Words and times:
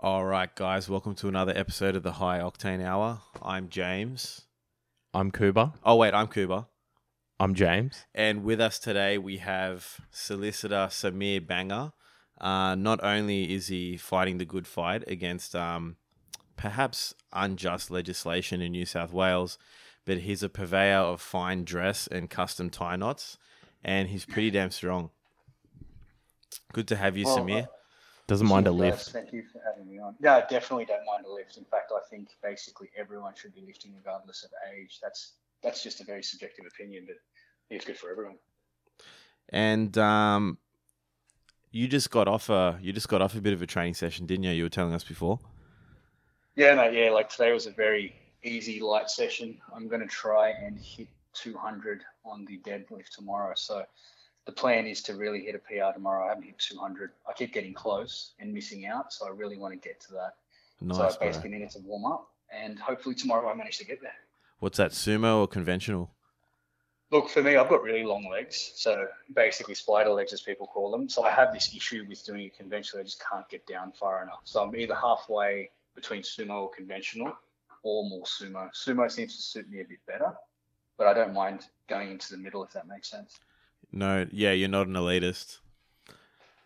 All 0.00 0.24
right, 0.24 0.54
guys, 0.54 0.88
welcome 0.88 1.14
to 1.16 1.28
another 1.28 1.52
episode 1.56 1.96
of 1.96 2.02
the 2.04 2.12
High 2.12 2.38
Octane 2.38 2.84
Hour. 2.84 3.20
I'm 3.42 3.68
James. 3.68 4.42
I'm 5.12 5.30
Kuba. 5.32 5.74
Oh, 5.84 5.96
wait, 5.96 6.14
I'm 6.14 6.28
Kuba. 6.28 6.68
I'm 7.40 7.54
James. 7.54 8.04
And 8.14 8.44
with 8.44 8.60
us 8.60 8.78
today, 8.78 9.18
we 9.18 9.38
have 9.38 9.98
solicitor 10.10 10.86
Samir 10.90 11.44
Banger. 11.44 11.92
Uh, 12.40 12.76
not 12.76 13.02
only 13.02 13.52
is 13.52 13.66
he 13.66 13.96
fighting 13.96 14.38
the 14.38 14.44
good 14.44 14.68
fight 14.68 15.02
against 15.08 15.56
um, 15.56 15.96
perhaps 16.56 17.14
unjust 17.32 17.90
legislation 17.90 18.60
in 18.60 18.72
New 18.72 18.86
South 18.86 19.12
Wales, 19.12 19.58
but 20.04 20.18
he's 20.18 20.44
a 20.44 20.48
purveyor 20.48 20.98
of 20.98 21.20
fine 21.20 21.64
dress 21.64 22.06
and 22.06 22.30
custom 22.30 22.70
tie 22.70 22.94
knots, 22.96 23.36
and 23.82 24.08
he's 24.08 24.24
pretty 24.24 24.52
damn 24.52 24.70
strong. 24.70 25.10
Good 26.72 26.86
to 26.88 26.96
have 26.96 27.16
you, 27.16 27.24
Well, 27.24 27.38
Samir. 27.38 27.68
Doesn't 28.28 28.46
mind 28.46 28.66
a 28.66 28.70
lift. 28.70 29.08
Thank 29.08 29.32
you 29.32 29.42
for 29.50 29.58
having 29.64 29.90
me 29.90 29.98
on. 29.98 30.14
No, 30.20 30.34
I 30.34 30.40
definitely 30.42 30.84
don't 30.84 31.04
mind 31.06 31.24
a 31.24 31.32
lift. 31.32 31.56
In 31.56 31.64
fact, 31.64 31.92
I 31.96 32.00
think 32.10 32.28
basically 32.42 32.90
everyone 32.94 33.32
should 33.34 33.54
be 33.54 33.62
lifting 33.62 33.94
regardless 33.96 34.44
of 34.44 34.50
age. 34.72 34.98
That's 35.02 35.32
that's 35.62 35.82
just 35.82 36.02
a 36.02 36.04
very 36.04 36.22
subjective 36.22 36.66
opinion, 36.66 37.06
but 37.06 37.16
it's 37.70 37.86
good 37.86 37.96
for 37.96 38.10
everyone. 38.10 38.36
And 39.48 39.96
um, 39.96 40.58
you 41.70 41.88
just 41.88 42.10
got 42.10 42.28
off 42.28 42.50
a 42.50 42.78
you 42.82 42.92
just 42.92 43.08
got 43.08 43.22
off 43.22 43.34
a 43.34 43.40
bit 43.40 43.54
of 43.54 43.62
a 43.62 43.66
training 43.66 43.94
session, 43.94 44.26
didn't 44.26 44.44
you? 44.44 44.50
You 44.50 44.64
were 44.64 44.68
telling 44.68 44.92
us 44.92 45.04
before. 45.04 45.38
Yeah, 46.54 46.74
no, 46.74 46.84
Yeah, 46.84 47.10
like 47.10 47.30
today 47.30 47.52
was 47.52 47.66
a 47.66 47.70
very 47.70 48.14
easy 48.42 48.78
light 48.78 49.08
session. 49.08 49.58
I'm 49.74 49.88
going 49.88 50.02
to 50.02 50.06
try 50.06 50.50
and 50.50 50.78
hit 50.78 51.08
200 51.32 52.02
on 52.26 52.44
the 52.44 52.58
deadlift 52.58 53.08
tomorrow. 53.16 53.54
So 53.56 53.84
the 54.48 54.52
plan 54.52 54.86
is 54.86 55.02
to 55.02 55.14
really 55.14 55.44
hit 55.44 55.54
a 55.54 55.58
PR 55.58 55.92
tomorrow. 55.92 56.24
I 56.24 56.30
haven't 56.30 56.44
hit 56.44 56.58
200. 56.58 57.10
I 57.28 57.34
keep 57.34 57.52
getting 57.52 57.74
close 57.74 58.32
and 58.40 58.50
missing 58.50 58.86
out, 58.86 59.12
so 59.12 59.26
I 59.26 59.28
really 59.28 59.58
want 59.58 59.74
to 59.74 59.88
get 59.88 60.00
to 60.00 60.12
that. 60.12 60.36
Nice, 60.80 60.96
so 60.96 61.04
I 61.04 61.08
bro. 61.10 61.26
basically 61.26 61.50
needed 61.50 61.68
to 61.72 61.80
warm 61.80 62.10
up, 62.10 62.30
and 62.50 62.78
hopefully 62.78 63.14
tomorrow 63.14 63.50
I 63.50 63.54
manage 63.54 63.76
to 63.76 63.84
get 63.84 64.00
there. 64.00 64.14
What's 64.60 64.78
that, 64.78 64.92
sumo 64.92 65.40
or 65.40 65.48
conventional? 65.48 66.14
Look, 67.10 67.28
for 67.28 67.42
me, 67.42 67.56
I've 67.56 67.68
got 67.68 67.82
really 67.82 68.04
long 68.04 68.26
legs, 68.30 68.72
so 68.74 69.06
basically 69.34 69.74
spider 69.74 70.10
legs, 70.10 70.32
as 70.32 70.40
people 70.40 70.66
call 70.66 70.90
them. 70.90 71.10
So 71.10 71.24
I 71.24 71.30
have 71.30 71.52
this 71.52 71.76
issue 71.76 72.06
with 72.08 72.24
doing 72.24 72.46
it 72.46 72.56
conventionally. 72.56 73.02
I 73.02 73.04
just 73.04 73.22
can't 73.22 73.46
get 73.50 73.66
down 73.66 73.92
far 73.92 74.22
enough. 74.22 74.40
So 74.44 74.62
I'm 74.62 74.74
either 74.74 74.94
halfway 74.94 75.68
between 75.94 76.22
sumo 76.22 76.62
or 76.62 76.70
conventional, 76.70 77.34
or 77.82 78.08
more 78.08 78.24
sumo. 78.24 78.70
Sumo 78.74 79.10
seems 79.12 79.36
to 79.36 79.42
suit 79.42 79.68
me 79.70 79.82
a 79.82 79.84
bit 79.84 79.98
better, 80.06 80.32
but 80.96 81.06
I 81.06 81.12
don't 81.12 81.34
mind 81.34 81.66
going 81.86 82.10
into 82.10 82.30
the 82.30 82.38
middle 82.38 82.64
if 82.64 82.72
that 82.72 82.88
makes 82.88 83.10
sense. 83.10 83.38
No, 83.92 84.26
yeah, 84.30 84.52
you're 84.52 84.68
not 84.68 84.86
an 84.86 84.94
elitist. 84.94 85.58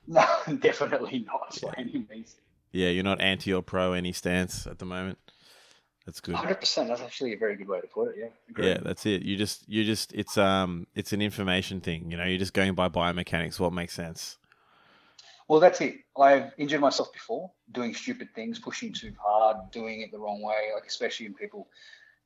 No, 0.04 0.26
definitely 0.58 1.20
not 1.20 1.56
by 1.62 1.74
any 1.78 2.04
means. 2.10 2.34
Yeah, 2.72 2.88
you're 2.88 3.04
not 3.04 3.20
anti 3.20 3.52
or 3.52 3.62
pro 3.62 3.92
any 3.92 4.12
stance 4.12 4.66
at 4.66 4.80
the 4.80 4.84
moment. 4.84 5.16
That's 6.06 6.20
good. 6.20 6.34
100%. 6.34 6.88
That's 6.88 7.00
actually 7.00 7.34
a 7.34 7.36
very 7.36 7.56
good 7.56 7.68
way 7.68 7.80
to 7.80 7.86
put 7.86 8.08
it. 8.08 8.14
Yeah. 8.18 8.26
Agree. 8.50 8.68
Yeah, 8.68 8.78
that's 8.82 9.06
it. 9.06 9.22
You 9.22 9.36
just 9.36 9.68
you 9.68 9.84
just 9.84 10.12
it's 10.12 10.36
um 10.36 10.88
it's 10.96 11.12
an 11.12 11.22
information 11.22 11.80
thing. 11.80 12.10
You 12.10 12.16
know, 12.16 12.24
you're 12.24 12.38
just 12.38 12.52
going 12.52 12.74
by 12.74 12.88
biomechanics. 12.88 13.60
What 13.60 13.72
makes 13.72 13.94
sense? 13.94 14.38
Well, 15.48 15.60
that's 15.60 15.80
it. 15.80 15.96
I've 16.18 16.52
injured 16.58 16.80
myself 16.80 17.12
before 17.12 17.50
doing 17.70 17.94
stupid 17.94 18.28
things, 18.34 18.58
pushing 18.58 18.92
too 18.92 19.12
hard, 19.22 19.70
doing 19.70 20.00
it 20.00 20.10
the 20.10 20.18
wrong 20.18 20.42
way. 20.42 20.70
Like 20.74 20.86
especially 20.86 21.26
in 21.26 21.34
people, 21.34 21.68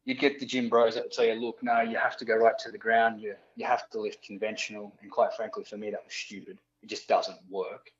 you 0.06 0.14
get 0.14 0.38
the 0.38 0.46
gym 0.46 0.68
bros 0.68 0.94
that 0.94 1.12
tell 1.12 1.24
you, 1.24 1.34
"Look, 1.34 1.62
no, 1.62 1.80
you 1.80 1.98
have 1.98 2.16
to 2.18 2.24
go 2.24 2.36
right 2.36 2.58
to 2.60 2.70
the 2.70 2.78
ground. 2.78 3.20
You 3.20 3.36
you 3.56 3.66
have 3.66 3.90
to 3.90 4.00
lift 4.00 4.22
conventional." 4.22 4.96
And 5.02 5.10
quite 5.10 5.34
frankly, 5.34 5.64
for 5.64 5.76
me, 5.76 5.90
that 5.90 6.04
was 6.04 6.14
stupid. 6.14 6.58
It 6.82 6.86
just 6.86 7.08
doesn't 7.08 7.38
work. 7.50 7.92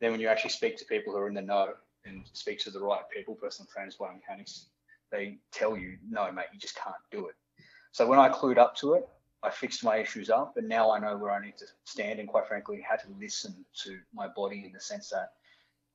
Then 0.00 0.10
when 0.10 0.20
you 0.20 0.28
actually 0.28 0.50
speak 0.50 0.78
to 0.78 0.84
people 0.86 1.12
who 1.12 1.18
are 1.18 1.28
in 1.28 1.34
the 1.34 1.42
know 1.42 1.74
and 2.06 2.24
speak 2.32 2.58
to 2.60 2.70
the 2.70 2.80
right 2.80 3.02
people, 3.14 3.34
personal 3.34 3.70
trainers, 3.70 3.96
biomechanics, 3.98 4.64
they 5.10 5.38
tell 5.52 5.76
you, 5.76 5.98
"No, 6.08 6.32
mate, 6.32 6.46
you 6.52 6.58
just 6.58 6.76
can't 6.76 6.96
do 7.10 7.28
it." 7.28 7.36
So 7.92 8.06
when 8.06 8.18
I 8.18 8.30
clued 8.30 8.56
up 8.56 8.74
to 8.76 8.94
it, 8.94 9.06
I 9.42 9.50
fixed 9.50 9.84
my 9.84 9.96
issues 9.96 10.30
up, 10.30 10.56
and 10.56 10.66
now 10.66 10.90
I 10.90 10.98
know 10.98 11.16
where 11.18 11.30
I 11.30 11.44
need 11.44 11.58
to 11.58 11.66
stand, 11.84 12.20
and 12.20 12.28
quite 12.28 12.46
frankly, 12.46 12.80
how 12.80 12.96
to 12.96 13.08
listen 13.18 13.66
to 13.84 14.00
my 14.14 14.28
body 14.28 14.64
in 14.64 14.72
the 14.72 14.80
sense 14.80 15.10
that 15.10 15.34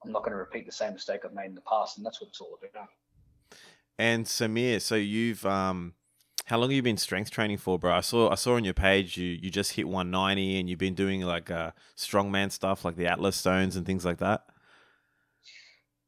I'm 0.04 0.12
not 0.12 0.22
going 0.22 0.34
to 0.34 0.38
repeat 0.38 0.68
the 0.68 0.72
same 0.72 0.94
mistake 0.94 1.26
I've 1.26 1.34
made 1.34 1.46
in 1.46 1.56
the 1.56 1.62
past, 1.62 1.98
and 1.98 2.06
that's 2.06 2.22
what 2.22 2.28
it's 2.30 2.42
all 2.42 2.60
about. 2.62 2.90
And 3.98 4.26
Samir, 4.26 4.82
so 4.82 4.96
you've 4.96 5.46
um 5.46 5.94
how 6.46 6.58
long 6.58 6.70
have 6.70 6.76
you 6.76 6.84
been 6.84 6.98
strength 6.98 7.32
training 7.32 7.58
for, 7.58 7.80
bro? 7.80 7.94
I 7.94 8.02
saw 8.02 8.30
I 8.30 8.36
saw 8.36 8.56
on 8.56 8.64
your 8.64 8.74
page 8.74 9.18
you 9.18 9.28
you 9.28 9.50
just 9.50 9.74
hit 9.74 9.88
190 9.88 10.60
and 10.60 10.70
you've 10.70 10.80
been 10.80 10.96
doing 10.96 11.22
like 11.22 11.50
uh 11.50 11.72
strongman 11.98 12.52
stuff 12.52 12.86
like 12.86 12.96
the 12.96 13.08
Atlas 13.08 13.36
stones 13.36 13.76
and 13.76 13.86
things 13.86 14.06
like 14.06 14.18
that. 14.20 14.46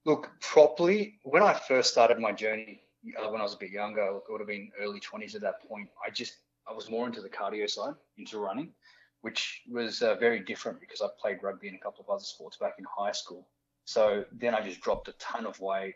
Look, 0.08 0.31
properly, 0.40 1.20
when 1.24 1.44
I 1.44 1.53
first 1.53 1.92
started 1.92 2.18
my 2.18 2.31
journey, 2.31 2.80
uh, 3.22 3.30
when 3.30 3.42
I 3.42 3.44
was 3.44 3.56
a 3.56 3.58
bit 3.58 3.72
younger, 3.72 4.09
look, 4.14 4.26
it 4.30 4.31
would 4.31 4.40
have 4.40 4.47
been 4.47 4.72
early 4.80 5.02
20s 5.02 5.36
at 5.36 5.42
that 5.42 5.68
point. 5.68 5.90
I 6.06 6.09
just, 6.09 6.38
I 6.66 6.74
was 6.74 6.90
more 6.90 7.06
into 7.08 7.20
the 7.20 7.28
cardio 7.28 7.70
side, 7.70 7.94
into 8.18 8.40
running, 8.40 8.72
which 9.20 9.64
was 9.70 10.02
uh, 10.02 10.16
very 10.16 10.40
different 10.40 10.80
because 10.80 11.02
I 11.02 11.08
played 11.20 11.44
rugby 11.44 11.68
and 11.68 11.76
a 11.76 11.81
couple 11.81 12.06
of 12.06 12.09
other 12.09 12.24
sports 12.24 12.56
back 12.56 12.76
in 12.80 12.86
high 12.86 13.12
school. 13.12 13.50
So 13.84 14.24
then 14.31 14.56
I 14.56 14.62
just 14.62 14.80
dropped 14.80 15.09
a 15.09 15.14
ton 15.14 15.46
of 15.46 15.59
weight, 15.59 15.96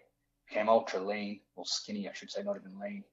became 0.51 0.69
ultra 0.69 0.99
lean, 0.99 1.39
or 1.55 1.65
skinny, 1.65 2.09
I 2.09 2.13
should 2.13 2.29
say, 2.31 2.43
not 2.43 2.57
even 2.57 2.77
lean. 2.79 3.03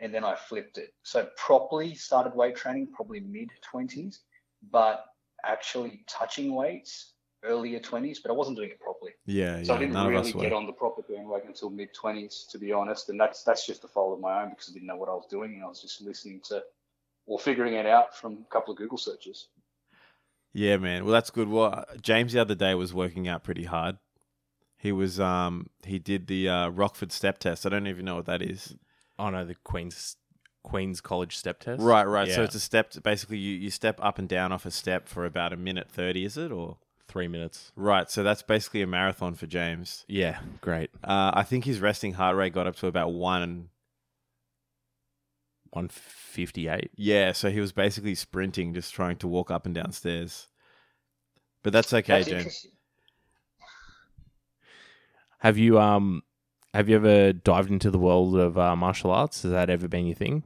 And 0.00 0.12
then 0.14 0.24
I 0.24 0.34
flipped 0.34 0.78
it. 0.78 0.94
So 1.02 1.28
properly 1.36 1.94
started 1.94 2.34
weight 2.34 2.56
training 2.56 2.88
probably 2.94 3.20
mid 3.20 3.50
20s, 3.72 4.18
but 4.70 5.04
actually 5.44 6.04
touching 6.08 6.54
weights 6.54 7.12
earlier 7.44 7.78
20s, 7.78 8.18
but 8.22 8.30
I 8.30 8.34
wasn't 8.34 8.56
doing 8.56 8.70
it 8.70 8.80
properly. 8.80 9.12
Yeah, 9.26 9.62
So 9.62 9.74
I 9.74 9.76
yeah. 9.76 9.80
didn't 9.80 9.94
None 9.94 10.06
of 10.06 10.12
really 10.12 10.32
get 10.32 10.52
on 10.52 10.66
the 10.66 10.72
proper 10.72 11.02
bandwagon 11.02 11.48
until 11.48 11.70
mid 11.70 11.94
twenties, 11.94 12.46
to 12.50 12.58
be 12.58 12.72
honest. 12.72 13.08
And 13.08 13.20
that's 13.20 13.44
that's 13.44 13.66
just 13.66 13.84
a 13.84 13.88
fault 13.88 14.14
of 14.14 14.20
my 14.20 14.42
own 14.42 14.50
because 14.50 14.68
I 14.70 14.72
didn't 14.72 14.88
know 14.88 14.96
what 14.96 15.08
I 15.08 15.14
was 15.14 15.26
doing 15.30 15.54
and 15.54 15.64
I 15.64 15.68
was 15.68 15.80
just 15.80 16.00
listening 16.00 16.40
to 16.48 16.62
or 17.26 17.38
figuring 17.38 17.74
it 17.74 17.86
out 17.86 18.16
from 18.16 18.44
a 18.48 18.52
couple 18.52 18.72
of 18.72 18.78
Google 18.78 18.98
searches. 18.98 19.48
Yeah, 20.52 20.78
man. 20.78 21.04
Well, 21.04 21.12
that's 21.12 21.30
good. 21.30 21.48
Well, 21.48 21.84
James 22.00 22.32
the 22.32 22.40
other 22.40 22.54
day 22.54 22.74
was 22.74 22.92
working 22.94 23.28
out 23.28 23.44
pretty 23.44 23.64
hard. 23.64 23.98
He 24.78 24.92
was 24.92 25.18
um 25.18 25.68
he 25.84 25.98
did 25.98 26.28
the 26.28 26.48
uh, 26.48 26.68
Rockford 26.68 27.12
step 27.12 27.38
test. 27.38 27.66
I 27.66 27.68
don't 27.68 27.88
even 27.88 28.04
know 28.04 28.16
what 28.16 28.26
that 28.26 28.40
is. 28.40 28.76
Oh 29.18 29.28
no, 29.30 29.44
the 29.44 29.56
Queen's 29.56 30.16
Queen's 30.62 31.00
College 31.00 31.36
step 31.36 31.60
test. 31.60 31.82
Right, 31.82 32.04
right. 32.04 32.30
So 32.30 32.42
it's 32.44 32.54
a 32.54 32.60
step. 32.60 32.92
Basically, 33.02 33.38
you, 33.38 33.56
you 33.56 33.70
step 33.70 33.98
up 34.02 34.18
and 34.18 34.28
down 34.28 34.52
off 34.52 34.64
a 34.66 34.70
step 34.70 35.08
for 35.08 35.24
about 35.24 35.52
a 35.52 35.56
minute 35.56 35.90
thirty. 35.90 36.24
Is 36.24 36.36
it 36.36 36.52
or 36.52 36.76
three 37.08 37.26
minutes. 37.26 37.72
right? 37.74 38.10
So 38.10 38.22
that's 38.22 38.42
basically 38.42 38.82
a 38.82 38.86
marathon 38.86 39.34
for 39.34 39.46
James. 39.46 40.04
Yeah, 40.08 40.40
great. 40.60 40.90
Uh, 41.02 41.32
I 41.34 41.42
think 41.42 41.64
his 41.64 41.80
resting 41.80 42.12
heart 42.12 42.36
rate 42.36 42.52
got 42.52 42.66
up 42.66 42.76
to 42.76 42.86
about 42.86 43.12
one. 43.12 43.70
One 45.70 45.88
fifty 45.88 46.68
eight. 46.68 46.90
Yeah, 46.96 47.32
so 47.32 47.50
he 47.50 47.60
was 47.60 47.72
basically 47.72 48.14
sprinting, 48.14 48.72
just 48.74 48.94
trying 48.94 49.16
to 49.16 49.28
walk 49.28 49.50
up 49.50 49.66
and 49.66 49.74
down 49.74 49.92
stairs. 49.92 50.48
But 51.62 51.72
that's 51.72 51.92
okay, 51.92 52.22
That's 52.22 52.28
James. 52.28 52.66
Have 55.40 55.56
you 55.56 55.78
um 55.78 56.22
have 56.74 56.88
you 56.88 56.96
ever 56.96 57.32
dived 57.32 57.70
into 57.70 57.90
the 57.90 57.98
world 57.98 58.36
of 58.36 58.58
uh, 58.58 58.74
martial 58.76 59.10
arts? 59.10 59.42
Has 59.42 59.52
that 59.52 59.70
ever 59.70 59.88
been 59.88 60.06
your 60.06 60.14
thing? 60.14 60.42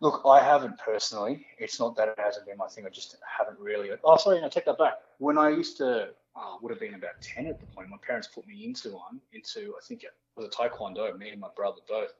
Look, 0.00 0.22
I 0.24 0.42
haven't 0.42 0.78
personally. 0.78 1.44
It's 1.58 1.78
not 1.78 1.94
that 1.96 2.08
it 2.08 2.14
hasn't 2.18 2.46
been 2.46 2.56
my 2.56 2.68
thing. 2.68 2.86
I 2.86 2.88
just 2.88 3.16
haven't 3.38 3.58
really. 3.58 3.90
Oh, 4.02 4.16
sorry, 4.16 4.40
no, 4.40 4.48
take 4.48 4.64
that 4.64 4.78
back. 4.78 4.94
When 5.18 5.36
I 5.36 5.50
used 5.50 5.76
to, 5.78 6.08
oh, 6.36 6.58
would 6.62 6.70
have 6.70 6.80
been 6.80 6.94
about 6.94 7.20
ten 7.20 7.46
at 7.46 7.60
the 7.60 7.66
point. 7.66 7.90
My 7.90 7.98
parents 7.98 8.28
put 8.28 8.46
me 8.46 8.64
into 8.64 8.90
one, 8.90 9.20
into 9.32 9.74
I 9.76 9.80
think 9.86 10.04
it 10.04 10.10
was 10.36 10.46
a 10.46 10.50
taekwondo. 10.50 11.18
Me 11.18 11.30
and 11.30 11.40
my 11.40 11.50
brother 11.54 11.80
both. 11.86 12.14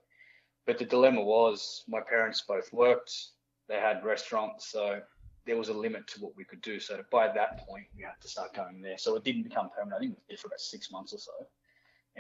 But 0.67 0.77
the 0.77 0.85
dilemma 0.85 1.23
was, 1.23 1.85
my 1.89 2.01
parents 2.01 2.43
both 2.47 2.71
worked. 2.73 3.29
They 3.69 3.77
had 3.77 4.05
restaurants, 4.05 4.67
so 4.69 5.01
there 5.47 5.57
was 5.57 5.69
a 5.69 5.75
limit 5.75 6.07
to 6.09 6.21
what 6.21 6.37
we 6.37 6.45
could 6.45 6.61
do. 6.61 6.79
So 6.79 7.01
by 7.11 7.29
that 7.29 7.67
point, 7.67 7.87
we 7.97 8.03
had 8.03 8.21
to 8.21 8.29
start 8.29 8.55
going 8.55 8.83
there. 8.83 8.99
So 8.99 9.17
it 9.17 9.25
didn't 9.25 9.45
become 9.45 9.71
permanent. 9.71 9.97
I 9.97 10.01
think 10.01 10.19
it 10.29 10.33
was 10.33 10.41
for 10.41 10.49
about 10.49 10.61
six 10.61 10.91
months 10.91 11.15
or 11.15 11.19
so. 11.19 11.33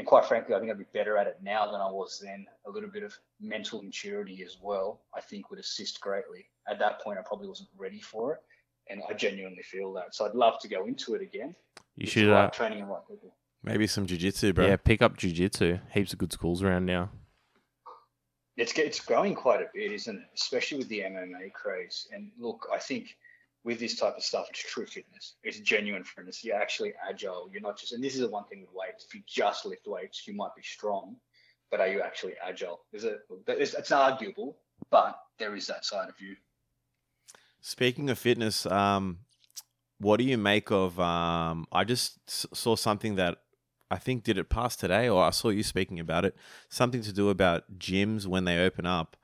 And 0.00 0.06
quite 0.06 0.24
frankly, 0.24 0.54
I 0.54 0.58
think 0.58 0.70
I'd 0.70 0.78
be 0.78 0.86
better 0.94 1.18
at 1.18 1.26
it 1.26 1.36
now 1.42 1.70
than 1.70 1.78
I 1.78 1.90
was 1.90 2.18
then. 2.24 2.46
A 2.66 2.70
little 2.70 2.88
bit 2.88 3.02
of 3.02 3.14
mental 3.38 3.82
maturity 3.82 4.42
as 4.42 4.56
well, 4.62 5.02
I 5.14 5.20
think, 5.20 5.50
would 5.50 5.58
assist 5.58 6.00
greatly. 6.00 6.46
At 6.66 6.78
that 6.78 7.02
point, 7.02 7.18
I 7.18 7.22
probably 7.22 7.48
wasn't 7.48 7.68
ready 7.76 8.00
for 8.00 8.32
it, 8.32 8.38
and 8.88 9.02
I 9.10 9.12
genuinely 9.12 9.62
feel 9.62 9.92
that. 9.92 10.14
So 10.14 10.24
I'd 10.24 10.34
love 10.34 10.58
to 10.60 10.68
go 10.68 10.86
into 10.86 11.16
it 11.16 11.20
again. 11.20 11.54
You 11.96 12.06
should 12.06 12.30
right 12.30 12.46
uh, 12.46 12.48
training 12.48 12.80
and 12.80 12.88
right 12.88 13.06
people. 13.06 13.34
Maybe 13.62 13.86
some 13.86 14.06
jujitsu, 14.06 14.54
bro. 14.54 14.68
yeah 14.68 14.76
pick 14.76 15.02
up 15.02 15.18
jujitsu. 15.18 15.78
Heaps 15.90 16.14
of 16.14 16.18
good 16.18 16.32
schools 16.32 16.62
around 16.62 16.86
now. 16.86 17.10
It's 18.56 18.72
it's 18.78 19.00
growing 19.00 19.34
quite 19.34 19.60
a 19.60 19.66
bit, 19.74 19.92
isn't 19.92 20.16
it? 20.16 20.24
Especially 20.34 20.78
with 20.78 20.88
the 20.88 21.00
MMA 21.00 21.52
craze. 21.52 22.08
And 22.10 22.30
look, 22.38 22.66
I 22.72 22.78
think 22.78 23.18
with 23.64 23.78
this 23.78 23.96
type 23.96 24.16
of 24.16 24.22
stuff, 24.22 24.46
it's 24.50 24.60
true 24.60 24.86
fitness. 24.86 25.34
It's 25.42 25.60
genuine 25.60 26.04
fitness. 26.04 26.42
You're 26.42 26.56
actually 26.56 26.94
agile. 27.08 27.48
You're 27.52 27.60
not 27.60 27.78
just. 27.78 27.92
And 27.92 28.02
this 28.02 28.14
is 28.14 28.20
the 28.20 28.28
one 28.28 28.44
thing 28.44 28.60
with 28.60 28.70
weights. 28.74 29.04
If 29.04 29.14
you 29.14 29.22
just 29.26 29.66
lift 29.66 29.86
weights, 29.86 30.26
you 30.26 30.34
might 30.34 30.54
be 30.56 30.62
strong, 30.62 31.16
but 31.70 31.80
are 31.80 31.88
you 31.88 32.00
actually 32.00 32.34
agile? 32.42 32.80
Is 32.92 33.04
it? 33.04 33.18
It's, 33.48 33.74
it's 33.74 33.92
arguable, 33.92 34.56
but 34.90 35.18
there 35.38 35.54
is 35.54 35.66
that 35.66 35.84
side 35.84 36.08
of 36.08 36.20
you. 36.20 36.36
Speaking 37.60 38.08
of 38.08 38.18
fitness, 38.18 38.64
um, 38.64 39.18
what 39.98 40.16
do 40.16 40.24
you 40.24 40.38
make 40.38 40.70
of? 40.70 40.98
Um, 40.98 41.66
I 41.70 41.84
just 41.84 42.18
saw 42.56 42.74
something 42.76 43.16
that 43.16 43.38
I 43.90 43.98
think 43.98 44.24
did 44.24 44.38
it 44.38 44.48
pass 44.48 44.76
today, 44.76 45.08
or 45.08 45.22
I 45.22 45.30
saw 45.30 45.50
you 45.50 45.62
speaking 45.62 46.00
about 46.00 46.24
it. 46.24 46.34
Something 46.70 47.02
to 47.02 47.12
do 47.12 47.28
about 47.28 47.78
gyms 47.78 48.26
when 48.26 48.44
they 48.44 48.58
open 48.64 48.86
up. 48.86 49.16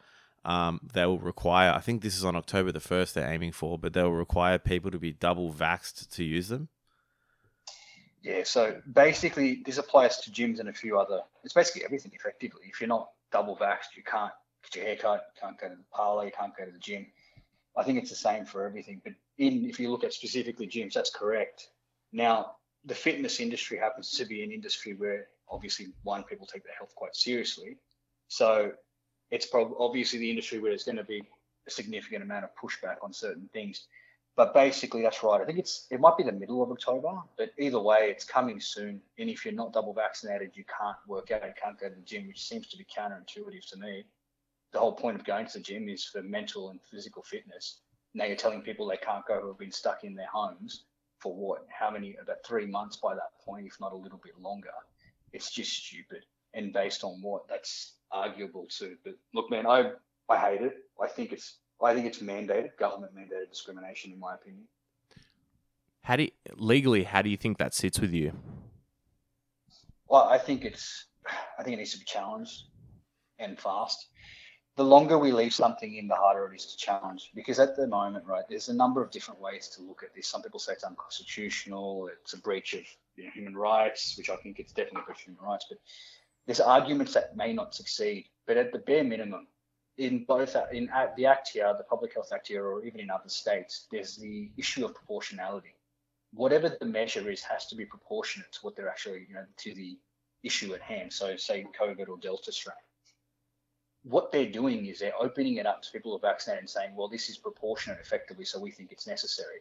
Um, 0.46 0.80
they 0.94 1.04
will 1.04 1.18
require. 1.18 1.72
I 1.72 1.80
think 1.80 2.02
this 2.02 2.16
is 2.16 2.24
on 2.24 2.36
October 2.36 2.70
the 2.70 2.78
first. 2.78 3.14
They're 3.14 3.28
aiming 3.28 3.50
for, 3.50 3.76
but 3.78 3.92
they 3.92 4.02
will 4.02 4.12
require 4.12 4.58
people 4.58 4.92
to 4.92 4.98
be 4.98 5.12
double 5.12 5.52
vaxxed 5.52 6.08
to 6.14 6.24
use 6.24 6.48
them. 6.48 6.68
Yeah. 8.22 8.44
So 8.44 8.80
basically, 8.90 9.62
this 9.66 9.78
applies 9.78 10.18
to 10.20 10.30
gyms 10.30 10.60
and 10.60 10.68
a 10.68 10.72
few 10.72 11.00
other. 11.00 11.20
It's 11.42 11.52
basically 11.52 11.84
everything. 11.84 12.12
Effectively, 12.14 12.62
if 12.68 12.80
you're 12.80 12.86
not 12.86 13.10
double 13.32 13.56
vaxxed, 13.56 13.96
you 13.96 14.04
can't 14.04 14.32
get 14.62 14.76
your 14.76 14.84
haircut, 14.84 15.26
you 15.34 15.40
can't 15.40 15.60
go 15.60 15.68
to 15.68 15.74
the 15.74 15.82
parlor, 15.92 16.24
you 16.24 16.32
can't 16.32 16.56
go 16.56 16.64
to 16.64 16.70
the 16.70 16.78
gym. 16.78 17.06
I 17.76 17.82
think 17.82 17.98
it's 17.98 18.10
the 18.10 18.16
same 18.16 18.44
for 18.44 18.64
everything. 18.64 19.00
But 19.02 19.14
in 19.38 19.66
if 19.66 19.80
you 19.80 19.90
look 19.90 20.04
at 20.04 20.12
specifically 20.12 20.68
gyms, 20.68 20.92
that's 20.92 21.10
correct. 21.10 21.70
Now, 22.12 22.52
the 22.84 22.94
fitness 22.94 23.40
industry 23.40 23.78
happens 23.78 24.12
to 24.12 24.24
be 24.24 24.44
an 24.44 24.52
industry 24.52 24.94
where 24.94 25.26
obviously 25.48 25.88
one 26.04 26.22
people 26.22 26.46
take 26.46 26.62
their 26.62 26.76
health 26.78 26.94
quite 26.94 27.16
seriously. 27.16 27.78
So 28.28 28.72
it's 29.30 29.46
probably 29.46 29.76
obviously 29.78 30.18
the 30.18 30.30
industry 30.30 30.58
where 30.58 30.70
there's 30.70 30.84
going 30.84 30.96
to 30.96 31.04
be 31.04 31.22
a 31.66 31.70
significant 31.70 32.22
amount 32.22 32.44
of 32.44 32.50
pushback 32.54 32.96
on 33.02 33.12
certain 33.12 33.48
things. 33.52 33.86
But 34.36 34.52
basically, 34.52 35.00
that's 35.02 35.22
right. 35.22 35.40
I 35.40 35.44
think 35.46 35.58
it's 35.58 35.86
it 35.90 35.98
might 35.98 36.18
be 36.18 36.22
the 36.22 36.32
middle 36.32 36.62
of 36.62 36.70
October, 36.70 37.14
but 37.38 37.52
either 37.58 37.80
way, 37.80 38.10
it's 38.10 38.24
coming 38.24 38.60
soon. 38.60 39.00
And 39.18 39.30
if 39.30 39.44
you're 39.44 39.54
not 39.54 39.72
double 39.72 39.94
vaccinated, 39.94 40.50
you 40.54 40.64
can't 40.64 40.96
work 41.08 41.30
out, 41.30 41.42
you 41.42 41.54
can't 41.60 41.80
go 41.80 41.88
to 41.88 41.94
the 41.94 42.02
gym, 42.02 42.26
which 42.26 42.46
seems 42.46 42.68
to 42.68 42.76
be 42.76 42.84
counterintuitive 42.84 43.66
to 43.70 43.78
me. 43.78 44.04
The 44.72 44.78
whole 44.78 44.92
point 44.92 45.16
of 45.16 45.24
going 45.24 45.46
to 45.46 45.52
the 45.54 45.64
gym 45.64 45.88
is 45.88 46.04
for 46.04 46.22
mental 46.22 46.68
and 46.68 46.80
physical 46.90 47.22
fitness. 47.22 47.80
Now 48.12 48.24
you're 48.24 48.36
telling 48.36 48.60
people 48.60 48.86
they 48.86 48.98
can't 48.98 49.26
go 49.26 49.40
who 49.40 49.48
have 49.48 49.58
been 49.58 49.72
stuck 49.72 50.04
in 50.04 50.14
their 50.14 50.28
homes 50.30 50.84
for 51.18 51.34
what? 51.34 51.66
How 51.70 51.90
many? 51.90 52.16
About 52.20 52.44
three 52.46 52.66
months 52.66 52.96
by 52.96 53.14
that 53.14 53.40
point, 53.42 53.66
if 53.66 53.80
not 53.80 53.92
a 53.92 53.96
little 53.96 54.20
bit 54.22 54.38
longer. 54.38 54.68
It's 55.32 55.50
just 55.50 55.72
stupid. 55.72 56.24
And 56.52 56.72
based 56.72 57.04
on 57.04 57.22
what? 57.22 57.48
That's 57.48 57.94
arguable 58.12 58.66
too. 58.68 58.96
But 59.04 59.14
look, 59.34 59.50
man, 59.50 59.66
I 59.66 59.92
I 60.28 60.36
hate 60.38 60.62
it. 60.62 60.76
I 61.02 61.08
think 61.08 61.32
it's 61.32 61.58
I 61.82 61.94
think 61.94 62.06
it's 62.06 62.18
mandated, 62.18 62.76
government 62.78 63.14
mandated 63.14 63.50
discrimination, 63.50 64.12
in 64.12 64.18
my 64.18 64.34
opinion. 64.34 64.64
How 66.02 66.16
do 66.16 66.24
you, 66.24 66.30
legally? 66.54 67.04
How 67.04 67.22
do 67.22 67.28
you 67.28 67.36
think 67.36 67.58
that 67.58 67.74
sits 67.74 68.00
with 68.00 68.12
you? 68.12 68.32
Well, 70.08 70.24
I 70.24 70.38
think 70.38 70.64
it's 70.64 71.06
I 71.58 71.62
think 71.62 71.74
it 71.74 71.78
needs 71.78 71.92
to 71.92 71.98
be 71.98 72.04
challenged 72.04 72.64
and 73.38 73.58
fast 73.58 74.08
the 74.76 74.84
longer 74.84 75.18
we 75.18 75.32
leave 75.32 75.54
something 75.54 75.96
in, 75.96 76.06
the 76.06 76.14
harder 76.14 76.52
it 76.52 76.56
is 76.56 76.66
to 76.66 76.76
challenge. 76.76 77.30
Because 77.34 77.58
at 77.58 77.76
the 77.76 77.86
moment, 77.86 78.26
right, 78.26 78.44
there's 78.48 78.68
a 78.68 78.74
number 78.74 79.02
of 79.02 79.10
different 79.10 79.40
ways 79.40 79.68
to 79.68 79.82
look 79.82 80.02
at 80.02 80.14
this. 80.14 80.28
Some 80.28 80.42
people 80.42 80.60
say 80.60 80.74
it's 80.74 80.84
unconstitutional, 80.84 82.08
it's 82.08 82.34
a 82.34 82.38
breach 82.38 82.74
of 82.74 82.82
you 83.16 83.24
know, 83.24 83.30
human 83.34 83.56
rights, 83.56 84.14
which 84.18 84.28
I 84.28 84.36
think 84.36 84.58
it's 84.58 84.72
definitely 84.72 85.00
a 85.02 85.04
breach 85.06 85.20
of 85.20 85.24
human 85.24 85.44
rights. 85.44 85.66
But 85.68 85.78
there's 86.46 86.60
arguments 86.60 87.14
that 87.14 87.36
may 87.36 87.52
not 87.52 87.74
succeed. 87.74 88.26
But 88.46 88.56
at 88.56 88.72
the 88.72 88.78
bare 88.78 89.04
minimum, 89.04 89.48
in 89.98 90.24
both 90.24 90.56
in 90.72 90.88
the 91.16 91.26
Act 91.26 91.48
here, 91.48 91.74
the 91.76 91.84
Public 91.84 92.14
Health 92.14 92.30
Act 92.32 92.48
here, 92.48 92.66
or 92.66 92.84
even 92.84 93.00
in 93.00 93.10
other 93.10 93.28
states, 93.28 93.86
there's 93.90 94.16
the 94.16 94.50
issue 94.56 94.84
of 94.84 94.94
proportionality. 94.94 95.74
Whatever 96.32 96.68
the 96.68 96.86
measure 96.86 97.28
is, 97.30 97.42
has 97.42 97.66
to 97.66 97.76
be 97.76 97.84
proportionate 97.84 98.52
to 98.52 98.58
what 98.62 98.76
they're 98.76 98.88
actually, 98.88 99.26
you 99.28 99.34
know, 99.34 99.44
to 99.58 99.74
the 99.74 99.98
issue 100.42 100.74
at 100.74 100.82
hand. 100.82 101.12
So, 101.12 101.36
say 101.36 101.66
COVID 101.78 102.08
or 102.08 102.18
Delta 102.18 102.52
strain 102.52 102.76
what 104.06 104.30
they're 104.30 104.50
doing 104.50 104.86
is 104.86 105.00
they're 105.00 105.20
opening 105.20 105.56
it 105.56 105.66
up 105.66 105.82
to 105.82 105.90
people 105.90 106.12
who 106.12 106.16
are 106.16 106.30
vaccinated 106.30 106.62
and 106.62 106.70
saying, 106.70 106.94
well, 106.94 107.08
this 107.08 107.28
is 107.28 107.36
proportionate 107.36 107.98
effectively, 108.00 108.44
so 108.44 108.58
we 108.58 108.70
think 108.70 108.92
it's 108.92 109.06
necessary. 109.06 109.58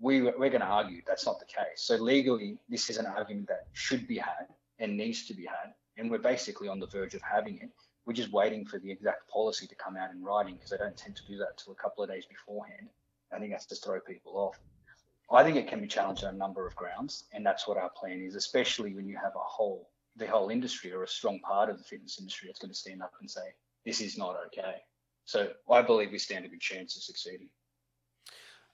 We, 0.00 0.22
we're 0.22 0.50
going 0.50 0.60
to 0.60 0.66
argue 0.66 1.00
that's 1.06 1.26
not 1.26 1.38
the 1.38 1.46
case. 1.46 1.76
So 1.76 1.94
legally, 1.94 2.58
this 2.68 2.90
is 2.90 2.98
an 2.98 3.06
argument 3.06 3.46
that 3.48 3.68
should 3.72 4.08
be 4.08 4.18
had 4.18 4.48
and 4.80 4.96
needs 4.96 5.26
to 5.26 5.34
be 5.34 5.44
had. 5.44 5.74
And 5.98 6.10
we're 6.10 6.18
basically 6.18 6.68
on 6.68 6.78
the 6.78 6.86
verge 6.86 7.14
of 7.14 7.22
having 7.22 7.58
it. 7.58 7.70
We're 8.06 8.14
just 8.14 8.32
waiting 8.32 8.64
for 8.64 8.78
the 8.78 8.90
exact 8.90 9.28
policy 9.28 9.66
to 9.66 9.74
come 9.74 9.96
out 9.96 10.10
in 10.10 10.22
writing 10.22 10.54
because 10.54 10.70
they 10.70 10.78
don't 10.78 10.96
tend 10.96 11.16
to 11.16 11.26
do 11.26 11.36
that 11.38 11.48
until 11.58 11.74
a 11.74 11.76
couple 11.76 12.02
of 12.02 12.08
days 12.08 12.24
beforehand. 12.24 12.88
I 13.32 13.38
think 13.38 13.50
that's 13.50 13.66
to 13.66 13.74
throw 13.74 14.00
people 14.00 14.38
off. 14.38 14.58
I 15.30 15.44
think 15.44 15.56
it 15.56 15.68
can 15.68 15.82
be 15.82 15.86
challenged 15.86 16.24
on 16.24 16.34
a 16.34 16.38
number 16.38 16.66
of 16.66 16.74
grounds, 16.74 17.24
and 17.34 17.44
that's 17.44 17.68
what 17.68 17.76
our 17.76 17.90
plan 17.90 18.22
is, 18.22 18.34
especially 18.34 18.94
when 18.94 19.06
you 19.06 19.16
have 19.16 19.34
a 19.34 19.40
whole, 19.40 19.90
the 20.16 20.26
whole 20.26 20.48
industry 20.48 20.90
or 20.90 21.02
a 21.02 21.08
strong 21.08 21.38
part 21.40 21.68
of 21.68 21.76
the 21.76 21.84
fitness 21.84 22.18
industry 22.18 22.48
that's 22.48 22.58
going 22.58 22.72
to 22.72 22.78
stand 22.78 23.02
up 23.02 23.12
and 23.20 23.30
say, 23.30 23.52
this 23.84 24.00
is 24.00 24.16
not 24.16 24.36
okay. 24.46 24.76
So 25.26 25.50
I 25.70 25.82
believe 25.82 26.12
we 26.12 26.18
stand 26.18 26.46
a 26.46 26.48
good 26.48 26.60
chance 26.60 26.96
of 26.96 27.02
succeeding. 27.02 27.50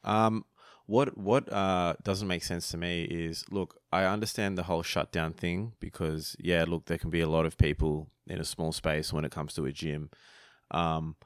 Um, 0.04 0.44
what 0.86 1.16
what 1.16 1.50
uh, 1.52 1.94
doesn't 2.02 2.28
make 2.28 2.44
sense 2.44 2.68
to 2.68 2.76
me 2.76 3.04
is 3.04 3.44
look, 3.50 3.80
I 3.92 4.04
understand 4.04 4.58
the 4.58 4.64
whole 4.64 4.82
shutdown 4.82 5.32
thing 5.32 5.72
because 5.80 6.36
yeah, 6.38 6.64
look, 6.66 6.86
there 6.86 6.98
can 6.98 7.10
be 7.10 7.20
a 7.20 7.28
lot 7.28 7.46
of 7.46 7.56
people 7.56 8.10
in 8.26 8.40
a 8.40 8.44
small 8.44 8.72
space 8.72 9.12
when 9.12 9.24
it 9.24 9.32
comes 9.32 9.54
to 9.54 9.64
a 9.64 9.72
gym. 9.72 10.10
Um, 10.70 11.16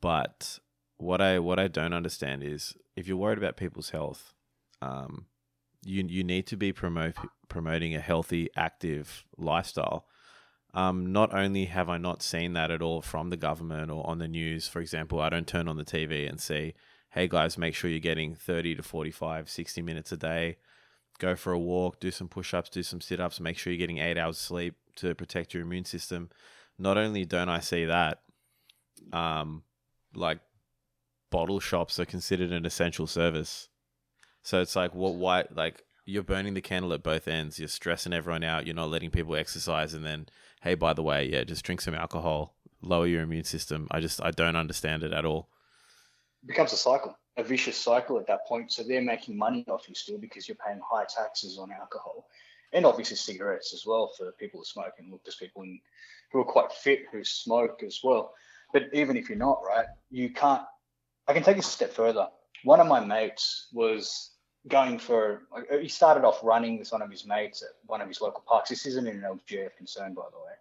but 0.00 0.58
what 0.96 1.20
I 1.20 1.38
what 1.38 1.58
I 1.58 1.68
don't 1.68 1.92
understand 1.92 2.42
is 2.42 2.74
if 2.96 3.06
you're 3.06 3.16
worried 3.16 3.38
about 3.38 3.56
people's 3.56 3.90
health, 3.90 4.32
um, 4.80 5.26
you 5.84 6.04
you 6.08 6.24
need 6.24 6.46
to 6.46 6.56
be 6.56 6.72
promote 6.72 7.16
promoting 7.48 7.94
a 7.94 8.00
healthy, 8.00 8.48
active 8.56 9.24
lifestyle. 9.36 10.06
Um, 10.74 11.12
not 11.12 11.34
only 11.34 11.64
have 11.66 11.88
I 11.88 11.96
not 11.98 12.22
seen 12.22 12.52
that 12.52 12.70
at 12.70 12.82
all 12.82 13.00
from 13.00 13.30
the 13.30 13.36
government 13.36 13.90
or 13.90 14.06
on 14.06 14.18
the 14.18 14.28
news, 14.28 14.68
for 14.68 14.80
example, 14.80 15.18
I 15.20 15.30
don't 15.30 15.46
turn 15.46 15.66
on 15.66 15.78
the 15.78 15.84
TV 15.84 16.28
and 16.28 16.38
see, 16.40 16.74
hey 17.10 17.28
guys, 17.28 17.56
make 17.56 17.74
sure 17.74 17.90
you're 17.90 17.98
getting 17.98 18.34
30 18.34 18.76
to 18.76 18.82
45, 18.82 19.48
60 19.48 19.82
minutes 19.82 20.12
a 20.12 20.16
day. 20.16 20.56
Go 21.18 21.34
for 21.34 21.52
a 21.52 21.58
walk, 21.58 22.00
do 22.00 22.10
some 22.10 22.28
push 22.28 22.54
ups, 22.54 22.70
do 22.70 22.82
some 22.82 23.00
sit 23.00 23.20
ups, 23.20 23.40
make 23.40 23.58
sure 23.58 23.72
you're 23.72 23.78
getting 23.78 23.98
eight 23.98 24.18
hours 24.18 24.38
sleep 24.38 24.74
to 24.96 25.14
protect 25.14 25.52
your 25.54 25.62
immune 25.62 25.84
system. 25.84 26.30
Not 26.78 26.96
only 26.96 27.24
don't 27.24 27.48
I 27.48 27.60
see 27.60 27.86
that, 27.86 28.20
um, 29.12 29.62
like 30.14 30.38
bottle 31.30 31.60
shops 31.60 31.98
are 31.98 32.04
considered 32.04 32.52
an 32.52 32.66
essential 32.66 33.06
service. 33.06 33.68
So 34.42 34.60
it's 34.60 34.76
like, 34.76 34.94
what, 34.94 35.14
why, 35.14 35.44
like, 35.52 35.84
you're 36.04 36.22
burning 36.22 36.54
the 36.54 36.60
candle 36.60 36.92
at 36.92 37.02
both 37.02 37.28
ends. 37.28 37.58
You're 37.58 37.68
stressing 37.68 38.12
everyone 38.12 38.44
out. 38.44 38.66
You're 38.66 38.74
not 38.74 38.90
letting 38.90 39.10
people 39.10 39.36
exercise, 39.36 39.92
and 39.92 40.06
then 40.06 40.26
hey, 40.62 40.74
by 40.74 40.94
the 40.94 41.02
way, 41.02 41.28
yeah, 41.28 41.44
just 41.44 41.64
drink 41.64 41.80
some 41.80 41.94
alcohol, 41.94 42.54
lower 42.80 43.06
your 43.06 43.22
immune 43.22 43.44
system. 43.44 43.86
I 43.90 44.00
just 44.00 44.22
I 44.22 44.30
don't 44.30 44.56
understand 44.56 45.02
it 45.02 45.12
at 45.12 45.26
all. 45.26 45.50
Becomes 46.46 46.72
a 46.72 46.76
cycle, 46.76 47.16
a 47.36 47.42
vicious 47.42 47.76
cycle 47.76 48.18
at 48.18 48.26
that 48.26 48.46
point. 48.46 48.72
So 48.72 48.82
they're 48.82 49.02
making 49.02 49.36
money 49.36 49.64
off 49.68 49.88
you 49.88 49.94
still 49.94 50.18
because 50.18 50.48
you're 50.48 50.56
paying 50.64 50.80
high 50.88 51.04
taxes 51.04 51.58
on 51.58 51.70
alcohol, 51.72 52.28
and 52.72 52.86
obviously 52.86 53.16
cigarettes 53.16 53.74
as 53.74 53.84
well 53.84 54.12
for 54.16 54.32
people 54.32 54.60
who 54.60 54.64
smoke. 54.64 54.94
And 54.98 55.10
look, 55.10 55.24
there's 55.24 55.36
people 55.36 55.62
in, 55.62 55.80
who 56.32 56.40
are 56.40 56.44
quite 56.44 56.72
fit 56.72 57.06
who 57.10 57.24
smoke 57.24 57.82
as 57.84 58.00
well. 58.02 58.32
But 58.72 58.84
even 58.92 59.16
if 59.16 59.28
you're 59.28 59.38
not, 59.38 59.62
right, 59.66 59.86
you 60.10 60.30
can't. 60.30 60.62
I 61.26 61.32
can 61.32 61.42
take 61.42 61.56
this 61.56 61.68
a 61.68 61.70
step 61.70 61.92
further. 61.92 62.28
One 62.64 62.80
of 62.80 62.86
my 62.86 63.00
mates 63.00 63.68
was 63.72 64.32
going 64.66 64.98
for 64.98 65.42
uh, 65.54 65.78
he 65.78 65.88
started 65.88 66.24
off 66.24 66.40
running 66.42 66.78
with 66.78 66.90
one 66.92 67.02
of 67.02 67.10
his 67.10 67.26
mates 67.26 67.62
at 67.62 67.70
one 67.86 68.00
of 68.00 68.08
his 68.08 68.20
local 68.20 68.42
parks. 68.46 68.70
This 68.70 68.86
isn't 68.86 69.06
an 69.06 69.20
LGA 69.20 69.66
of 69.66 69.76
concern, 69.76 70.14
by 70.14 70.24
the 70.30 70.38
way. 70.38 70.52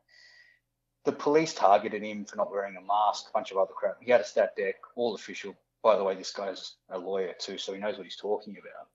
The 1.05 1.11
police 1.13 1.53
targeted 1.53 2.03
him 2.03 2.25
for 2.25 2.35
not 2.35 2.51
wearing 2.51 2.75
a 2.75 2.81
mask, 2.81 3.27
a 3.29 3.33
bunch 3.33 3.51
of 3.51 3.57
other 3.57 3.71
crap. 3.73 3.97
He 4.01 4.11
had 4.11 4.21
a 4.21 4.25
stat 4.25 4.57
dec, 4.57 4.73
all 4.95 5.15
official. 5.15 5.55
By 5.83 5.95
the 5.95 6.03
way, 6.03 6.15
this 6.15 6.31
guy's 6.31 6.75
a 6.89 6.97
lawyer 6.97 7.33
too, 7.39 7.57
so 7.57 7.73
he 7.73 7.79
knows 7.79 7.97
what 7.97 8.05
he's 8.05 8.17
talking 8.17 8.57
about. 8.59 8.87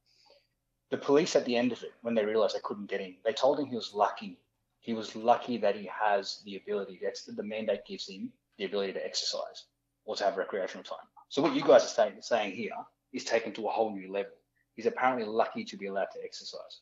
The 0.91 0.99
police 0.99 1.37
at 1.37 1.45
the 1.45 1.57
end 1.57 1.73
of 1.73 1.83
it, 1.83 1.93
when 2.03 2.15
they 2.15 2.25
realized 2.25 2.55
they 2.55 2.61
couldn't 2.63 2.91
get 2.91 3.01
him, 3.01 3.17
they 3.25 3.33
told 3.33 3.59
him 3.59 3.67
he 3.67 3.77
was 3.77 3.95
lucky. 3.95 4.39
He 4.81 4.93
was 4.93 5.17
lucky 5.17 5.57
that 5.59 5.77
he 5.77 5.87
has 5.87 6.43
the 6.45 6.57
ability. 6.57 7.01
That's 7.03 7.25
the 7.25 7.43
mandate 7.43 7.87
gives 7.87 8.09
him 8.09 8.33
the 8.59 8.65
ability 8.65 8.93
to 8.95 9.07
exercise 9.07 9.65
or 10.05 10.17
to 10.17 10.25
have 10.25 10.37
recreational 10.37 10.85
time. 10.85 11.07
So 11.29 11.41
what 11.41 11.55
you 11.55 11.63
guys 11.63 11.85
are 11.85 11.89
saying, 11.89 12.15
saying 12.21 12.57
here 12.57 12.77
is 13.13 13.25
taken 13.25 13.53
to 13.55 13.69
a 13.69 13.71
whole 13.71 13.95
new 13.95 14.13
level 14.13 14.33
He's 14.75 14.87
apparently 14.87 15.27
lucky 15.27 15.65
to 15.65 15.77
be 15.77 15.87
allowed 15.87 16.09
to 16.13 16.25
exercise. 16.25 16.81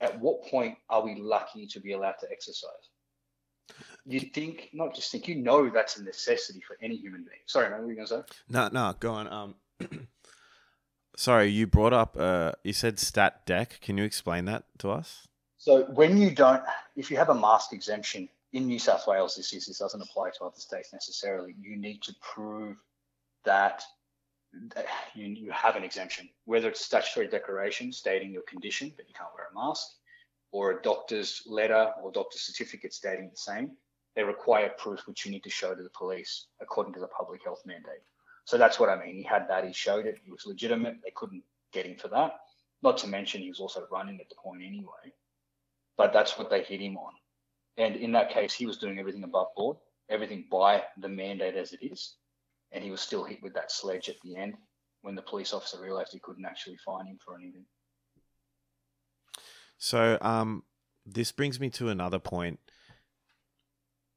At 0.00 0.18
what 0.20 0.42
point 0.44 0.78
are 0.88 1.02
we 1.02 1.16
lucky 1.16 1.66
to 1.66 1.80
be 1.80 1.92
allowed 1.92 2.16
to 2.20 2.30
exercise? 2.30 2.90
You 4.06 4.20
think, 4.20 4.70
not 4.72 4.94
just 4.94 5.12
think, 5.12 5.28
you 5.28 5.36
know 5.36 5.68
that's 5.68 5.98
a 5.98 6.02
necessity 6.02 6.60
for 6.60 6.76
any 6.82 6.96
human 6.96 7.22
being. 7.22 7.40
Sorry, 7.46 7.68
man, 7.68 7.80
what 7.80 7.86
were 7.86 7.90
you 7.90 7.96
going 7.96 8.08
to 8.08 8.14
say? 8.14 8.36
No, 8.48 8.68
no, 8.72 8.94
go 8.98 9.12
on. 9.12 9.32
Um, 9.32 9.54
sorry, 11.16 11.48
you 11.48 11.66
brought 11.66 11.92
up, 11.92 12.16
uh, 12.18 12.52
you 12.64 12.72
said 12.72 12.98
stat 12.98 13.46
dec. 13.46 13.80
Can 13.80 13.98
you 13.98 14.04
explain 14.04 14.46
that 14.46 14.64
to 14.78 14.90
us? 14.90 15.28
So 15.58 15.84
when 15.84 16.16
you 16.16 16.30
don't, 16.30 16.62
if 16.96 17.10
you 17.10 17.18
have 17.18 17.28
a 17.28 17.34
mask 17.34 17.72
exemption 17.72 18.28
in 18.52 18.66
New 18.66 18.78
South 18.78 19.06
Wales, 19.06 19.36
this 19.36 19.52
is 19.52 19.66
this 19.66 19.78
doesn't 19.78 20.00
apply 20.00 20.30
to 20.30 20.44
other 20.44 20.58
states 20.58 20.92
necessarily. 20.92 21.54
You 21.60 21.76
need 21.76 22.02
to 22.02 22.14
prove 22.22 22.76
that 23.44 23.82
you, 25.14 25.26
you 25.26 25.50
have 25.52 25.76
an 25.76 25.84
exemption, 25.84 26.28
whether 26.46 26.68
it's 26.68 26.84
statutory 26.84 27.28
declaration 27.28 27.92
stating 27.92 28.32
your 28.32 28.42
condition 28.42 28.92
that 28.96 29.06
you 29.06 29.14
can't 29.14 29.30
wear 29.36 29.48
a 29.52 29.54
mask, 29.54 29.86
or 30.52 30.72
a 30.72 30.82
doctor's 30.82 31.42
letter 31.46 31.92
or 32.02 32.10
doctor's 32.10 32.42
certificate 32.42 32.92
stating 32.92 33.30
the 33.30 33.36
same. 33.36 33.70
They 34.16 34.22
require 34.24 34.70
proof 34.78 35.06
which 35.06 35.24
you 35.24 35.30
need 35.30 35.44
to 35.44 35.50
show 35.50 35.74
to 35.74 35.82
the 35.82 35.90
police 35.90 36.46
according 36.60 36.94
to 36.94 37.00
the 37.00 37.08
public 37.08 37.42
health 37.44 37.62
mandate. 37.64 38.02
So 38.44 38.58
that's 38.58 38.80
what 38.80 38.88
I 38.88 38.98
mean. 39.04 39.14
He 39.16 39.22
had 39.22 39.48
that, 39.48 39.64
he 39.64 39.72
showed 39.72 40.06
it, 40.06 40.18
he 40.24 40.30
was 40.30 40.46
legitimate. 40.46 40.96
They 41.04 41.12
couldn't 41.14 41.44
get 41.72 41.86
him 41.86 41.96
for 41.96 42.08
that. 42.08 42.32
Not 42.82 42.98
to 42.98 43.06
mention 43.06 43.42
he 43.42 43.48
was 43.50 43.60
also 43.60 43.86
running 43.92 44.20
at 44.20 44.28
the 44.28 44.34
point 44.42 44.62
anyway. 44.64 45.12
but 45.96 46.14
that's 46.14 46.38
what 46.38 46.48
they 46.48 46.62
hit 46.62 46.80
him 46.80 46.96
on. 46.96 47.12
And 47.76 47.94
in 47.96 48.12
that 48.12 48.30
case, 48.30 48.54
he 48.54 48.64
was 48.66 48.78
doing 48.78 48.98
everything 48.98 49.22
above 49.22 49.48
board, 49.54 49.76
everything 50.08 50.46
by 50.50 50.82
the 50.98 51.08
mandate 51.08 51.56
as 51.56 51.72
it 51.74 51.80
is, 51.82 52.16
and 52.72 52.82
he 52.82 52.90
was 52.90 53.02
still 53.02 53.22
hit 53.22 53.42
with 53.42 53.52
that 53.54 53.70
sledge 53.70 54.08
at 54.08 54.16
the 54.22 54.34
end 54.36 54.54
when 55.02 55.14
the 55.14 55.22
police 55.22 55.52
officer 55.52 55.78
realised 55.80 56.12
he 56.12 56.18
couldn't 56.18 56.46
actually 56.46 56.78
fine 56.84 57.06
him 57.06 57.18
for 57.22 57.36
anything. 57.36 57.66
So, 59.76 60.16
um, 60.22 60.64
this 61.04 61.32
brings 61.32 61.60
me 61.60 61.68
to 61.70 61.88
another 61.90 62.18
point. 62.18 62.60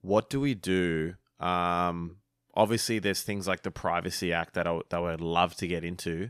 What 0.03 0.29
do 0.29 0.39
we 0.39 0.53
do? 0.53 1.15
Um, 1.39 2.17
obviously, 2.53 2.99
there's 2.99 3.23
things 3.23 3.47
like 3.47 3.63
the 3.63 3.71
Privacy 3.71 4.31
Act 4.31 4.53
that 4.53 4.67
I, 4.67 4.79
that 4.89 4.97
I 4.97 4.99
would 4.99 5.21
love 5.21 5.55
to 5.55 5.67
get 5.67 5.83
into, 5.83 6.29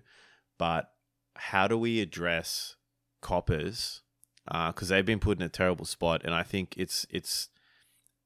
but 0.57 0.89
how 1.35 1.67
do 1.67 1.77
we 1.77 1.99
address 1.99 2.77
coppers? 3.21 4.01
Because 4.45 4.89
uh, 4.89 4.95
they've 4.95 5.05
been 5.05 5.19
put 5.19 5.37
in 5.37 5.43
a 5.43 5.49
terrible 5.49 5.85
spot, 5.85 6.21
and 6.23 6.33
I 6.33 6.43
think 6.43 6.75
it's 6.77 7.05
it's 7.09 7.49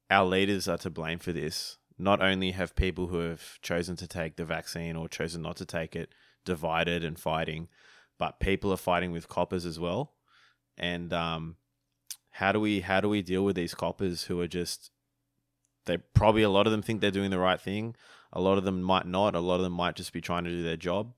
our 0.08 0.24
leaders 0.24 0.68
are 0.68 0.78
to 0.78 0.90
blame 0.90 1.18
for 1.18 1.32
this. 1.32 1.78
Not 1.98 2.22
only 2.22 2.52
have 2.52 2.76
people 2.76 3.08
who 3.08 3.18
have 3.18 3.60
chosen 3.60 3.96
to 3.96 4.06
take 4.06 4.36
the 4.36 4.44
vaccine 4.44 4.94
or 4.94 5.08
chosen 5.08 5.42
not 5.42 5.56
to 5.56 5.64
take 5.64 5.96
it 5.96 6.14
divided 6.44 7.02
and 7.02 7.18
fighting, 7.18 7.66
but 8.18 8.38
people 8.38 8.72
are 8.72 8.76
fighting 8.76 9.10
with 9.10 9.28
coppers 9.28 9.66
as 9.66 9.80
well 9.80 10.14
and 10.78 11.12
um, 11.12 11.56
how 12.30 12.52
do 12.52 12.60
we 12.60 12.80
how 12.80 13.00
do 13.00 13.08
we 13.08 13.20
deal 13.20 13.44
with 13.44 13.56
these 13.56 13.74
coppers 13.74 14.24
who 14.24 14.40
are 14.40 14.46
just 14.46 14.90
they 15.88 15.96
probably 15.96 16.42
a 16.42 16.48
lot 16.48 16.66
of 16.66 16.70
them 16.70 16.82
think 16.82 17.00
they're 17.00 17.10
doing 17.10 17.30
the 17.30 17.38
right 17.38 17.60
thing. 17.60 17.96
A 18.32 18.40
lot 18.40 18.58
of 18.58 18.64
them 18.64 18.82
might 18.82 19.06
not. 19.06 19.34
A 19.34 19.40
lot 19.40 19.56
of 19.56 19.62
them 19.62 19.72
might 19.72 19.96
just 19.96 20.12
be 20.12 20.20
trying 20.20 20.44
to 20.44 20.50
do 20.50 20.62
their 20.62 20.76
job. 20.76 21.12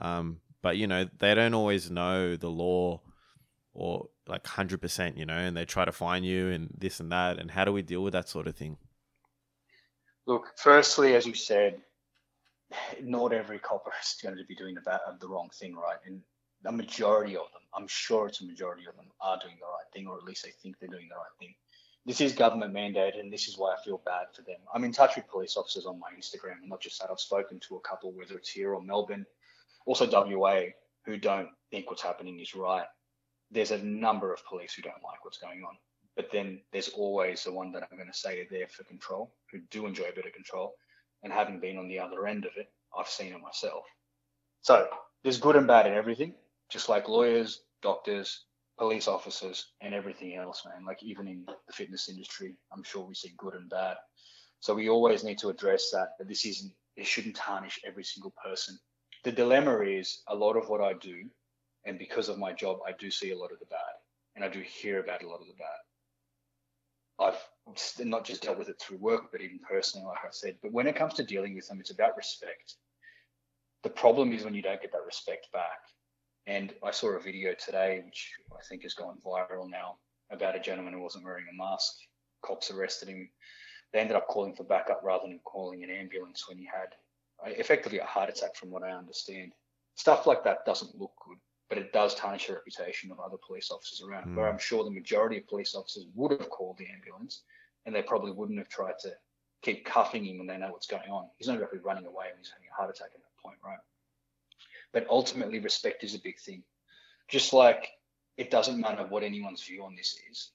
Um, 0.00 0.40
but 0.62 0.76
you 0.76 0.86
know 0.86 1.08
they 1.18 1.34
don't 1.34 1.54
always 1.54 1.90
know 1.90 2.36
the 2.36 2.48
law 2.48 3.00
or 3.72 4.08
like 4.26 4.44
100% 4.44 5.16
you 5.16 5.26
know 5.26 5.34
and 5.34 5.56
they 5.56 5.64
try 5.64 5.84
to 5.84 5.92
find 5.92 6.24
you 6.24 6.50
and 6.50 6.68
this 6.78 7.00
and 7.00 7.10
that. 7.10 7.38
And 7.38 7.50
how 7.50 7.64
do 7.64 7.72
we 7.72 7.82
deal 7.82 8.02
with 8.02 8.12
that 8.12 8.28
sort 8.28 8.46
of 8.46 8.56
thing? 8.56 8.76
Look 10.26 10.52
firstly 10.56 11.16
as 11.16 11.26
you 11.26 11.34
said 11.34 11.80
not 13.02 13.32
every 13.32 13.58
copper 13.58 13.90
is 14.00 14.16
going 14.22 14.36
to 14.36 14.44
be 14.44 14.54
doing 14.54 14.76
the, 14.76 15.00
the 15.20 15.28
wrong 15.28 15.50
thing 15.58 15.74
right? 15.74 15.98
And 16.06 16.20
a 16.66 16.72
majority 16.72 17.36
of 17.36 17.46
them, 17.52 17.62
I'm 17.74 17.88
sure 17.88 18.26
it's 18.26 18.40
a 18.40 18.46
majority 18.46 18.84
of 18.86 18.96
them, 18.96 19.06
are 19.20 19.38
doing 19.38 19.56
the 19.58 19.66
right 19.66 19.90
thing, 19.92 20.06
or 20.06 20.16
at 20.16 20.24
least 20.24 20.44
they 20.44 20.52
think 20.62 20.78
they're 20.78 20.90
doing 20.90 21.08
the 21.08 21.16
right 21.16 21.36
thing. 21.38 21.54
This 22.06 22.20
is 22.20 22.32
government 22.32 22.74
mandated, 22.74 23.20
and 23.20 23.32
this 23.32 23.46
is 23.46 23.58
why 23.58 23.74
I 23.74 23.82
feel 23.82 24.00
bad 24.04 24.26
for 24.34 24.42
them. 24.42 24.56
I'm 24.74 24.84
in 24.84 24.92
touch 24.92 25.16
with 25.16 25.28
police 25.28 25.56
officers 25.56 25.86
on 25.86 26.00
my 26.00 26.08
Instagram, 26.18 26.60
and 26.60 26.68
not 26.68 26.80
just 26.80 27.00
that, 27.00 27.10
I've 27.10 27.20
spoken 27.20 27.60
to 27.60 27.76
a 27.76 27.80
couple, 27.80 28.12
whether 28.12 28.36
it's 28.36 28.50
here 28.50 28.74
or 28.74 28.82
Melbourne, 28.82 29.26
also 29.86 30.08
WA, 30.10 30.62
who 31.04 31.16
don't 31.16 31.48
think 31.70 31.88
what's 31.88 32.02
happening 32.02 32.40
is 32.40 32.54
right. 32.54 32.86
There's 33.50 33.70
a 33.70 33.78
number 33.78 34.32
of 34.32 34.44
police 34.46 34.74
who 34.74 34.82
don't 34.82 35.02
like 35.04 35.24
what's 35.24 35.38
going 35.38 35.62
on. 35.62 35.76
But 36.16 36.30
then 36.32 36.60
there's 36.72 36.88
always 36.88 37.44
the 37.44 37.52
one 37.52 37.72
that 37.72 37.86
I'm 37.90 37.96
going 37.96 38.10
to 38.10 38.18
say 38.18 38.40
are 38.40 38.46
there 38.50 38.68
for 38.68 38.84
control, 38.84 39.34
who 39.50 39.60
do 39.70 39.86
enjoy 39.86 40.04
a 40.04 40.14
bit 40.14 40.26
of 40.26 40.32
control. 40.32 40.74
And 41.22 41.32
having 41.32 41.60
been 41.60 41.78
on 41.78 41.88
the 41.88 41.98
other 41.98 42.26
end 42.26 42.44
of 42.44 42.52
it, 42.56 42.70
I've 42.96 43.08
seen 43.08 43.32
it 43.32 43.40
myself. 43.40 43.84
So 44.62 44.88
there's 45.22 45.38
good 45.38 45.56
and 45.56 45.66
bad 45.66 45.86
in 45.86 45.94
everything 45.94 46.34
just 46.70 46.88
like 46.88 47.08
lawyers, 47.08 47.62
doctors, 47.82 48.44
police 48.80 49.08
officers, 49.08 49.72
and 49.82 49.92
everything 49.92 50.36
else, 50.36 50.64
man. 50.64 50.86
Like 50.86 51.02
even 51.02 51.28
in 51.28 51.44
the 51.44 51.72
fitness 51.72 52.08
industry, 52.08 52.56
I'm 52.72 52.82
sure 52.82 53.04
we 53.04 53.14
see 53.14 53.34
good 53.36 53.52
and 53.52 53.68
bad. 53.68 53.98
So 54.60 54.74
we 54.74 54.88
always 54.88 55.22
need 55.22 55.38
to 55.40 55.50
address 55.50 55.90
that. 55.92 56.16
That 56.18 56.28
this 56.28 56.46
isn't. 56.46 56.72
It 56.96 57.06
shouldn't 57.06 57.36
tarnish 57.36 57.78
every 57.86 58.04
single 58.04 58.32
person. 58.42 58.78
The 59.22 59.32
dilemma 59.32 59.80
is 59.80 60.22
a 60.28 60.34
lot 60.34 60.56
of 60.56 60.70
what 60.70 60.80
I 60.80 60.94
do, 60.94 61.28
and 61.84 61.98
because 61.98 62.30
of 62.30 62.38
my 62.38 62.54
job, 62.54 62.78
I 62.86 62.92
do 62.98 63.10
see 63.10 63.32
a 63.32 63.38
lot 63.38 63.52
of 63.52 63.58
the 63.58 63.66
bad, 63.66 63.94
and 64.34 64.42
I 64.42 64.48
do 64.48 64.60
hear 64.60 65.00
about 65.00 65.22
a 65.22 65.28
lot 65.28 65.42
of 65.42 65.46
the 65.46 65.52
bad. 65.58 65.80
I've 67.26 68.06
not 68.06 68.24
just 68.24 68.42
dealt 68.42 68.58
with 68.58 68.70
it 68.70 68.80
through 68.80 68.96
work, 68.96 69.30
but 69.30 69.42
even 69.42 69.58
personally, 69.58 70.06
like 70.06 70.24
I 70.24 70.30
said. 70.30 70.56
But 70.62 70.72
when 70.72 70.86
it 70.86 70.96
comes 70.96 71.12
to 71.14 71.22
dealing 71.22 71.54
with 71.54 71.68
them, 71.68 71.80
it's 71.80 71.90
about 71.90 72.16
respect. 72.16 72.76
The 73.82 73.90
problem 73.90 74.32
is 74.32 74.42
when 74.42 74.54
you 74.54 74.62
don't 74.62 74.80
get 74.80 74.92
that 74.92 75.04
respect 75.04 75.52
back. 75.52 75.80
And 76.46 76.72
I 76.82 76.90
saw 76.90 77.10
a 77.10 77.20
video 77.20 77.54
today, 77.54 78.02
which 78.04 78.32
I 78.52 78.62
think 78.68 78.82
has 78.82 78.94
gone 78.94 79.18
viral 79.24 79.68
now, 79.70 79.98
about 80.30 80.56
a 80.56 80.60
gentleman 80.60 80.94
who 80.94 81.02
wasn't 81.02 81.24
wearing 81.24 81.46
a 81.50 81.56
mask. 81.56 81.92
Cops 82.42 82.70
arrested 82.70 83.08
him. 83.08 83.28
They 83.92 84.00
ended 84.00 84.16
up 84.16 84.28
calling 84.28 84.54
for 84.54 84.64
backup 84.64 85.00
rather 85.02 85.26
than 85.26 85.40
calling 85.44 85.84
an 85.84 85.90
ambulance 85.90 86.48
when 86.48 86.58
he 86.58 86.64
had 86.64 86.94
uh, 87.44 87.50
effectively 87.50 87.98
a 87.98 88.04
heart 88.04 88.30
attack, 88.30 88.56
from 88.56 88.70
what 88.70 88.82
I 88.82 88.92
understand. 88.92 89.52
Stuff 89.96 90.26
like 90.26 90.44
that 90.44 90.64
doesn't 90.64 90.98
look 90.98 91.12
good, 91.26 91.38
but 91.68 91.78
it 91.78 91.92
does 91.92 92.14
tarnish 92.14 92.46
the 92.46 92.54
reputation 92.54 93.10
of 93.10 93.20
other 93.20 93.36
police 93.46 93.70
officers 93.70 94.02
around. 94.02 94.26
Mm. 94.28 94.36
Where 94.36 94.48
I'm 94.48 94.58
sure 94.58 94.84
the 94.84 94.90
majority 94.90 95.38
of 95.38 95.48
police 95.48 95.74
officers 95.74 96.06
would 96.14 96.30
have 96.32 96.48
called 96.50 96.78
the 96.78 96.86
ambulance, 96.88 97.42
and 97.84 97.94
they 97.94 98.02
probably 98.02 98.32
wouldn't 98.32 98.58
have 98.58 98.68
tried 98.68 98.98
to 99.00 99.12
keep 99.62 99.84
cuffing 99.84 100.24
him 100.24 100.38
when 100.38 100.46
they 100.46 100.56
know 100.56 100.72
what's 100.72 100.86
going 100.86 101.10
on. 101.10 101.28
He's 101.36 101.48
not 101.48 101.58
be 101.72 101.78
running 101.78 102.06
away 102.06 102.26
when 102.30 102.38
he's 102.38 102.50
having 102.50 102.68
a 102.70 102.74
heart 102.74 102.94
attack 102.94 103.10
at 103.14 103.20
that 103.20 103.42
point, 103.42 103.58
right? 103.64 103.78
But 104.92 105.06
ultimately, 105.08 105.58
respect 105.58 106.04
is 106.04 106.14
a 106.14 106.20
big 106.20 106.38
thing. 106.38 106.62
Just 107.28 107.52
like 107.52 107.88
it 108.36 108.50
doesn't 108.50 108.80
matter 108.80 109.06
what 109.06 109.22
anyone's 109.22 109.62
view 109.62 109.84
on 109.84 109.94
this 109.94 110.18
is, 110.30 110.50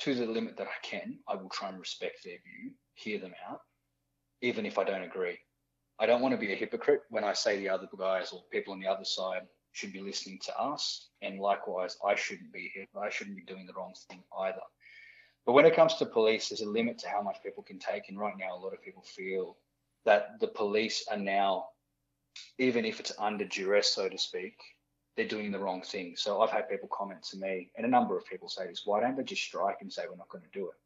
to 0.00 0.14
the 0.14 0.26
limit 0.26 0.56
that 0.56 0.66
I 0.66 0.86
can, 0.86 1.18
I 1.28 1.34
will 1.36 1.48
try 1.48 1.68
and 1.68 1.78
respect 1.78 2.22
their 2.24 2.38
view, 2.44 2.72
hear 2.94 3.18
them 3.18 3.34
out, 3.48 3.60
even 4.42 4.66
if 4.66 4.78
I 4.78 4.84
don't 4.84 5.02
agree. 5.02 5.38
I 5.98 6.06
don't 6.06 6.22
want 6.22 6.32
to 6.32 6.40
be 6.40 6.52
a 6.52 6.56
hypocrite 6.56 7.02
when 7.10 7.24
I 7.24 7.32
say 7.32 7.58
the 7.58 7.68
other 7.68 7.88
guys 7.98 8.30
or 8.32 8.42
people 8.52 8.72
on 8.72 8.80
the 8.80 8.86
other 8.86 9.04
side 9.04 9.42
should 9.72 9.92
be 9.92 10.00
listening 10.00 10.38
to 10.44 10.58
us, 10.58 11.08
and 11.22 11.40
likewise, 11.40 11.96
I 12.04 12.14
shouldn't 12.14 12.52
be 12.52 12.70
here. 12.74 12.86
I 13.00 13.10
shouldn't 13.10 13.36
be 13.36 13.44
doing 13.44 13.66
the 13.66 13.72
wrong 13.72 13.94
thing 14.08 14.22
either. 14.40 14.60
But 15.46 15.52
when 15.52 15.66
it 15.66 15.74
comes 15.74 15.94
to 15.94 16.06
police, 16.06 16.48
there's 16.48 16.60
a 16.60 16.68
limit 16.68 16.98
to 16.98 17.08
how 17.08 17.22
much 17.22 17.42
people 17.42 17.62
can 17.62 17.78
take, 17.78 18.08
and 18.08 18.18
right 18.18 18.36
now, 18.38 18.56
a 18.56 18.62
lot 18.62 18.74
of 18.74 18.82
people 18.82 19.02
feel 19.02 19.56
that 20.04 20.38
the 20.40 20.48
police 20.48 21.06
are 21.10 21.16
now 21.16 21.68
even 22.58 22.84
if 22.84 23.00
it's 23.00 23.12
under 23.18 23.44
duress, 23.44 23.94
so 23.94 24.08
to 24.08 24.18
speak, 24.18 24.58
they're 25.16 25.26
doing 25.26 25.50
the 25.50 25.58
wrong 25.58 25.82
thing. 25.82 26.14
So 26.16 26.40
I've 26.40 26.50
had 26.50 26.68
people 26.68 26.88
comment 26.92 27.22
to 27.30 27.38
me, 27.38 27.70
and 27.76 27.84
a 27.84 27.90
number 27.90 28.16
of 28.16 28.24
people 28.26 28.48
say 28.48 28.66
this: 28.66 28.82
Why 28.84 29.00
don't 29.00 29.16
they 29.16 29.24
just 29.24 29.42
strike 29.42 29.78
and 29.80 29.92
say 29.92 30.02
we're 30.08 30.16
not 30.16 30.28
going 30.28 30.44
to 30.44 30.58
do 30.58 30.66
it? 30.66 30.76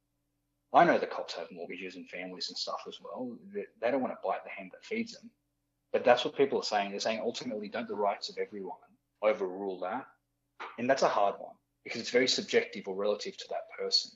I 0.74 0.84
know 0.84 0.98
the 0.98 1.06
cops 1.06 1.34
have 1.34 1.52
mortgages 1.52 1.96
and 1.96 2.08
families 2.08 2.48
and 2.48 2.56
stuff 2.56 2.82
as 2.88 2.98
well. 3.02 3.36
They 3.52 3.90
don't 3.90 4.00
want 4.00 4.14
to 4.14 4.26
bite 4.26 4.42
the 4.42 4.50
hand 4.50 4.70
that 4.72 4.84
feeds 4.84 5.12
them. 5.12 5.30
But 5.92 6.04
that's 6.04 6.24
what 6.24 6.36
people 6.36 6.58
are 6.58 6.64
saying. 6.64 6.90
They're 6.90 7.00
saying 7.00 7.20
ultimately, 7.22 7.68
don't 7.68 7.86
the 7.86 7.94
rights 7.94 8.30
of 8.30 8.38
everyone 8.38 8.78
overrule 9.22 9.80
that? 9.80 10.06
And 10.78 10.88
that's 10.88 11.02
a 11.02 11.08
hard 11.08 11.34
one 11.38 11.54
because 11.84 12.00
it's 12.00 12.10
very 12.10 12.28
subjective 12.28 12.88
or 12.88 12.94
relative 12.94 13.36
to 13.36 13.44
that 13.50 13.68
person. 13.78 14.12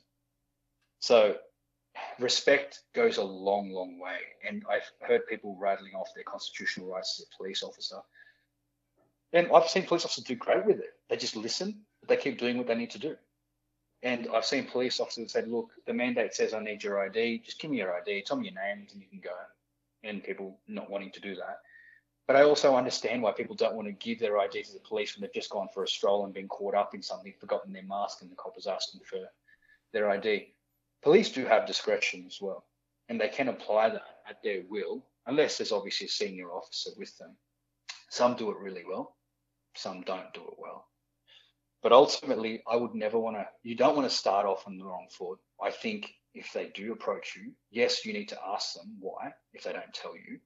So 1.00 1.36
respect 2.18 2.80
goes 2.94 3.16
a 3.16 3.22
long, 3.22 3.70
long 3.70 3.98
way. 3.98 4.18
And 4.46 4.64
I've 4.70 4.90
heard 5.06 5.26
people 5.26 5.56
rattling 5.58 5.94
off 5.94 6.14
their 6.14 6.24
constitutional 6.24 6.88
rights 6.88 7.20
as 7.20 7.26
a 7.26 7.36
police 7.36 7.62
officer. 7.62 7.98
And 9.32 9.48
I've 9.52 9.68
seen 9.68 9.86
police 9.86 10.04
officers 10.04 10.24
do 10.24 10.34
great 10.34 10.64
with 10.64 10.78
it. 10.78 10.94
They 11.08 11.16
just 11.16 11.36
listen, 11.36 11.82
but 12.00 12.08
they 12.08 12.16
keep 12.16 12.38
doing 12.38 12.58
what 12.58 12.66
they 12.66 12.74
need 12.74 12.90
to 12.90 12.98
do. 12.98 13.16
And 14.02 14.28
I've 14.34 14.44
seen 14.44 14.66
police 14.66 15.00
officers 15.00 15.32
say, 15.32 15.42
look, 15.42 15.70
the 15.86 15.94
mandate 15.94 16.34
says 16.34 16.54
I 16.54 16.60
need 16.60 16.82
your 16.84 17.04
ID. 17.04 17.42
Just 17.44 17.60
give 17.60 17.70
me 17.70 17.78
your 17.78 17.94
ID, 17.94 18.22
tell 18.22 18.36
me 18.36 18.50
your 18.50 18.62
names, 18.62 18.92
and 18.92 19.02
you 19.02 19.08
can 19.08 19.20
go. 19.20 19.34
And 20.04 20.22
people 20.22 20.60
not 20.68 20.90
wanting 20.90 21.10
to 21.12 21.20
do 21.20 21.34
that. 21.36 21.60
But 22.26 22.36
I 22.36 22.42
also 22.42 22.76
understand 22.76 23.22
why 23.22 23.32
people 23.32 23.54
don't 23.54 23.74
want 23.74 23.88
to 23.88 23.92
give 23.92 24.18
their 24.18 24.38
ID 24.38 24.62
to 24.64 24.72
the 24.72 24.80
police 24.80 25.14
when 25.14 25.22
they've 25.22 25.32
just 25.32 25.50
gone 25.50 25.68
for 25.72 25.84
a 25.84 25.88
stroll 25.88 26.24
and 26.24 26.34
been 26.34 26.48
caught 26.48 26.74
up 26.74 26.94
in 26.94 27.02
something, 27.02 27.32
forgotten 27.38 27.72
their 27.72 27.84
mask, 27.84 28.22
and 28.22 28.30
the 28.30 28.36
cop 28.36 28.58
is 28.58 28.66
asking 28.66 29.00
for 29.04 29.18
their 29.92 30.10
ID. 30.10 30.52
Police 31.06 31.30
do 31.30 31.44
have 31.44 31.68
discretion 31.68 32.24
as 32.26 32.40
well, 32.40 32.66
and 33.08 33.20
they 33.20 33.28
can 33.28 33.46
apply 33.46 33.90
that 33.90 34.02
at 34.28 34.42
their 34.42 34.62
will, 34.68 35.06
unless 35.26 35.56
there's 35.56 35.70
obviously 35.70 36.08
a 36.08 36.10
senior 36.10 36.50
officer 36.50 36.90
with 36.96 37.16
them. 37.16 37.36
Some 38.10 38.34
do 38.34 38.50
it 38.50 38.56
really 38.56 38.82
well, 38.84 39.14
some 39.76 40.00
don't 40.00 40.34
do 40.34 40.40
it 40.40 40.58
well. 40.58 40.88
But 41.80 41.92
ultimately, 41.92 42.60
I 42.66 42.74
would 42.74 42.96
never 42.96 43.20
want 43.20 43.36
to, 43.36 43.46
you 43.62 43.76
don't 43.76 43.94
want 43.94 44.10
to 44.10 44.16
start 44.16 44.46
off 44.46 44.66
on 44.66 44.78
the 44.78 44.84
wrong 44.84 45.06
foot. 45.08 45.38
I 45.62 45.70
think 45.70 46.12
if 46.34 46.52
they 46.52 46.72
do 46.74 46.92
approach 46.92 47.36
you, 47.36 47.52
yes, 47.70 48.04
you 48.04 48.12
need 48.12 48.30
to 48.30 48.40
ask 48.44 48.74
them 48.74 48.96
why, 48.98 49.32
if 49.52 49.62
they 49.62 49.72
don't 49.74 49.94
tell 49.94 50.16
you. 50.16 50.40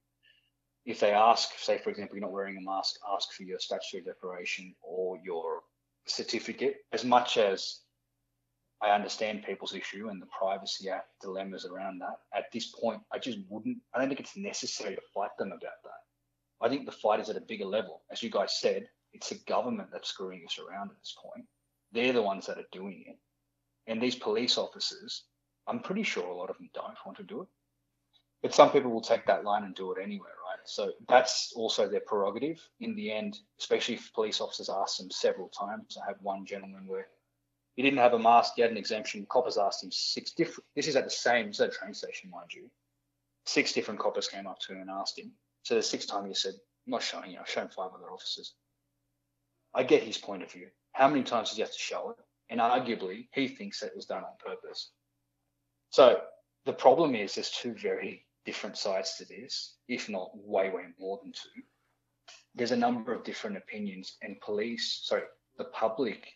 If 0.85 0.99
they 0.99 1.11
ask, 1.11 1.57
say, 1.57 1.79
for 1.79 1.89
example, 1.89 2.17
you're 2.17 2.21
not 2.27 2.33
wearing 2.33 2.57
a 2.57 2.61
mask, 2.61 2.97
ask 3.11 3.31
for 3.31 3.41
your 3.41 3.57
statutory 3.57 4.03
declaration 4.03 4.75
or 4.83 5.17
your 5.25 5.63
certificate, 6.05 6.85
as 6.91 7.03
much 7.03 7.37
as 7.37 7.79
I 8.81 8.89
understand 8.91 9.43
people's 9.43 9.75
issue 9.75 10.09
and 10.09 10.21
the 10.21 10.27
Privacy 10.27 10.89
Act 10.89 11.07
dilemmas 11.21 11.65
around 11.65 11.99
that. 11.99 12.17
At 12.35 12.51
this 12.51 12.67
point, 12.67 13.01
I 13.13 13.19
just 13.19 13.37
wouldn't, 13.47 13.77
I 13.93 13.99
don't 13.99 14.07
think 14.07 14.19
it's 14.19 14.35
necessary 14.35 14.95
to 14.95 15.01
fight 15.13 15.29
them 15.37 15.49
about 15.49 15.83
that. 15.83 16.65
I 16.65 16.69
think 16.69 16.85
the 16.85 16.91
fight 16.91 17.19
is 17.19 17.29
at 17.29 17.37
a 17.37 17.41
bigger 17.41 17.65
level. 17.65 18.01
As 18.11 18.23
you 18.23 18.29
guys 18.29 18.59
said, 18.59 18.87
it's 19.13 19.29
the 19.29 19.39
government 19.47 19.89
that's 19.91 20.09
screwing 20.09 20.43
us 20.47 20.57
around 20.57 20.89
at 20.89 20.97
this 20.99 21.15
point. 21.21 21.45
They're 21.91 22.13
the 22.13 22.21
ones 22.21 22.47
that 22.47 22.57
are 22.57 22.67
doing 22.71 23.03
it. 23.07 23.17
And 23.87 24.01
these 24.01 24.15
police 24.15 24.57
officers, 24.57 25.25
I'm 25.67 25.79
pretty 25.79 26.03
sure 26.03 26.27
a 26.27 26.35
lot 26.35 26.49
of 26.49 26.57
them 26.57 26.69
don't 26.73 26.97
want 27.05 27.17
to 27.17 27.23
do 27.23 27.41
it. 27.41 27.47
But 28.41 28.55
some 28.55 28.71
people 28.71 28.89
will 28.89 29.01
take 29.01 29.27
that 29.27 29.43
line 29.43 29.63
and 29.63 29.75
do 29.75 29.91
it 29.91 30.01
anyway, 30.01 30.29
right? 30.29 30.59
So 30.65 30.93
that's 31.07 31.53
also 31.55 31.87
their 31.87 32.01
prerogative. 32.01 32.59
In 32.79 32.95
the 32.95 33.11
end, 33.11 33.37
especially 33.59 33.95
if 33.95 34.13
police 34.13 34.41
officers 34.41 34.69
ask 34.69 34.97
them 34.97 35.11
several 35.11 35.49
times. 35.49 35.97
I 36.01 36.07
have 36.07 36.17
one 36.21 36.45
gentleman 36.45 36.87
where 36.87 37.07
He 37.81 37.89
didn't 37.89 37.97
have 37.97 38.13
a 38.13 38.19
mask. 38.19 38.53
He 38.57 38.61
had 38.61 38.69
an 38.69 38.77
exemption. 38.77 39.25
Coppers 39.27 39.57
asked 39.57 39.83
him 39.83 39.89
six 39.89 40.33
different. 40.33 40.65
This 40.75 40.87
is 40.87 40.95
at 40.95 41.03
the 41.03 41.09
same. 41.09 41.47
This 41.47 41.75
train 41.75 41.95
station, 41.95 42.29
mind 42.29 42.53
you. 42.53 42.69
Six 43.47 43.73
different 43.73 43.99
coppers 43.99 44.27
came 44.27 44.45
up 44.45 44.59
to 44.59 44.73
him 44.73 44.81
and 44.81 44.89
asked 44.91 45.17
him. 45.17 45.31
So 45.63 45.73
the 45.73 45.81
sixth 45.81 46.07
time 46.07 46.27
he 46.27 46.35
said, 46.35 46.53
"I'm 46.53 46.91
not 46.91 47.01
showing 47.01 47.31
you. 47.31 47.39
I've 47.39 47.49
shown 47.49 47.69
five 47.69 47.89
other 47.91 48.11
officers." 48.11 48.53
I 49.73 49.81
get 49.81 50.03
his 50.03 50.19
point 50.19 50.43
of 50.43 50.51
view. 50.51 50.69
How 50.91 51.07
many 51.07 51.23
times 51.23 51.49
does 51.49 51.55
he 51.55 51.63
have 51.63 51.71
to 51.71 51.79
show 51.79 52.11
it? 52.11 52.17
And 52.51 52.59
arguably, 52.59 53.29
he 53.33 53.47
thinks 53.47 53.79
that 53.79 53.87
it 53.87 53.95
was 53.95 54.05
done 54.05 54.25
on 54.25 54.37
purpose. 54.37 54.91
So 55.89 56.21
the 56.65 56.73
problem 56.73 57.15
is 57.15 57.33
there's 57.33 57.49
two 57.49 57.73
very 57.73 58.27
different 58.45 58.77
sides 58.77 59.15
to 59.15 59.25
this, 59.25 59.77
if 59.87 60.07
not 60.07 60.29
way, 60.37 60.69
way 60.69 60.85
more 60.99 61.19
than 61.23 61.31
two. 61.31 61.63
There's 62.53 62.73
a 62.73 62.77
number 62.77 63.11
of 63.11 63.23
different 63.23 63.57
opinions, 63.57 64.17
and 64.21 64.39
police, 64.39 64.99
sorry, 65.01 65.23
the 65.57 65.65
public 65.65 66.31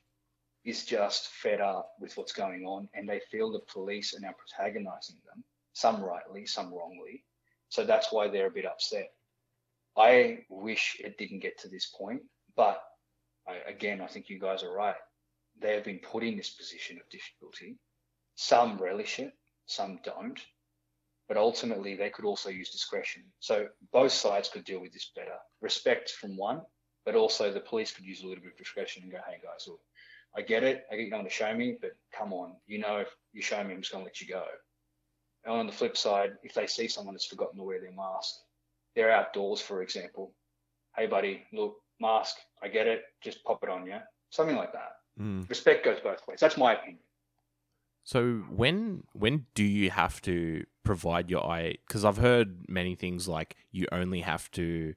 is 0.65 0.85
just 0.85 1.27
fed 1.27 1.61
up 1.61 1.91
with 1.99 2.17
what's 2.17 2.33
going 2.33 2.65
on, 2.65 2.89
and 2.93 3.07
they 3.07 3.21
feel 3.31 3.51
the 3.51 3.59
police 3.71 4.15
are 4.15 4.19
now 4.19 4.33
protagonizing 4.37 5.17
them, 5.25 5.43
some 5.73 6.03
rightly, 6.03 6.45
some 6.45 6.73
wrongly. 6.73 7.23
So 7.69 7.85
that's 7.85 8.11
why 8.11 8.27
they're 8.27 8.47
a 8.47 8.51
bit 8.51 8.65
upset. 8.65 9.11
I 9.97 10.39
wish 10.49 10.97
it 10.99 11.17
didn't 11.17 11.39
get 11.39 11.59
to 11.59 11.69
this 11.69 11.85
point, 11.97 12.21
but 12.55 12.81
I, 13.47 13.57
again, 13.69 14.01
I 14.01 14.07
think 14.07 14.29
you 14.29 14.39
guys 14.39 14.63
are 14.63 14.73
right. 14.73 14.95
They 15.61 15.73
have 15.75 15.85
been 15.85 15.99
put 15.99 16.23
in 16.23 16.35
this 16.35 16.49
position 16.49 16.97
of 16.97 17.09
difficulty. 17.09 17.77
Some 18.35 18.77
relish 18.77 19.19
it, 19.19 19.33
some 19.67 19.99
don't 20.03 20.39
but 21.27 21.37
ultimately 21.37 21.95
they 21.95 22.09
could 22.09 22.25
also 22.25 22.49
use 22.49 22.69
discretion. 22.69 23.23
So 23.39 23.67
both 23.91 24.11
sides 24.11 24.49
could 24.49 24.63
deal 24.63 24.79
with 24.79 24.93
this 24.93 25.11
better. 25.15 25.37
Respect 25.61 26.11
from 26.11 26.37
one, 26.37 26.61
but 27.05 27.15
also 27.15 27.51
the 27.51 27.59
police 27.59 27.91
could 27.91 28.05
use 28.05 28.21
a 28.21 28.27
little 28.27 28.43
bit 28.43 28.53
of 28.53 28.57
discretion 28.57 29.03
and 29.03 29.11
go, 29.11 29.19
hey 29.27 29.37
guys, 29.41 29.65
look, 29.67 29.79
I 30.37 30.41
get 30.41 30.63
it. 30.63 30.85
I 30.91 30.95
get 30.95 31.05
you 31.05 31.11
going 31.11 31.23
to 31.23 31.29
show 31.29 31.53
me, 31.53 31.77
but 31.79 31.91
come 32.11 32.33
on, 32.33 32.53
you 32.67 32.79
know, 32.79 32.97
if 32.97 33.07
you 33.33 33.41
show 33.41 33.63
me, 33.63 33.73
I'm 33.73 33.81
just 33.81 33.91
going 33.91 34.03
to 34.03 34.05
let 34.05 34.19
you 34.21 34.27
go. 34.27 34.43
And 35.45 35.53
on 35.55 35.67
the 35.67 35.73
flip 35.73 35.95
side, 35.95 36.31
if 36.43 36.53
they 36.53 36.67
see 36.67 36.87
someone 36.87 37.13
that's 37.13 37.27
forgotten 37.27 37.57
to 37.57 37.63
wear 37.63 37.79
their 37.79 37.91
mask, 37.91 38.35
they're 38.95 39.11
outdoors, 39.11 39.61
for 39.61 39.81
example. 39.81 40.33
Hey, 40.95 41.07
buddy, 41.07 41.43
look, 41.53 41.75
mask, 41.99 42.35
I 42.61 42.67
get 42.67 42.87
it. 42.87 43.03
Just 43.21 43.43
pop 43.43 43.63
it 43.63 43.69
on, 43.69 43.85
yeah? 43.85 44.01
Something 44.29 44.55
like 44.55 44.73
that. 44.73 44.93
Mm. 45.19 45.47
Respect 45.49 45.85
goes 45.85 45.99
both 46.03 46.21
ways. 46.27 46.39
That's 46.39 46.57
my 46.57 46.73
opinion. 46.73 46.99
So 48.03 48.43
when 48.49 49.03
when 49.13 49.47
do 49.55 49.63
you 49.63 49.89
have 49.89 50.21
to 50.21 50.65
provide 50.83 51.29
your 51.29 51.49
ID? 51.49 51.79
Because 51.87 52.05
I've 52.05 52.17
heard 52.17 52.69
many 52.69 52.93
things 52.93 53.27
like 53.27 53.55
you 53.71 53.87
only 53.91 54.21
have 54.21 54.51
to 54.51 54.93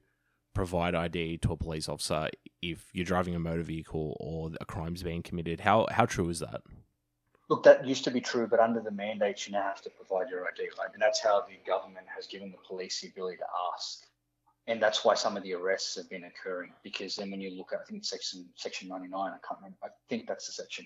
provide 0.59 0.93
ID 0.93 1.37
to 1.37 1.53
a 1.53 1.55
police 1.55 1.87
officer 1.87 2.27
if 2.61 2.89
you're 2.91 3.05
driving 3.05 3.33
a 3.33 3.39
motor 3.39 3.63
vehicle 3.63 4.17
or 4.19 4.51
a 4.59 4.65
crime's 4.65 5.01
being 5.01 5.23
committed. 5.23 5.61
How 5.61 5.87
how 5.89 6.05
true 6.05 6.27
is 6.27 6.39
that? 6.39 6.61
Look, 7.49 7.63
that 7.63 7.87
used 7.87 8.03
to 8.03 8.11
be 8.11 8.19
true, 8.19 8.45
but 8.45 8.59
under 8.59 8.81
the 8.81 8.91
mandates, 8.91 9.47
you 9.47 9.53
now 9.53 9.63
have 9.63 9.81
to 9.83 9.89
provide 9.89 10.29
your 10.29 10.45
ID, 10.45 10.63
right? 10.77 10.89
And 10.91 11.01
that's 11.01 11.21
how 11.21 11.45
the 11.47 11.55
government 11.65 12.07
has 12.13 12.27
given 12.27 12.51
the 12.51 12.57
police 12.67 12.99
the 12.99 13.07
ability 13.07 13.37
to 13.37 13.45
ask. 13.73 14.03
And 14.67 14.83
that's 14.83 15.05
why 15.05 15.13
some 15.13 15.37
of 15.37 15.43
the 15.43 15.53
arrests 15.53 15.95
have 15.95 16.09
been 16.09 16.25
occurring. 16.25 16.73
Because 16.83 17.15
then 17.15 17.31
when 17.31 17.39
you 17.39 17.51
look 17.57 17.71
at, 17.71 17.79
I 17.79 17.85
think 17.85 18.03
section 18.03 18.45
section 18.55 18.89
99, 18.89 19.17
I 19.17 19.29
can't 19.47 19.61
remember, 19.61 19.77
I 19.81 19.87
think 20.09 20.27
that's 20.27 20.45
the 20.45 20.51
section. 20.51 20.85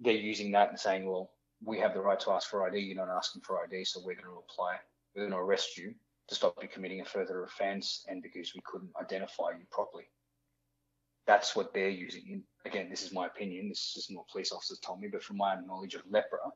They're 0.00 0.14
using 0.32 0.50
that 0.50 0.70
and 0.70 0.80
saying, 0.80 1.06
well, 1.06 1.30
we 1.64 1.78
have 1.78 1.94
the 1.94 2.00
right 2.00 2.18
to 2.18 2.32
ask 2.32 2.50
for 2.50 2.66
ID. 2.66 2.80
You're 2.80 2.96
not 2.96 3.16
asking 3.16 3.42
for 3.42 3.62
ID, 3.62 3.84
so 3.84 4.00
we're 4.00 4.20
going 4.20 4.34
to 4.34 4.42
apply. 4.50 4.78
We're 5.14 5.28
going 5.28 5.38
to 5.38 5.46
arrest 5.46 5.78
you 5.78 5.94
to 6.28 6.34
stop 6.34 6.56
you 6.60 6.68
committing 6.68 7.00
a 7.00 7.04
further 7.04 7.44
offence, 7.44 8.04
and 8.08 8.22
because 8.22 8.54
we 8.54 8.62
couldn't 8.64 8.90
identify 9.00 9.50
you 9.50 9.64
properly. 9.70 10.04
That's 11.26 11.56
what 11.56 11.72
they're 11.74 11.88
using. 11.88 12.42
Again, 12.64 12.88
this 12.88 13.02
is 13.02 13.12
my 13.12 13.26
opinion. 13.26 13.68
This 13.68 13.94
is 13.96 14.08
what 14.10 14.28
police 14.28 14.52
officers 14.52 14.78
told 14.78 15.00
me, 15.00 15.08
but 15.10 15.22
from 15.22 15.38
my 15.38 15.56
knowledge 15.60 15.94
of 15.94 16.02
LEPRA, 16.10 16.50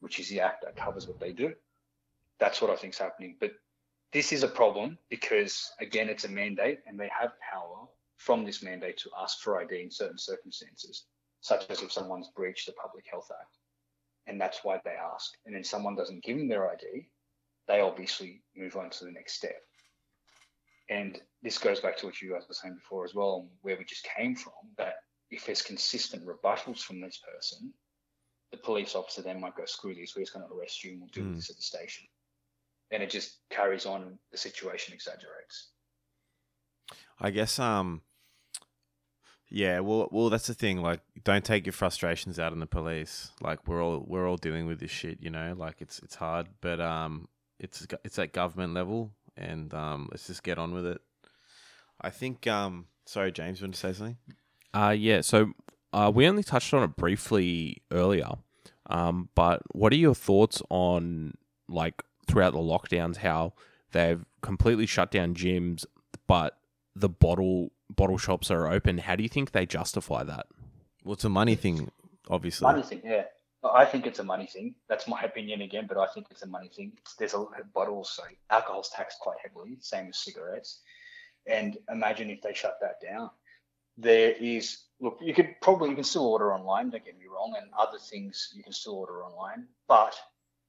which 0.00 0.20
is 0.20 0.28
the 0.28 0.40
act 0.40 0.64
that 0.64 0.76
covers 0.76 1.06
what 1.06 1.20
they 1.20 1.32
do, 1.32 1.52
that's 2.38 2.60
what 2.60 2.70
I 2.70 2.76
think 2.76 2.94
is 2.94 2.98
happening. 2.98 3.36
But 3.40 3.52
this 4.12 4.32
is 4.32 4.42
a 4.42 4.48
problem 4.48 4.98
because, 5.10 5.72
again, 5.80 6.08
it's 6.08 6.24
a 6.24 6.28
mandate, 6.28 6.80
and 6.86 6.98
they 6.98 7.10
have 7.18 7.32
power 7.40 7.86
from 8.18 8.44
this 8.44 8.62
mandate 8.62 8.98
to 8.98 9.10
ask 9.20 9.40
for 9.40 9.60
ID 9.60 9.82
in 9.82 9.90
certain 9.90 10.18
circumstances, 10.18 11.04
such 11.40 11.68
as 11.70 11.82
if 11.82 11.92
someone's 11.92 12.30
breached 12.36 12.66
the 12.66 12.72
Public 12.72 13.04
Health 13.10 13.30
Act 13.40 13.56
and 14.26 14.40
that's 14.40 14.60
why 14.62 14.80
they 14.84 14.92
ask. 14.92 15.32
And 15.46 15.54
then 15.54 15.64
someone 15.64 15.94
doesn't 15.94 16.24
give 16.24 16.38
them 16.38 16.48
their 16.48 16.70
ID, 16.70 17.08
they 17.68 17.80
obviously 17.80 18.42
move 18.56 18.76
on 18.76 18.90
to 18.90 19.04
the 19.04 19.12
next 19.12 19.34
step. 19.34 19.56
And 20.90 21.20
this 21.42 21.58
goes 21.58 21.80
back 21.80 21.96
to 21.98 22.06
what 22.06 22.20
you 22.20 22.32
guys 22.32 22.44
were 22.48 22.54
saying 22.54 22.74
before 22.74 23.04
as 23.04 23.14
well, 23.14 23.48
where 23.62 23.76
we 23.76 23.84
just 23.84 24.06
came 24.16 24.34
from. 24.34 24.52
That 24.76 24.96
if 25.30 25.46
there's 25.46 25.62
consistent 25.62 26.26
rebuttals 26.26 26.80
from 26.80 27.00
this 27.00 27.18
person, 27.18 27.72
the 28.50 28.58
police 28.58 28.94
officer 28.94 29.22
then 29.22 29.40
might 29.40 29.56
go, 29.56 29.64
"Screw 29.64 29.94
this, 29.94 30.14
we're 30.14 30.22
just 30.22 30.34
going 30.34 30.46
to 30.46 30.54
arrest 30.54 30.84
you, 30.84 30.92
and 30.92 31.00
we'll 31.00 31.08
do 31.12 31.22
mm. 31.22 31.34
this 31.34 31.48
at 31.48 31.56
the 31.56 31.62
station." 31.62 32.06
And 32.90 33.02
it 33.02 33.10
just 33.10 33.38
carries 33.50 33.86
on, 33.86 34.02
and 34.02 34.18
the 34.30 34.38
situation 34.38 34.92
exaggerates. 34.92 35.70
I 37.18 37.30
guess 37.30 37.58
um 37.58 38.02
yeah, 39.54 39.80
well, 39.80 40.08
well, 40.10 40.30
that's 40.30 40.48
the 40.48 40.54
thing. 40.54 40.82
Like, 40.82 41.00
don't 41.22 41.44
take 41.44 41.64
your 41.64 41.72
frustrations 41.72 42.40
out 42.40 42.50
on 42.50 42.58
the 42.58 42.66
police. 42.66 43.30
Like, 43.40 43.68
we're 43.68 43.80
all 43.80 44.04
we're 44.04 44.28
all 44.28 44.36
dealing 44.36 44.66
with 44.66 44.80
this 44.80 44.90
shit, 44.90 45.18
you 45.20 45.30
know. 45.30 45.54
Like, 45.56 45.80
it's 45.80 46.00
it's 46.00 46.16
hard, 46.16 46.48
but 46.60 46.80
um, 46.80 47.28
it's 47.58 47.86
it's 48.04 48.18
at 48.18 48.32
government 48.32 48.74
level, 48.74 49.12
and 49.36 49.72
um, 49.74 50.08
let's 50.10 50.26
just 50.26 50.42
get 50.42 50.58
on 50.58 50.74
with 50.74 50.86
it. 50.86 51.00
I 52.00 52.10
think 52.10 52.46
um, 52.46 52.86
sorry, 53.06 53.32
James, 53.32 53.60
you 53.60 53.66
want 53.66 53.74
to 53.74 53.80
say 53.80 53.92
something? 53.92 54.16
Uh, 54.72 54.94
yeah. 54.96 55.20
So, 55.20 55.52
uh, 55.92 56.10
we 56.14 56.26
only 56.26 56.42
touched 56.42 56.74
on 56.74 56.82
it 56.82 56.96
briefly 56.96 57.82
earlier. 57.90 58.30
Um, 58.86 59.30
but 59.34 59.62
what 59.72 59.92
are 59.92 59.96
your 59.96 60.14
thoughts 60.14 60.60
on 60.68 61.34
like 61.68 62.02
throughout 62.26 62.52
the 62.52 62.58
lockdowns 62.58 63.16
how 63.18 63.54
they've 63.92 64.24
completely 64.42 64.86
shut 64.86 65.10
down 65.10 65.34
gyms, 65.34 65.86
but 66.26 66.58
the 66.94 67.08
bottle 67.08 67.70
bottle 67.90 68.18
shops 68.18 68.50
are 68.50 68.66
open. 68.66 68.98
How 68.98 69.16
do 69.16 69.22
you 69.22 69.28
think 69.28 69.52
they 69.52 69.66
justify 69.66 70.22
that? 70.24 70.46
Well, 71.04 71.14
it's 71.14 71.24
a 71.24 71.28
money 71.28 71.54
thing, 71.54 71.90
obviously. 72.28 72.66
Money 72.66 72.82
thing, 72.82 73.02
yeah. 73.04 73.24
I 73.72 73.84
think 73.84 74.06
it's 74.06 74.18
a 74.18 74.24
money 74.24 74.46
thing. 74.46 74.74
That's 74.88 75.08
my 75.08 75.22
opinion 75.22 75.62
again, 75.62 75.86
but 75.88 75.98
I 75.98 76.06
think 76.06 76.26
it's 76.30 76.42
a 76.42 76.46
money 76.46 76.68
thing. 76.68 76.92
there's 77.18 77.34
a 77.34 77.46
bottles, 77.72 78.10
so 78.10 78.22
alcohol's 78.50 78.90
taxed 78.90 79.20
quite 79.20 79.38
heavily, 79.42 79.76
same 79.80 80.08
as 80.08 80.18
cigarettes. 80.18 80.80
And 81.46 81.78
imagine 81.90 82.30
if 82.30 82.42
they 82.42 82.54
shut 82.54 82.78
that 82.80 83.00
down. 83.00 83.30
There 83.96 84.32
is 84.32 84.84
look, 85.00 85.18
you 85.20 85.34
could 85.34 85.54
probably 85.62 85.90
you 85.90 85.94
can 85.94 86.04
still 86.04 86.26
order 86.26 86.52
online. 86.52 86.90
Don't 86.90 87.04
get 87.04 87.18
me 87.18 87.26
wrong, 87.26 87.54
and 87.60 87.70
other 87.78 87.98
things 87.98 88.52
you 88.54 88.62
can 88.62 88.72
still 88.72 88.94
order 88.94 89.22
online. 89.24 89.66
But 89.88 90.14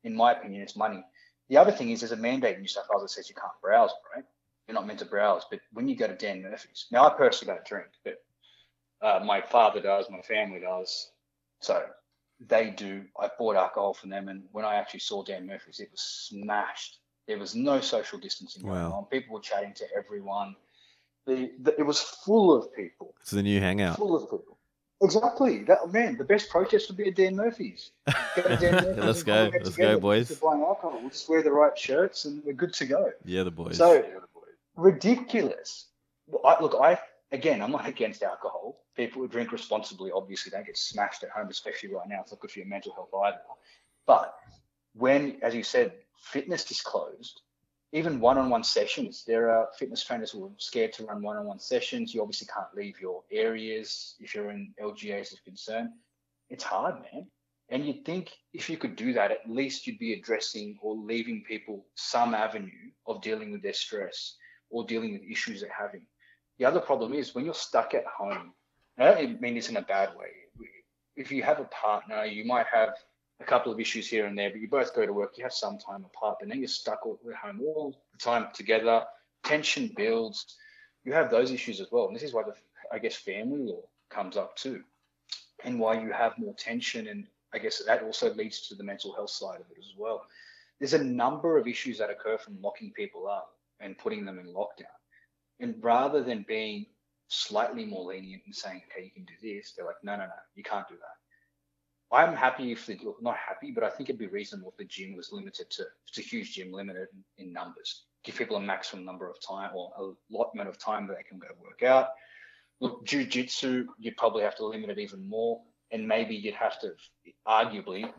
in 0.03 0.15
my 0.15 0.34
opinion, 0.34 0.62
it's 0.62 0.75
money. 0.75 1.03
The 1.49 1.58
other 1.58 1.71
thing 1.71 1.89
is 1.89 2.01
there's 2.01 2.12
a 2.12 2.17
mandate 2.17 2.55
in 2.55 2.62
New 2.62 2.67
South 2.67 2.88
Wales 2.89 3.03
that 3.03 3.10
says 3.10 3.29
you 3.29 3.36
can't 3.36 3.51
browse, 3.62 3.91
right? 4.15 4.25
you're 4.67 4.75
not 4.75 4.88
meant 4.88 4.99
to 4.99 5.05
browse. 5.05 5.43
But 5.49 5.60
when 5.73 5.88
you 5.88 5.95
go 5.95 6.08
to 6.08 6.15
Dan 6.15 6.41
Murphy's, 6.41 6.88
now 6.91 7.05
I 7.05 7.13
personally 7.13 7.53
don't 7.53 7.65
drink, 7.65 7.88
but 8.03 8.23
uh, 9.01 9.23
my 9.23 9.41
father 9.41 9.81
does, 9.81 10.10
my 10.10 10.21
family 10.21 10.60
does. 10.60 11.12
So 11.60 11.84
they 12.39 12.69
do. 12.69 13.04
I 13.19 13.30
bought 13.38 13.56
alcohol 13.56 13.93
from 13.93 14.10
them, 14.10 14.28
and 14.28 14.43
when 14.52 14.65
I 14.65 14.76
actually 14.76 15.00
saw 15.02 15.24
Dan 15.24 15.48
Murphy's, 15.48 15.80
it 15.80 15.89
was 15.91 16.02
smashed. 16.02 17.00
There 17.28 17.39
was 17.39 17.56
no 17.56 17.82
social 17.82 18.19
distancing 18.19 18.63
going 18.63 18.76
wow. 18.76 18.91
on. 18.91 19.06
People 19.06 19.34
were 19.34 19.41
chatting 19.41 19.74
to 19.76 19.86
everyone. 19.98 20.56
The, 21.26 21.52
the, 21.62 21.80
it 21.80 21.84
was 21.84 22.00
full 22.00 22.54
of 22.54 22.74
people. 22.76 23.15
It's 23.21 23.32
the 23.32 23.41
new 23.41 23.60
hangout. 23.60 23.98
Full 23.98 24.15
of 24.15 24.24
people. 24.24 24.58
Exactly. 25.02 25.63
That 25.63 25.91
man, 25.91 26.17
the 26.17 26.24
best 26.24 26.50
protest 26.50 26.89
would 26.89 26.98
be 26.98 27.08
at 27.08 27.15
Dan 27.15 27.36
Murphy's. 27.36 27.91
Go 28.36 28.43
Dan 28.56 28.71
Murphy's 28.71 29.04
let's 29.04 29.24
go. 29.24 29.52
Let's 29.54 29.76
go, 29.76 30.00
boys. 30.00 30.32
Buying 30.39 30.62
alcohol. 30.62 31.00
We'll 31.02 31.10
just 31.10 31.28
wear 31.28 31.41
the 31.41 31.52
right 31.52 31.78
shirts 31.78 32.26
and 32.26 32.43
we're 32.45 32.54
good 32.54 32.74
to 32.74 32.86
go. 32.86 33.12
Yeah, 33.26 33.43
the 33.43 33.52
boys. 33.52 33.78
So 33.78 34.06
ridiculous. 34.76 35.88
I, 36.43 36.62
look, 36.62 36.76
I 36.80 37.00
again, 37.36 37.62
I'm 37.62 37.71
not 37.71 37.88
against 37.88 38.24
alcohol. 38.24 38.82
People 38.95 39.21
who 39.21 39.28
drink 39.28 39.52
responsibly 39.52 40.12
obviously 40.12 40.50
don't 40.50 40.65
get 40.65 40.78
smashed 40.78 41.24
at 41.24 41.30
home, 41.30 41.50
especially 41.50 41.89
right 41.89 42.08
now. 42.08 42.21
It's 42.21 42.32
not 42.32 42.39
good 42.39 42.52
for 42.52 42.60
your 42.60 42.67
mental 42.67 42.93
health 42.93 43.10
either. 43.26 43.41
But 44.08 44.34
when, 44.93 45.38
as 45.41 45.54
you 45.54 45.63
said, 45.63 45.93
fitness 46.17 46.69
is 46.71 46.82
closed, 46.82 47.41
even 47.91 48.19
one-on-one 48.19 48.63
sessions, 48.63 49.24
there 49.26 49.50
are 49.50 49.69
fitness 49.78 50.04
trainers 50.04 50.32
who 50.32 50.45
are 50.45 50.52
scared 50.58 50.93
to 50.93 51.06
run 51.06 51.21
one-on-one 51.21 51.60
sessions. 51.60 52.13
You 52.13 52.21
obviously 52.21 52.48
can't 52.54 52.74
leave 52.76 53.00
your 53.00 53.24
areas 53.32 54.15
if 54.19 54.34
you're 54.34 54.52
in 54.52 54.74
LGAs 54.82 55.34
of 55.34 55.43
concern. 55.43 55.93
It's 56.50 56.63
hard, 56.63 56.95
man. 56.95 57.28
And 57.69 57.86
you'd 57.86 58.06
think 58.06 58.32
if 58.54 58.69
you 58.69 58.78
could 58.78 58.95
do 58.95 59.13
that, 59.13 59.32
at 59.32 59.50
least 59.50 59.88
you'd 59.88 59.98
be 59.98 60.13
addressing 60.13 60.78
or 60.82 60.95
leaving 60.95 61.43
people 61.48 61.86
some 61.95 62.36
avenue 62.36 62.91
of 63.08 63.21
dealing 63.21 63.52
with 63.52 63.63
their 63.63 63.74
stress 63.74 64.36
or 64.69 64.86
dealing 64.86 65.13
with 65.13 65.24
issues 65.24 65.62
they're 65.62 65.71
having. 65.76 66.06
The 66.58 66.65
other 66.65 66.80
problem 66.80 67.13
is 67.13 67.36
when 67.36 67.46
you're 67.46 67.54
stuck 67.54 67.94
at 67.94 68.06
home, 68.06 68.54
I 68.98 69.13
don't 69.13 69.41
mean 69.41 69.56
this 69.56 69.70
in 69.70 69.78
a 69.78 69.82
bad 69.82 70.15
way. 70.15 70.28
If 71.15 71.32
you 71.32 71.44
have 71.44 71.60
a 71.60 71.65
partner, 71.65 72.26
you 72.26 72.46
might 72.46 72.68
have 72.68 72.89
a 73.41 73.44
couple 73.44 73.72
of 73.72 73.80
issues 73.80 74.08
here 74.08 74.26
and 74.26 74.38
there, 74.38 74.50
but 74.50 74.62
you 74.62 74.70
both 74.70 74.96
go 74.96 75.06
to 75.06 75.13
work, 75.13 75.38
you 75.38 75.44
have 75.44 75.54
some 75.54 75.78
time 75.78 76.06
apart, 76.06 76.38
but 76.39 76.50
then 76.50 76.60
you're 76.60 76.68
stuck 76.68 77.00
at 77.06 77.36
home 77.36 77.62
all 77.62 77.96
the 78.12 78.18
time 78.18 78.48
together, 78.54 79.04
tension 79.44 79.91
builds, 79.96 80.56
you 81.04 81.13
have 81.13 81.30
those 81.30 81.52
issues 81.52 81.82
as 81.82 81.91
well. 81.91 82.08
And 82.08 82.15
this 82.15 82.24
is 82.24 82.34
why 82.34 82.44
the, 82.44 82.54
I 82.91 83.00
guess 83.00 83.15
family 83.15 83.60
law 83.60 83.82
comes 84.10 84.38
up 84.38 84.56
too. 84.56 84.84
and 85.63 85.80
why 85.80 86.00
you 86.00 86.12
have 86.12 86.38
more 86.38 86.54
tension. 86.56 87.08
And 87.08 87.28
I 87.54 87.58
guess 87.60 87.82
that 87.86 88.04
also 88.04 88.34
leads 88.34 88.68
to 88.68 88.76
the 88.76 88.84
mental 88.84 89.13
health 89.13 89.30
side 89.32 89.60
of 89.62 89.70
it 89.72 89.78
as 89.80 89.94
well. 89.98 90.26
There's 90.80 90.94
a 90.94 91.04
number 91.04 91.58
of 91.58 91.68
issues 91.68 91.98
that 92.00 92.10
occur 92.10 92.38
from 92.38 92.62
locking 92.62 92.91
people 92.91 93.28
up 93.28 93.56
and 93.80 93.98
putting 93.98 94.26
them 94.26 94.39
in 94.39 94.48
lockdown. 94.48 94.86
And 95.60 95.76
rather 95.82 96.22
than 96.24 96.46
being 96.48 96.86
slightly 97.28 97.86
more 97.86 98.06
lenient 98.06 98.44
and 98.46 98.56
saying, 98.56 98.82
okay, 98.91 99.06
you 99.06 99.12
can 99.12 99.26
do 99.26 99.34
this, 99.41 99.74
they're 99.74 99.86
like, 99.86 100.04
no, 100.04 100.13
no, 100.15 100.26
no, 100.26 100.34
you 100.56 100.63
can't 100.63 100.88
do 100.88 100.96
that. 100.96 102.15
I'm 102.15 102.36
happy 102.36 102.72
if 102.72 102.86
the, 102.86 102.98
not 103.22 103.36
happy, 103.36 103.72
but 103.72 103.84
I 103.84 103.89
think 103.89 104.10
it'd 104.10 104.20
be 104.20 104.28
reasonable 104.28 104.70
if 104.70 104.78
the 104.78 104.86
gym 104.86 105.15
was 105.15 105.32
limited 105.32 105.70
to, 105.72 105.84
it's 106.08 106.18
a 106.18 106.22
huge 106.22 106.54
gym 106.54 106.72
limited 106.72 107.08
in, 107.38 107.48
in 107.48 107.54
numbers. 107.54 108.04
Give 108.24 108.36
people 108.36 108.58
a 108.58 108.62
maximum 108.62 109.06
number 109.06 109.30
of 109.30 109.38
time 109.41 109.72
or 109.76 110.15
allotment 110.32 110.70
of 110.70 110.78
time 110.78 111.08
that 111.08 111.18
they 111.18 111.24
can 111.24 111.39
go 111.39 111.48
work 111.62 111.84
out. 111.84 112.10
Look, 112.80 113.06
jujitsu, 113.06 113.86
you'd 113.98 114.18
probably 114.18 114.44
have 114.44 114.56
to 114.58 114.65
limit 114.65 114.89
it 114.89 115.00
even 115.00 115.28
more. 115.28 115.62
And 115.91 116.08
maybe 116.08 116.36
you'd 116.36 116.56
have 116.56 116.80
to 116.82 116.94
arguably 117.48 118.12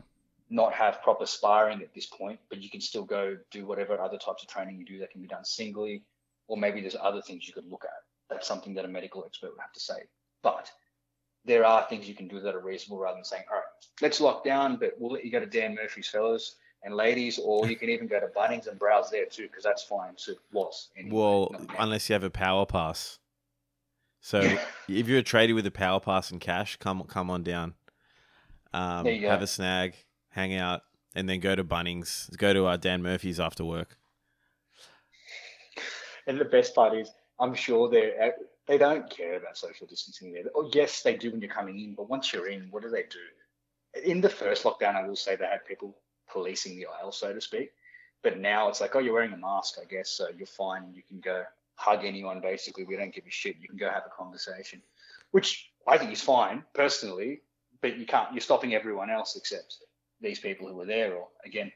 not 0.48 0.72
have 0.72 1.02
proper 1.02 1.26
sparring 1.26 1.82
at 1.82 1.92
this 1.94 2.06
point, 2.06 2.38
but 2.48 2.62
you 2.62 2.70
can 2.70 2.80
still 2.80 3.04
go 3.04 3.36
do 3.50 3.66
whatever 3.66 4.00
other 4.00 4.18
types 4.18 4.42
of 4.42 4.48
training 4.48 4.78
you 4.78 4.84
do 4.84 4.98
that 5.00 5.10
can 5.10 5.20
be 5.20 5.28
done 5.28 5.44
singly, 5.44 6.04
or 6.48 6.56
maybe 6.56 6.80
there's 6.80 6.96
other 7.00 7.22
things 7.22 7.46
you 7.46 7.54
could 7.54 7.70
look 7.70 7.84
at. 7.84 8.02
That's 8.30 8.46
something 8.48 8.74
that 8.74 8.84
a 8.84 8.88
medical 8.88 9.24
expert 9.24 9.50
would 9.50 9.60
have 9.60 9.72
to 9.72 9.80
say. 9.80 10.02
But 10.42 10.70
there 11.44 11.64
are 11.64 11.86
things 11.88 12.08
you 12.08 12.14
can 12.14 12.28
do 12.28 12.40
that 12.40 12.54
are 12.54 12.60
reasonable 12.60 12.98
rather 12.98 13.16
than 13.16 13.24
saying, 13.24 13.44
all 13.50 13.56
right, 13.56 13.64
let's 14.00 14.20
lock 14.20 14.44
down, 14.44 14.76
but 14.76 14.94
we'll 14.98 15.12
let 15.12 15.24
you 15.24 15.30
go 15.30 15.40
to 15.40 15.46
Dan 15.46 15.74
Murphy's 15.74 16.08
fellas 16.08 16.56
and 16.82 16.94
ladies, 16.94 17.38
or 17.38 17.68
you 17.68 17.76
can 17.76 17.88
even 17.88 18.06
go 18.06 18.20
to 18.20 18.26
Bunnings 18.28 18.66
and 18.66 18.78
browse 18.78 19.10
there 19.10 19.26
too, 19.26 19.48
because 19.48 19.64
that's 19.64 19.82
fine 19.82 20.14
too. 20.16 20.36
Was 20.52 20.88
anyway, 20.96 21.16
well, 21.16 21.54
unless 21.78 22.08
you 22.08 22.14
have 22.14 22.24
a 22.24 22.30
power 22.30 22.66
pass. 22.66 23.18
So 24.20 24.40
if 24.88 25.08
you're 25.08 25.18
a 25.18 25.22
trader 25.22 25.54
with 25.54 25.66
a 25.66 25.70
power 25.70 26.00
pass 26.00 26.30
and 26.30 26.40
cash, 26.40 26.76
come 26.76 27.02
come 27.04 27.30
on 27.30 27.42
down. 27.42 27.74
Um, 28.72 29.06
have 29.06 29.42
a 29.42 29.46
snag, 29.46 29.94
hang 30.30 30.54
out, 30.54 30.82
and 31.14 31.28
then 31.28 31.40
go 31.40 31.54
to 31.54 31.64
Bunnings. 31.64 32.36
Go 32.36 32.52
to 32.52 32.66
uh, 32.66 32.76
Dan 32.76 33.02
Murphy's 33.02 33.40
after 33.40 33.64
work. 33.64 33.96
And 36.26 36.38
the 36.38 36.44
best 36.44 36.74
part 36.74 36.96
is, 36.96 37.10
I'm 37.38 37.54
sure 37.54 37.88
they 37.88 38.16
uh, 38.18 38.30
they 38.66 38.78
don't 38.78 39.08
care 39.08 39.36
about 39.36 39.56
social 39.56 39.86
distancing 39.86 40.32
there. 40.32 40.44
Oh, 40.54 40.70
yes, 40.72 41.02
they 41.02 41.16
do 41.16 41.30
when 41.30 41.40
you're 41.40 41.50
coming 41.50 41.78
in, 41.78 41.94
but 41.94 42.08
once 42.08 42.32
you're 42.32 42.48
in, 42.48 42.68
what 42.70 42.82
do 42.82 42.90
they 42.90 43.04
do? 43.04 44.04
In 44.10 44.20
the 44.20 44.28
first 44.28 44.64
lockdown, 44.64 44.96
I 44.96 45.06
will 45.06 45.16
say 45.16 45.36
they 45.36 45.46
had 45.46 45.64
people 45.64 45.96
policing 46.28 46.76
the 46.76 46.86
aisle, 46.86 47.12
so 47.12 47.32
to 47.32 47.40
speak. 47.40 47.72
But 48.22 48.38
now 48.38 48.68
it's 48.68 48.80
like, 48.80 48.96
oh, 48.96 48.98
you're 48.98 49.14
wearing 49.14 49.32
a 49.32 49.36
mask, 49.36 49.78
I 49.80 49.84
guess, 49.84 50.10
so 50.10 50.26
you're 50.36 50.46
fine. 50.46 50.92
You 50.94 51.02
can 51.06 51.20
go 51.20 51.44
hug 51.76 52.04
anyone, 52.04 52.40
basically. 52.40 52.84
We 52.84 52.96
don't 52.96 53.14
give 53.14 53.24
a 53.26 53.30
shit. 53.30 53.56
You 53.60 53.68
can 53.68 53.78
go 53.78 53.88
have 53.88 54.02
a 54.06 54.16
conversation, 54.16 54.82
which 55.30 55.70
I 55.86 55.96
think 55.98 56.12
is 56.12 56.22
fine 56.22 56.64
personally, 56.74 57.42
but 57.80 57.96
you 57.96 58.06
can't, 58.06 58.32
you're 58.32 58.40
stopping 58.40 58.74
everyone 58.74 59.10
else 59.10 59.36
except 59.36 59.78
these 60.20 60.40
people 60.40 60.66
who 60.66 60.80
are 60.80 60.86
there. 60.86 61.14
Or 61.14 61.28
again, 61.44 61.70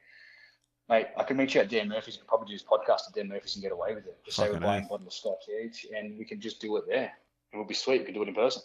mate, 0.90 1.06
I 1.16 1.22
can 1.22 1.36
meet 1.36 1.54
you 1.54 1.60
at 1.60 1.70
Dan 1.70 1.88
Murphy's 1.88 2.18
and 2.18 2.26
probably 2.26 2.48
do 2.48 2.54
this 2.54 2.64
podcast 2.64 3.08
at 3.08 3.14
Dan 3.14 3.28
Murphy's 3.28 3.54
and 3.54 3.62
get 3.62 3.72
away 3.72 3.94
with 3.94 4.06
it. 4.06 4.18
Just 4.24 4.36
say 4.36 4.50
we're 4.50 4.58
buying 4.58 4.84
a 4.84 4.88
bottle 4.88 5.06
of 5.06 5.12
scotch 5.12 5.44
each 5.64 5.86
and 5.96 6.18
we 6.18 6.24
can 6.24 6.40
just 6.40 6.60
do 6.60 6.76
it 6.76 6.84
there. 6.86 7.12
It 7.52 7.56
would 7.56 7.68
be 7.68 7.74
sweet. 7.74 8.00
We 8.00 8.06
can 8.06 8.14
do 8.14 8.22
it 8.22 8.28
in 8.28 8.34
person. 8.34 8.62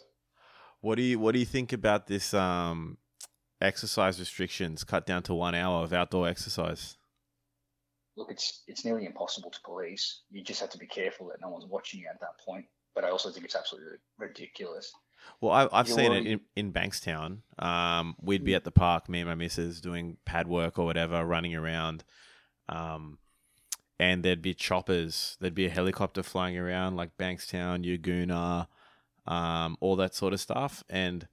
What 0.80 0.96
do 0.96 1.02
you 1.02 1.18
What 1.18 1.32
do 1.32 1.38
you 1.38 1.46
think 1.46 1.72
about 1.72 2.06
this 2.06 2.34
um, 2.34 2.98
exercise 3.60 4.18
restrictions 4.18 4.84
cut 4.84 5.06
down 5.06 5.22
to 5.24 5.34
one 5.34 5.54
hour 5.54 5.82
of 5.82 5.92
outdoor 5.92 6.28
exercise? 6.28 6.96
Look, 8.16 8.30
it's 8.30 8.62
it's 8.66 8.84
nearly 8.84 9.06
impossible 9.06 9.50
to 9.50 9.60
police. 9.64 10.22
You 10.30 10.42
just 10.42 10.60
have 10.60 10.70
to 10.70 10.78
be 10.78 10.86
careful 10.86 11.28
that 11.28 11.40
no 11.40 11.48
one's 11.48 11.66
watching 11.66 12.00
you 12.00 12.08
at 12.08 12.20
that 12.20 12.38
point. 12.44 12.66
But 12.94 13.04
I 13.04 13.10
also 13.10 13.30
think 13.30 13.44
it's 13.44 13.56
absolutely 13.56 13.98
ridiculous. 14.18 14.92
Well, 15.40 15.68
I, 15.72 15.78
have 15.78 15.88
seen 15.88 16.12
it 16.12 16.26
in, 16.26 16.40
in 16.54 16.72
Bankstown. 16.72 17.38
Um, 17.58 18.16
we'd 18.20 18.44
be 18.44 18.52
mm. 18.52 18.56
at 18.56 18.64
the 18.64 18.70
park, 18.70 19.08
me 19.08 19.20
and 19.20 19.28
my 19.28 19.34
missus, 19.34 19.80
doing 19.80 20.16
pad 20.24 20.48
work 20.48 20.78
or 20.78 20.84
whatever, 20.84 21.24
running 21.24 21.54
around. 21.54 22.04
Um, 22.68 23.18
and 23.98 24.22
there'd 24.22 24.42
be 24.42 24.54
choppers. 24.54 25.36
There'd 25.40 25.54
be 25.54 25.66
a 25.66 25.70
helicopter 25.70 26.22
flying 26.22 26.58
around 26.58 26.96
like 26.96 27.16
Bankstown, 27.16 27.84
Yagoona, 27.84 28.66
um, 29.30 29.76
all 29.80 29.96
that 29.96 30.14
sort 30.14 30.32
of 30.32 30.40
stuff. 30.40 30.84
And 30.88 31.28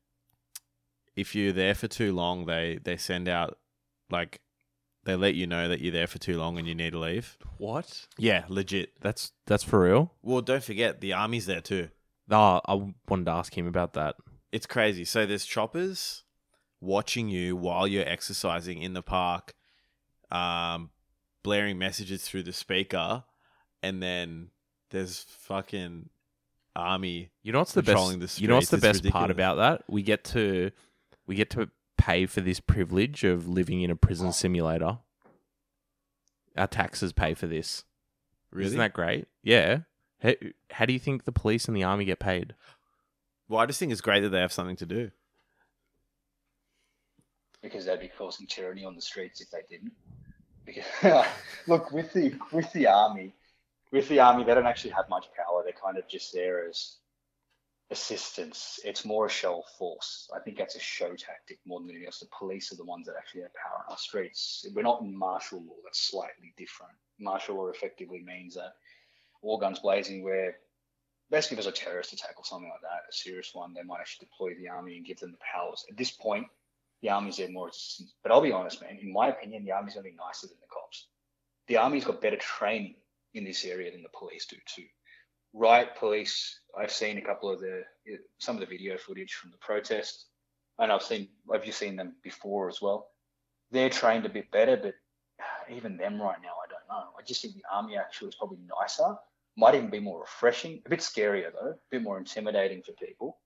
if 1.15 1.35
you're 1.35 1.51
there 1.51 1.75
for 1.75 1.87
too 1.87 2.13
long, 2.13 2.45
they 2.45 2.79
they 2.83 2.97
send 2.97 3.27
out 3.27 3.57
like 4.09 4.41
they 5.05 5.15
let 5.15 5.35
you 5.35 5.45
know 5.45 5.67
that 5.67 5.81
you're 5.81 5.91
there 5.91 6.07
for 6.07 6.19
too 6.19 6.37
long 6.37 6.57
and 6.57 6.67
you 6.67 6.75
need 6.75 6.91
to 6.91 6.99
leave. 6.99 7.37
What? 7.57 8.07
Yeah, 8.17 8.45
legit. 8.47 8.93
That's 9.01 9.31
that's 9.45 9.63
for 9.63 9.81
real. 9.81 10.13
Well, 10.21 10.41
don't 10.41 10.63
forget 10.63 11.01
the 11.01 11.13
army's 11.13 11.45
there 11.45 11.61
too. 11.61 11.89
Oh, 12.29 12.61
I 12.65 12.93
wanted 13.07 13.25
to 13.25 13.31
ask 13.31 13.57
him 13.57 13.67
about 13.67 13.93
that. 13.93 14.15
It's 14.51 14.65
crazy. 14.65 15.05
So 15.05 15.25
there's 15.25 15.45
choppers 15.45 16.23
watching 16.79 17.29
you 17.29 17.55
while 17.55 17.87
you're 17.87 18.07
exercising 18.07 18.81
in 18.81 18.93
the 18.93 19.01
park, 19.01 19.53
um, 20.31 20.89
blaring 21.43 21.77
messages 21.77 22.23
through 22.23 22.43
the 22.43 22.53
speaker, 22.53 23.23
and 23.81 24.01
then 24.01 24.49
there's 24.91 25.25
fucking 25.27 26.09
army. 26.75 27.31
You 27.41 27.51
know 27.51 27.59
what's 27.59 27.73
the 27.73 27.83
best? 27.83 28.19
The 28.19 28.41
you 28.41 28.47
know 28.47 28.55
what's 28.55 28.69
the 28.69 28.77
it's 28.77 28.81
best 28.81 28.97
ridiculous. 28.99 29.19
part 29.19 29.31
about 29.31 29.55
that? 29.55 29.83
We 29.89 30.03
get 30.03 30.23
to 30.25 30.71
we 31.25 31.35
get 31.35 31.49
to 31.51 31.69
pay 31.97 32.25
for 32.25 32.41
this 32.41 32.59
privilege 32.59 33.23
of 33.23 33.47
living 33.47 33.81
in 33.81 33.89
a 33.89 33.95
prison 33.95 34.31
simulator. 34.33 34.99
Our 36.55 36.67
taxes 36.67 37.13
pay 37.13 37.33
for 37.33 37.47
this. 37.47 37.83
Really? 38.51 38.67
Isn't 38.67 38.79
that 38.79 38.93
great? 38.93 39.27
Yeah. 39.41 39.79
How, 40.23 40.31
how 40.71 40.85
do 40.85 40.93
you 40.93 40.99
think 40.99 41.25
the 41.25 41.31
police 41.31 41.67
and 41.67 41.75
the 41.75 41.83
army 41.83 42.05
get 42.05 42.19
paid? 42.19 42.55
Well, 43.49 43.59
I 43.59 43.65
just 43.65 43.79
think 43.79 43.91
it's 43.91 44.01
great 44.01 44.21
that 44.21 44.29
they 44.29 44.39
have 44.39 44.53
something 44.53 44.77
to 44.77 44.85
do. 44.85 45.11
Because 47.61 47.85
they'd 47.85 47.99
be 47.99 48.09
causing 48.17 48.47
tyranny 48.47 48.85
on 48.85 48.95
the 48.95 49.01
streets 49.01 49.41
if 49.41 49.51
they 49.51 49.61
didn't. 49.69 49.91
Because 50.65 51.25
look, 51.67 51.91
with 51.91 52.13
the 52.13 52.33
with 52.51 52.71
the 52.73 52.87
army, 52.87 53.35
with 53.91 54.07
the 54.07 54.19
army, 54.21 54.43
they 54.43 54.53
don't 54.53 54.65
actually 54.65 54.91
have 54.91 55.09
much 55.09 55.27
power. 55.35 55.61
They're 55.63 55.73
kind 55.73 55.97
of 55.97 56.07
just 56.07 56.33
there 56.33 56.67
as 56.67 56.97
assistance. 57.91 58.79
It's 58.83 59.05
more 59.05 59.25
a 59.25 59.29
show 59.29 59.59
of 59.59 59.65
force. 59.77 60.29
I 60.35 60.39
think 60.39 60.57
that's 60.57 60.75
a 60.75 60.79
show 60.79 61.15
tactic 61.15 61.59
more 61.65 61.79
than 61.79 61.89
anything 61.89 62.07
else. 62.07 62.19
The 62.19 62.27
police 62.37 62.71
are 62.71 62.77
the 62.77 62.85
ones 62.85 63.07
that 63.07 63.15
actually 63.17 63.41
have 63.41 63.53
power 63.53 63.79
on 63.79 63.91
our 63.91 63.97
streets. 63.97 64.65
We're 64.73 64.83
not 64.83 65.01
in 65.01 65.17
martial 65.17 65.59
law. 65.59 65.75
That's 65.83 65.99
slightly 65.99 66.53
different. 66.57 66.93
Martial 67.19 67.57
law 67.57 67.67
effectively 67.67 68.23
means 68.25 68.55
that 68.55 68.73
all 69.43 69.59
guns 69.59 69.79
blazing, 69.79 70.23
where 70.23 70.55
basically 71.29 71.57
if 71.57 71.63
there's 71.63 71.75
a 71.75 71.77
terrorist 71.77 72.13
attack 72.13 72.35
or 72.37 72.45
something 72.45 72.69
like 72.69 72.81
that, 72.81 73.09
a 73.09 73.13
serious 73.13 73.51
one, 73.53 73.73
they 73.73 73.83
might 73.83 73.99
actually 73.99 74.27
deploy 74.27 74.55
the 74.55 74.69
army 74.69 74.97
and 74.97 75.05
give 75.05 75.19
them 75.19 75.31
the 75.31 75.37
powers. 75.37 75.85
At 75.89 75.97
this 75.97 76.11
point, 76.11 76.47
the 77.01 77.09
army's 77.09 77.37
there 77.37 77.49
more 77.49 77.67
resistance. 77.67 78.13
But 78.23 78.31
I'll 78.31 78.41
be 78.41 78.51
honest, 78.51 78.81
man. 78.81 78.97
In 79.01 79.11
my 79.11 79.27
opinion, 79.27 79.65
the 79.65 79.73
army's 79.73 79.93
going 79.93 80.05
to 80.05 80.11
be 80.11 80.15
nicer 80.15 80.47
than 80.47 80.57
the 80.61 80.67
cops. 80.67 81.07
The 81.67 81.77
army's 81.77 82.05
got 82.05 82.21
better 82.21 82.37
training 82.37 82.95
in 83.33 83.43
this 83.43 83.65
area 83.65 83.91
than 83.91 84.03
the 84.03 84.09
police 84.17 84.45
do 84.45 84.57
too. 84.65 84.85
Riot 85.53 85.95
police, 85.97 86.59
I've 86.77 86.91
seen 86.91 87.17
a 87.17 87.21
couple 87.21 87.51
of 87.51 87.59
the 87.59 87.83
some 88.39 88.55
of 88.55 88.59
the 88.61 88.65
video 88.65 88.97
footage 88.97 89.33
from 89.33 89.51
the 89.51 89.57
protest, 89.57 90.25
and 90.79 90.91
I've 90.91 91.03
seen 91.03 91.27
have 91.51 91.65
you 91.65 91.71
seen 91.71 91.95
them 91.95 92.15
before 92.23 92.69
as 92.69 92.81
well? 92.81 93.07
They're 93.69 93.89
trained 93.89 94.25
a 94.25 94.29
bit 94.29 94.51
better, 94.51 94.77
but 94.77 94.95
even 95.69 95.97
them 95.97 96.21
right 96.21 96.37
now, 96.41 96.53
I 96.63 96.69
don't 96.69 96.87
know. 96.89 97.09
I 97.17 97.21
just 97.23 97.41
think 97.41 97.53
the 97.55 97.63
army 97.71 97.97
actually 97.97 98.29
is 98.29 98.35
probably 98.35 98.59
nicer. 98.81 99.15
Might 99.55 99.75
even 99.75 99.89
be 99.89 99.99
more 99.99 100.21
refreshing, 100.21 100.81
a 100.85 100.89
bit 100.89 100.99
scarier 100.99 101.51
though, 101.53 101.71
a 101.71 101.75
bit 101.91 102.01
more 102.01 102.17
intimidating 102.17 102.81
for 102.81 102.91
people. 102.93 103.37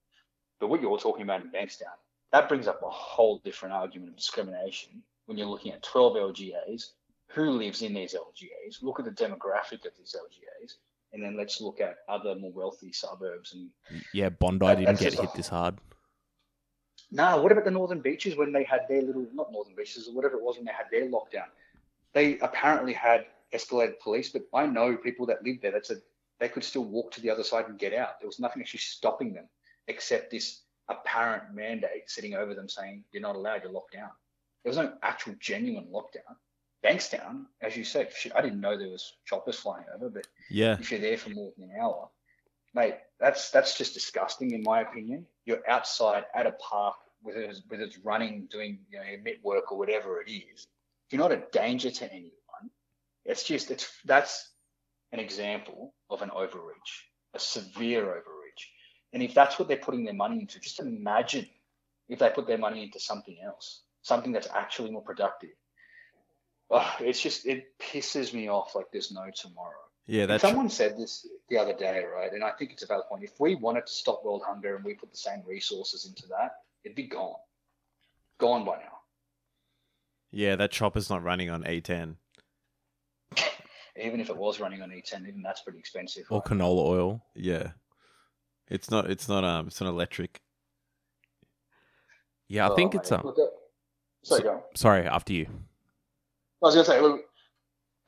But 0.60 0.68
what 0.68 0.80
you're 0.80 0.98
talking 0.98 1.22
about 1.22 1.42
in 1.42 1.50
Bankstown, 1.50 1.96
that 2.32 2.48
brings 2.48 2.66
up 2.66 2.82
a 2.82 2.90
whole 2.90 3.38
different 3.44 3.74
argument 3.74 4.10
of 4.10 4.16
discrimination 4.16 5.02
when 5.26 5.36
you're 5.36 5.46
looking 5.46 5.72
at 5.72 5.82
12 5.82 6.14
LGAs, 6.16 6.92
who 7.28 7.50
lives 7.50 7.82
in 7.82 7.92
these 7.92 8.14
LGAs, 8.14 8.82
look 8.82 8.98
at 8.98 9.04
the 9.04 9.10
demographic 9.10 9.84
of 9.84 9.92
these 9.98 10.16
LGAs, 10.18 10.74
and 11.12 11.22
then 11.22 11.36
let's 11.36 11.60
look 11.60 11.80
at 11.80 11.98
other 12.08 12.34
more 12.34 12.52
wealthy 12.52 12.92
suburbs. 12.92 13.52
And 13.52 13.68
yeah, 14.14 14.30
Bondi 14.30 14.66
that, 14.66 14.78
didn't 14.78 15.00
get 15.00 15.14
hit 15.14 15.34
this 15.34 15.48
hard. 15.48 15.76
Nah, 17.10 17.40
what 17.40 17.52
about 17.52 17.64
the 17.64 17.70
northern 17.70 18.00
beaches 18.00 18.36
when 18.36 18.52
they 18.52 18.64
had 18.64 18.80
their 18.88 19.02
little 19.02 19.26
not 19.32 19.52
northern 19.52 19.74
beaches 19.74 20.08
or 20.08 20.14
whatever 20.14 20.36
it 20.36 20.42
was 20.42 20.56
when 20.56 20.64
they 20.64 20.72
had 20.72 20.86
their 20.90 21.06
lockdown? 21.08 21.48
They 22.12 22.38
apparently 22.38 22.92
had 22.92 23.26
escalated 23.54 23.98
police, 24.00 24.30
but 24.30 24.42
I 24.54 24.66
know 24.66 24.96
people 24.96 25.26
that 25.26 25.44
live 25.44 25.60
there 25.60 25.72
that 25.72 25.86
said 25.86 26.02
they 26.38 26.48
could 26.48 26.64
still 26.64 26.84
walk 26.84 27.12
to 27.12 27.20
the 27.20 27.30
other 27.30 27.42
side 27.42 27.68
and 27.68 27.78
get 27.78 27.94
out. 27.94 28.20
There 28.20 28.28
was 28.28 28.38
nothing 28.38 28.62
actually 28.62 28.80
stopping 28.80 29.32
them 29.32 29.48
except 29.88 30.30
this 30.30 30.62
apparent 30.88 31.54
mandate 31.54 32.08
sitting 32.08 32.34
over 32.34 32.54
them 32.54 32.68
saying 32.68 33.04
you're 33.12 33.22
not 33.22 33.36
allowed, 33.36 33.62
you're 33.62 33.72
locked 33.72 33.92
down. 33.92 34.10
There 34.62 34.70
was 34.70 34.76
no 34.76 34.92
actual 35.02 35.34
genuine 35.40 35.86
lockdown. 35.92 36.36
Bankstown, 36.84 37.46
as 37.60 37.76
you 37.76 37.84
said, 37.84 38.12
I 38.36 38.40
didn't 38.40 38.60
know 38.60 38.78
there 38.78 38.88
was 38.88 39.14
choppers 39.24 39.56
flying 39.58 39.84
over, 39.94 40.08
but 40.10 40.28
yeah, 40.48 40.76
if 40.78 40.90
you're 40.90 41.00
there 41.00 41.16
for 41.16 41.30
more 41.30 41.52
than 41.56 41.70
an 41.70 41.76
hour, 41.80 42.08
mate, 42.72 42.94
that's 43.18 43.50
that's 43.50 43.76
just 43.76 43.94
disgusting 43.94 44.52
in 44.52 44.62
my 44.62 44.82
opinion. 44.82 45.26
You're 45.44 45.68
outside 45.68 46.24
at 46.34 46.46
a 46.46 46.52
park, 46.52 46.94
whether 47.22 47.40
it's, 47.40 47.62
whether 47.68 47.82
it's 47.82 47.98
running, 47.98 48.46
doing 48.50 48.78
you 48.90 48.98
know 48.98 49.04
mid 49.24 49.38
work 49.42 49.72
or 49.72 49.78
whatever 49.78 50.22
it 50.22 50.30
is. 50.30 50.66
You're 51.10 51.20
not 51.20 51.32
a 51.32 51.42
danger 51.52 51.90
to 51.90 52.12
anyone. 52.12 52.30
It's 53.28 53.44
just 53.44 53.70
it's 53.70 53.88
that's 54.06 54.50
an 55.12 55.20
example 55.20 55.94
of 56.10 56.22
an 56.22 56.30
overreach, 56.30 57.04
a 57.34 57.38
severe 57.38 58.02
overreach. 58.02 58.72
And 59.12 59.22
if 59.22 59.34
that's 59.34 59.58
what 59.58 59.68
they're 59.68 59.76
putting 59.76 60.04
their 60.04 60.14
money 60.14 60.40
into, 60.40 60.58
just 60.58 60.80
imagine 60.80 61.46
if 62.08 62.18
they 62.18 62.30
put 62.30 62.46
their 62.46 62.58
money 62.58 62.82
into 62.82 62.98
something 62.98 63.36
else, 63.44 63.82
something 64.02 64.32
that's 64.32 64.48
actually 64.52 64.90
more 64.90 65.02
productive. 65.02 65.50
Oh, 66.70 66.94
it's 67.00 67.20
just 67.20 67.46
it 67.46 67.78
pisses 67.78 68.32
me 68.32 68.48
off 68.48 68.74
like 68.74 68.86
there's 68.92 69.12
no 69.12 69.26
tomorrow. 69.34 69.72
Yeah, 70.06 70.22
And 70.22 70.30
that's 70.30 70.42
Someone 70.42 70.70
said 70.70 70.96
this 70.96 71.26
the 71.50 71.58
other 71.58 71.74
day, 71.74 72.02
right? 72.04 72.32
And 72.32 72.42
I 72.42 72.52
think 72.52 72.72
it's 72.72 72.82
a 72.82 72.86
valid 72.86 73.06
point. 73.10 73.24
If 73.24 73.38
we 73.38 73.56
wanted 73.56 73.86
to 73.86 73.92
stop 73.92 74.24
world 74.24 74.42
hunger 74.44 74.74
and 74.76 74.84
we 74.84 74.94
put 74.94 75.10
the 75.10 75.18
same 75.18 75.42
resources 75.46 76.06
into 76.06 76.26
that, 76.28 76.52
it'd 76.82 76.96
be 76.96 77.06
gone. 77.06 77.36
Gone 78.38 78.64
by 78.64 78.76
now. 78.76 78.98
yeah 80.30 80.56
that 80.56 80.70
chopper's 80.70 81.10
not 81.10 81.22
running 81.22 81.50
on 81.50 81.62
E10. 81.64 82.16
Even 84.00 84.20
if 84.20 84.28
it 84.30 84.36
was 84.36 84.60
running 84.60 84.82
on 84.82 84.90
E10, 84.90 85.26
even 85.28 85.42
that's 85.42 85.60
pretty 85.62 85.78
expensive. 85.78 86.24
Or 86.30 86.38
right? 86.40 86.44
canola 86.58 86.86
oil. 86.86 87.22
Yeah, 87.34 87.72
it's 88.68 88.90
not. 88.90 89.10
It's 89.10 89.28
not. 89.28 89.44
Um, 89.44 89.66
it's 89.68 89.80
not 89.80 89.88
electric. 89.90 90.40
Yeah, 92.48 92.68
I 92.68 92.72
Oh, 92.72 92.76
think 92.76 92.94
it's 92.94 93.12
um. 93.12 93.22
Look 93.24 93.38
at- 93.38 93.48
Sorry, 94.24 94.42
go. 94.42 94.50
on. 94.54 94.62
Sorry, 94.74 95.06
after 95.06 95.32
you. 95.32 95.46
I 95.46 96.66
was 96.66 96.74
gonna 96.74 96.84
say, 96.86 97.00
look, 97.00 97.22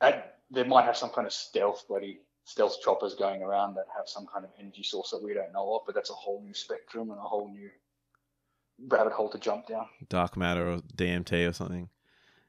I, 0.01 0.23
they 0.51 0.63
might 0.63 0.83
have 0.85 0.97
some 0.97 1.09
kind 1.09 1.25
of 1.25 1.31
stealth 1.33 1.85
bloody 1.87 2.19
stealth 2.43 2.77
choppers 2.81 3.15
going 3.15 3.41
around 3.41 3.75
that 3.75 3.85
have 3.95 4.07
some 4.09 4.25
kind 4.27 4.43
of 4.43 4.51
energy 4.59 4.83
source 4.83 5.11
that 5.11 5.23
we 5.23 5.33
don't 5.33 5.53
know 5.53 5.75
of, 5.75 5.81
but 5.85 5.95
that's 5.95 6.09
a 6.09 6.13
whole 6.13 6.41
new 6.43 6.53
spectrum 6.53 7.09
and 7.11 7.19
a 7.19 7.23
whole 7.23 7.49
new 7.49 7.69
rabbit 8.87 9.13
hole 9.13 9.29
to 9.29 9.37
jump 9.39 9.67
down. 9.67 9.85
Dark 10.09 10.35
matter 10.35 10.67
or 10.69 10.77
DMT 10.95 11.47
or 11.47 11.53
something. 11.53 11.87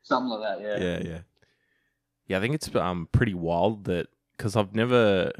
Something 0.02 0.30
like 0.30 0.58
that, 0.58 0.80
yeah. 0.80 0.84
Yeah, 0.98 1.08
yeah. 1.08 1.18
Yeah, 2.26 2.38
I 2.38 2.40
think 2.40 2.54
it's 2.54 2.74
um 2.74 3.08
pretty 3.12 3.34
wild 3.34 3.84
that 3.84 4.08
because 4.36 4.56
I've 4.56 4.74
never, 4.74 5.30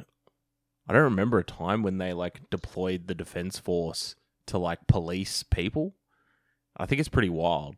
I 0.88 0.92
don't 0.92 1.02
remember 1.02 1.38
a 1.38 1.44
time 1.44 1.82
when 1.82 1.98
they 1.98 2.12
like 2.12 2.40
deployed 2.50 3.06
the 3.06 3.14
defense 3.14 3.58
force 3.58 4.14
to 4.46 4.58
like 4.58 4.86
police 4.86 5.42
people. 5.42 5.94
I 6.76 6.86
think 6.86 7.00
it's 7.00 7.08
pretty 7.08 7.28
wild. 7.28 7.76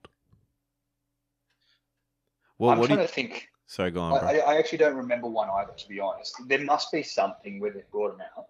Well, 2.59 2.71
I'm 2.71 2.79
what 2.79 2.89
do 2.89 2.95
trying 2.95 3.01
you? 3.01 3.07
to 3.07 3.13
think. 3.13 3.49
Sorry, 3.67 3.91
go 3.91 4.01
on, 4.03 4.13
I, 4.13 4.35
bro. 4.35 4.41
I 4.41 4.57
actually 4.57 4.79
don't 4.79 4.97
remember 4.97 5.27
one 5.27 5.49
either, 5.51 5.73
to 5.73 5.89
be 5.89 5.99
honest. 5.99 6.37
There 6.47 6.63
must 6.63 6.93
be 6.93 7.03
something 7.03 7.61
where 7.61 7.73
they 7.73 7.83
brought 7.91 8.17
them 8.17 8.27
out, 8.37 8.47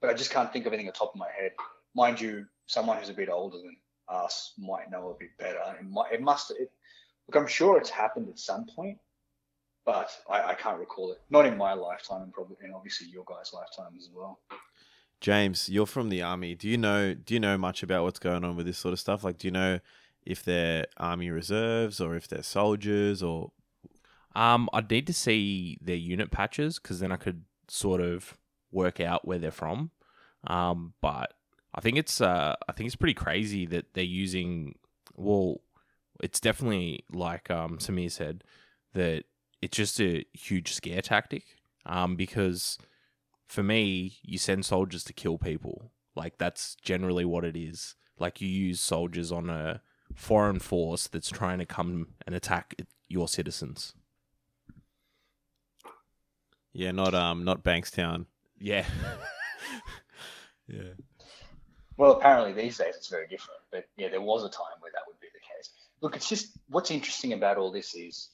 but 0.00 0.10
I 0.10 0.14
just 0.14 0.30
can't 0.30 0.52
think 0.52 0.66
of 0.66 0.72
anything 0.72 0.88
on 0.88 0.92
top 0.92 1.14
of 1.14 1.18
my 1.18 1.28
head. 1.38 1.52
Mind 1.94 2.20
you, 2.20 2.46
someone 2.66 2.98
who's 2.98 3.08
a 3.08 3.14
bit 3.14 3.28
older 3.28 3.58
than 3.58 3.76
us 4.08 4.52
might 4.58 4.90
know 4.90 5.10
a 5.10 5.18
bit 5.18 5.30
better. 5.38 5.60
It, 5.78 5.86
might, 5.88 6.12
it 6.12 6.20
must. 6.20 6.50
It, 6.50 6.70
look, 7.28 7.36
I'm 7.36 7.46
sure 7.46 7.78
it's 7.78 7.90
happened 7.90 8.28
at 8.28 8.38
some 8.38 8.66
point, 8.66 8.98
but 9.84 10.10
I, 10.30 10.50
I 10.50 10.54
can't 10.54 10.78
recall 10.78 11.12
it. 11.12 11.20
Not 11.30 11.46
in 11.46 11.56
my 11.56 11.72
lifetime, 11.72 12.22
and 12.22 12.32
probably, 12.32 12.56
and 12.62 12.74
obviously 12.74 13.08
your 13.08 13.24
guys' 13.26 13.52
lifetime 13.52 13.94
as 13.96 14.08
well. 14.14 14.40
James, 15.20 15.68
you're 15.68 15.86
from 15.86 16.08
the 16.08 16.22
army. 16.22 16.54
Do 16.54 16.68
you 16.68 16.76
know? 16.76 17.14
Do 17.14 17.34
you 17.34 17.40
know 17.40 17.56
much 17.56 17.82
about 17.82 18.04
what's 18.04 18.18
going 18.18 18.44
on 18.44 18.56
with 18.56 18.66
this 18.66 18.78
sort 18.78 18.92
of 18.92 19.00
stuff? 19.00 19.24
Like, 19.24 19.38
do 19.38 19.46
you 19.46 19.52
know 19.52 19.80
if 20.24 20.44
they're 20.44 20.86
army 20.96 21.30
reserves 21.30 22.00
or 22.00 22.16
if 22.16 22.28
they're 22.28 22.42
soldiers 22.42 23.22
or? 23.22 23.52
Um, 24.34 24.68
I'd 24.72 24.90
need 24.90 25.06
to 25.08 25.12
see 25.12 25.78
their 25.82 25.96
unit 25.96 26.30
patches 26.30 26.78
because 26.78 27.00
then 27.00 27.12
I 27.12 27.16
could 27.16 27.44
sort 27.68 28.00
of 28.00 28.38
work 28.70 28.98
out 28.98 29.26
where 29.26 29.38
they're 29.38 29.50
from. 29.50 29.90
Um, 30.46 30.94
but 31.00 31.34
I 31.74 31.80
think 31.80 31.98
it's 31.98 32.20
uh, 32.20 32.56
I 32.68 32.72
think 32.72 32.86
it's 32.86 32.96
pretty 32.96 33.14
crazy 33.14 33.66
that 33.66 33.94
they're 33.94 34.04
using. 34.04 34.76
Well, 35.14 35.60
it's 36.20 36.40
definitely 36.40 37.04
like 37.12 37.50
um 37.50 37.78
Samir 37.78 38.10
said 38.10 38.44
that 38.94 39.24
it's 39.62 39.76
just 39.76 40.00
a 40.00 40.24
huge 40.34 40.72
scare 40.72 41.00
tactic. 41.00 41.44
Um, 41.86 42.16
because 42.16 42.78
for 43.48 43.62
me, 43.62 44.18
you 44.22 44.38
send 44.38 44.64
soldiers 44.64 45.04
to 45.04 45.12
kill 45.12 45.38
people. 45.38 45.92
Like 46.14 46.38
that's 46.38 46.76
generally 46.82 47.24
what 47.24 47.44
it 47.44 47.56
is. 47.56 47.94
Like 48.18 48.40
you 48.40 48.48
use 48.48 48.80
soldiers 48.80 49.32
on 49.32 49.48
a 49.48 49.80
foreign 50.14 50.58
force 50.58 51.08
that's 51.08 51.30
trying 51.30 51.58
to 51.58 51.66
come 51.66 52.08
and 52.26 52.34
attack 52.34 52.74
your 53.08 53.28
citizens. 53.28 53.94
Yeah, 56.72 56.90
not 56.90 57.14
um, 57.14 57.44
not 57.44 57.62
Bankstown. 57.62 58.26
Yeah. 58.58 58.84
Yeah. 60.68 60.94
Well, 61.96 62.12
apparently 62.12 62.52
these 62.52 62.78
days 62.78 62.94
it's 62.96 63.08
very 63.08 63.26
different, 63.26 63.60
but 63.70 63.84
yeah, 63.96 64.08
there 64.08 64.22
was 64.22 64.44
a 64.44 64.48
time 64.48 64.80
where 64.80 64.92
that 64.94 65.02
would 65.06 65.20
be 65.20 65.28
the 65.32 65.40
case. 65.40 65.70
Look, 66.00 66.16
it's 66.16 66.28
just 66.28 66.56
what's 66.68 66.90
interesting 66.90 67.34
about 67.34 67.58
all 67.58 67.70
this 67.70 67.94
is 67.94 68.30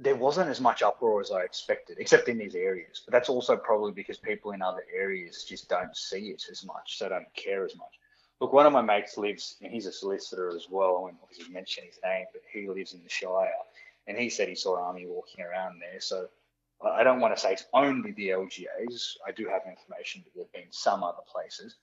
there 0.00 0.16
wasn't 0.16 0.48
as 0.48 0.62
much 0.62 0.82
uproar 0.82 1.20
as 1.20 1.30
I 1.30 1.42
expected, 1.42 1.98
except 2.00 2.28
in 2.28 2.38
these 2.38 2.54
areas. 2.54 3.02
But 3.04 3.12
that's 3.12 3.28
also 3.28 3.54
probably 3.56 3.92
because 3.92 4.16
people 4.16 4.52
in 4.52 4.62
other 4.62 4.82
areas 4.94 5.44
just 5.44 5.68
don't 5.68 5.94
see 5.94 6.30
it 6.30 6.44
as 6.50 6.64
much, 6.64 6.96
so 6.96 7.10
don't 7.10 7.32
care 7.34 7.66
as 7.66 7.76
much. 7.76 8.00
Look, 8.40 8.54
one 8.54 8.64
of 8.64 8.72
my 8.72 8.80
mates 8.80 9.18
lives, 9.18 9.56
and 9.60 9.70
he's 9.70 9.84
a 9.84 9.92
solicitor 9.92 10.56
as 10.56 10.68
well. 10.70 10.96
I 10.96 11.00
won't 11.00 11.16
obviously 11.22 11.52
mention 11.52 11.84
his 11.84 11.98
name, 12.02 12.24
but 12.32 12.40
he 12.50 12.66
lives 12.66 12.94
in 12.94 13.02
the 13.02 13.10
Shire, 13.10 13.52
and 14.06 14.16
he 14.16 14.30
said 14.30 14.48
he 14.48 14.54
saw 14.54 14.82
army 14.82 15.06
walking 15.06 15.44
around 15.44 15.78
there. 15.80 16.00
So 16.00 16.28
I 16.82 17.02
don't 17.02 17.20
want 17.20 17.36
to 17.36 17.40
say 17.40 17.52
it's 17.52 17.66
only 17.74 18.12
the 18.12 18.30
LGAs. 18.30 19.16
I 19.26 19.32
do 19.32 19.48
have 19.48 19.62
information 19.68 20.22
that 20.24 20.34
there 20.34 20.44
have 20.44 20.52
been 20.52 20.72
some 20.72 21.04
other 21.04 21.22
places, 21.30 21.76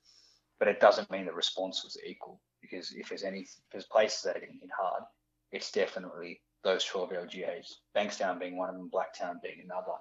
but 0.58 0.67
it 0.67 0.80
doesn't 0.80 1.12
mean 1.12 1.25
the 1.25 1.34
response 1.34 1.84
was 1.84 1.99
equal. 2.03 2.39
Because 2.62 2.91
if 2.93 3.10
there's 3.10 3.23
any, 3.23 3.41
if 3.41 3.60
there's 3.71 3.86
places 3.86 4.23
that 4.23 4.38
are 4.38 4.39
getting 4.39 4.58
hit 4.60 4.71
hard, 4.75 5.03
it's 5.51 5.71
definitely 5.71 6.41
those 6.63 6.84
12 6.86 7.12
LGAs. 7.12 7.74
Bankstown 7.96 8.39
being 8.39 8.58
one 8.58 8.70
of 8.70 8.76
them, 8.76 8.91
Blacktown 8.93 9.41
being 9.41 9.62
another, 9.63 9.93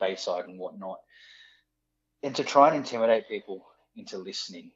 Bayside 0.00 0.46
and 0.46 0.58
whatnot. 0.58 0.98
And 2.22 2.34
to 2.36 2.44
try 2.44 2.68
and 2.68 2.76
intimidate 2.76 3.28
people 3.28 3.66
into 3.96 4.18
listening, 4.18 4.70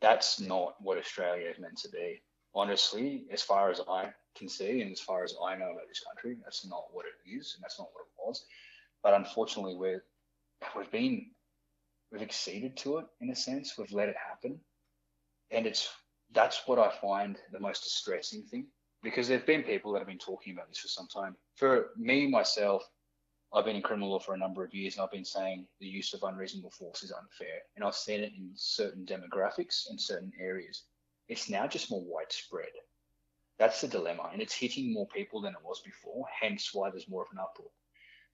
that's 0.00 0.40
not 0.40 0.74
what 0.80 0.98
Australia 0.98 1.48
is 1.48 1.58
meant 1.58 1.78
to 1.78 1.88
be. 1.88 2.22
Honestly, 2.54 3.24
as 3.32 3.42
far 3.42 3.70
as 3.70 3.80
I 3.88 4.12
can 4.36 4.48
see 4.48 4.80
and 4.80 4.92
as 4.92 5.00
far 5.00 5.24
as 5.24 5.34
I 5.42 5.56
know 5.56 5.70
about 5.70 5.88
this 5.88 6.02
country, 6.06 6.36
that's 6.42 6.66
not 6.66 6.86
what 6.92 7.06
it 7.06 7.30
is 7.30 7.54
and 7.54 7.62
that's 7.62 7.78
not 7.78 7.88
what 7.92 8.02
it 8.02 8.26
was. 8.26 8.44
But 9.02 9.14
unfortunately, 9.14 9.76
we're, 9.76 10.04
we've 10.76 10.90
been, 10.90 11.30
we've 12.10 12.22
acceded 12.22 12.76
to 12.78 12.98
it 12.98 13.06
in 13.20 13.30
a 13.30 13.36
sense. 13.36 13.74
We've 13.78 13.92
let 13.92 14.08
it 14.08 14.16
happen. 14.16 14.58
And 15.50 15.66
it's, 15.66 15.88
that's 16.32 16.62
what 16.66 16.78
I 16.78 16.90
find 17.00 17.38
the 17.52 17.60
most 17.60 17.84
distressing 17.84 18.42
thing 18.44 18.66
because 19.02 19.28
there've 19.28 19.46
been 19.46 19.62
people 19.62 19.92
that 19.92 20.00
have 20.00 20.08
been 20.08 20.18
talking 20.18 20.52
about 20.52 20.68
this 20.68 20.78
for 20.78 20.88
some 20.88 21.06
time. 21.06 21.36
For 21.54 21.90
me, 21.96 22.26
myself, 22.28 22.88
I've 23.52 23.64
been 23.64 23.76
in 23.76 23.82
criminal 23.82 24.10
law 24.10 24.18
for 24.18 24.34
a 24.34 24.38
number 24.38 24.64
of 24.64 24.74
years 24.74 24.96
and 24.96 25.04
I've 25.04 25.10
been 25.10 25.24
saying 25.24 25.66
the 25.80 25.86
use 25.86 26.12
of 26.12 26.22
unreasonable 26.22 26.70
force 26.70 27.02
is 27.02 27.12
unfair. 27.12 27.60
And 27.76 27.84
I've 27.84 27.94
seen 27.94 28.20
it 28.20 28.32
in 28.36 28.50
certain 28.54 29.06
demographics 29.06 29.88
and 29.88 30.00
certain 30.00 30.32
areas. 30.38 30.82
It's 31.28 31.48
now 31.48 31.66
just 31.66 31.90
more 31.90 32.04
widespread. 32.04 32.68
That's 33.58 33.80
the 33.80 33.88
dilemma. 33.88 34.30
And 34.32 34.42
it's 34.42 34.54
hitting 34.54 34.92
more 34.92 35.06
people 35.08 35.40
than 35.40 35.54
it 35.54 35.64
was 35.64 35.80
before, 35.80 36.26
hence 36.40 36.70
why 36.72 36.90
there's 36.90 37.08
more 37.08 37.22
of 37.22 37.28
an 37.32 37.38
uproar. 37.38 37.70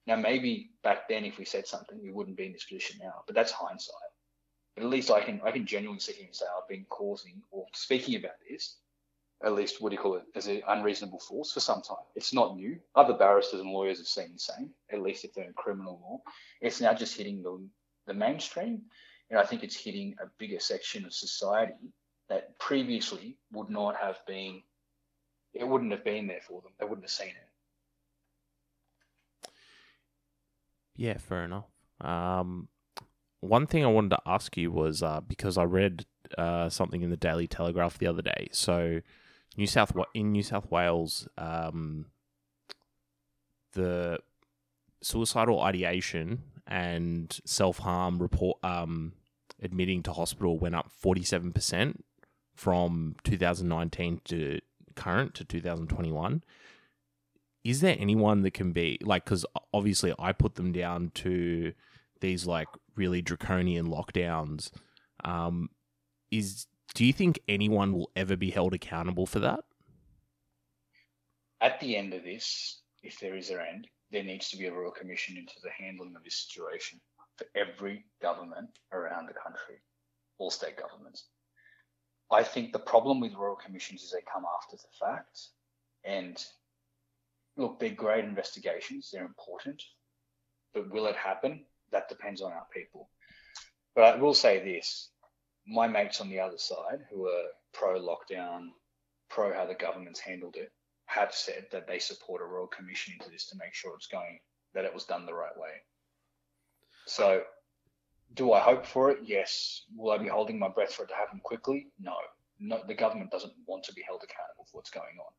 Now, 0.07 0.17
maybe 0.17 0.71
back 0.83 1.09
then, 1.09 1.25
if 1.25 1.39
we 1.39 1.45
said 1.45 1.65
something, 1.65 1.99
we 2.01 2.11
wouldn't 2.11 2.37
be 2.37 2.45
in 2.45 2.53
this 2.53 2.65
position 2.65 2.99
now, 3.01 3.23
but 3.25 3.35
that's 3.35 3.51
hindsight. 3.51 3.95
But 4.75 4.83
at 4.83 4.89
least 4.89 5.09
I 5.09 5.21
can, 5.21 5.41
I 5.43 5.51
can 5.51 5.65
genuinely 5.65 5.99
sit 5.99 6.17
here 6.17 6.25
and 6.25 6.35
say 6.35 6.45
I've 6.45 6.67
been 6.67 6.85
causing 6.89 7.41
or 7.49 7.65
speaking 7.73 8.15
about 8.15 8.35
this 8.47 8.77
at 9.43 9.53
least 9.53 9.81
what 9.81 9.89
do 9.89 9.95
you 9.95 10.01
call 10.01 10.15
it 10.15 10.23
as 10.35 10.47
an 10.47 10.61
unreasonable 10.67 11.19
force 11.19 11.51
for 11.51 11.59
some 11.59 11.81
time. 11.81 11.97
It's 12.15 12.33
not 12.33 12.55
new. 12.55 12.79
Other 12.95 13.13
barristers 13.13 13.59
and 13.59 13.69
lawyers 13.69 13.97
have 13.97 14.07
seen 14.07 14.33
the 14.33 14.39
same, 14.39 14.69
at 14.91 15.01
least 15.01 15.25
if 15.25 15.33
they're 15.33 15.45
in 15.45 15.53
criminal 15.53 15.99
law. 16.01 16.21
It's 16.61 16.81
now 16.81 16.93
just 16.93 17.17
hitting 17.17 17.43
the 17.43 17.59
the 18.07 18.13
mainstream, 18.13 18.83
and 19.29 19.39
I 19.39 19.45
think 19.45 19.63
it's 19.63 19.75
hitting 19.75 20.15
a 20.21 20.27
bigger 20.37 20.59
section 20.59 21.05
of 21.05 21.13
society 21.13 21.91
that 22.29 22.57
previously 22.59 23.37
would 23.51 23.69
not 23.69 23.95
have 23.95 24.19
been. 24.27 24.61
It 25.53 25.67
wouldn't 25.67 25.91
have 25.91 26.03
been 26.03 26.27
there 26.27 26.41
for 26.41 26.61
them. 26.61 26.71
They 26.79 26.85
wouldn't 26.85 27.05
have 27.05 27.11
seen 27.11 27.29
it. 27.29 27.49
Yeah, 30.95 31.17
fair 31.17 31.43
enough. 31.43 31.65
Um, 32.01 32.69
one 33.41 33.67
thing 33.67 33.83
I 33.83 33.87
wanted 33.87 34.09
to 34.11 34.21
ask 34.25 34.55
you 34.57 34.71
was 34.71 35.03
uh, 35.03 35.21
because 35.21 35.57
I 35.57 35.63
read 35.63 36.05
uh, 36.37 36.69
something 36.69 37.01
in 37.01 37.09
the 37.09 37.17
Daily 37.17 37.47
Telegraph 37.47 37.97
the 37.97 38.07
other 38.07 38.21
day. 38.21 38.49
So, 38.51 39.01
New 39.57 39.67
South 39.67 39.95
in 40.13 40.31
New 40.31 40.43
South 40.43 40.69
Wales, 40.69 41.27
um, 41.37 42.07
the 43.73 44.19
suicidal 45.01 45.61
ideation 45.61 46.43
and 46.67 47.39
self 47.45 47.79
harm 47.79 48.19
report 48.19 48.57
um, 48.63 49.13
admitting 49.61 50.03
to 50.03 50.13
hospital 50.13 50.57
went 50.57 50.75
up 50.75 50.91
forty 50.91 51.23
seven 51.23 51.51
percent 51.51 52.03
from 52.55 53.15
two 53.23 53.37
thousand 53.37 53.67
nineteen 53.67 54.21
to 54.25 54.59
current 54.95 55.33
to 55.35 55.43
two 55.43 55.61
thousand 55.61 55.87
twenty 55.87 56.11
one 56.11 56.41
is 57.65 57.81
there 57.81 57.97
anyone 57.99 58.43
that 58.43 58.51
can 58.51 58.71
be 58.71 58.97
like 59.01 59.25
because 59.25 59.45
obviously 59.73 60.13
i 60.17 60.31
put 60.31 60.55
them 60.55 60.71
down 60.71 61.11
to 61.13 61.73
these 62.21 62.45
like 62.45 62.67
really 62.95 63.21
draconian 63.21 63.87
lockdowns. 63.87 64.71
Um 65.23 65.69
is 66.31 66.67
do 66.95 67.05
you 67.05 67.13
think 67.13 67.39
anyone 67.47 67.93
will 67.93 68.09
ever 68.15 68.35
be 68.35 68.49
held 68.49 68.73
accountable 68.73 69.27
for 69.27 69.39
that 69.39 69.59
At 71.61 71.79
the 71.79 71.95
end 71.95 72.13
of 72.13 72.23
this, 72.23 72.81
if 73.03 73.19
there 73.19 73.35
is 73.35 73.49
an 73.49 73.59
end, 73.59 73.87
there 74.11 74.23
needs 74.23 74.49
to 74.49 74.57
be 74.57 74.65
a 74.65 74.73
royal 74.73 74.91
commission 74.91 75.37
into 75.37 75.53
the 75.63 75.71
handling 75.71 76.15
of 76.15 76.23
this 76.23 76.47
situation 76.47 76.99
for 77.37 77.47
every 77.55 78.05
government 78.21 78.69
around 78.91 79.27
the 79.27 79.33
country, 79.33 79.81
all 80.37 80.51
state 80.51 80.77
governments. 80.77 81.27
I 82.31 82.43
think 82.43 82.71
the 82.71 82.79
problem 82.79 83.19
with 83.19 83.33
royal 83.33 83.55
commissions 83.55 84.03
is 84.03 84.11
they 84.11 84.21
come 84.31 84.45
after 84.57 84.77
the 84.77 85.05
fact. 85.05 85.49
And 86.03 86.43
look, 87.57 87.79
they're 87.79 87.89
great 87.89 88.25
investigations, 88.25 89.09
they're 89.11 89.25
important. 89.25 89.81
But 90.73 90.91
will 90.91 91.07
it 91.07 91.15
happen? 91.15 91.65
That 91.91 92.09
depends 92.09 92.41
on 92.41 92.51
our 92.51 92.67
people. 92.73 93.09
But 93.95 94.03
I 94.05 94.15
will 94.17 94.33
say 94.33 94.63
this 94.63 95.09
my 95.67 95.87
mates 95.87 96.21
on 96.21 96.29
the 96.29 96.39
other 96.39 96.57
side, 96.57 96.99
who 97.11 97.27
are 97.27 97.45
pro 97.73 97.99
lockdown, 97.99 98.69
pro 99.29 99.53
how 99.53 99.65
the 99.65 99.73
government's 99.73 100.19
handled 100.19 100.55
it, 100.55 100.71
have 101.07 101.33
said 101.33 101.65
that 101.71 101.87
they 101.87 101.99
support 101.99 102.41
a 102.41 102.45
royal 102.45 102.67
commission 102.67 103.13
into 103.17 103.31
this 103.31 103.47
to 103.47 103.57
make 103.57 103.73
sure 103.73 103.93
it's 103.95 104.07
going, 104.07 104.39
that 104.73 104.85
it 104.85 104.93
was 104.93 105.05
done 105.05 105.25
the 105.25 105.33
right 105.33 105.57
way. 105.57 105.81
So 107.07 107.43
do 108.33 108.53
I 108.53 108.59
hope 108.59 108.85
for 108.85 109.11
it? 109.11 109.19
Yes. 109.23 109.83
Will 109.95 110.11
I 110.11 110.17
be 110.17 110.27
holding 110.27 110.59
my 110.59 110.69
breath 110.69 110.93
for 110.93 111.03
it 111.03 111.09
to 111.09 111.15
happen 111.15 111.39
quickly? 111.43 111.87
No. 111.99 112.15
No, 112.59 112.81
the 112.87 112.93
government 112.93 113.31
doesn't 113.31 113.53
want 113.67 113.83
to 113.83 113.93
be 113.93 114.01
held 114.01 114.23
accountable 114.23 114.65
for 114.71 114.77
what's 114.77 114.89
going 114.89 115.17
on. 115.19 115.33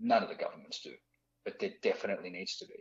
None 0.00 0.22
of 0.22 0.28
the 0.28 0.34
governments 0.34 0.80
do, 0.82 0.92
but 1.44 1.58
there 1.58 1.72
definitely 1.82 2.30
needs 2.30 2.56
to 2.58 2.66
be. 2.66 2.74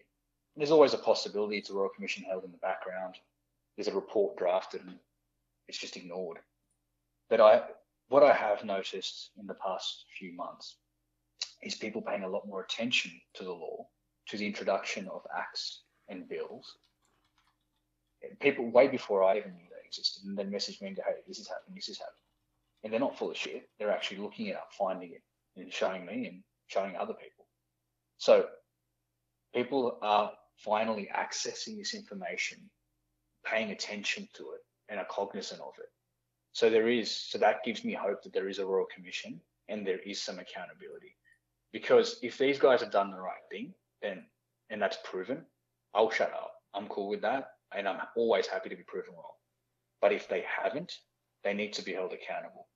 There's 0.55 0.71
always 0.71 0.93
a 0.93 0.99
possibility 0.99 1.57
it's 1.57 1.69
a 1.69 1.73
royal 1.73 1.89
commission 1.89 2.23
held 2.23 2.43
in 2.43 2.51
the 2.51 2.57
background. 2.57 3.15
There's 3.75 3.87
a 3.87 3.93
report 3.93 4.37
drafted 4.37 4.81
and 4.81 4.97
it's 5.67 5.77
just 5.77 5.97
ignored. 5.97 6.39
But 7.29 7.41
I, 7.41 7.63
what 8.09 8.23
I 8.23 8.33
have 8.33 8.63
noticed 8.63 9.31
in 9.37 9.47
the 9.47 9.53
past 9.55 10.05
few 10.17 10.33
months 10.33 10.77
is 11.61 11.75
people 11.75 12.01
paying 12.01 12.23
a 12.23 12.29
lot 12.29 12.47
more 12.47 12.61
attention 12.61 13.11
to 13.35 13.43
the 13.43 13.51
law, 13.51 13.87
to 14.29 14.37
the 14.37 14.45
introduction 14.45 15.07
of 15.09 15.25
acts 15.35 15.83
and 16.07 16.27
bills, 16.29 16.77
people 18.39 18.69
way 18.69 18.87
before 18.87 19.23
I 19.23 19.37
even 19.37 19.55
knew 19.55 19.67
they 19.69 19.85
existed, 19.85 20.23
and 20.25 20.37
then 20.37 20.49
message 20.51 20.81
me 20.81 20.87
and 20.87 20.97
go, 20.97 21.03
"Hey, 21.05 21.21
this 21.27 21.39
is 21.39 21.47
happening. 21.47 21.75
This 21.75 21.89
is 21.89 21.99
happening," 21.99 22.23
and 22.83 22.93
they're 22.93 22.99
not 22.99 23.17
full 23.17 23.31
of 23.31 23.37
shit. 23.37 23.69
They're 23.77 23.91
actually 23.91 24.17
looking 24.17 24.47
it 24.47 24.55
up, 24.55 24.73
finding 24.73 25.13
it, 25.13 25.23
and 25.55 25.71
showing 25.71 26.05
me 26.05 26.27
and 26.27 26.43
showing 26.67 26.95
other 26.95 27.13
people. 27.13 27.47
So 28.17 28.49
people 29.53 29.99
are 30.01 30.37
finally 30.57 31.09
accessing 31.13 31.77
this 31.77 31.93
information, 31.93 32.69
paying 33.43 33.71
attention 33.71 34.27
to 34.33 34.51
it, 34.53 34.65
and 34.89 34.99
are 34.99 35.05
cognizant 35.05 35.61
of 35.61 35.77
it. 35.79 35.91
So 36.57 36.71
there 36.71 36.87
is, 36.87 37.15
so 37.15 37.37
that 37.37 37.63
gives 37.63 37.85
me 37.85 37.93
hope 37.93 38.23
that 38.23 38.33
there 38.33 38.49
is 38.49 38.57
a 38.57 38.65
royal 38.65 38.87
commission 38.87 39.39
and 39.69 39.85
there 39.85 39.99
is 39.99 40.19
some 40.19 40.39
accountability. 40.39 41.15
Because 41.71 42.17
if 42.23 42.39
these 42.39 42.57
guys 42.57 42.81
have 42.81 42.89
done 42.89 43.11
the 43.11 43.19
right 43.19 43.45
thing, 43.51 43.75
then 44.01 44.25
and 44.71 44.81
that's 44.81 44.97
proven, 45.03 45.45
I'll 45.93 46.09
shut 46.09 46.33
up. 46.33 46.53
I'm 46.73 46.87
cool 46.87 47.09
with 47.09 47.21
that 47.21 47.51
and 47.75 47.87
I'm 47.87 47.99
always 48.15 48.47
happy 48.47 48.69
to 48.69 48.75
be 48.75 48.81
proven 48.81 49.13
wrong. 49.13 49.37
But 50.01 50.13
if 50.13 50.27
they 50.27 50.45
haven't, 50.49 50.91
they 51.43 51.53
need 51.53 51.73
to 51.73 51.83
be 51.83 51.93
held 51.93 52.11
accountable. 52.11 52.67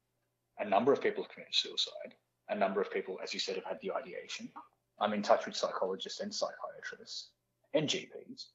A 0.59 0.69
number 0.69 0.93
of 0.93 1.01
people 1.01 1.23
have 1.23 1.31
committed 1.31 1.55
suicide. 1.55 2.13
A 2.49 2.55
number 2.55 2.81
of 2.81 2.91
people, 2.91 3.17
as 3.23 3.33
you 3.33 3.39
said, 3.39 3.55
have 3.55 3.65
had 3.65 3.79
the 3.81 3.93
ideation. 3.93 4.47
I'm 4.99 5.13
in 5.13 5.23
touch 5.23 5.47
with 5.47 5.55
psychologists 5.55 6.19
and 6.19 6.31
psychiatrists 6.31 7.31
and 7.73 7.89
GPs 7.89 8.45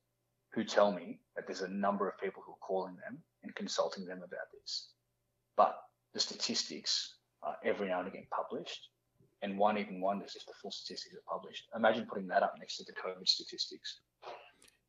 who 0.53 0.63
tell 0.63 0.93
me 0.93 1.19
that 1.35 1.49
there's 1.49 1.63
a 1.63 1.69
number 1.69 2.09
of 2.09 2.17
people 2.17 2.45
who 2.47 2.53
are 2.53 2.65
calling 2.65 2.95
them 2.95 3.19
and 3.43 3.53
consulting 3.57 4.05
them 4.05 4.19
about 4.19 4.53
this. 4.53 4.91
But 5.57 5.79
the 6.15 6.21
statistics 6.21 7.17
are 7.43 7.57
every 7.65 7.89
now 7.89 8.01
and 8.01 8.09
again 8.09 8.27
published, 8.31 8.89
and 9.43 9.59
one 9.59 9.79
even 9.79 10.01
wonders 10.01 10.35
if 10.37 10.45
the 10.47 10.53
full 10.61 10.71
statistics 10.71 11.15
are 11.15 11.39
published. 11.39 11.65
Imagine 11.75 12.07
putting 12.07 12.29
that 12.29 12.43
up 12.43 12.55
next 12.59 12.77
to 12.79 12.85
the 12.85 12.93
COVID 12.93 13.27
statistics 13.29 14.01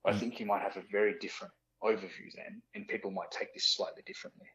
I 0.08 0.14
mm. 0.14 0.20
think 0.20 0.40
you 0.40 0.46
might 0.46 0.62
have 0.62 0.78
a 0.78 0.84
very 0.92 1.16
different 1.20 1.54
overview 1.84 2.32
then, 2.36 2.62
and 2.74 2.88
people 2.88 3.12
might 3.12 3.30
take 3.32 3.54
this 3.54 3.66
slightly 3.66 4.02
differently. 4.06 4.48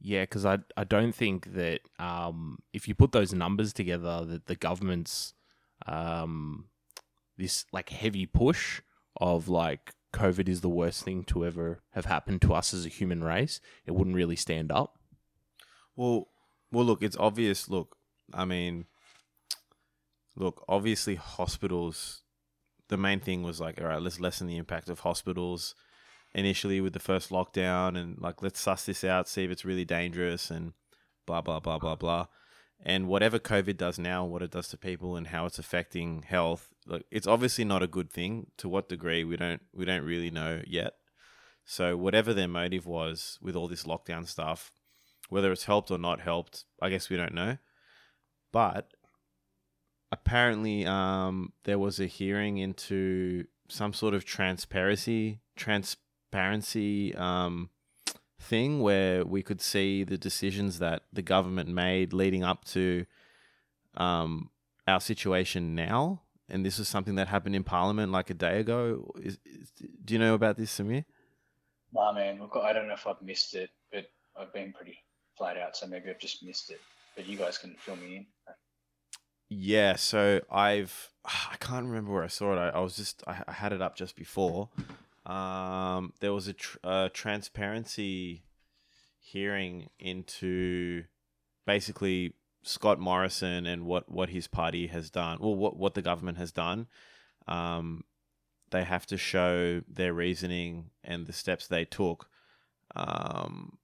Yeah, 0.00 0.22
because 0.22 0.44
I 0.44 0.58
I 0.76 0.84
don't 0.84 1.14
think 1.14 1.54
that 1.54 1.80
um, 1.98 2.58
if 2.72 2.88
you 2.88 2.94
put 2.94 3.12
those 3.12 3.32
numbers 3.32 3.72
together, 3.72 4.24
that 4.24 4.46
the 4.46 4.56
government's 4.56 5.34
um, 5.86 6.66
this 7.36 7.66
like 7.72 7.90
heavy 7.90 8.26
push 8.26 8.80
of 9.20 9.48
like 9.48 9.94
COVID 10.12 10.48
is 10.48 10.60
the 10.60 10.68
worst 10.68 11.04
thing 11.04 11.24
to 11.24 11.44
ever 11.44 11.82
have 11.92 12.06
happened 12.06 12.42
to 12.42 12.54
us 12.54 12.72
as 12.72 12.86
a 12.86 12.88
human 12.88 13.22
race, 13.22 13.60
it 13.86 13.92
wouldn't 13.92 14.16
really 14.16 14.36
stand 14.36 14.72
up. 14.72 14.98
Well, 15.96 16.28
well, 16.72 16.84
look, 16.84 17.02
it's 17.02 17.16
obvious. 17.16 17.68
Look, 17.68 17.96
I 18.32 18.44
mean, 18.44 18.86
look, 20.36 20.64
obviously, 20.68 21.14
hospitals 21.14 22.24
the 22.88 22.96
main 22.96 23.20
thing 23.20 23.42
was 23.42 23.60
like, 23.60 23.80
all 23.80 23.86
right, 23.88 24.02
let's 24.02 24.20
lessen 24.20 24.46
the 24.46 24.56
impact 24.56 24.88
of 24.88 25.00
hospitals 25.00 25.74
initially 26.34 26.80
with 26.80 26.92
the 26.92 27.00
first 27.00 27.30
lockdown 27.30 27.96
and 27.96 28.20
like 28.20 28.42
let's 28.42 28.60
suss 28.60 28.84
this 28.86 29.04
out, 29.04 29.28
see 29.28 29.44
if 29.44 29.50
it's 29.50 29.64
really 29.64 29.84
dangerous 29.84 30.50
and 30.50 30.72
blah 31.26 31.40
blah 31.40 31.60
blah 31.60 31.78
blah 31.78 31.96
blah. 31.96 32.26
And 32.84 33.08
whatever 33.08 33.38
COVID 33.38 33.76
does 33.76 33.98
now, 33.98 34.24
what 34.24 34.42
it 34.42 34.50
does 34.50 34.68
to 34.68 34.76
people 34.76 35.16
and 35.16 35.28
how 35.28 35.46
it's 35.46 35.58
affecting 35.58 36.22
health, 36.22 36.68
like 36.86 37.06
it's 37.10 37.26
obviously 37.26 37.64
not 37.64 37.82
a 37.82 37.86
good 37.88 38.12
thing. 38.12 38.48
To 38.58 38.68
what 38.68 38.88
degree 38.88 39.24
we 39.24 39.36
don't 39.36 39.62
we 39.72 39.84
don't 39.84 40.04
really 40.04 40.30
know 40.30 40.60
yet. 40.66 40.94
So 41.64 41.96
whatever 41.96 42.34
their 42.34 42.48
motive 42.48 42.86
was 42.86 43.38
with 43.40 43.56
all 43.56 43.68
this 43.68 43.84
lockdown 43.84 44.28
stuff, 44.28 44.70
whether 45.28 45.52
it's 45.52 45.64
helped 45.64 45.90
or 45.90 45.98
not 45.98 46.20
helped, 46.20 46.64
I 46.80 46.90
guess 46.90 47.10
we 47.10 47.16
don't 47.16 47.34
know. 47.34 47.58
But 48.52 48.92
apparently 50.12 50.86
um, 50.86 51.52
there 51.64 51.78
was 51.78 51.98
a 51.98 52.06
hearing 52.06 52.58
into 52.58 53.46
some 53.68 53.92
sort 53.92 54.14
of 54.14 54.24
transparency 54.24 55.40
transparency 55.56 57.14
um, 57.14 57.70
thing 58.40 58.80
where 58.80 59.24
we 59.24 59.42
could 59.42 59.60
see 59.60 60.04
the 60.04 60.18
decisions 60.18 60.78
that 60.78 61.02
the 61.12 61.22
government 61.22 61.68
made 61.68 62.12
leading 62.12 62.44
up 62.44 62.64
to 62.66 63.06
um, 63.96 64.50
our 64.86 65.00
situation 65.00 65.74
now. 65.74 66.22
And 66.48 66.64
this 66.64 66.78
was 66.78 66.88
something 66.88 67.14
that 67.14 67.28
happened 67.28 67.56
in 67.56 67.64
Parliament 67.64 68.12
like 68.12 68.28
a 68.28 68.34
day 68.34 68.60
ago. 68.60 69.10
Is, 69.20 69.38
is, 69.46 69.70
do 70.04 70.12
you 70.14 70.20
know 70.20 70.34
about 70.34 70.56
this, 70.56 70.78
Samir? 70.78 71.04
Nah, 71.92 72.12
man. 72.12 72.38
Got, 72.50 72.64
I 72.64 72.72
don't 72.72 72.86
know 72.86 72.94
if 72.94 73.06
I've 73.06 73.22
missed 73.22 73.54
it, 73.54 73.70
but 73.90 74.10
I've 74.38 74.52
been 74.52 74.72
pretty 74.72 74.98
flat 75.36 75.56
out, 75.56 75.76
so 75.76 75.86
maybe 75.86 76.10
I've 76.10 76.18
just 76.18 76.44
missed 76.44 76.70
it. 76.70 76.80
But 77.16 77.26
you 77.26 77.36
guys 77.36 77.58
can 77.58 77.76
fill 77.78 77.96
me 77.96 78.16
in. 78.16 78.26
Yeah, 79.48 79.96
so 79.96 80.40
I've 80.50 81.10
I 81.24 81.56
can't 81.60 81.86
remember 81.86 82.12
where 82.12 82.24
I 82.24 82.28
saw 82.28 82.54
it. 82.54 82.58
I, 82.58 82.68
I 82.70 82.80
was 82.80 82.96
just 82.96 83.22
I, 83.26 83.42
I, 83.46 83.52
had 83.52 83.72
it 83.72 83.82
up 83.82 83.96
just 83.96 84.16
before. 84.16 84.68
Um, 85.26 86.12
there 86.20 86.32
was 86.32 86.48
a, 86.48 86.52
tr- 86.52 86.78
a 86.84 87.10
transparency 87.12 88.44
hearing 89.18 89.88
into 89.98 91.04
basically 91.66 92.34
Scott 92.62 92.98
Morrison 92.98 93.66
and 93.66 93.86
what, 93.86 94.10
what 94.10 94.28
his 94.30 94.46
party 94.46 94.88
has 94.88 95.10
done, 95.10 95.38
well, 95.40 95.54
what 95.54 95.76
what 95.76 95.94
the 95.94 96.02
government 96.02 96.38
has 96.38 96.52
done. 96.52 96.88
Um, 97.46 98.04
they 98.70 98.84
have 98.84 99.06
to 99.06 99.16
show 99.16 99.82
their 99.88 100.12
reasoning 100.12 100.90
and 101.02 101.26
the 101.26 101.32
steps 101.32 101.66
they 101.66 101.84
took. 101.84 102.28
Um, 102.96 103.78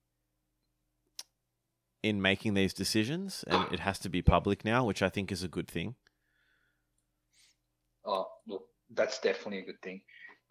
in 2.03 2.23
making 2.23 2.55
these 2.55 2.73
decisions, 2.73 3.45
and 3.47 3.71
it 3.73 3.81
has 3.81 3.99
to 4.01 4.09
be 4.09 4.23
public 4.23 4.65
now, 4.65 4.85
which 4.85 5.03
I 5.03 5.09
think 5.09 5.31
is 5.31 5.43
a 5.43 5.49
good 5.49 5.69
thing. 5.69 5.97
Oh, 8.05 8.27
look, 8.47 8.65
that's 8.95 9.21
definitely 9.21 9.61
a 9.61 9.67
good 9.67 9.83
thing. 9.83 10.01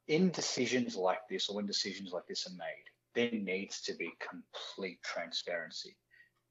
In 0.08 0.30
decisions 0.32 0.96
like 0.96 1.28
this, 1.30 1.50
or 1.50 1.56
when 1.56 1.66
decisions 1.66 2.12
like 2.12 2.28
this 2.28 2.48
are 2.48 2.56
made, 2.56 2.86
there 3.16 3.32
needs 3.32 3.82
to 3.82 3.94
be 3.94 4.12
complete 4.20 5.02
transparency. 5.04 5.96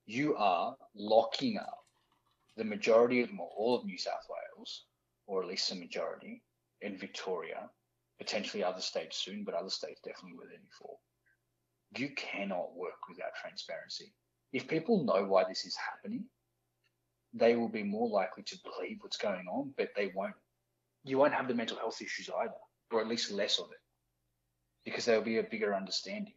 You 0.07 0.37
are 0.37 0.77
locking 0.95 1.59
up 1.59 1.85
the 2.57 2.65
majority 2.65 3.23
of 3.23 3.31
all 3.57 3.77
of 3.77 3.85
New 3.85 3.99
South 3.99 4.27
Wales, 4.29 4.85
or 5.27 5.43
at 5.43 5.49
least 5.49 5.71
a 5.71 5.77
majority, 5.77 6.43
in 6.81 6.99
Victoria, 6.99 7.71
potentially 8.19 8.65
other 8.65 8.81
states 8.81 9.17
soon, 9.17 9.45
but 9.45 9.55
other 9.55 9.71
states 9.71 10.01
definitely 10.05 10.39
within 10.39 10.63
four. 10.77 10.97
You 11.97 12.11
cannot 12.17 12.75
work 12.75 13.09
without 13.09 13.35
transparency 13.41 14.13
if 14.53 14.69
people 14.69 15.05
know 15.05 15.25
why 15.25 15.45
this 15.45 15.65
is 15.65 15.77
happening, 15.77 16.25
they 17.35 17.57
will 17.57 17.69
be 17.69 17.83
more 17.83 18.09
likely 18.09 18.43
to 18.45 18.59
believe 18.63 18.99
what's 19.01 19.19
going 19.19 19.47
on, 19.49 19.75
but 19.77 19.91
they 19.95 20.11
won't. 20.15 20.35
You 21.05 21.19
won't 21.19 21.35
have 21.35 21.49
the 21.49 21.55
mental 21.55 21.77
health 21.77 22.01
issues 22.01 22.31
either, 22.31 22.55
or 22.91 23.01
at 23.01 23.09
least 23.09 23.31
less 23.31 23.59
of 23.59 23.71
it, 23.71 23.79
because 24.85 25.05
there'll 25.05 25.23
be 25.23 25.39
a 25.39 25.43
bigger 25.43 25.75
understanding. 25.75 26.35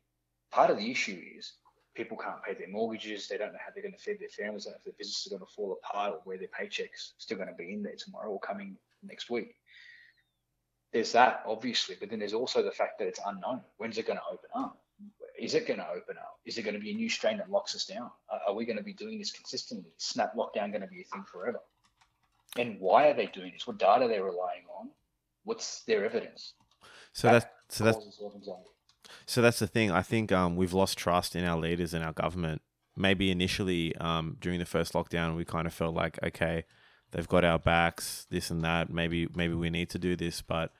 Part 0.52 0.70
of 0.70 0.78
the 0.78 0.92
issue 0.92 1.20
is 1.38 1.54
people 1.96 2.18
can't 2.18 2.44
pay 2.44 2.54
their 2.54 2.70
mortgages. 2.70 3.28
They 3.28 3.38
don't 3.38 3.54
know 3.54 3.60
how 3.66 3.72
they're 3.74 3.84
going 3.84 3.96
to 3.96 4.00
feed 4.00 4.20
their 4.20 4.30
families. 4.30 4.66
If 4.66 4.84
their 4.84 4.94
business 4.98 5.26
is 5.26 5.30
going 5.30 5.42
to 5.42 5.54
fall 5.54 5.80
apart 5.84 6.14
or 6.14 6.22
where 6.24 6.38
their 6.38 6.48
paychecks 6.48 7.14
still 7.18 7.38
going 7.38 7.50
to 7.50 7.56
be 7.56 7.74
in 7.74 7.84
there 7.84 7.96
tomorrow 7.98 8.32
or 8.32 8.40
coming 8.40 8.78
next 9.04 9.30
week. 9.30 9.56
There's 10.94 11.14
that, 11.14 11.44
obviously, 11.46 11.96
but 12.00 12.10
then 12.10 12.20
there's 12.20 12.34
also 12.34 12.62
the 12.62 12.72
fact 12.72 13.00
that 13.00 13.08
it's 13.08 13.20
unknown. 13.26 13.62
When's 13.78 13.98
it 13.98 14.08
going 14.08 14.20
to 14.20 14.26
open 14.26 14.50
up? 14.54 14.78
Is 15.42 15.56
it 15.56 15.68
going 15.68 15.80
to 15.80 15.90
open 15.90 16.18
up? 16.18 16.40
Is 16.46 16.58
it 16.58 16.62
going 16.62 16.76
to 16.76 16.80
be 16.80 16.92
a 16.92 16.94
new 16.94 17.10
strain 17.10 17.38
that 17.38 17.50
locks 17.50 17.76
us 17.76 17.86
down? 17.86 18.12
Are, 18.30 18.40
are 18.50 18.54
we 18.54 18.66
going 18.66 18.78
to 18.78 18.84
be 18.84 18.94
doing 18.94 19.18
this 19.18 19.32
consistently? 19.32 19.90
Is 19.98 20.04
snap 20.04 20.36
lockdown 20.36 20.70
going 20.70 20.82
to 20.82 20.88
be 20.88 21.02
a 21.02 21.04
thing 21.06 21.24
forever? 21.32 21.60
And 22.58 22.80
why 22.80 23.08
are 23.08 23.16
they 23.16 23.26
doing 23.26 23.52
this? 23.54 23.66
What 23.66 23.80
data 23.80 24.06
are 24.06 24.08
they 24.08 24.20
relying 24.20 24.66
on? 24.80 24.90
What's 25.44 25.82
their 25.84 26.06
evidence? 26.06 26.54
So 27.14 27.28
that, 27.28 27.34
that's 27.34 27.78
so 27.78 27.84
that's 27.84 28.10
so 29.26 29.42
that's 29.42 29.60
the 29.60 29.68
thing. 29.68 29.92
I 29.92 30.04
think 30.04 30.32
um, 30.32 30.56
we've 30.56 30.74
lost 30.74 30.98
trust 30.98 31.36
in 31.36 31.44
our 31.44 31.58
leaders 31.58 31.94
and 31.94 32.04
our 32.04 32.14
government 32.14 32.62
maybe 32.96 33.32
initially 33.32 33.96
um, 33.96 34.38
during 34.40 34.60
the 34.60 34.66
first 34.66 34.94
lockdown 34.94 35.36
we 35.36 35.46
kind 35.46 35.66
of 35.66 35.74
felt 35.74 35.96
like 35.96 36.20
okay, 36.24 36.66
they've 37.12 37.28
got 37.28 37.44
our 37.44 37.58
backs, 37.58 38.28
this 38.30 38.52
and 38.52 38.64
that. 38.64 38.92
Maybe 38.92 39.28
maybe 39.34 39.56
we 39.56 39.70
need 39.70 39.90
to 39.92 40.00
do 40.00 40.16
this, 40.16 40.42
but 40.42 40.72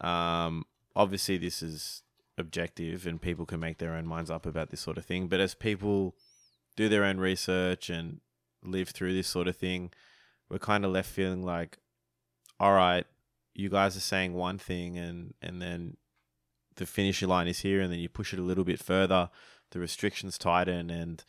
um, 0.00 0.64
obviously 0.94 1.36
this 1.36 1.62
is 1.62 2.02
objective 2.38 3.06
and 3.06 3.20
people 3.20 3.46
can 3.46 3.60
make 3.60 3.78
their 3.78 3.94
own 3.94 4.06
minds 4.06 4.30
up 4.30 4.46
about 4.46 4.70
this 4.70 4.80
sort 4.80 4.98
of 4.98 5.04
thing. 5.04 5.28
But 5.28 5.40
as 5.40 5.54
people 5.54 6.14
do 6.76 6.88
their 6.88 7.04
own 7.04 7.18
research 7.18 7.88
and 7.88 8.20
live 8.62 8.90
through 8.90 9.14
this 9.14 9.28
sort 9.28 9.48
of 9.48 9.56
thing, 9.56 9.92
we're 10.48 10.58
kind 10.58 10.84
of 10.84 10.90
left 10.90 11.10
feeling 11.10 11.42
like, 11.42 11.78
all 12.60 12.74
right, 12.74 13.06
you 13.54 13.68
guys 13.68 13.96
are 13.96 14.00
saying 14.00 14.34
one 14.34 14.58
thing 14.58 14.98
and 14.98 15.34
and 15.40 15.60
then 15.62 15.96
the 16.76 16.86
finish 16.86 17.22
line 17.22 17.48
is 17.48 17.60
here 17.60 17.80
and 17.80 17.90
then 17.90 17.98
you 17.98 18.08
push 18.08 18.32
it 18.34 18.38
a 18.38 18.42
little 18.42 18.64
bit 18.64 18.78
further, 18.78 19.30
the 19.70 19.78
restrictions 19.78 20.36
tighten 20.36 20.90
and 20.90 21.24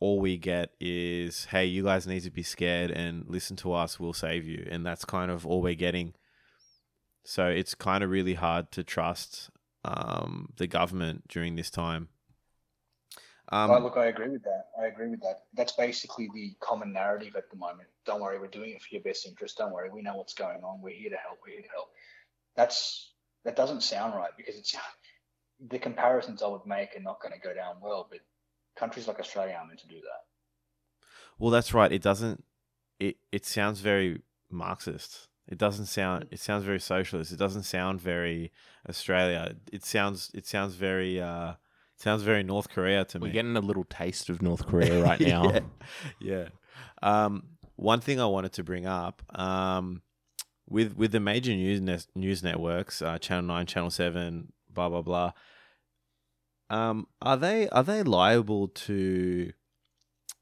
all 0.00 0.20
we 0.20 0.36
get 0.36 0.72
is, 0.80 1.46
hey, 1.46 1.64
you 1.64 1.84
guys 1.84 2.06
need 2.06 2.22
to 2.22 2.30
be 2.30 2.42
scared 2.42 2.90
and 2.90 3.24
listen 3.28 3.56
to 3.56 3.72
us, 3.72 3.98
we'll 3.98 4.12
save 4.12 4.44
you. 4.44 4.66
And 4.70 4.86
that's 4.86 5.04
kind 5.04 5.30
of 5.30 5.46
all 5.46 5.60
we're 5.60 5.74
getting. 5.74 6.14
So 7.24 7.46
it's 7.46 7.74
kind 7.74 8.04
of 8.04 8.10
really 8.10 8.34
hard 8.34 8.70
to 8.72 8.84
trust 8.84 9.50
um, 9.88 10.52
the 10.56 10.66
government 10.66 11.26
during 11.28 11.56
this 11.56 11.70
time. 11.70 12.08
Um, 13.50 13.70
Well, 13.70 13.82
look, 13.82 13.96
I 13.96 14.06
agree 14.06 14.28
with 14.28 14.42
that. 14.42 14.66
I 14.80 14.86
agree 14.86 15.08
with 15.08 15.22
that. 15.22 15.44
That's 15.54 15.72
basically 15.72 16.28
the 16.34 16.54
common 16.60 16.92
narrative 16.92 17.34
at 17.36 17.50
the 17.50 17.56
moment. 17.56 17.88
Don't 18.04 18.20
worry, 18.20 18.38
we're 18.38 18.48
doing 18.48 18.70
it 18.70 18.82
for 18.82 18.88
your 18.90 19.02
best 19.02 19.26
interest. 19.26 19.56
Don't 19.56 19.72
worry, 19.72 19.88
we 19.90 20.02
know 20.02 20.16
what's 20.16 20.34
going 20.34 20.62
on. 20.62 20.82
We're 20.82 20.94
here 20.94 21.10
to 21.10 21.16
help. 21.16 21.38
We're 21.44 21.54
here 21.54 21.62
to 21.62 21.68
help. 21.70 21.88
That's 22.56 23.12
that 23.44 23.56
doesn't 23.56 23.82
sound 23.82 24.14
right 24.14 24.30
because 24.36 24.56
it's 24.56 24.76
the 25.70 25.78
comparisons 25.78 26.42
I 26.42 26.48
would 26.48 26.66
make 26.66 26.94
are 26.96 27.00
not 27.00 27.22
going 27.22 27.32
to 27.32 27.40
go 27.40 27.54
down 27.54 27.76
well. 27.80 28.06
But 28.10 28.20
countries 28.76 29.08
like 29.08 29.20
Australia 29.20 29.54
aren't 29.56 29.68
meant 29.68 29.80
to 29.80 29.88
do 29.88 30.00
that. 30.00 31.06
Well, 31.38 31.50
that's 31.50 31.72
right. 31.72 31.90
It 31.90 32.02
doesn't. 32.02 32.44
It 33.00 33.16
it 33.32 33.46
sounds 33.46 33.80
very 33.80 34.20
Marxist. 34.50 35.28
It 35.48 35.58
doesn't 35.58 35.86
sound. 35.86 36.26
It 36.30 36.40
sounds 36.40 36.64
very 36.64 36.78
socialist. 36.78 37.32
It 37.32 37.38
doesn't 37.38 37.62
sound 37.62 38.00
very 38.00 38.52
Australia. 38.88 39.54
It 39.72 39.84
sounds. 39.84 40.30
It 40.34 40.46
sounds 40.46 40.74
very. 40.74 41.20
Uh, 41.20 41.52
it 41.52 42.02
sounds 42.02 42.22
very 42.22 42.42
North 42.42 42.68
Korea 42.68 43.04
to 43.06 43.18
me. 43.18 43.28
We're 43.28 43.32
getting 43.32 43.56
a 43.56 43.60
little 43.60 43.84
taste 43.84 44.28
of 44.28 44.42
North 44.42 44.66
Korea 44.70 45.02
right 45.02 45.20
now. 45.20 45.50
yeah. 45.50 45.60
yeah. 46.20 46.48
Um, 47.02 47.44
one 47.76 48.00
thing 48.00 48.20
I 48.20 48.26
wanted 48.26 48.52
to 48.54 48.64
bring 48.64 48.86
up 48.86 49.22
um, 49.38 50.02
with 50.68 50.96
with 50.96 51.12
the 51.12 51.20
major 51.20 51.52
news 51.52 51.80
ne- 51.80 51.98
news 52.14 52.42
networks, 52.42 53.00
uh, 53.00 53.18
Channel 53.18 53.44
Nine, 53.44 53.66
Channel 53.66 53.90
Seven, 53.90 54.52
blah 54.70 54.90
blah 54.90 55.02
blah. 55.02 55.32
Um, 56.70 57.06
are 57.22 57.38
they 57.38 57.70
are 57.70 57.82
they 57.82 58.02
liable 58.02 58.68
to, 58.68 59.52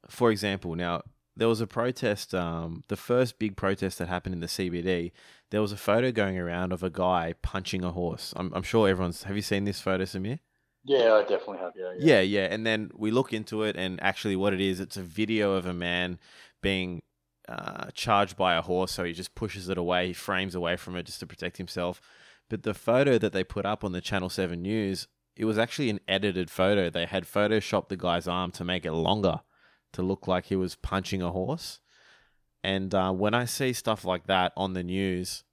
for 0.09 0.31
example, 0.31 0.75
now 0.75 1.03
there 1.37 1.47
was 1.47 1.61
a 1.61 1.67
protest, 1.67 2.33
um, 2.33 2.83
the 2.87 2.95
first 2.95 3.39
big 3.39 3.55
protest 3.55 3.99
that 3.99 4.07
happened 4.07 4.33
in 4.33 4.41
the 4.41 4.47
CBD. 4.47 5.11
There 5.51 5.61
was 5.61 5.71
a 5.71 5.77
photo 5.77 6.11
going 6.11 6.37
around 6.37 6.73
of 6.73 6.83
a 6.83 6.89
guy 6.89 7.35
punching 7.41 7.83
a 7.83 7.91
horse. 7.91 8.33
I'm, 8.35 8.51
I'm 8.53 8.63
sure 8.63 8.89
everyone's. 8.89 9.23
Have 9.23 9.35
you 9.35 9.41
seen 9.41 9.63
this 9.63 9.79
photo, 9.79 10.03
Samir? 10.03 10.39
Yeah, 10.83 11.13
I 11.13 11.21
definitely 11.21 11.59
have. 11.59 11.73
Yeah, 11.75 11.93
Yeah, 11.97 12.21
yeah. 12.21 12.45
And 12.45 12.65
then 12.65 12.91
we 12.95 13.11
look 13.11 13.33
into 13.33 13.63
it, 13.63 13.75
and 13.75 14.01
actually, 14.01 14.35
what 14.35 14.53
it 14.53 14.61
is, 14.61 14.79
it's 14.79 14.97
a 14.97 15.03
video 15.03 15.53
of 15.53 15.65
a 15.65 15.73
man 15.73 16.19
being 16.61 17.01
uh, 17.47 17.87
charged 17.93 18.35
by 18.35 18.55
a 18.55 18.61
horse. 18.61 18.91
So 18.91 19.03
he 19.03 19.13
just 19.13 19.35
pushes 19.35 19.69
it 19.69 19.77
away, 19.77 20.07
he 20.07 20.13
frames 20.13 20.55
away 20.55 20.75
from 20.75 20.95
it 20.95 21.05
just 21.05 21.19
to 21.19 21.27
protect 21.27 21.57
himself. 21.57 22.01
But 22.49 22.63
the 22.63 22.73
photo 22.73 23.17
that 23.17 23.33
they 23.33 23.43
put 23.43 23.65
up 23.65 23.83
on 23.83 23.91
the 23.91 24.01
Channel 24.01 24.29
7 24.29 24.61
News, 24.61 25.07
it 25.35 25.45
was 25.45 25.57
actually 25.57 25.89
an 25.89 25.99
edited 26.07 26.49
photo. 26.49 26.89
They 26.89 27.05
had 27.05 27.25
photoshopped 27.25 27.89
the 27.89 27.97
guy's 27.97 28.27
arm 28.27 28.51
to 28.51 28.63
make 28.63 28.85
it 28.85 28.93
longer, 28.93 29.41
to 29.93 30.01
look 30.01 30.27
like 30.27 30.45
he 30.45 30.55
was 30.55 30.75
punching 30.75 31.21
a 31.21 31.31
horse. 31.31 31.79
And 32.63 32.93
uh, 32.93 33.11
when 33.11 33.33
I 33.33 33.45
see 33.45 33.73
stuff 33.73 34.03
like 34.03 34.27
that 34.27 34.51
on 34.57 34.73
the 34.73 34.83
news, 34.83 35.43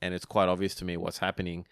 and 0.00 0.14
it's 0.14 0.24
quite 0.24 0.48
obvious 0.48 0.74
to 0.76 0.84
me 0.84 0.96
what's 0.96 1.18
happening, 1.18 1.66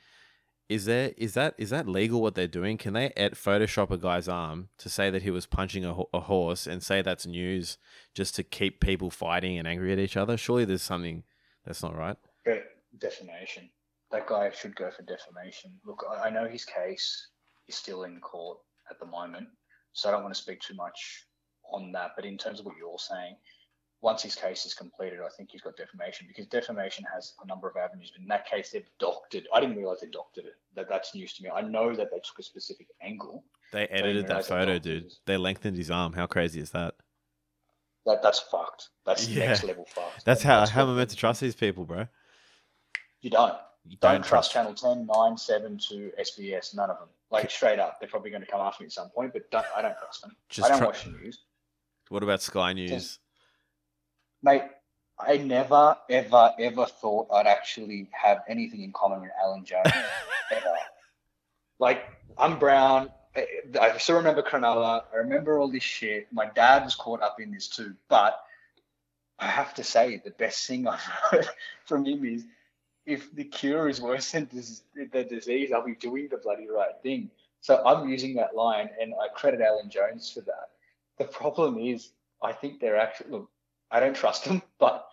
is 0.68 0.84
there 0.84 1.12
is 1.16 1.34
that 1.34 1.54
is 1.56 1.70
that 1.70 1.88
legal 1.88 2.20
what 2.20 2.34
they're 2.34 2.46
doing? 2.46 2.76
Can 2.76 2.92
they 2.92 3.10
at 3.16 3.34
Photoshop 3.34 3.90
a 3.90 3.96
guy's 3.96 4.28
arm 4.28 4.68
to 4.78 4.90
say 4.90 5.08
that 5.08 5.22
he 5.22 5.30
was 5.30 5.46
punching 5.46 5.84
a, 5.84 5.94
ho- 5.94 6.10
a 6.12 6.20
horse 6.20 6.66
and 6.66 6.82
say 6.82 7.00
that's 7.00 7.26
news 7.26 7.78
just 8.14 8.34
to 8.34 8.42
keep 8.42 8.80
people 8.80 9.10
fighting 9.10 9.56
and 9.56 9.66
angry 9.66 9.92
at 9.92 9.98
each 9.98 10.16
other? 10.16 10.36
Surely 10.36 10.66
there's 10.66 10.82
something 10.82 11.22
that's 11.64 11.82
not 11.82 11.96
right. 11.96 12.16
But 12.44 12.64
defamation. 12.98 13.70
That 14.10 14.26
guy 14.26 14.50
should 14.50 14.76
go 14.76 14.90
for 14.90 15.02
defamation. 15.02 15.72
Look, 15.86 16.04
I 16.10 16.28
I 16.28 16.30
know 16.30 16.46
his 16.46 16.64
case 16.64 17.28
is 17.66 17.74
still 17.74 18.02
in 18.04 18.20
court 18.20 18.58
at 18.90 18.98
the 18.98 19.06
moment, 19.06 19.48
so 19.92 20.08
I 20.08 20.12
don't 20.12 20.22
want 20.22 20.34
to 20.34 20.40
speak 20.40 20.60
too 20.60 20.74
much 20.74 21.27
on 21.72 21.92
that. 21.92 22.12
But 22.16 22.24
in 22.24 22.38
terms 22.38 22.60
of 22.60 22.66
what 22.66 22.76
you're 22.78 22.98
saying, 22.98 23.36
once 24.00 24.22
his 24.22 24.34
case 24.36 24.64
is 24.64 24.74
completed, 24.74 25.18
I 25.24 25.28
think 25.36 25.50
he's 25.50 25.60
got 25.60 25.76
defamation 25.76 26.26
because 26.28 26.46
defamation 26.46 27.04
has 27.12 27.34
a 27.42 27.46
number 27.46 27.68
of 27.68 27.76
avenues. 27.76 28.12
But 28.14 28.22
in 28.22 28.28
that 28.28 28.46
case, 28.48 28.70
they've 28.70 28.88
doctored. 29.00 29.46
I 29.52 29.60
didn't 29.60 29.76
realize 29.76 30.00
they 30.00 30.06
doctored 30.08 30.44
it. 30.44 30.54
That 30.76 30.88
that's 30.88 31.14
news 31.14 31.32
to 31.34 31.42
me. 31.42 31.50
I 31.50 31.60
know 31.62 31.94
that 31.94 32.10
they 32.10 32.18
took 32.18 32.38
a 32.38 32.42
specific 32.42 32.86
angle. 33.02 33.44
They 33.72 33.86
edited 33.88 34.28
that 34.28 34.46
photo, 34.46 34.78
dude. 34.78 35.06
it. 35.06 35.14
They 35.26 35.36
lengthened 35.36 35.76
his 35.76 35.90
arm. 35.90 36.12
How 36.12 36.26
crazy 36.26 36.60
is 36.60 36.70
that? 36.70 36.94
That 38.06 38.22
that's 38.22 38.38
fucked. 38.38 38.88
That's 39.04 39.28
Yeah. 39.28 39.48
next 39.48 39.64
level 39.64 39.84
fucked. 39.84 40.24
That's 40.24 40.42
how 40.42 40.60
how 40.60 40.62
am 40.64 40.68
I 40.70 40.80
level- 40.82 40.94
meant 40.94 41.10
to 41.10 41.16
trust 41.16 41.40
these 41.40 41.54
people, 41.56 41.84
bro? 41.84 42.06
You 43.20 43.30
don't. 43.30 43.54
You 43.84 43.96
Don't, 44.02 44.22
trust 44.22 44.52
Channel 44.52 44.74
10, 44.74 45.06
9, 45.06 45.36
7 45.38 45.78
to 45.88 46.12
SBS. 46.20 46.74
None 46.74 46.90
of 46.90 46.98
them. 46.98 47.08
Like 47.30 47.50
straight 47.50 47.78
up, 47.78 47.98
they're 47.98 48.08
probably 48.08 48.28
going 48.30 48.42
to 48.42 48.46
come 48.50 48.60
after 48.60 48.82
me 48.82 48.86
at 48.86 48.92
some 48.92 49.08
point. 49.08 49.32
But 49.32 49.50
don't, 49.50 49.64
I 49.74 49.80
don't 49.80 49.96
trust 49.98 50.20
them. 50.20 50.36
Just 50.50 50.66
I 50.66 50.68
don't 50.68 50.78
tru- 50.78 50.86
watch 50.88 51.04
the 51.04 51.10
news. 51.12 51.44
What 52.08 52.22
about 52.22 52.42
Sky 52.42 52.72
News? 52.72 53.18
Mate, 54.42 54.62
I 55.18 55.36
never, 55.36 55.96
ever, 56.08 56.52
ever 56.58 56.86
thought 56.86 57.28
I'd 57.32 57.46
actually 57.46 58.08
have 58.12 58.42
anything 58.48 58.82
in 58.82 58.92
common 58.92 59.20
with 59.20 59.30
Alan 59.42 59.64
Jones. 59.64 59.92
ever. 60.52 60.74
Like, 61.78 62.04
I'm 62.36 62.58
brown. 62.58 63.10
I, 63.36 63.46
I 63.80 63.98
still 63.98 64.16
remember 64.16 64.42
Cronulla. 64.42 65.04
I 65.12 65.16
remember 65.16 65.58
all 65.58 65.70
this 65.70 65.82
shit. 65.82 66.28
My 66.32 66.46
dad 66.46 66.84
was 66.84 66.94
caught 66.94 67.22
up 67.22 67.40
in 67.40 67.50
this 67.52 67.68
too. 67.68 67.94
But 68.08 68.40
I 69.38 69.46
have 69.46 69.74
to 69.74 69.84
say, 69.84 70.20
the 70.24 70.30
best 70.30 70.66
thing 70.66 70.86
I've 70.86 71.00
heard 71.00 71.48
from 71.84 72.04
him 72.04 72.24
is 72.24 72.44
if 73.06 73.34
the 73.34 73.44
cure 73.44 73.88
is 73.88 74.00
worse 74.00 74.32
than 74.32 74.48
the 75.12 75.24
disease, 75.24 75.72
I'll 75.72 75.84
be 75.84 75.94
doing 75.94 76.28
the 76.30 76.36
bloody 76.36 76.68
right 76.68 76.94
thing. 77.02 77.30
So 77.60 77.82
I'm 77.84 78.08
using 78.08 78.34
that 78.36 78.54
line, 78.54 78.90
and 79.00 79.14
I 79.14 79.28
credit 79.34 79.60
Alan 79.60 79.90
Jones 79.90 80.30
for 80.30 80.42
that. 80.42 80.70
The 81.18 81.24
problem 81.24 81.78
is, 81.78 82.10
I 82.42 82.52
think 82.52 82.80
they're 82.80 82.98
actually 82.98 83.30
look. 83.30 83.50
I 83.90 84.00
don't 84.00 84.14
trust 84.14 84.44
them, 84.44 84.62
but 84.78 85.08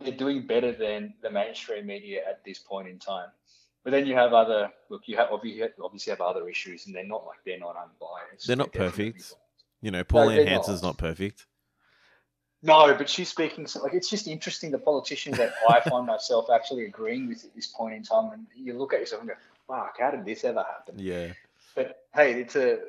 they're 0.00 0.12
doing 0.12 0.46
better 0.46 0.72
than 0.72 1.14
the 1.22 1.30
mainstream 1.30 1.86
media 1.86 2.22
at 2.28 2.44
this 2.44 2.58
point 2.58 2.88
in 2.88 2.98
time. 2.98 3.28
But 3.84 3.92
then 3.92 4.06
you 4.06 4.14
have 4.14 4.32
other 4.32 4.70
look. 4.88 5.02
You 5.06 5.16
have 5.16 5.28
obviously 5.30 6.10
have 6.10 6.20
other 6.20 6.48
issues, 6.48 6.86
and 6.86 6.94
they're 6.94 7.06
not 7.06 7.24
like 7.24 7.38
they're 7.44 7.58
not 7.58 7.76
unbiased. 7.76 8.46
They're 8.46 8.56
not 8.56 8.72
definitely 8.72 9.12
perfect. 9.12 9.34
You 9.80 9.90
know, 9.92 10.04
Pauline 10.04 10.36
they're 10.36 10.46
Hanson's 10.46 10.82
not. 10.82 10.88
not 10.88 10.98
perfect. 10.98 11.46
No, 12.62 12.92
but 12.94 13.08
she's 13.08 13.28
speaking. 13.28 13.66
So, 13.68 13.82
like, 13.82 13.94
it's 13.94 14.10
just 14.10 14.26
interesting 14.26 14.72
the 14.72 14.78
politicians 14.78 15.36
that 15.38 15.54
I 15.68 15.80
find 15.88 16.04
myself 16.14 16.50
actually 16.50 16.86
agreeing 16.86 17.28
with 17.28 17.44
at 17.44 17.54
this 17.54 17.68
point 17.68 17.94
in 17.94 18.02
time, 18.02 18.32
and 18.32 18.46
you 18.56 18.76
look 18.76 18.92
at 18.92 18.98
yourself 18.98 19.20
and 19.22 19.30
go, 19.30 19.36
"Fuck, 19.68 19.98
how 20.00 20.10
did 20.10 20.24
this 20.24 20.42
ever 20.42 20.64
happen?" 20.64 20.96
Yeah. 20.98 21.32
But 21.76 22.02
hey, 22.12 22.40
it's 22.40 22.56
a 22.56 22.80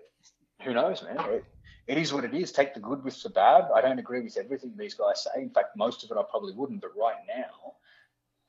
who 0.64 0.74
knows, 0.74 1.04
man. 1.04 1.44
It, 1.88 1.98
it 1.98 2.02
is 2.02 2.14
what 2.14 2.26
it 2.26 2.34
is. 2.34 2.52
Take 2.52 2.74
the 2.74 2.80
good 2.80 3.04
with 3.04 3.22
the 3.22 3.30
bad. 3.30 3.70
I 3.74 3.82
don't 3.82 4.00
agree 4.00 4.22
with 4.22 4.38
everything 4.38 4.74
these 4.78 4.94
guys 4.94 5.24
say. 5.24 5.42
In 5.42 5.50
fact, 5.50 5.76
most 5.76 6.04
of 6.04 6.12
it 6.12 6.18
I 6.18 6.24
probably 6.30 6.54
wouldn't. 6.54 6.82
But 6.82 6.92
right 6.98 7.16
now, 7.28 7.74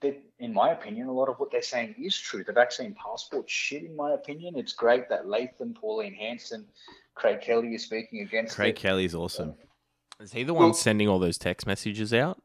that 0.00 0.20
in 0.38 0.52
my 0.52 0.70
opinion, 0.70 1.08
a 1.08 1.12
lot 1.12 1.28
of 1.28 1.38
what 1.38 1.50
they're 1.50 1.62
saying 1.62 1.94
is 1.98 2.16
true. 2.16 2.44
The 2.44 2.52
vaccine 2.52 2.94
passport 2.94 3.48
shit, 3.48 3.84
in 3.84 3.96
my 3.96 4.12
opinion, 4.12 4.56
it's 4.56 4.72
great 4.72 5.08
that 5.08 5.26
Latham, 5.28 5.74
Pauline 5.74 6.14
Hanson, 6.14 6.66
Craig 7.14 7.40
Kelly 7.40 7.74
is 7.74 7.84
speaking 7.84 8.20
against 8.20 8.54
Craig 8.54 8.70
it. 8.70 8.76
Kelly's 8.76 9.14
awesome. 9.14 9.54
Is 10.20 10.32
he 10.32 10.42
the 10.44 10.54
one 10.54 10.64
Well- 10.66 10.74
sending 10.74 11.08
all 11.08 11.18
those 11.18 11.38
text 11.38 11.66
messages 11.66 12.12
out? 12.14 12.40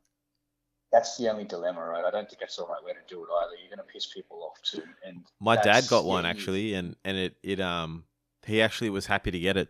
That's 0.91 1.17
the 1.17 1.27
only 1.27 1.43
dilemma, 1.43 1.83
right? 1.83 2.05
I 2.05 2.11
don't 2.11 2.29
think 2.29 2.39
that's 2.39 2.55
the 2.57 2.67
right 2.67 2.83
way 2.83 2.93
to 2.93 2.99
do 3.07 3.23
it 3.23 3.27
either. 3.27 3.55
You're 3.59 3.75
going 3.75 3.85
to 3.87 3.91
piss 3.91 4.13
people 4.13 4.43
off 4.43 4.61
too. 4.61 4.83
And 5.03 5.23
My 5.39 5.55
dad 5.55 5.87
got 5.89 6.05
one 6.05 6.23
yeah, 6.23 6.29
actually, 6.29 6.75
and 6.75 6.95
and 7.03 7.17
it 7.17 7.35
it 7.41 7.59
um 7.59 8.03
he 8.45 8.61
actually 8.61 8.91
was 8.91 9.07
happy 9.07 9.31
to 9.31 9.39
get 9.39 9.57
it. 9.57 9.69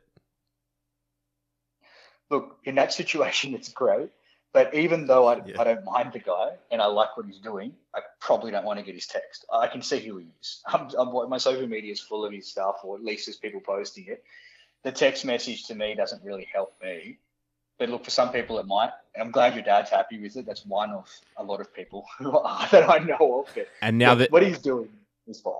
Look, 2.33 2.57
in 2.65 2.75
that 2.75 2.91
situation, 2.93 3.53
it's 3.53 3.69
great. 3.69 4.09
But 4.53 4.73
even 4.75 5.07
though 5.07 5.27
I, 5.27 5.41
Yeah. 5.45 5.59
I 5.59 5.63
don't 5.63 5.83
mind 5.83 6.13
the 6.13 6.19
guy 6.19 6.51
and 6.71 6.79
I 6.81 6.85
like 6.85 7.17
what 7.17 7.25
he's 7.25 7.39
doing, 7.39 7.73
I 7.95 8.01
probably 8.19 8.51
don't 8.51 8.65
want 8.65 8.77
to 8.79 8.85
get 8.85 8.93
his 8.93 9.07
text. 9.07 9.45
I 9.51 9.67
can 9.67 9.81
see 9.81 9.99
who 9.99 10.17
he 10.17 10.27
is. 10.41 10.61
I'm, 10.67 10.89
I'm, 10.97 11.29
my 11.29 11.37
social 11.39 11.67
media 11.67 11.91
is 11.91 11.99
full 11.99 12.23
of 12.25 12.31
his 12.31 12.47
stuff, 12.47 12.77
or 12.83 12.95
at 12.95 13.03
least 13.03 13.25
there's 13.25 13.37
people 13.37 13.61
posting 13.61 14.05
it. 14.07 14.23
The 14.83 14.91
text 14.91 15.25
message 15.25 15.63
to 15.67 15.75
me 15.75 15.95
doesn't 15.95 16.23
really 16.23 16.47
help 16.53 16.73
me. 16.83 17.17
But 17.79 17.89
look, 17.89 18.03
for 18.05 18.11
some 18.11 18.31
people 18.31 18.59
it 18.59 18.67
might. 18.67 18.91
And 19.15 19.23
I'm 19.23 19.31
glad 19.31 19.55
your 19.55 19.63
dad's 19.63 19.89
happy 19.89 20.19
with 20.19 20.35
it. 20.37 20.45
That's 20.45 20.65
one 20.65 20.91
of 20.91 21.09
a 21.37 21.43
lot 21.43 21.59
of 21.59 21.73
people 21.73 22.05
who 22.19 22.37
are, 22.37 22.67
that 22.69 22.87
I 22.89 22.99
know 22.99 23.41
of. 23.41 23.55
But 23.55 23.69
And 23.81 23.97
now 23.97 24.11
look, 24.11 24.19
that 24.19 24.31
what 24.31 24.43
he's 24.43 24.59
doing 24.59 24.89
is 25.27 25.39
fine. 25.41 25.53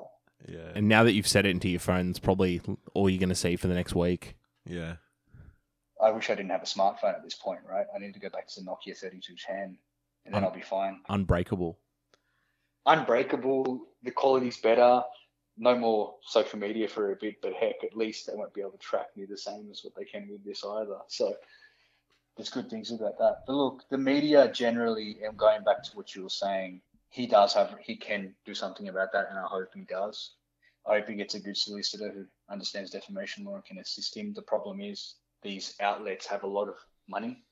Yeah. 0.46 0.74
and 0.76 0.90
now 0.90 1.04
that 1.06 1.14
you've 1.14 1.28
set 1.28 1.46
it 1.46 1.52
into 1.52 1.70
your 1.70 1.80
phone, 1.80 2.10
it's 2.10 2.20
probably 2.20 2.62
all 2.94 3.10
you're 3.10 3.20
going 3.20 3.30
to 3.30 3.36
see 3.36 3.56
for 3.56 3.68
the 3.68 3.74
next 3.74 3.96
week. 3.96 4.36
Yeah. 4.66 4.96
I 6.04 6.12
wish 6.12 6.30
I 6.30 6.36
didn't 6.36 6.52
have 6.52 6.64
a 6.64 6.66
smartphone 6.66 7.16
at 7.16 7.24
this 7.24 7.36
point, 7.36 7.62
right? 7.70 7.86
I 7.96 8.00
need 8.00 8.14
to 8.14 8.20
go 8.20 8.30
back 8.30 8.48
to 8.50 8.60
the 8.60 8.66
Nokia 8.66 8.98
3210 8.98 9.78
and 10.26 10.34
then 10.34 10.44
Un- 10.44 10.44
I'll 10.44 10.56
be 10.56 10.62
fine. 10.62 11.00
Unbreakable. 11.10 11.78
Unbreakable, 12.86 13.82
the 14.04 14.12
quality's 14.12 14.58
better. 14.58 15.02
No 15.58 15.78
more 15.78 16.16
social 16.26 16.60
media 16.60 16.88
for 16.88 17.12
a 17.12 17.16
bit, 17.16 17.42
but 17.42 17.54
heck, 17.54 17.84
at 17.84 17.96
least 17.96 18.28
they 18.28 18.36
won't 18.36 18.54
be 18.54 18.62
able 18.62 18.72
to 18.72 18.78
track 18.80 19.16
me 19.16 19.26
the 19.26 19.38
same 19.38 19.70
as 19.72 19.84
what 19.84 19.96
they 19.96 20.04
can 20.04 20.28
with 20.30 20.44
this 20.44 20.64
either. 20.66 20.98
So 21.08 21.36
there's 22.36 22.50
good 22.50 22.70
things 22.70 22.92
about 22.92 23.18
that. 23.20 23.44
But 23.46 23.54
look, 23.54 23.84
the 23.90 23.98
media 23.98 24.52
generally, 24.52 25.20
and 25.24 25.38
going 25.38 25.64
back 25.64 25.84
to 25.84 25.92
what 25.96 26.16
you 26.16 26.24
were 26.24 26.30
saying, 26.30 26.82
he 27.10 27.28
does 27.28 27.54
have, 27.54 27.76
he 27.80 27.96
can 27.96 28.34
do 28.46 28.56
something 28.56 28.90
about 28.90 29.12
that, 29.14 29.28
and 29.30 29.38
I 29.38 29.44
hope 29.44 29.70
he 29.76 29.82
does. 29.82 30.32
I 30.88 30.98
hope 30.98 31.08
he 31.08 31.16
gets 31.16 31.36
a 31.36 31.40
good 31.40 31.56
solicitor 31.56 32.12
who 32.12 32.26
understands 32.50 32.90
defamation 32.90 33.46
law 33.46 33.56
and 33.56 33.64
can 33.64 33.78
assist 33.78 34.18
him. 34.18 34.34
The 34.34 34.42
problem 34.42 34.82
is 34.82 35.16
these 35.44 35.76
outlets 35.80 36.26
have 36.28 36.44
a 36.44 36.48
lot 36.48 36.70
of 36.70 36.76
money 37.08 37.44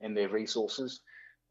and 0.00 0.16
their 0.16 0.28
resources. 0.28 1.00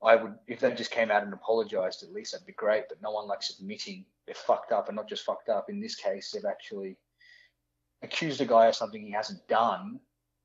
I 0.04 0.16
would, 0.16 0.36
if 0.48 0.60
they 0.60 0.74
just 0.74 0.92
came 0.92 1.12
out 1.12 1.24
and 1.24 1.34
apologized, 1.34 2.04
at 2.04 2.12
least 2.12 2.34
that'd 2.34 2.46
be 2.46 2.54
great. 2.54 2.86
But 2.90 3.02
no 3.02 3.12
one 3.12 3.28
likes 3.28 3.58
admitting 3.58 4.06
they're 4.26 4.36
fucked 4.36 4.72
up, 4.72 4.88
and 4.88 4.96
not 4.96 5.08
just 5.08 5.26
fucked 5.26 5.50
up. 5.50 5.70
In 5.70 5.80
this 5.80 5.96
case, 5.96 6.32
they've 6.32 6.44
actually 6.46 6.98
accused 8.02 8.42
a 8.42 8.46
guy 8.46 8.68
of 8.68 8.76
something 8.76 9.02
he 9.02 9.12
hasn't 9.12 9.48
done, 9.48 10.00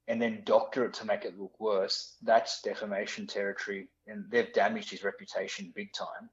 and 0.06 0.22
then 0.22 0.42
doctor 0.44 0.84
it 0.84 0.94
to 0.94 1.04
make 1.04 1.24
it 1.24 1.38
look 1.38 1.58
worse. 1.58 2.16
That's 2.22 2.62
defamation 2.62 3.26
territory, 3.26 3.88
and 4.06 4.24
they've 4.30 4.52
damaged 4.52 4.90
his 4.90 5.04
reputation 5.04 5.72
big 5.74 5.92
time. 5.92 6.30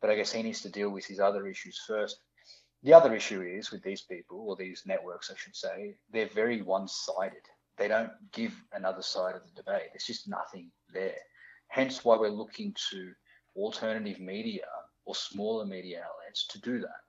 But 0.00 0.10
I 0.10 0.16
guess 0.16 0.32
he 0.32 0.42
needs 0.42 0.60
to 0.62 0.70
deal 0.70 0.90
with 0.90 1.06
his 1.06 1.20
other 1.20 1.46
issues 1.46 1.80
first. 1.86 2.18
The 2.82 2.92
other 2.92 3.14
issue 3.14 3.40
is 3.40 3.70
with 3.70 3.82
these 3.82 4.02
people, 4.02 4.44
or 4.46 4.56
these 4.56 4.82
networks, 4.84 5.30
I 5.30 5.36
should 5.36 5.56
say, 5.56 5.94
they're 6.12 6.28
very 6.28 6.60
one 6.60 6.86
sided. 6.86 7.46
They 7.76 7.88
don't 7.88 8.12
give 8.32 8.54
another 8.72 9.02
side 9.02 9.34
of 9.34 9.42
the 9.44 9.62
debate. 9.62 9.88
There's 9.92 10.06
just 10.06 10.28
nothing 10.28 10.70
there. 10.92 11.16
Hence 11.68 12.04
why 12.04 12.16
we're 12.16 12.28
looking 12.28 12.74
to 12.90 13.12
alternative 13.56 14.20
media 14.20 14.66
or 15.04 15.14
smaller 15.14 15.66
media 15.66 16.02
outlets 16.04 16.46
to 16.48 16.60
do 16.60 16.80
that. 16.80 17.02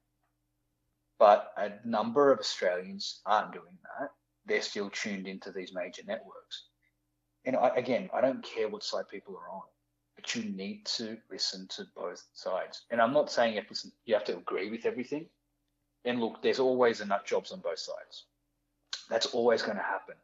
But 1.17 1.51
a 1.57 1.71
number 1.87 2.31
of 2.31 2.39
Australians 2.39 3.21
aren't 3.25 3.53
doing 3.53 3.77
that. 3.99 4.09
They're 4.45 4.61
still 4.61 4.89
tuned 4.89 5.27
into 5.27 5.51
these 5.51 5.73
major 5.73 6.03
networks. 6.05 6.67
And 7.45 7.55
I, 7.55 7.69
again, 7.69 8.09
I 8.13 8.21
don't 8.21 8.43
care 8.43 8.67
what 8.67 8.83
side 8.83 9.07
people 9.09 9.37
are 9.37 9.49
on, 9.49 9.61
but 10.15 10.35
you 10.35 10.43
need 10.43 10.85
to 10.97 11.17
listen 11.31 11.67
to 11.75 11.85
both 11.95 12.23
sides. 12.33 12.85
And 12.89 12.99
I'm 12.99 13.13
not 13.13 13.31
saying 13.31 13.53
you 13.53 13.59
have 13.59 13.67
to, 13.67 13.73
listen, 13.73 13.91
you 14.05 14.15
have 14.15 14.25
to 14.25 14.37
agree 14.37 14.69
with 14.69 14.85
everything. 14.85 15.29
And 16.03 16.19
look, 16.19 16.41
there's 16.41 16.59
always 16.59 17.05
nut 17.05 17.25
jobs 17.25 17.51
on 17.51 17.59
both 17.59 17.79
sides. 17.79 18.25
That's 19.09 19.27
always 19.27 19.61
going 19.61 19.77
to 19.77 19.83
happen. 19.83 20.15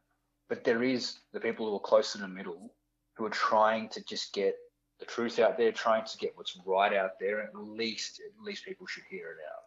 But 0.48 0.64
there 0.64 0.82
is 0.82 1.18
the 1.32 1.40
people 1.40 1.66
who 1.66 1.76
are 1.76 1.80
close 1.80 2.12
to 2.12 2.18
the 2.18 2.28
middle 2.28 2.72
who 3.14 3.24
are 3.24 3.30
trying 3.30 3.88
to 3.90 4.04
just 4.04 4.32
get 4.32 4.56
the 5.00 5.06
truth 5.06 5.38
out 5.38 5.56
there, 5.56 5.72
trying 5.72 6.04
to 6.04 6.18
get 6.18 6.36
what's 6.36 6.56
right 6.64 6.92
out 6.92 7.18
there. 7.18 7.42
At 7.42 7.56
least, 7.56 8.20
at 8.20 8.44
least 8.44 8.64
people 8.64 8.86
should 8.86 9.04
hear 9.08 9.32
it 9.32 9.38
out. 9.50 9.64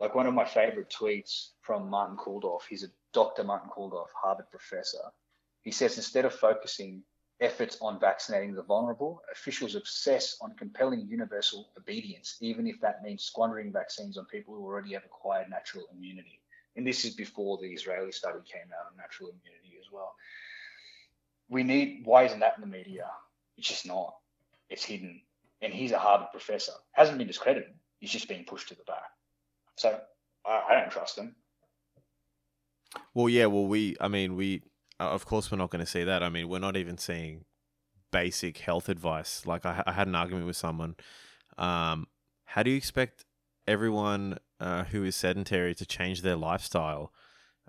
Like 0.00 0.14
one 0.14 0.26
of 0.26 0.34
my 0.34 0.44
favorite 0.44 0.90
tweets 0.90 1.50
from 1.60 1.88
Martin 1.88 2.16
Kulldorff. 2.16 2.62
He's 2.68 2.84
a 2.84 2.88
Dr. 3.12 3.44
Martin 3.44 3.70
Kulldorff, 3.70 4.08
Harvard 4.14 4.50
professor. 4.50 5.12
He 5.62 5.70
says 5.70 5.96
instead 5.96 6.24
of 6.24 6.34
focusing 6.34 7.02
efforts 7.40 7.78
on 7.80 8.00
vaccinating 8.00 8.54
the 8.54 8.62
vulnerable, 8.62 9.22
officials 9.32 9.74
obsess 9.74 10.36
on 10.40 10.54
compelling 10.56 11.06
universal 11.08 11.70
obedience, 11.78 12.36
even 12.40 12.66
if 12.66 12.80
that 12.80 13.02
means 13.02 13.24
squandering 13.24 13.72
vaccines 13.72 14.18
on 14.18 14.24
people 14.26 14.54
who 14.54 14.64
already 14.64 14.92
have 14.92 15.04
acquired 15.04 15.48
natural 15.50 15.84
immunity. 15.94 16.41
And 16.76 16.86
this 16.86 17.04
is 17.04 17.14
before 17.14 17.58
the 17.58 17.68
Israeli 17.68 18.12
study 18.12 18.38
came 18.44 18.70
out 18.78 18.90
on 18.90 18.96
natural 18.96 19.30
immunity 19.30 19.78
as 19.78 19.92
well. 19.92 20.14
We 21.48 21.62
need, 21.62 22.02
why 22.04 22.24
isn't 22.24 22.40
that 22.40 22.54
in 22.56 22.62
the 22.62 22.66
media? 22.66 23.06
It's 23.58 23.68
just 23.68 23.86
not. 23.86 24.14
It's 24.70 24.84
hidden. 24.84 25.20
And 25.60 25.72
he's 25.72 25.92
a 25.92 25.98
Harvard 25.98 26.28
professor. 26.32 26.72
Hasn't 26.92 27.18
been 27.18 27.26
discredited. 27.26 27.74
He's 27.98 28.10
just 28.10 28.28
being 28.28 28.44
pushed 28.44 28.68
to 28.68 28.74
the 28.74 28.84
back. 28.84 29.10
So 29.76 30.00
I, 30.46 30.62
I 30.70 30.74
don't 30.74 30.90
trust 30.90 31.18
him. 31.18 31.36
Well, 33.14 33.28
yeah. 33.28 33.46
Well, 33.46 33.66
we. 33.66 33.96
I 34.00 34.08
mean, 34.08 34.34
we. 34.34 34.62
Uh, 34.98 35.10
of 35.10 35.24
course, 35.26 35.50
we're 35.50 35.58
not 35.58 35.70
going 35.70 35.84
to 35.84 35.90
see 35.90 36.04
that. 36.04 36.22
I 36.22 36.28
mean, 36.28 36.48
we're 36.48 36.58
not 36.58 36.76
even 36.76 36.98
seeing 36.98 37.44
basic 38.10 38.58
health 38.58 38.88
advice. 38.88 39.46
Like 39.46 39.64
I, 39.66 39.82
I 39.86 39.92
had 39.92 40.08
an 40.08 40.14
argument 40.14 40.46
with 40.46 40.56
someone. 40.56 40.96
Um, 41.58 42.06
how 42.44 42.62
do 42.62 42.70
you 42.70 42.76
expect 42.76 43.24
everyone 43.66 44.38
uh, 44.62 44.84
who 44.84 45.02
is 45.02 45.16
sedentary 45.16 45.74
to 45.74 45.84
change 45.84 46.22
their 46.22 46.36
lifestyle? 46.36 47.12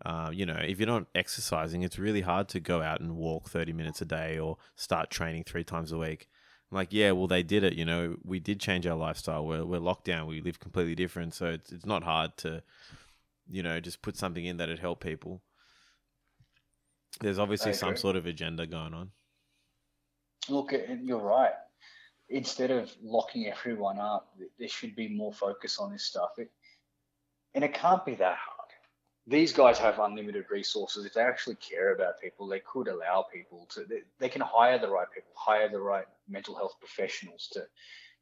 Uh, 0.05 0.29
you 0.31 0.45
know, 0.45 0.59
if 0.61 0.79
you're 0.79 0.87
not 0.87 1.07
exercising, 1.15 1.81
it's 1.81 1.97
really 1.97 2.21
hard 2.21 2.47
to 2.49 2.59
go 2.59 2.81
out 2.81 3.01
and 3.01 3.15
walk 3.15 3.49
30 3.49 3.73
minutes 3.73 4.01
a 4.01 4.05
day 4.05 4.37
or 4.37 4.57
start 4.75 5.09
training 5.09 5.43
three 5.43 5.63
times 5.63 5.91
a 5.91 5.97
week. 5.97 6.27
I'm 6.71 6.77
like, 6.77 6.89
yeah, 6.91 7.11
well, 7.11 7.27
they 7.27 7.43
did 7.43 7.63
it. 7.63 7.73
You 7.73 7.85
know, 7.85 8.17
we 8.23 8.39
did 8.39 8.59
change 8.59 8.85
our 8.85 8.95
lifestyle. 8.95 9.45
We're, 9.45 9.65
we're 9.65 9.79
locked 9.79 10.05
down. 10.05 10.27
We 10.27 10.41
live 10.41 10.59
completely 10.59 10.95
different. 10.95 11.33
So 11.33 11.47
it's, 11.47 11.71
it's 11.71 11.85
not 11.85 12.03
hard 12.03 12.37
to, 12.37 12.61
you 13.49 13.63
know, 13.63 13.79
just 13.79 14.01
put 14.01 14.15
something 14.15 14.45
in 14.45 14.57
that 14.57 14.69
would 14.69 14.79
help 14.79 15.03
people. 15.03 15.41
There's 17.21 17.39
obviously 17.39 17.73
some 17.73 17.95
sort 17.95 18.15
of 18.15 18.25
agenda 18.25 18.65
going 18.67 18.93
on. 18.93 19.11
Look, 20.49 20.73
you're 21.03 21.19
right. 21.19 21.53
Instead 22.29 22.71
of 22.71 22.91
locking 23.03 23.47
everyone 23.47 23.99
up, 23.99 24.35
there 24.57 24.67
should 24.67 24.95
be 24.95 25.07
more 25.07 25.31
focus 25.31 25.77
on 25.77 25.91
this 25.91 26.03
stuff. 26.03 26.31
It, 26.37 26.51
and 27.55 27.63
it 27.63 27.73
can't 27.73 28.05
be 28.05 28.15
that 28.15 28.37
hard. 28.37 28.69
These 29.25 29.53
guys 29.53 29.79
have 29.79 29.99
unlimited 29.99 30.45
resources. 30.49 31.05
If 31.05 31.13
they 31.13 31.21
actually 31.21 31.55
care 31.55 31.93
about 31.93 32.19
people, 32.19 32.47
they 32.47 32.59
could 32.59 32.89
allow 32.89 33.25
people 33.33 33.67
to, 33.71 33.85
they, 33.85 34.01
they 34.19 34.27
can 34.27 34.41
hire 34.41 34.77
the 34.77 34.89
right 34.89 35.07
people, 35.13 35.31
hire 35.35 35.69
the 35.69 35.79
right 35.79 36.05
mental 36.27 36.55
health 36.55 36.75
professionals 36.79 37.47
to 37.53 37.65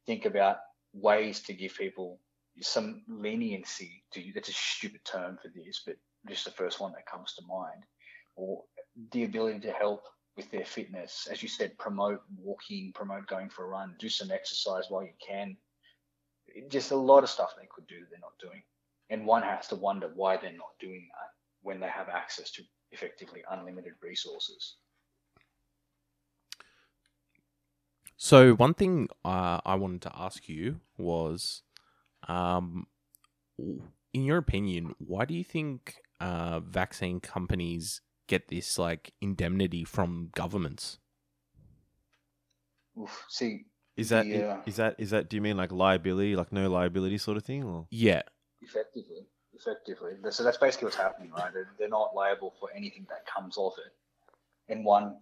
think 0.06 0.26
about 0.26 0.58
ways 0.92 1.40
to 1.40 1.54
give 1.54 1.74
people 1.76 2.20
some 2.60 3.02
leniency 3.08 4.04
to 4.12 4.22
that's 4.34 4.50
a 4.50 4.52
stupid 4.52 5.04
term 5.04 5.38
for 5.40 5.48
this, 5.48 5.82
but 5.84 5.96
just 6.28 6.44
the 6.44 6.50
first 6.50 6.80
one 6.80 6.92
that 6.92 7.06
comes 7.06 7.34
to 7.34 7.46
mind. 7.46 7.84
Or 8.36 8.62
the 9.10 9.24
ability 9.24 9.60
to 9.60 9.72
help 9.72 10.04
with 10.36 10.50
their 10.50 10.64
fitness. 10.64 11.28
As 11.30 11.42
you 11.42 11.48
said, 11.48 11.76
promote 11.78 12.22
walking, 12.38 12.92
promote 12.94 13.26
going 13.26 13.48
for 13.48 13.64
a 13.64 13.68
run, 13.68 13.94
do 13.98 14.08
some 14.08 14.30
exercise 14.30 14.84
while 14.88 15.02
you 15.02 15.12
can. 15.26 15.56
Just 16.68 16.90
a 16.90 16.96
lot 16.96 17.24
of 17.24 17.30
stuff 17.30 17.54
they 17.58 17.68
could 17.74 17.86
do 17.86 17.96
they're 18.10 18.20
not 18.20 18.38
doing. 18.40 18.62
And 19.12 19.26
one 19.26 19.42
has 19.42 19.68
to 19.68 19.76
wonder 19.76 20.10
why 20.14 20.38
they're 20.38 20.52
not 20.52 20.74
doing 20.80 21.06
that 21.12 21.30
when 21.62 21.80
they 21.80 21.88
have 21.88 22.08
access 22.08 22.50
to 22.52 22.62
effectively 22.90 23.44
unlimited 23.50 23.92
resources. 24.02 24.76
So 28.16 28.54
one 28.54 28.74
thing 28.74 29.08
uh, 29.24 29.60
I 29.66 29.74
wanted 29.74 30.02
to 30.02 30.12
ask 30.16 30.48
you 30.48 30.80
was, 30.96 31.62
um, 32.28 32.86
in 34.14 34.24
your 34.24 34.38
opinion, 34.38 34.94
why 34.98 35.24
do 35.24 35.34
you 35.34 35.44
think 35.44 35.96
uh, 36.20 36.60
vaccine 36.60 37.20
companies 37.20 38.00
get 38.28 38.48
this 38.48 38.78
like 38.78 39.12
indemnity 39.20 39.84
from 39.84 40.30
governments? 40.34 40.98
Oof. 42.98 43.24
See, 43.28 43.66
Is 43.96 44.08
that 44.08 44.26
Yeah. 44.32 44.62
is 44.66 44.76
that 44.76 44.96
is 44.98 45.10
that? 45.10 45.28
Do 45.28 45.36
you 45.36 45.42
mean 45.42 45.56
like 45.56 45.72
liability, 45.72 46.36
like 46.36 46.52
no 46.52 46.70
liability 46.70 47.18
sort 47.18 47.36
of 47.36 47.44
thing, 47.44 47.64
or 47.64 47.86
Yeah, 47.90 48.22
effectively, 48.62 49.26
effectively. 49.54 50.12
So 50.30 50.44
that's 50.44 50.58
basically 50.58 50.86
what's 50.86 50.96
happening, 50.96 51.30
right? 51.32 51.52
They're, 51.52 51.70
they're 51.78 51.88
not 51.88 52.14
liable 52.14 52.54
for 52.58 52.70
anything 52.74 53.06
that 53.10 53.26
comes 53.26 53.56
off 53.56 53.74
it. 53.78 54.72
And 54.72 54.84
one, 54.84 55.16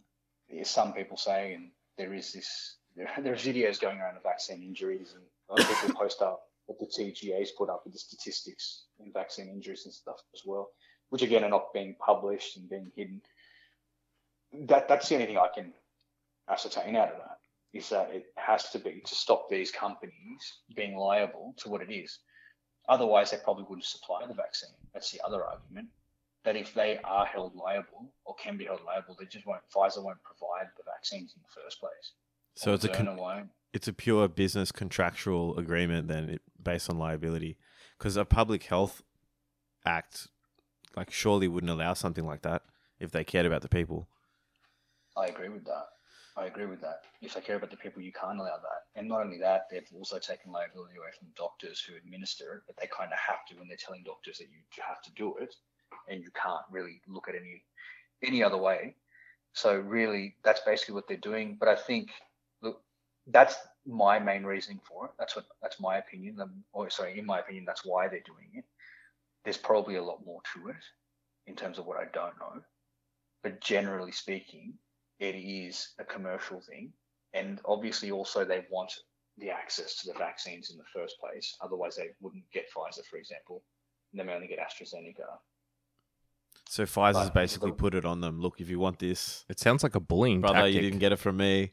is 0.51 0.69
some 0.69 0.93
people 0.93 1.17
say, 1.17 1.55
and 1.55 1.71
there 1.97 2.13
is 2.15 2.33
this, 2.33 2.77
there, 2.97 3.11
there's 3.23 3.45
videos 3.45 3.81
going 3.81 3.99
around 3.99 4.17
of 4.17 4.23
vaccine 4.23 4.63
injuries, 4.63 5.15
and 5.15 5.67
people 5.67 5.95
post 5.95 6.23
up 6.23 6.43
what 6.67 6.79
the 6.79 6.87
TGA's 6.87 7.53
put 7.53 7.69
up 7.69 7.83
with 7.85 7.93
the 7.93 7.99
statistics 7.99 8.85
in 9.05 9.13
vaccine 9.13 9.49
injuries 9.49 9.83
and 9.85 9.95
stuff 9.95 10.17
as 10.35 10.43
well, 10.45 10.71
which 11.09 11.23
again 11.23 11.45
are 11.45 11.51
not 11.51 11.73
being 11.75 11.97
published 12.05 12.57
and 12.57 12.69
being 12.69 12.91
hidden. 12.95 13.21
That 14.67 14.89
that's 14.89 15.09
the 15.09 15.15
only 15.17 15.27
thing 15.27 15.39
I 15.39 15.49
can 15.55 15.73
ascertain 16.49 16.97
out 16.97 17.09
of 17.13 17.19
that 17.19 17.39
is 17.73 17.89
that 17.91 18.11
it 18.13 18.27
has 18.37 18.71
to 18.71 18.79
be 18.79 19.01
to 19.05 19.15
stop 19.15 19.49
these 19.49 19.71
companies 19.71 20.59
being 20.75 20.97
liable 20.97 21.55
to 21.59 21.69
what 21.69 21.83
it 21.83 21.93
is. 21.93 22.19
Otherwise, 22.91 23.31
they 23.31 23.39
probably 23.39 23.65
wouldn't 23.69 23.85
supply 23.87 24.27
the 24.27 24.35
vaccine. 24.35 24.71
That's 24.93 25.11
the 25.11 25.25
other 25.25 25.45
argument. 25.45 25.89
That 26.45 26.57
if 26.57 26.75
they 26.75 26.99
are 27.05 27.25
held 27.25 27.55
liable 27.55 28.13
or 28.25 28.35
can 28.35 28.57
be 28.57 28.65
held 28.65 28.81
liable, 28.85 29.17
they 29.19 29.27
just 29.27 29.47
won't. 29.47 29.63
Pfizer 29.75 30.03
won't 30.03 30.23
provide 30.23 30.69
the 30.77 30.83
vaccines 30.85 31.35
in 31.35 31.41
the 31.43 31.63
first 31.63 31.81
place. 31.81 32.13
so 32.55 32.75
it's 32.75 32.85
a 32.85 32.89
con- 32.89 33.51
it's 33.73 33.87
a 33.89 33.93
pure 33.93 34.27
business 34.29 34.73
contractual 34.73 35.57
agreement 35.57 36.09
then 36.09 36.29
it, 36.29 36.43
based 36.61 36.91
on 36.91 36.99
liability 36.99 37.57
because 37.97 38.17
a 38.17 38.25
public 38.25 38.65
health 38.65 39.03
act 39.85 40.27
like 40.97 41.13
surely 41.13 41.47
wouldn't 41.47 41.71
allow 41.71 41.95
something 41.95 42.27
like 42.27 42.43
that 42.43 42.63
if 42.99 43.13
they 43.13 43.23
cared 43.23 43.47
about 43.47 43.63
the 43.63 43.69
people 43.69 44.09
I 45.17 45.27
agree 45.27 45.49
with 45.49 45.65
that. 45.67 45.87
I 46.41 46.47
agree 46.47 46.65
with 46.65 46.81
that. 46.81 47.03
If 47.21 47.35
they 47.35 47.43
care 47.43 47.57
about 47.57 47.71
the 47.71 47.77
people, 47.77 48.01
you 48.01 48.13
can't 48.13 48.39
allow 48.41 48.57
that. 48.57 48.99
And 48.99 49.07
not 49.07 49.21
only 49.21 49.39
that, 49.39 49.67
they've 49.71 49.87
also 49.95 50.19
taken 50.19 50.51
liability 50.51 50.97
away 50.97 51.11
from 51.19 51.29
doctors 51.37 51.81
who 51.81 51.97
administer 51.97 52.55
it, 52.55 52.63
but 52.67 52.77
they 52.79 52.87
kind 52.87 53.13
of 53.13 53.19
have 53.19 53.45
to 53.49 53.57
when 53.57 53.69
they're 53.69 53.77
telling 53.77 54.03
doctors 54.05 54.39
that 54.39 54.49
you 54.51 54.83
have 54.83 55.03
to 55.03 55.13
do 55.13 55.37
it, 55.37 55.55
and 56.09 56.23
you 56.23 56.31
can't 56.35 56.65
really 56.71 57.03
look 57.07 57.29
at 57.29 57.35
any 57.35 57.63
any 58.25 58.43
other 58.43 58.57
way. 58.57 58.95
So 59.53 59.77
really, 59.77 60.37
that's 60.43 60.63
basically 60.63 60.95
what 60.95 61.09
they're 61.09 61.19
doing. 61.19 61.57
But 61.61 61.69
I 61.69 61.77
think, 61.77 62.11
look, 62.63 62.81
that's 63.27 63.57
my 63.87 64.19
main 64.19 64.45
reasoning 64.45 64.81
for 64.83 65.07
it. 65.07 65.11
That's 65.19 65.37
what 65.37 65.45
that's 65.61 65.79
my 65.79 65.99
opinion. 65.99 66.39
Or 66.73 66.89
sorry, 66.89 67.19
in 67.19 67.27
my 67.27 67.41
opinion, 67.41 67.67
that's 67.67 67.85
why 67.85 68.09
they're 68.09 68.21
doing 68.21 68.49
it. 68.55 68.65
There's 69.45 69.59
probably 69.59 69.97
a 69.97 70.03
lot 70.03 70.25
more 70.25 70.41
to 70.55 70.69
it 70.71 70.85
in 71.47 71.55
terms 71.55 71.79
of 71.79 71.85
what 71.85 71.99
I 71.99 72.05
don't 72.15 72.39
know. 72.39 72.63
But 73.43 73.61
generally 73.61 74.13
speaking, 74.13 74.75
it 75.21 75.37
is 75.37 75.91
a 75.99 76.05
commercial 76.05 76.61
thing. 76.61 76.93
And 77.35 77.61
obviously 77.65 78.11
also 78.11 78.45
they 78.45 78.67
want 78.71 78.93
the 79.39 79.51
access 79.51 79.95
to 80.03 80.13
the 80.13 80.19
vaccines 80.19 80.71
in 80.71 80.77
the 80.79 80.85
first 80.93 81.21
place. 81.21 81.57
Otherwise 81.63 81.97
they 81.97 82.09
wouldn't 82.21 82.45
get 82.53 82.67
Pfizer, 82.75 83.05
for 83.09 83.17
example. 83.19 83.63
And 84.13 84.29
they 84.29 84.33
only 84.33 84.49
get 84.49 84.59
AstraZeneca. 84.59 85.39
So 86.69 86.85
Pfizer's 86.85 87.15
But 87.29 87.35
basically 87.35 87.71
the- 87.71 87.77
put 87.77 87.95
it 87.95 88.05
on 88.05 88.21
them. 88.21 88.41
Look, 88.41 88.61
if 88.61 88.69
you 88.69 88.81
want 88.81 88.99
this, 88.99 89.45
It 89.49 89.61
sounds 89.61 89.83
like 89.85 89.95
a 89.95 90.01
bullying 90.01 90.41
brother, 90.41 90.57
tactic. 90.61 90.75
you 90.75 90.81
didn't 90.81 90.99
get 90.99 91.13
it 91.13 91.19
from 91.19 91.37
me. 91.37 91.73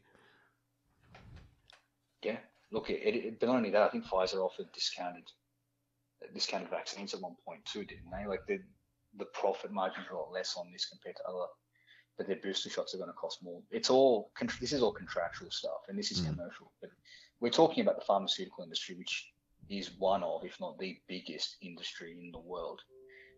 Yeah. 2.22 2.38
Look, 2.70 2.90
it, 2.90 2.94
it, 3.14 3.40
but 3.40 3.46
not 3.46 3.56
only 3.56 3.70
that, 3.70 3.82
I 3.82 3.88
think 3.88 4.04
Pfizer 4.04 4.36
offered 4.44 4.70
discounted 4.72 5.24
discounted 6.34 6.68
vaccines 6.68 7.14
at 7.14 7.20
one 7.20 7.36
point 7.46 7.64
too, 7.64 7.84
didn't 7.84 8.10
they? 8.10 8.26
Like 8.26 8.40
the 8.46 8.58
the 9.16 9.24
profit 9.26 9.70
margins 9.72 10.06
are 10.10 10.14
a 10.14 10.18
lot 10.18 10.32
less 10.32 10.56
on 10.56 10.70
this 10.72 10.86
compared 10.86 11.16
to 11.16 11.22
other, 11.28 11.46
but 12.18 12.26
their 12.26 12.36
booster 12.36 12.68
shots 12.68 12.94
are 12.94 12.98
going 12.98 13.08
to 13.08 13.14
cost 13.14 13.42
more. 13.42 13.62
It's 13.70 13.88
all 13.88 14.30
this 14.60 14.72
is 14.72 14.82
all 14.82 14.92
contractual 14.92 15.50
stuff, 15.50 15.82
and 15.88 15.98
this 15.98 16.10
is 16.10 16.20
Mm. 16.20 16.30
commercial. 16.30 16.72
But 16.80 16.90
we're 17.40 17.50
talking 17.50 17.82
about 17.82 17.98
the 17.98 18.04
pharmaceutical 18.04 18.64
industry, 18.64 18.96
which 18.96 19.32
is 19.70 19.92
one 19.92 20.22
of, 20.24 20.44
if 20.44 20.58
not 20.60 20.78
the 20.78 21.00
biggest 21.06 21.56
industry 21.62 22.12
in 22.18 22.32
the 22.32 22.38
world. 22.38 22.82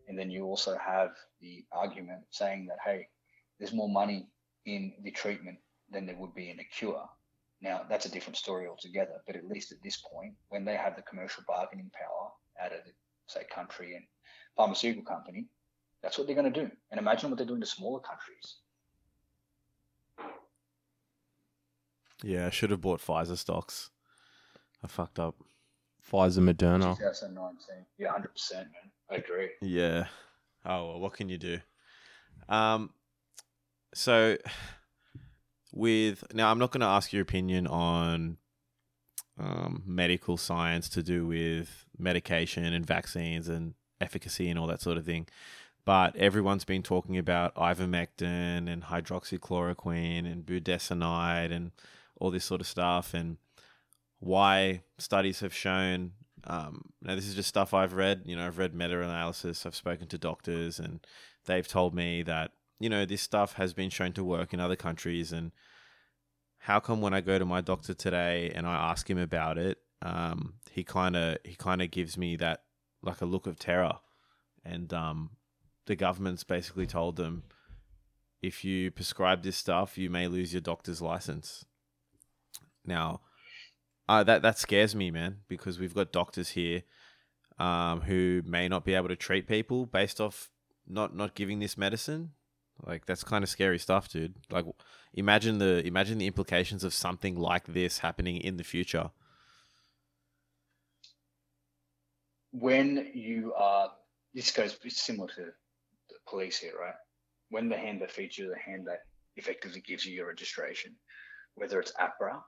And 0.08 0.18
then 0.18 0.30
you 0.30 0.46
also 0.46 0.76
have 0.78 1.10
the 1.40 1.64
argument 1.70 2.24
saying 2.30 2.66
that 2.66 2.78
hey, 2.84 3.08
there's 3.58 3.74
more 3.74 3.88
money 3.88 4.26
in 4.64 4.94
the 5.02 5.10
treatment 5.10 5.58
than 5.90 6.06
there 6.06 6.16
would 6.16 6.34
be 6.34 6.50
in 6.50 6.58
a 6.60 6.64
cure. 6.64 7.08
Now, 7.60 7.84
that's 7.88 8.06
a 8.06 8.10
different 8.10 8.38
story 8.38 8.66
altogether, 8.66 9.22
but 9.26 9.36
at 9.36 9.46
least 9.46 9.70
at 9.70 9.82
this 9.82 9.98
point, 9.98 10.34
when 10.48 10.64
they 10.64 10.76
have 10.76 10.96
the 10.96 11.02
commercial 11.02 11.44
bargaining 11.46 11.90
power 11.92 12.32
out 12.58 12.72
of 12.72 12.84
the, 12.86 12.92
say, 13.26 13.44
country 13.44 13.96
and 13.96 14.06
pharmaceutical 14.56 15.04
company, 15.04 15.46
that's 16.02 16.16
what 16.16 16.26
they're 16.26 16.36
going 16.36 16.50
to 16.50 16.60
do. 16.64 16.70
And 16.90 16.98
imagine 16.98 17.28
what 17.28 17.36
they're 17.36 17.46
doing 17.46 17.60
to 17.60 17.66
smaller 17.66 18.00
countries. 18.00 18.56
Yeah, 22.22 22.46
I 22.46 22.50
should 22.50 22.70
have 22.70 22.80
bought 22.80 23.00
Pfizer 23.00 23.36
stocks. 23.36 23.90
I 24.82 24.88
fucked 24.88 25.18
up. 25.18 25.36
Pfizer, 26.10 26.40
Moderna. 26.40 26.96
2019. 26.96 27.86
Yeah, 27.98 28.08
100%, 28.08 28.52
man. 28.52 28.66
I 29.10 29.16
agree. 29.16 29.50
Yeah. 29.60 30.06
Oh 30.64 30.88
well, 30.88 31.00
what 31.00 31.14
can 31.14 31.28
you 31.28 31.38
do? 31.38 31.58
Um. 32.48 32.90
So, 33.92 34.36
with 35.72 36.22
now, 36.32 36.50
I'm 36.50 36.58
not 36.58 36.70
going 36.70 36.82
to 36.82 36.86
ask 36.86 37.12
your 37.12 37.22
opinion 37.22 37.66
on 37.66 38.36
um, 39.38 39.82
medical 39.86 40.36
science 40.36 40.88
to 40.90 41.02
do 41.02 41.26
with 41.26 41.86
medication 41.98 42.72
and 42.72 42.86
vaccines 42.86 43.48
and 43.48 43.74
efficacy 44.00 44.48
and 44.48 44.58
all 44.58 44.66
that 44.68 44.82
sort 44.82 44.96
of 44.96 45.04
thing. 45.04 45.26
But 45.84 46.14
everyone's 46.16 46.64
been 46.64 46.82
talking 46.82 47.16
about 47.18 47.54
ivermectin 47.54 48.70
and 48.70 48.84
hydroxychloroquine 48.84 50.30
and 50.30 50.44
budesonide 50.44 51.52
and 51.52 51.72
all 52.20 52.30
this 52.30 52.44
sort 52.44 52.60
of 52.60 52.66
stuff 52.66 53.12
and 53.14 53.38
why 54.20 54.82
studies 54.98 55.40
have 55.40 55.54
shown 55.54 56.12
um, 56.44 56.90
now 57.02 57.14
this 57.14 57.26
is 57.26 57.34
just 57.34 57.48
stuff 57.48 57.74
I've 57.74 57.94
read. 57.94 58.22
You 58.24 58.36
know, 58.36 58.46
I've 58.46 58.58
read 58.58 58.74
meta-analysis. 58.74 59.66
I've 59.66 59.74
spoken 59.74 60.06
to 60.08 60.18
doctors, 60.18 60.78
and 60.78 61.00
they've 61.46 61.66
told 61.66 61.94
me 61.94 62.22
that 62.22 62.52
you 62.78 62.88
know 62.88 63.04
this 63.04 63.22
stuff 63.22 63.54
has 63.54 63.74
been 63.74 63.90
shown 63.90 64.12
to 64.14 64.24
work 64.24 64.52
in 64.52 64.60
other 64.60 64.76
countries. 64.76 65.32
And 65.32 65.52
how 66.58 66.80
come 66.80 67.00
when 67.00 67.14
I 67.14 67.20
go 67.20 67.38
to 67.38 67.44
my 67.44 67.60
doctor 67.60 67.94
today 67.94 68.50
and 68.54 68.66
I 68.66 68.90
ask 68.90 69.08
him 69.08 69.18
about 69.18 69.58
it, 69.58 69.78
um, 70.02 70.54
he 70.70 70.84
kind 70.84 71.16
of 71.16 71.38
he 71.44 71.54
kind 71.54 71.82
of 71.82 71.90
gives 71.90 72.16
me 72.16 72.36
that 72.36 72.62
like 73.02 73.20
a 73.20 73.26
look 73.26 73.46
of 73.46 73.58
terror, 73.58 73.98
and 74.64 74.92
um, 74.92 75.30
the 75.86 75.96
government's 75.96 76.44
basically 76.44 76.86
told 76.86 77.16
them 77.16 77.44
if 78.42 78.64
you 78.64 78.90
prescribe 78.90 79.42
this 79.42 79.56
stuff, 79.56 79.98
you 79.98 80.08
may 80.08 80.26
lose 80.26 80.54
your 80.54 80.62
doctor's 80.62 81.02
license. 81.02 81.66
Now, 82.84 83.20
uh, 84.08 84.24
that 84.24 84.42
that 84.42 84.58
scares 84.58 84.94
me, 84.94 85.10
man, 85.10 85.38
because 85.48 85.78
we've 85.78 85.94
got 85.94 86.12
doctors 86.12 86.50
here 86.50 86.82
um, 87.60 88.00
who 88.00 88.42
may 88.44 88.68
not 88.68 88.84
be 88.84 88.94
able 88.94 89.08
to 89.08 89.16
treat 89.16 89.46
people 89.46 89.86
based 89.86 90.20
off 90.20 90.50
not 90.88 91.14
not 91.14 91.34
giving 91.34 91.60
this 91.60 91.78
medicine. 91.78 92.32
Like 92.84 93.04
that's 93.06 93.22
kind 93.22 93.44
of 93.44 93.50
scary 93.50 93.78
stuff, 93.78 94.08
dude. 94.08 94.34
Like 94.50 94.64
imagine 95.12 95.58
the 95.58 95.86
imagine 95.86 96.18
the 96.18 96.26
implications 96.26 96.82
of 96.82 96.94
something 96.94 97.36
like 97.38 97.66
this 97.66 97.98
happening 97.98 98.38
in 98.38 98.56
the 98.56 98.64
future. 98.64 99.10
When 102.52 103.10
you 103.14 103.54
are, 103.56 103.90
this 104.34 104.50
goes, 104.50 104.76
similar 104.88 105.28
to 105.28 105.44
the 106.08 106.16
police 106.28 106.58
here, 106.58 106.72
right? 106.80 106.94
When 107.50 107.68
the 107.68 107.76
hand 107.76 108.02
that 108.02 108.10
feeds 108.10 108.36
you, 108.36 108.48
the 108.48 108.58
hand 108.58 108.88
that 108.88 109.00
effectively 109.36 109.82
gives 109.86 110.04
you 110.04 110.14
your 110.14 110.26
registration, 110.26 110.96
whether 111.54 111.78
it's 111.78 111.92
AHPRA 111.92 112.40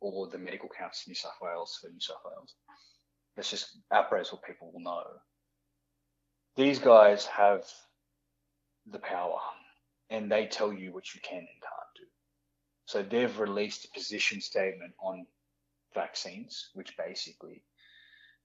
or 0.00 0.28
the 0.28 0.38
Medical 0.38 0.68
Council 0.68 1.10
New 1.10 1.14
South 1.14 1.38
Wales 1.40 1.78
for 1.80 1.88
New 1.90 2.00
South 2.00 2.22
Wales. 2.24 2.54
That's 3.36 3.50
just 3.50 3.76
is 3.76 4.32
what 4.32 4.42
people 4.42 4.72
will 4.72 4.80
know. 4.80 5.04
These 6.56 6.78
guys 6.78 7.26
have 7.26 7.64
the 8.86 8.98
power 8.98 9.38
and 10.10 10.30
they 10.30 10.46
tell 10.46 10.72
you 10.72 10.92
what 10.92 11.14
you 11.14 11.20
can 11.20 11.38
and 11.38 11.46
can't 11.46 11.96
do. 11.96 12.04
So 12.86 13.02
they've 13.02 13.38
released 13.38 13.84
a 13.84 13.98
position 13.98 14.40
statement 14.40 14.94
on 15.00 15.26
vaccines, 15.94 16.70
which 16.74 16.96
basically 16.96 17.62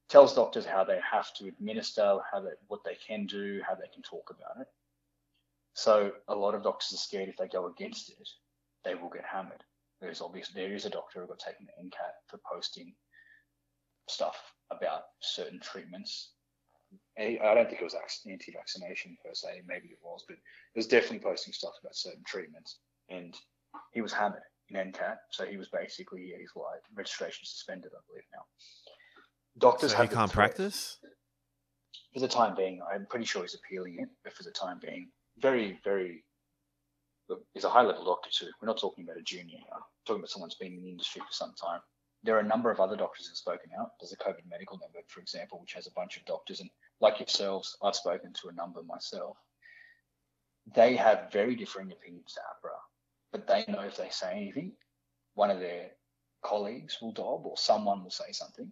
tells 0.07 0.35
doctors 0.35 0.65
how 0.65 0.83
they 0.83 0.99
have 1.11 1.33
to 1.35 1.47
administer, 1.47 2.19
how 2.31 2.41
they, 2.41 2.51
what 2.67 2.83
they 2.83 2.95
can 2.95 3.25
do, 3.25 3.61
how 3.67 3.73
they 3.75 3.87
can 3.93 4.03
talk 4.03 4.29
about 4.29 4.61
it. 4.61 4.67
So 5.73 6.11
a 6.27 6.35
lot 6.35 6.55
of 6.55 6.63
doctors 6.63 6.93
are 6.93 6.97
scared 6.97 7.29
if 7.29 7.37
they 7.37 7.47
go 7.47 7.67
against 7.67 8.09
it, 8.09 8.29
they 8.83 8.95
will 8.95 9.09
get 9.09 9.25
hammered. 9.25 9.63
There's 10.01 10.21
obviously 10.21 10.61
there 10.61 10.73
is 10.73 10.85
a 10.85 10.89
doctor 10.89 11.21
who 11.21 11.27
got 11.27 11.39
taken 11.39 11.65
to 11.65 11.71
NCAT 11.83 12.13
for 12.27 12.39
posting 12.51 12.93
stuff 14.09 14.35
about 14.71 15.01
certain 15.21 15.59
treatments. 15.61 16.31
I 17.17 17.37
don't 17.41 17.67
think 17.67 17.81
it 17.81 17.83
was 17.83 17.95
anti-vaccination 17.95 19.17
per 19.23 19.33
se. 19.33 19.61
Maybe 19.67 19.87
it 19.87 19.99
was, 20.03 20.23
but 20.27 20.35
it 20.35 20.77
was 20.77 20.87
definitely 20.87 21.19
posting 21.19 21.53
stuff 21.53 21.73
about 21.81 21.95
certain 21.95 22.23
treatments. 22.25 22.79
And 23.09 23.33
he 23.93 24.01
was 24.01 24.13
hammered 24.13 24.43
in 24.69 24.77
NCAT, 24.91 25.15
so 25.31 25.45
he 25.45 25.57
was 25.57 25.69
basically 25.69 26.33
his 26.39 26.51
like 26.55 26.81
registration 26.93 27.45
suspended, 27.45 27.91
I 27.93 28.01
believe 28.07 28.23
now. 28.33 28.41
Doctors 29.57 29.91
So 29.91 29.97
have 29.97 30.09
he 30.09 30.15
can't 30.15 30.31
practice. 30.31 30.97
for 32.13 32.19
the 32.19 32.27
time 32.27 32.55
being, 32.55 32.81
I'm 32.93 33.05
pretty 33.09 33.25
sure 33.25 33.43
he's 33.43 33.55
appealing 33.55 33.97
it, 33.99 34.09
but 34.23 34.33
for 34.33 34.43
the 34.43 34.51
time 34.51 34.79
being, 34.81 35.09
very, 35.37 35.79
very, 35.83 36.24
he's 37.53 37.63
a 37.63 37.69
high 37.69 37.81
level 37.81 38.05
doctor 38.05 38.29
too. 38.31 38.49
We're 38.61 38.67
not 38.67 38.79
talking 38.79 39.03
about 39.03 39.17
a 39.17 39.23
junior. 39.23 39.59
We're 39.69 39.79
talking 40.05 40.21
about 40.21 40.29
someone 40.29 40.49
who's 40.49 40.57
been 40.57 40.73
in 40.73 40.83
the 40.83 40.89
industry 40.89 41.21
for 41.21 41.31
some 41.31 41.53
time. 41.53 41.79
There 42.23 42.35
are 42.35 42.39
a 42.39 42.47
number 42.47 42.71
of 42.71 42.79
other 42.79 42.95
doctors 42.95 43.27
who've 43.27 43.37
spoken 43.37 43.69
out. 43.79 43.91
There's 43.99 44.13
a 44.13 44.17
COVID 44.17 44.49
Medical 44.49 44.79
Network, 44.79 45.09
for 45.09 45.19
example, 45.19 45.59
which 45.59 45.73
has 45.73 45.87
a 45.87 45.91
bunch 45.91 46.17
of 46.17 46.25
doctors, 46.25 46.59
and 46.59 46.69
like 46.99 47.19
yourselves, 47.19 47.77
I've 47.83 47.95
spoken 47.95 48.33
to 48.33 48.49
a 48.49 48.53
number 48.53 48.81
myself. 48.83 49.37
They 50.73 50.95
have 50.95 51.31
very 51.31 51.55
differing 51.55 51.91
opinions 51.91 52.33
to 52.33 52.39
AHPRA, 52.39 52.75
but 53.31 53.47
they 53.47 53.71
know 53.71 53.81
if 53.81 53.97
they 53.97 54.09
say 54.09 54.31
anything, 54.31 54.71
one 55.35 55.51
of 55.51 55.59
their 55.59 55.91
colleagues 56.43 56.97
will 57.01 57.11
dob 57.11 57.45
or 57.45 57.57
someone 57.57 58.03
will 58.03 58.11
say 58.11 58.31
something, 58.31 58.71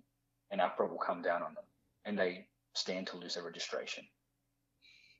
and 0.49 0.61
AHPRA 0.61 0.89
will 0.89 0.97
come 0.97 1.21
down 1.21 1.43
on 1.43 1.53
them, 1.53 1.65
and 2.05 2.17
they 2.17 2.47
stand 2.73 3.05
to 3.07 3.17
lose 3.17 3.35
their 3.35 3.43
registration. 3.43 4.03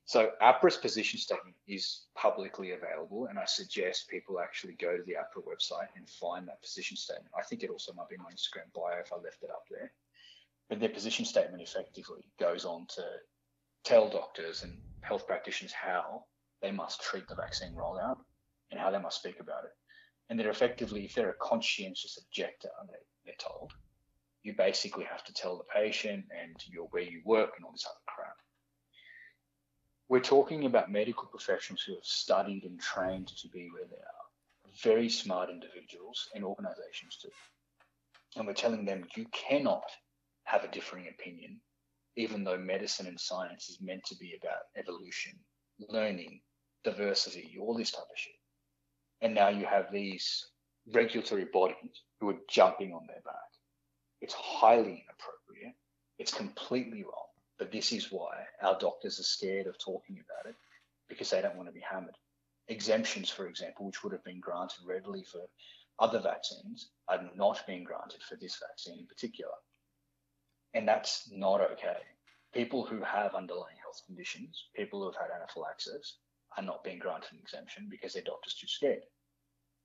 So 0.06 0.32
AHPRA's 0.42 0.76
position 0.76 1.18
statement 1.18 1.56
is 1.66 2.02
publicly 2.14 2.72
available, 2.72 3.26
and 3.26 3.38
I 3.38 3.46
suggest 3.46 4.08
people 4.08 4.38
actually 4.38 4.74
go 4.74 4.96
to 4.96 5.02
the 5.02 5.14
AHPRA 5.14 5.42
website 5.44 5.88
and 5.96 6.08
find 6.08 6.46
that 6.46 6.60
position 6.60 6.96
statement. 6.96 7.32
I 7.36 7.42
think 7.42 7.62
it 7.62 7.70
also 7.70 7.94
might 7.94 8.10
be 8.10 8.18
my 8.18 8.30
Instagram 8.30 8.72
bio 8.74 9.00
if 9.00 9.12
I 9.12 9.16
left 9.16 9.42
it 9.42 9.50
up 9.50 9.64
there. 9.70 9.92
But 10.68 10.80
their 10.80 10.90
position 10.90 11.24
statement 11.24 11.62
effectively 11.62 12.24
goes 12.38 12.66
on 12.66 12.86
to 12.96 13.02
tell 13.82 14.10
doctors 14.10 14.62
and 14.62 14.78
health 15.00 15.26
practitioners 15.26 15.72
how 15.72 16.24
they 16.60 16.70
must 16.70 17.02
treat 17.02 17.26
the 17.28 17.34
vaccine 17.34 17.74
rollout 17.74 18.18
and 18.70 18.80
how 18.80 18.90
they 18.90 18.98
must 18.98 19.18
speak 19.18 19.40
about 19.40 19.64
it. 19.64 19.72
And 20.28 20.38
they're 20.38 20.50
effectively, 20.50 21.04
if 21.04 21.14
they're 21.14 21.30
a 21.30 21.34
conscientious 21.34 22.18
objector, 22.18 22.70
they, 22.88 22.94
they're 23.24 23.34
told, 23.38 23.72
you 24.42 24.54
basically 24.56 25.04
have 25.04 25.24
to 25.24 25.32
tell 25.32 25.56
the 25.56 25.64
patient 25.64 26.24
and 26.42 26.56
your 26.66 26.86
where 26.86 27.02
you 27.02 27.22
work 27.24 27.52
and 27.56 27.64
all 27.64 27.72
this 27.72 27.86
other 27.86 28.00
crap. 28.06 28.33
We're 30.08 30.20
talking 30.20 30.66
about 30.66 30.92
medical 30.92 31.26
professionals 31.26 31.82
who 31.82 31.94
have 31.94 32.04
studied 32.04 32.64
and 32.64 32.78
trained 32.78 33.28
to 33.28 33.48
be 33.48 33.70
where 33.72 33.86
they 33.88 33.96
are. 33.96 34.72
Very 34.82 35.08
smart 35.08 35.48
individuals 35.50 36.28
and 36.34 36.44
organizations 36.44 37.16
too. 37.16 37.30
And 38.36 38.46
we're 38.46 38.52
telling 38.52 38.84
them 38.84 39.06
you 39.16 39.26
cannot 39.32 39.84
have 40.44 40.62
a 40.62 40.68
differing 40.68 41.08
opinion, 41.08 41.60
even 42.16 42.44
though 42.44 42.58
medicine 42.58 43.06
and 43.06 43.18
science 43.18 43.70
is 43.70 43.80
meant 43.80 44.04
to 44.04 44.16
be 44.16 44.38
about 44.40 44.64
evolution, 44.76 45.32
learning, 45.88 46.40
diversity, 46.82 47.56
all 47.60 47.74
this 47.74 47.90
type 47.90 48.02
of 48.02 48.18
shit. 48.18 48.34
And 49.22 49.34
now 49.34 49.48
you 49.48 49.64
have 49.64 49.90
these 49.90 50.46
regulatory 50.92 51.46
bodies 51.46 52.02
who 52.20 52.28
are 52.28 52.38
jumping 52.48 52.92
on 52.92 53.06
their 53.06 53.22
back. 53.24 53.34
It's 54.20 54.34
highly 54.34 55.04
inappropriate. 55.06 55.74
It's 56.18 56.34
completely 56.34 57.04
wrong. 57.04 57.23
But 57.58 57.70
this 57.70 57.92
is 57.92 58.10
why 58.10 58.46
our 58.62 58.78
doctors 58.78 59.20
are 59.20 59.24
scared 59.24 59.66
of 59.66 59.78
talking 59.78 60.18
about 60.18 60.50
it 60.50 60.56
because 61.08 61.30
they 61.30 61.40
don't 61.40 61.56
want 61.56 61.68
to 61.68 61.74
be 61.74 61.80
hammered. 61.80 62.16
Exemptions, 62.68 63.30
for 63.30 63.46
example, 63.46 63.86
which 63.86 64.02
would 64.02 64.12
have 64.12 64.24
been 64.24 64.40
granted 64.40 64.84
readily 64.86 65.22
for 65.22 65.40
other 65.98 66.18
vaccines, 66.18 66.90
are 67.08 67.30
not 67.36 67.64
being 67.66 67.84
granted 67.84 68.22
for 68.22 68.36
this 68.36 68.58
vaccine 68.58 68.98
in 68.98 69.06
particular. 69.06 69.52
And 70.72 70.88
that's 70.88 71.30
not 71.30 71.60
okay. 71.72 71.98
People 72.52 72.84
who 72.84 73.00
have 73.02 73.34
underlying 73.34 73.76
health 73.80 74.02
conditions, 74.06 74.64
people 74.74 75.00
who 75.00 75.06
have 75.06 75.20
had 75.20 75.34
anaphylaxis, 75.34 76.16
are 76.56 76.64
not 76.64 76.82
being 76.82 76.98
granted 76.98 77.32
an 77.32 77.38
exemption 77.38 77.86
because 77.88 78.12
their 78.14 78.22
doctor's 78.22 78.54
too 78.54 78.66
scared. 78.66 79.02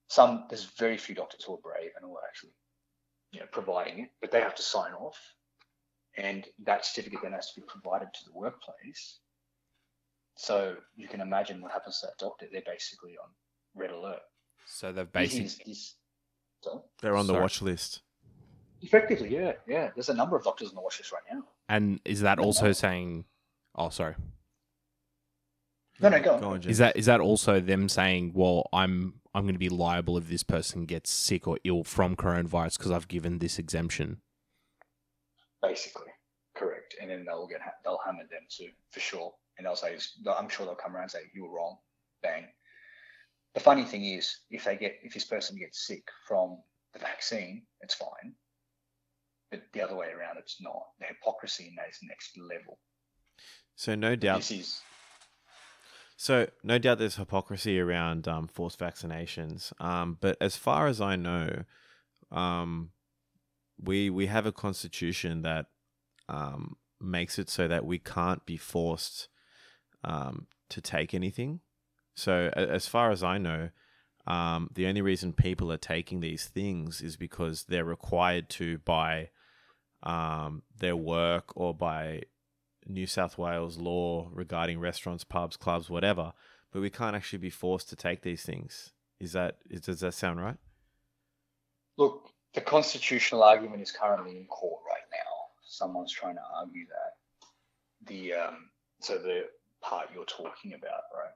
Some 0.07 0.45
there's 0.49 0.63
very 0.63 0.97
few 0.97 1.13
doctors 1.13 1.43
who 1.43 1.53
are 1.53 1.57
brave 1.57 1.91
and 1.95 2.05
who 2.05 2.15
are 2.15 2.25
actually, 2.27 2.53
you 3.31 3.39
know, 3.39 3.45
providing 3.51 3.99
it, 3.99 4.09
but 4.21 4.31
they 4.31 4.41
have 4.41 4.55
to 4.55 4.63
sign 4.63 4.93
off, 4.93 5.19
and 6.19 6.45
that 6.65 6.85
certificate 6.85 7.19
then 7.23 7.31
has 7.33 7.51
to 7.53 7.61
be 7.61 7.65
provided 7.67 8.09
to 8.13 8.19
the 8.25 8.33
workplace. 8.37 9.19
So 10.35 10.75
you 10.95 11.07
can 11.07 11.21
imagine 11.21 11.61
what 11.61 11.71
happens 11.71 11.99
to 12.01 12.07
that 12.07 12.17
doctor. 12.17 12.47
They're 12.51 12.61
basically 12.65 13.11
on 13.21 13.29
red 13.75 13.91
alert. 13.91 14.21
So 14.65 14.91
they've 14.91 15.05
This 15.11 15.33
basically 15.33 15.45
is- 15.45 15.57
this- 15.65 15.95
so 16.61 16.85
They're 17.01 17.15
on 17.15 17.27
the 17.27 17.33
Sorry. 17.33 17.41
watch 17.41 17.61
list. 17.61 18.01
effectively, 18.81 19.29
yeah, 19.33 19.53
yeah. 19.67 19.91
There's 19.95 20.09
a 20.09 20.13
number 20.13 20.35
of 20.37 20.43
doctors 20.43 20.69
on 20.69 20.75
the 20.75 20.81
watch 20.81 20.99
list 20.99 21.11
right 21.11 21.23
now. 21.31 21.43
and 21.67 21.99
is 22.05 22.21
that 22.21 22.39
also 22.39 22.67
no. 22.67 22.71
saying? 22.73 23.25
Oh, 23.75 23.89
sorry. 23.89 24.15
No, 26.01 26.07
no, 26.09 26.21
go 26.21 26.35
on. 26.35 26.41
Go 26.41 26.49
on, 26.51 26.63
Is 26.63 26.77
that 26.77 26.95
is 26.95 27.05
that 27.07 27.19
also 27.19 27.59
them 27.59 27.89
saying, 27.89 28.31
well, 28.33 28.69
I'm 28.71 29.21
I'm 29.33 29.43
going 29.43 29.53
to 29.53 29.59
be 29.59 29.69
liable 29.69 30.17
if 30.17 30.27
this 30.29 30.43
person 30.43 30.85
gets 30.85 31.09
sick 31.11 31.45
or 31.47 31.59
ill 31.65 31.83
from 31.83 32.15
coronavirus 32.15 32.77
because 32.77 32.91
I've 32.91 33.07
given 33.07 33.39
this 33.39 33.59
exemption? 33.59 34.21
basically 35.61 36.07
correct 36.89 37.01
and 37.01 37.09
then 37.09 37.25
they'll 37.25 37.47
get 37.47 37.61
ha- 37.61 37.71
they'll 37.83 37.99
hammer 38.05 38.23
them 38.29 38.45
too 38.49 38.69
for 38.91 38.99
sure. 38.99 39.33
And 39.57 39.65
they'll 39.65 39.75
say 39.75 39.97
i'm 40.37 40.49
sure 40.49 40.65
they'll 40.65 40.75
come 40.75 40.95
around 40.95 41.03
and 41.03 41.11
say 41.11 41.19
you 41.33 41.43
were 41.43 41.55
wrong. 41.55 41.77
Bang. 42.21 42.45
The 43.53 43.59
funny 43.59 43.83
thing 43.83 44.05
is 44.05 44.39
if 44.49 44.65
they 44.65 44.77
get 44.77 44.99
if 45.03 45.13
this 45.13 45.25
person 45.25 45.57
gets 45.57 45.85
sick 45.85 46.03
from 46.27 46.57
the 46.93 46.99
vaccine 46.99 47.63
it's 47.81 47.95
fine. 47.95 48.33
But 49.51 49.63
the 49.73 49.81
other 49.81 49.95
way 49.95 50.07
around 50.07 50.37
it's 50.37 50.61
not. 50.61 50.83
The 50.99 51.07
hypocrisy 51.07 51.67
in 51.67 51.75
that 51.75 51.89
is 51.89 51.99
next 52.03 52.37
level. 52.37 52.79
So 53.75 53.95
no 53.95 54.15
doubt. 54.15 54.39
this 54.39 54.51
is 54.51 54.81
So 56.17 56.47
no 56.63 56.77
doubt 56.77 56.99
there's 56.99 57.15
hypocrisy 57.15 57.79
around 57.79 58.27
um, 58.27 58.47
forced 58.47 58.79
vaccinations. 58.79 59.73
Um, 59.81 60.17
but 60.19 60.37
as 60.39 60.55
far 60.55 60.87
as 60.87 61.01
I 61.01 61.15
know, 61.15 61.63
um, 62.31 62.91
we 63.81 64.09
we 64.09 64.27
have 64.27 64.45
a 64.45 64.51
constitution 64.51 65.41
that 65.43 65.67
um, 66.29 66.77
makes 67.01 67.37
it 67.37 67.49
so 67.49 67.67
that 67.67 67.85
we 67.85 67.99
can't 67.99 68.45
be 68.45 68.55
forced 68.55 69.27
um, 70.03 70.47
to 70.69 70.79
take 70.79 71.13
anything. 71.13 71.59
So 72.15 72.51
a- 72.55 72.71
as 72.71 72.87
far 72.87 73.11
as 73.11 73.23
I 73.23 73.37
know, 73.37 73.69
um, 74.27 74.69
the 74.73 74.85
only 74.85 75.01
reason 75.01 75.33
people 75.33 75.71
are 75.71 75.77
taking 75.77 76.19
these 76.19 76.45
things 76.45 77.01
is 77.01 77.17
because 77.17 77.63
they're 77.63 77.83
required 77.83 78.49
to 78.51 78.77
by 78.79 79.29
um, 80.03 80.63
their 80.77 80.95
work 80.95 81.51
or 81.55 81.73
by 81.73 82.21
New 82.85 83.07
South 83.07 83.37
Wales 83.37 83.77
law 83.77 84.29
regarding 84.31 84.79
restaurants, 84.79 85.23
pubs, 85.23 85.57
clubs, 85.57 85.89
whatever. 85.89 86.33
But 86.71 86.81
we 86.81 86.89
can't 86.89 87.15
actually 87.15 87.39
be 87.39 87.49
forced 87.49 87.89
to 87.89 87.95
take 87.95 88.21
these 88.21 88.43
things. 88.43 88.91
Is 89.19 89.33
that 89.33 89.57
is, 89.69 89.81
does 89.81 89.99
that 90.01 90.13
sound 90.13 90.41
right? 90.41 90.57
look 91.97 92.29
the 92.55 92.61
constitutional 92.61 93.43
argument 93.43 93.81
is 93.81 93.91
currently 93.91 94.37
in 94.37 94.45
court 94.45 94.81
someone's 95.69 96.11
trying 96.11 96.35
to 96.35 96.41
argue 96.55 96.85
that 96.87 98.07
the 98.07 98.33
um, 98.33 98.69
so 99.01 99.17
the 99.17 99.43
part 99.81 100.09
you're 100.13 100.25
talking 100.25 100.73
about 100.73 101.03
right 101.15 101.33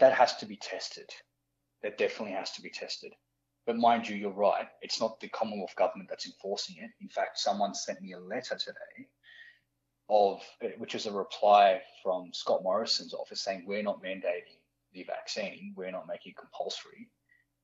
that 0.00 0.12
has 0.12 0.36
to 0.36 0.46
be 0.46 0.56
tested. 0.56 1.08
That 1.82 1.98
definitely 1.98 2.34
has 2.34 2.50
to 2.52 2.62
be 2.62 2.70
tested. 2.70 3.12
But 3.66 3.76
mind 3.76 4.08
you 4.08 4.16
you're 4.16 4.30
right. 4.30 4.66
It's 4.82 5.00
not 5.00 5.20
the 5.20 5.28
commonwealth 5.28 5.76
government 5.76 6.08
that's 6.08 6.26
enforcing 6.26 6.76
it. 6.78 6.90
In 7.00 7.08
fact 7.08 7.38
someone 7.38 7.74
sent 7.74 8.00
me 8.02 8.12
a 8.12 8.18
letter 8.18 8.56
today 8.56 9.08
of 10.08 10.40
which 10.78 10.94
is 10.94 11.06
a 11.06 11.12
reply 11.12 11.80
from 12.00 12.30
scott 12.32 12.62
morrison's 12.62 13.12
office 13.12 13.42
saying 13.42 13.64
we're 13.66 13.82
not 13.82 14.00
mandating 14.02 14.58
the 14.92 15.02
vaccine. 15.02 15.74
We're 15.76 15.90
not 15.90 16.06
making 16.06 16.32
it 16.32 16.38
compulsory. 16.38 17.08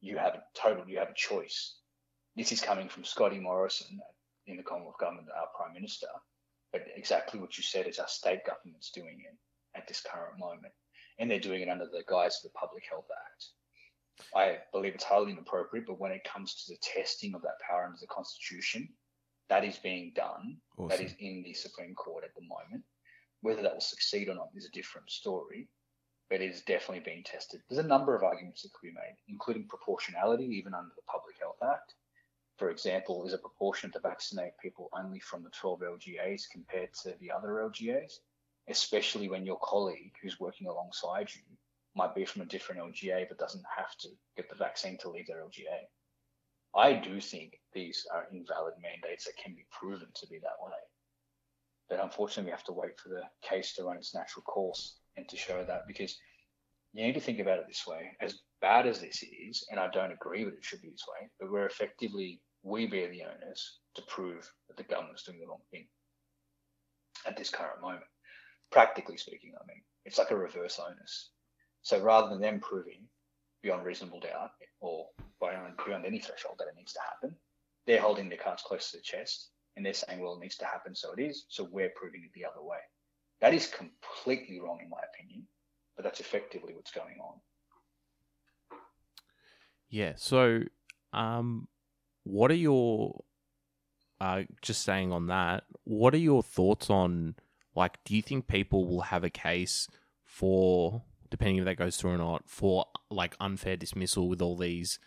You 0.00 0.18
have 0.18 0.34
a 0.34 0.42
total, 0.54 0.88
you 0.88 0.98
have 0.98 1.10
a 1.10 1.14
choice. 1.14 1.76
This 2.36 2.52
is 2.52 2.60
coming 2.60 2.88
from 2.88 3.04
Scotty 3.04 3.38
Morrison 3.38 4.00
in 4.47 4.57
the 4.57 4.62
Commonwealth 4.62 4.99
Government, 4.99 5.28
our 5.36 5.49
Prime 5.57 5.74
Minister. 5.74 6.09
But 6.72 6.86
exactly 6.97 7.38
what 7.40 7.57
you 7.57 7.62
said 7.62 7.86
is 7.86 7.99
our 7.99 8.09
state 8.09 8.40
government's 8.47 8.90
doing 8.90 9.18
it 9.20 9.36
at 9.78 9.86
this 9.86 10.01
current 10.01 10.38
moment. 10.38 10.72
And 11.18 11.30
they're 11.30 11.38
doing 11.38 11.61
it 11.61 11.68
under 11.68 11.86
the 11.86 12.05
guise 12.09 12.36
of 12.36 12.51
the 12.51 12.59
Public 12.59 12.84
Health 12.88 13.07
Act. 13.11 13.47
I 14.34 14.59
believe 14.72 14.95
it's 14.95 15.05
highly 15.05 15.32
inappropriate, 15.32 15.86
but 15.86 16.01
when 16.01 16.12
it 16.12 16.24
comes 16.24 16.55
to 16.55 16.72
the 16.72 16.78
testing 16.82 17.34
of 17.34 17.43
that 17.43 17.61
power 17.66 17.84
under 17.84 17.99
the 18.01 18.07
Constitution, 18.07 18.88
that 19.49 19.64
is 19.64 19.78
being 19.78 20.12
done. 20.14 20.57
That 20.78 20.95
Awesome. 20.95 21.07
is 21.07 21.14
in 21.18 21.43
the 21.43 21.55
Supreme 21.55 21.95
Court 21.95 22.24
at 22.24 22.34
the 22.34 22.47
moment. 22.47 22.84
Whether 23.43 23.62
that 23.62 23.74
will 23.74 23.80
succeed 23.80 24.28
or 24.28 24.34
not 24.34 24.49
is 24.55 24.66
a 24.66 24.70
different 24.70 25.11
story 25.11 25.68
but 26.32 26.40
it 26.40 26.51
is 26.51 26.62
definitely 26.62 27.05
being 27.05 27.22
tested. 27.24 27.61
There's 27.68 27.84
a 27.84 27.86
number 27.86 28.16
of 28.16 28.22
arguments 28.22 28.62
that 28.62 28.72
could 28.72 28.86
be 28.86 28.95
made, 28.95 29.16
including 29.28 29.68
proportionality, 29.68 30.47
even 30.47 30.72
under 30.72 30.88
the 30.97 31.03
Public 31.03 31.36
Health 31.38 31.59
Act. 31.62 31.93
For 32.62 32.70
example, 32.70 33.26
is 33.26 33.32
it 33.32 33.40
proportionate 33.40 33.92
to 33.94 33.98
vaccinate 33.98 34.56
people 34.62 34.88
only 34.96 35.18
from 35.18 35.42
the 35.42 35.50
12 35.50 35.80
LGAs 35.80 36.48
compared 36.48 36.94
to 37.02 37.12
the 37.18 37.28
other 37.28 37.54
LGAs? 37.54 38.20
Especially 38.68 39.28
when 39.28 39.44
your 39.44 39.58
colleague 39.60 40.12
who's 40.22 40.38
working 40.38 40.68
alongside 40.68 41.28
you 41.34 41.42
might 41.96 42.14
be 42.14 42.24
from 42.24 42.42
a 42.42 42.44
different 42.44 42.80
LGA 42.80 43.28
but 43.28 43.38
doesn't 43.38 43.64
have 43.76 43.96
to 43.96 44.10
get 44.36 44.48
the 44.48 44.54
vaccine 44.54 44.96
to 44.98 45.10
leave 45.10 45.26
their 45.26 45.42
LGA. 45.42 45.88
I 46.72 46.92
do 46.92 47.20
think 47.20 47.58
these 47.72 48.06
are 48.14 48.28
invalid 48.30 48.74
mandates 48.80 49.24
that 49.24 49.42
can 49.42 49.56
be 49.56 49.66
proven 49.72 50.06
to 50.14 50.26
be 50.28 50.38
that 50.38 50.64
way. 50.64 50.78
But 51.88 51.98
unfortunately, 51.98 52.44
we 52.44 52.52
have 52.52 52.62
to 52.66 52.72
wait 52.72 52.96
for 52.96 53.08
the 53.08 53.24
case 53.42 53.72
to 53.72 53.82
run 53.82 53.96
its 53.96 54.14
natural 54.14 54.44
course 54.44 54.98
and 55.16 55.28
to 55.30 55.36
show 55.36 55.64
that 55.64 55.88
because 55.88 56.16
you 56.92 57.04
need 57.04 57.14
to 57.14 57.20
think 57.20 57.40
about 57.40 57.58
it 57.58 57.66
this 57.66 57.88
way 57.88 58.16
as 58.20 58.38
bad 58.60 58.86
as 58.86 59.00
this 59.00 59.24
is 59.24 59.66
and 59.70 59.80
i 59.80 59.88
don't 59.88 60.12
agree 60.12 60.44
that 60.44 60.54
it 60.54 60.62
should 60.64 60.82
be 60.82 60.90
this 60.90 61.06
way 61.08 61.28
but 61.40 61.50
we're 61.50 61.66
effectively 61.66 62.40
we 62.62 62.86
bear 62.86 63.08
the 63.08 63.22
onus 63.22 63.78
to 63.94 64.02
prove 64.02 64.50
that 64.68 64.76
the 64.76 64.82
government's 64.84 65.24
doing 65.24 65.40
the 65.40 65.46
wrong 65.46 65.62
thing 65.70 65.86
at 67.26 67.36
this 67.36 67.50
current 67.50 67.80
moment 67.80 68.04
practically 68.70 69.16
speaking 69.16 69.52
i 69.60 69.66
mean 69.66 69.82
it's 70.04 70.18
like 70.18 70.30
a 70.30 70.36
reverse 70.36 70.80
onus 70.80 71.30
so 71.82 72.00
rather 72.00 72.28
than 72.28 72.40
them 72.40 72.60
proving 72.60 73.02
beyond 73.62 73.84
reasonable 73.84 74.20
doubt 74.20 74.50
or 74.80 75.06
beyond, 75.40 76.04
any 76.04 76.18
threshold 76.18 76.56
that 76.58 76.68
it 76.68 76.76
needs 76.76 76.92
to 76.92 77.00
happen 77.00 77.36
they're 77.86 78.00
holding 78.00 78.28
their 78.28 78.38
cards 78.38 78.62
close 78.62 78.90
to 78.90 78.96
the 78.96 79.02
chest 79.02 79.50
and 79.76 79.84
they're 79.84 79.92
saying 79.92 80.20
well 80.20 80.34
it 80.34 80.40
needs 80.40 80.56
to 80.56 80.64
happen 80.64 80.94
so 80.94 81.12
it 81.12 81.20
is 81.20 81.44
so 81.48 81.68
we're 81.70 81.92
proving 81.96 82.22
it 82.24 82.30
the 82.34 82.44
other 82.44 82.62
way 82.62 82.78
that 83.42 83.54
is 83.54 83.66
completely 83.66 84.60
wrong, 84.60 84.78
in 84.80 84.88
my 84.88 85.00
opinion, 85.12 85.44
but 85.96 86.04
that's 86.04 86.20
effectively 86.20 86.74
what's 86.74 86.92
going 86.92 87.16
on. 87.20 87.40
Yeah. 89.90 90.12
So, 90.16 90.60
um, 91.12 91.66
what 92.24 92.50
are 92.50 92.54
your, 92.54 93.24
uh, 94.20 94.42
just 94.60 94.82
saying 94.82 95.12
on 95.12 95.26
that, 95.26 95.64
what 95.84 96.14
are 96.14 96.18
your 96.18 96.42
thoughts 96.42 96.90
on, 96.90 97.34
like, 97.74 97.98
do 98.04 98.14
you 98.14 98.22
think 98.22 98.46
people 98.46 98.86
will 98.86 99.02
have 99.02 99.24
a 99.24 99.30
case 99.30 99.88
for, 100.24 101.02
depending 101.30 101.58
if 101.58 101.64
that 101.64 101.76
goes 101.76 101.96
through 101.96 102.12
or 102.12 102.18
not, 102.18 102.48
for 102.48 102.86
like 103.10 103.34
unfair 103.40 103.76
dismissal 103.76 104.28
with 104.28 104.40
all 104.42 104.56
these, 104.56 104.98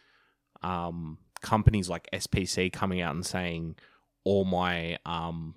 um, 0.63 1.17
companies 1.41 1.89
like 1.89 2.09
SPC 2.11 2.71
coming 2.71 3.01
out 3.01 3.13
and 3.13 3.25
saying 3.25 3.75
all 4.23 4.45
my, 4.45 4.97
um, 5.05 5.53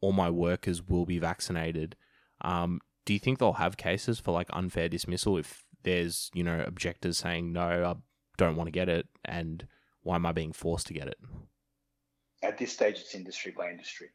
all 0.00 0.12
my 0.12 0.28
workers 0.30 0.86
will 0.86 1.06
be 1.06 1.18
vaccinated. 1.18 1.96
Um, 2.42 2.80
do 3.04 3.12
you 3.12 3.18
think 3.18 3.38
they'll 3.38 3.54
have 3.54 3.76
cases 3.76 4.18
for 4.20 4.32
like 4.32 4.48
unfair 4.52 4.88
dismissal 4.88 5.38
if 5.38 5.64
there's 5.84 6.30
you 6.34 6.44
know 6.44 6.62
objectors 6.66 7.18
saying 7.18 7.52
no, 7.52 7.62
I 7.62 7.94
don't 8.36 8.56
want 8.56 8.66
to 8.68 8.72
get 8.72 8.88
it, 8.88 9.06
and 9.24 9.66
why 10.02 10.16
am 10.16 10.26
I 10.26 10.32
being 10.32 10.52
forced 10.52 10.86
to 10.88 10.94
get 10.94 11.08
it? 11.08 11.18
At 12.42 12.58
this 12.58 12.72
stage, 12.72 12.98
it's 12.98 13.14
industry 13.14 13.54
by 13.56 13.70
industry. 13.70 14.08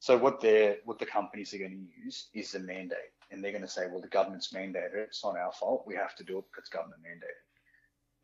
So 0.00 0.16
what 0.16 0.40
they're 0.40 0.76
what 0.84 0.98
the 0.98 1.06
companies 1.06 1.52
are 1.54 1.58
going 1.58 1.72
to 1.72 2.04
use 2.04 2.28
is 2.34 2.52
the 2.52 2.60
mandate, 2.60 3.12
and 3.30 3.42
they're 3.42 3.52
going 3.52 3.62
to 3.62 3.68
say, 3.68 3.86
well, 3.90 4.00
the 4.00 4.08
government's 4.08 4.52
mandated 4.52 4.94
it. 4.94 5.08
It's 5.08 5.24
not 5.24 5.36
our 5.36 5.52
fault. 5.52 5.84
We 5.86 5.94
have 5.94 6.14
to 6.16 6.24
do 6.24 6.38
it 6.38 6.44
because 6.50 6.62
it's 6.62 6.68
government 6.68 7.02
mandated. 7.02 7.42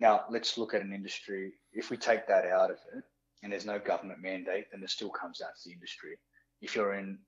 Now 0.00 0.24
let's 0.30 0.58
look 0.58 0.74
at 0.74 0.82
an 0.82 0.92
industry. 0.92 1.54
If 1.72 1.90
we 1.90 1.96
take 1.96 2.26
that 2.28 2.46
out 2.46 2.70
of 2.70 2.78
it, 2.96 3.04
and 3.42 3.52
there's 3.52 3.66
no 3.66 3.78
government 3.78 4.22
mandate, 4.22 4.66
then 4.72 4.82
it 4.82 4.90
still 4.90 5.10
comes 5.10 5.40
out 5.42 5.56
to 5.56 5.68
the 5.68 5.74
industry. 5.74 6.16
If 6.60 6.74
you're 6.74 6.94
in 6.94 7.18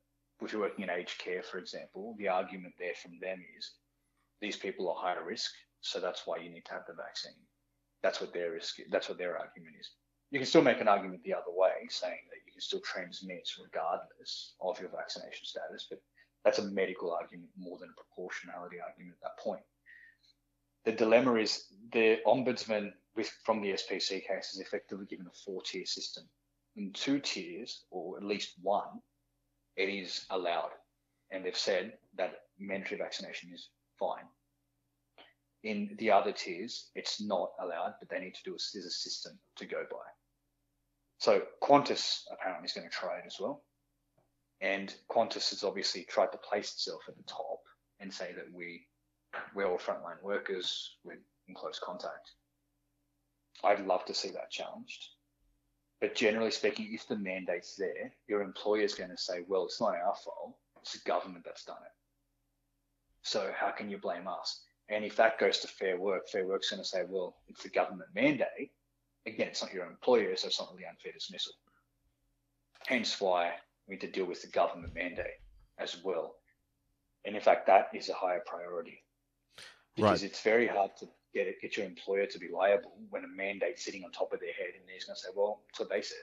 if 0.43 0.53
you're 0.53 0.63
working 0.63 0.85
in 0.85 0.91
aged 0.91 1.19
care, 1.19 1.43
for 1.43 1.59
example, 1.59 2.15
the 2.19 2.29
argument 2.29 2.75
there 2.79 2.95
from 3.01 3.19
them 3.21 3.43
is 3.59 3.73
these 4.41 4.57
people 4.57 4.89
are 4.89 4.97
higher 4.97 5.25
risk. 5.25 5.51
So 5.81 6.01
that's 6.01 6.27
why 6.27 6.39
you 6.39 6.51
need 6.51 6.65
to 6.67 6.73
have 6.73 6.87
the 6.87 6.95
vaccine. 6.95 7.33
That's 8.07 8.21
what 8.21 8.33
their 8.33 8.53
risk. 8.53 8.77
That's 8.89 9.09
what 9.09 9.19
their 9.19 9.37
argument 9.37 9.75
is. 9.81 9.91
You 10.31 10.39
can 10.39 10.47
still 10.47 10.63
make 10.63 10.81
an 10.81 10.87
argument 10.87 11.25
the 11.25 11.35
other 11.35 11.51
way, 11.51 11.89
saying 11.89 12.21
that 12.31 12.39
you 12.47 12.53
can 12.53 12.61
still 12.61 12.79
transmit 12.79 13.49
regardless 13.61 14.55
of 14.61 14.79
your 14.81 14.91
vaccination 14.91 15.45
status, 15.45 15.89
but 15.91 16.01
that's 16.45 16.61
a 16.61 16.71
medical 16.71 17.13
argument 17.13 17.51
more 17.59 17.79
than 17.81 17.89
a 17.89 18.01
proportionality 18.01 18.77
argument 18.81 19.17
at 19.17 19.23
that 19.23 19.43
point. 19.43 19.63
The 20.85 20.93
dilemma 20.93 21.35
is 21.35 21.65
the 21.91 22.21
ombudsman 22.25 22.93
with 23.17 23.29
from 23.45 23.61
the 23.61 23.73
SPC 23.73 24.25
case 24.25 24.55
is 24.55 24.61
effectively 24.61 25.07
given 25.07 25.27
a 25.27 25.39
four-tier 25.45 25.85
system. 25.85 26.29
In 26.77 26.93
two 26.93 27.19
tiers, 27.19 27.87
or 27.91 28.19
at 28.19 28.23
least 28.23 28.55
one, 28.63 29.03
it 29.75 29.89
is 29.89 30.27
allowed, 30.31 30.71
and 31.33 31.45
they've 31.45 31.57
said 31.57 31.95
that 32.15 32.43
mandatory 32.57 32.99
vaccination 32.99 33.51
is 33.53 33.71
fine. 33.99 34.29
In 35.63 35.97
the 35.99 36.11
other 36.11 36.33
tiers, 36.33 36.91
it's 36.95 37.21
not 37.21 37.51
allowed, 37.61 37.95
but 37.99 38.09
they 38.09 38.21
need 38.21 38.35
to 38.35 38.43
do 38.45 38.55
a, 38.55 38.59
there's 38.73 38.87
a 38.87 38.91
system 38.91 39.39
to 39.57 39.67
go 39.67 39.85
by. 39.91 39.97
So 41.19 41.43
Qantas 41.63 42.23
apparently 42.31 42.67
is 42.67 42.73
going 42.73 42.89
to 42.89 42.95
try 42.95 43.19
it 43.19 43.25
as 43.27 43.37
well. 43.41 43.65
And 44.61 44.95
Qantas 45.11 45.51
has 45.51 45.65
obviously 45.65 46.05
tried 46.05 46.33
to 46.33 46.39
place 46.39 46.73
itself 46.73 47.03
at 47.09 47.17
the 47.17 47.25
top 47.25 47.61
and 48.01 48.13
say 48.13 48.33
that 48.37 48.53
we 48.53 48.87
we're 49.55 49.67
all 49.67 49.79
frontline 49.79 50.23
workers, 50.23 50.97
we're 51.05 51.19
in 51.49 51.55
close 51.55 51.79
contact. 51.79 52.33
I'd 53.65 53.87
love 53.87 54.05
to 54.07 54.15
see 54.15 54.31
that 54.31 54.51
challenged. 54.51 55.09
But 56.01 56.15
generally 56.15 56.51
speaking, 56.51 56.91
if 56.93 57.09
the 57.09 57.17
mandate's 57.17 57.75
there, 57.77 58.13
your 58.29 58.43
employer 58.43 58.83
is 58.83 58.95
going 58.95 59.11
to 59.11 59.17
say, 59.17 59.45
well, 59.49 59.65
it's 59.65 59.81
not 59.81 59.95
our 59.95 60.15
fault, 60.15 60.57
it's 60.83 60.93
the 60.93 61.09
government 61.09 61.45
that's 61.45 61.65
done 61.65 61.77
it. 61.85 61.93
So 63.23 63.51
how 63.57 63.71
can 63.71 63.91
you 63.91 63.99
blame 63.99 64.29
us? 64.29 64.63
And 64.89 65.05
if 65.05 65.17
that 65.17 65.39
goes 65.39 65.59
to 65.61 65.69
Fair 65.69 65.99
Work, 65.99 66.29
Fair 66.29 66.47
Work's 66.47 66.71
going 66.71 66.83
to 66.83 66.89
say, 66.89 67.03
well, 67.09 67.37
it's 67.49 67.63
the 67.63 67.69
government 67.69 68.11
mandate. 68.15 68.71
Again, 69.27 69.49
it's 69.49 69.63
not 69.63 69.73
your 69.73 69.87
employer, 69.87 70.37
so 70.37 70.47
it's 70.47 70.61
not 70.61 70.71
really 70.73 70.87
unfair 70.87 71.13
dismissal. 71.13 71.55
Hence 72.87 73.21
why 73.21 73.55
we 73.89 73.95
need 73.95 74.01
to 74.03 74.11
deal 74.11 74.27
with 74.27 74.43
the 74.43 74.49
government 74.49 74.95
mandate 74.95 75.41
as 75.79 76.03
well. 76.05 76.37
And 77.25 77.35
in 77.35 77.43
fact, 77.43 77.67
that 77.67 77.89
is 77.93 78.09
a 78.09 78.15
higher 78.15 78.43
priority 78.47 79.03
because 79.97 80.23
right. 80.23 80.31
it's 80.31 80.43
very 80.43 80.69
hard 80.69 80.93
to 80.99 81.07
get 81.35 81.49
it, 81.49 81.61
get 81.61 81.77
your 81.77 81.87
employer 81.87 82.27
to 82.27 82.39
be 82.39 82.49
liable 82.49 82.93
when 83.11 83.25
a 83.25 83.29
mandate's 83.29 83.85
sitting 83.85 84.05
on 84.05 84.13
top 84.13 84.33
of 84.33 84.41
their 84.41 84.53
head 84.53 84.75
and 84.79 84.87
they're 84.87 84.95
going 85.07 85.17
to 85.17 85.21
say, 85.21 85.29
well, 85.35 85.63
that's 85.67 85.81
what 85.81 85.89
they 85.89 86.03
said. 86.03 86.19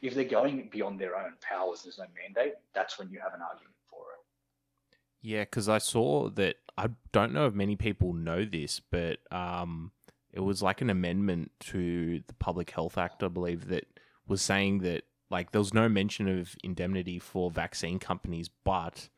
If 0.00 0.14
they're 0.14 0.24
going 0.24 0.68
beyond 0.72 0.98
their 0.98 1.16
own 1.16 1.32
powers, 1.40 1.82
there's 1.82 1.98
no 1.98 2.06
mandate, 2.16 2.54
that's 2.74 2.98
when 2.98 3.10
you 3.10 3.18
have 3.20 3.34
an 3.34 3.42
argument 3.42 3.74
for 3.90 3.98
it. 3.98 4.96
Yeah, 5.20 5.42
because 5.42 5.68
I 5.68 5.78
saw 5.78 6.30
that, 6.30 6.56
I 6.78 6.90
don't 7.10 7.32
know 7.32 7.46
if 7.46 7.54
many 7.54 7.74
people 7.74 8.12
know 8.12 8.44
this, 8.44 8.80
but 8.80 9.18
um, 9.32 9.90
it 10.32 10.40
was 10.40 10.62
like 10.62 10.80
an 10.80 10.90
amendment 10.90 11.50
to 11.60 12.22
the 12.24 12.34
Public 12.34 12.70
Health 12.70 12.96
Act, 12.96 13.24
I 13.24 13.28
believe, 13.28 13.66
that 13.68 13.84
was 14.28 14.40
saying 14.42 14.78
that 14.80 15.02
like 15.28 15.50
there 15.50 15.60
was 15.60 15.74
no 15.74 15.88
mention 15.88 16.28
of 16.28 16.54
indemnity 16.62 17.18
for 17.18 17.50
vaccine 17.50 17.98
companies, 17.98 18.48
but 18.64 19.08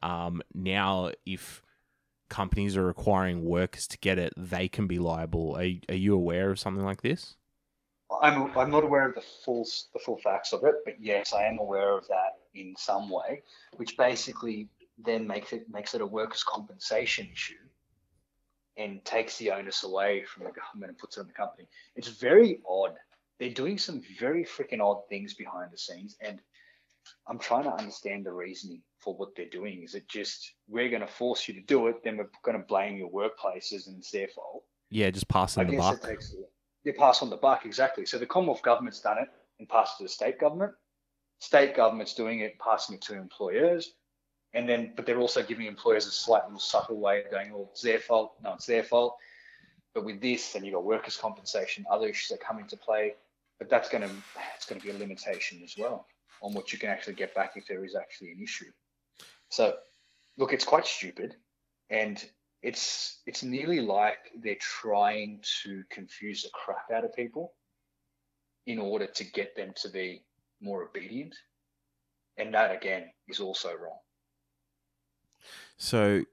um, 0.00 0.42
now 0.54 1.10
if 1.26 1.60
companies 2.28 2.76
are 2.76 2.86
requiring 2.86 3.44
workers 3.44 3.88
to 3.88 3.98
get 3.98 4.18
it, 4.18 4.32
they 4.36 4.68
can 4.68 4.86
be 4.86 5.00
liable. 5.00 5.56
Are, 5.56 5.68
are 5.88 5.96
you 5.96 6.14
aware 6.14 6.52
of 6.52 6.60
something 6.60 6.84
like 6.84 7.02
this? 7.02 7.34
I'm, 8.22 8.56
I'm 8.56 8.70
not 8.70 8.84
aware 8.84 9.08
of 9.08 9.16
the 9.16 9.24
full 9.44 9.66
the 9.92 9.98
full 9.98 10.18
facts 10.18 10.52
of 10.52 10.62
it, 10.64 10.76
but 10.84 10.94
yes, 11.00 11.32
I 11.32 11.46
am 11.46 11.58
aware 11.58 11.96
of 11.96 12.06
that 12.08 12.38
in 12.54 12.74
some 12.78 13.10
way, 13.10 13.42
which 13.76 13.96
basically 13.96 14.68
then 14.98 15.26
makes 15.26 15.52
it 15.52 15.68
makes 15.70 15.94
it 15.94 16.00
a 16.00 16.06
workers' 16.06 16.44
compensation 16.44 17.28
issue 17.32 17.54
and 18.76 19.04
takes 19.04 19.36
the 19.38 19.50
onus 19.50 19.84
away 19.84 20.24
from 20.24 20.44
the 20.44 20.52
government 20.52 20.90
and 20.90 20.98
puts 20.98 21.16
it 21.16 21.20
on 21.20 21.26
the 21.26 21.32
company. 21.32 21.68
It's 21.94 22.08
very 22.08 22.60
odd. 22.68 22.94
They're 23.38 23.50
doing 23.50 23.78
some 23.78 24.02
very 24.18 24.44
freaking 24.44 24.80
odd 24.80 25.02
things 25.08 25.34
behind 25.34 25.72
the 25.72 25.78
scenes, 25.78 26.16
and 26.20 26.40
I'm 27.28 27.38
trying 27.38 27.64
to 27.64 27.74
understand 27.74 28.26
the 28.26 28.32
reasoning 28.32 28.82
for 28.98 29.14
what 29.14 29.34
they're 29.36 29.48
doing. 29.48 29.82
Is 29.82 29.94
it 29.94 30.08
just 30.08 30.54
we're 30.68 30.88
going 30.88 31.02
to 31.02 31.08
force 31.08 31.48
you 31.48 31.54
to 31.54 31.60
do 31.62 31.88
it, 31.88 31.96
then 32.04 32.16
we're 32.16 32.30
going 32.44 32.58
to 32.58 32.64
blame 32.66 32.96
your 32.96 33.10
workplaces 33.10 33.86
and 33.86 33.98
it's 33.98 34.10
their 34.10 34.28
fault? 34.28 34.64
Yeah, 34.90 35.10
just 35.10 35.28
passing 35.28 35.66
the 35.66 35.76
buck. 35.76 36.02
Takes, 36.02 36.34
you 36.84 36.92
pass 36.92 37.22
on 37.22 37.30
the 37.30 37.36
buck 37.36 37.64
exactly. 37.64 38.06
So 38.06 38.18
the 38.18 38.26
Commonwealth 38.26 38.62
government's 38.62 39.00
done 39.00 39.18
it 39.18 39.28
and 39.58 39.68
passed 39.68 39.94
it 39.94 39.98
to 39.98 40.04
the 40.04 40.08
state 40.08 40.38
government. 40.38 40.72
State 41.38 41.74
government's 41.74 42.14
doing 42.14 42.40
it, 42.40 42.58
passing 42.58 42.96
it 42.96 43.02
to 43.02 43.16
employers, 43.16 43.94
and 44.54 44.68
then 44.68 44.92
but 44.96 45.06
they're 45.06 45.18
also 45.20 45.42
giving 45.42 45.66
employers 45.66 46.06
a 46.06 46.10
slight 46.10 46.44
little 46.44 46.60
subtle 46.60 46.98
way 46.98 47.24
of 47.24 47.30
going, 47.30 47.52
"Well, 47.52 47.68
it's 47.72 47.82
their 47.82 48.00
fault." 48.00 48.34
No, 48.42 48.54
it's 48.54 48.66
their 48.66 48.84
fault. 48.84 49.16
But 49.94 50.04
with 50.04 50.20
this, 50.20 50.52
then 50.52 50.64
you've 50.64 50.74
got 50.74 50.84
workers' 50.84 51.16
compensation, 51.16 51.84
other 51.90 52.08
issues 52.08 52.28
that 52.28 52.40
come 52.40 52.58
into 52.58 52.76
play. 52.76 53.14
But 53.58 53.68
that's 53.68 53.88
going 53.88 54.08
to 54.08 54.14
it's 54.56 54.66
going 54.66 54.80
to 54.80 54.86
be 54.86 54.92
a 54.92 54.98
limitation 54.98 55.62
as 55.62 55.76
well 55.78 56.06
on 56.42 56.52
what 56.52 56.72
you 56.72 56.78
can 56.78 56.90
actually 56.90 57.14
get 57.14 57.34
back 57.34 57.52
if 57.56 57.66
there 57.66 57.84
is 57.84 57.94
actually 57.94 58.32
an 58.32 58.42
issue. 58.42 58.70
So, 59.48 59.76
look, 60.36 60.52
it's 60.52 60.64
quite 60.64 60.86
stupid, 60.86 61.36
and 61.88 62.22
it's 62.62 63.20
it's 63.26 63.42
nearly 63.42 63.80
like 63.80 64.18
they're 64.36 64.56
trying 64.56 65.40
to 65.62 65.84
confuse 65.90 66.42
the 66.42 66.50
crap 66.52 66.90
out 66.90 67.04
of 67.04 67.14
people 67.14 67.54
in 68.66 68.78
order 68.78 69.06
to 69.06 69.24
get 69.24 69.56
them 69.56 69.72
to 69.76 69.88
be 69.88 70.24
more 70.60 70.84
obedient, 70.84 71.34
and 72.36 72.54
that 72.54 72.74
again 72.74 73.10
is 73.28 73.40
also 73.40 73.70
wrong. 73.74 73.98
So, 75.76 76.24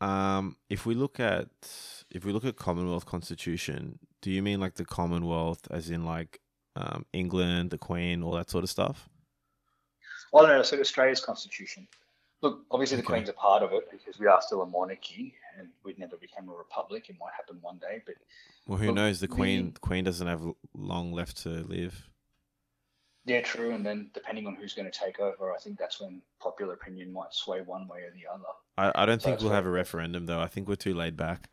um, 0.00 0.56
if 0.68 0.84
we 0.84 0.94
look 0.94 1.20
at 1.20 1.48
if 2.10 2.24
we 2.24 2.32
look 2.32 2.44
at 2.44 2.56
Commonwealth 2.56 3.06
Constitution, 3.06 3.98
do 4.20 4.30
you 4.30 4.42
mean 4.42 4.60
like 4.60 4.74
the 4.74 4.84
Commonwealth, 4.84 5.66
as 5.70 5.90
in 5.90 6.04
like 6.04 6.40
um, 6.76 7.06
England, 7.12 7.70
the 7.70 7.78
Queen, 7.78 8.22
all 8.22 8.32
that 8.32 8.50
sort 8.50 8.64
of 8.64 8.70
stuff? 8.70 9.08
Well, 10.32 10.46
no, 10.46 10.62
so 10.62 10.78
Australia's 10.78 11.20
constitution. 11.20 11.86
Look, 12.40 12.64
obviously 12.70 12.96
the 12.96 13.02
Queen's 13.04 13.28
a 13.28 13.34
part 13.34 13.62
of 13.62 13.72
it 13.72 13.88
because 13.90 14.18
we 14.18 14.26
are 14.26 14.40
still 14.42 14.62
a 14.62 14.66
monarchy 14.66 15.34
and 15.56 15.68
we'd 15.84 15.98
never 15.98 16.16
become 16.16 16.48
a 16.48 16.52
republic. 16.52 17.08
It 17.08 17.16
might 17.20 17.32
happen 17.36 17.58
one 17.60 17.78
day, 17.78 18.02
but 18.04 18.16
well, 18.66 18.78
who 18.78 18.86
look, 18.86 18.96
knows? 18.96 19.20
The 19.20 19.28
Queen, 19.28 19.72
the 19.74 19.80
Queen 19.80 20.02
doesn't 20.02 20.26
have 20.26 20.42
long 20.74 21.12
left 21.12 21.36
to 21.44 21.48
live. 21.48 22.08
Yeah, 23.24 23.40
true. 23.40 23.72
And 23.72 23.86
then 23.86 24.10
depending 24.14 24.46
on 24.46 24.54
who's 24.56 24.74
going 24.74 24.90
to 24.90 24.98
take 24.98 25.20
over, 25.20 25.52
I 25.52 25.58
think 25.58 25.78
that's 25.78 26.00
when 26.00 26.20
popular 26.40 26.74
opinion 26.74 27.12
might 27.12 27.32
sway 27.32 27.60
one 27.60 27.86
way 27.86 28.00
or 28.00 28.10
the 28.10 28.32
other. 28.32 28.44
I, 28.76 29.02
I 29.02 29.06
don't 29.06 29.22
so 29.22 29.28
think 29.28 29.40
we'll 29.40 29.52
have 29.52 29.66
a 29.66 29.70
referendum 29.70 30.26
though. 30.26 30.40
I 30.40 30.48
think 30.48 30.68
we're 30.68 30.74
too 30.74 30.94
laid 30.94 31.16
back. 31.16 31.48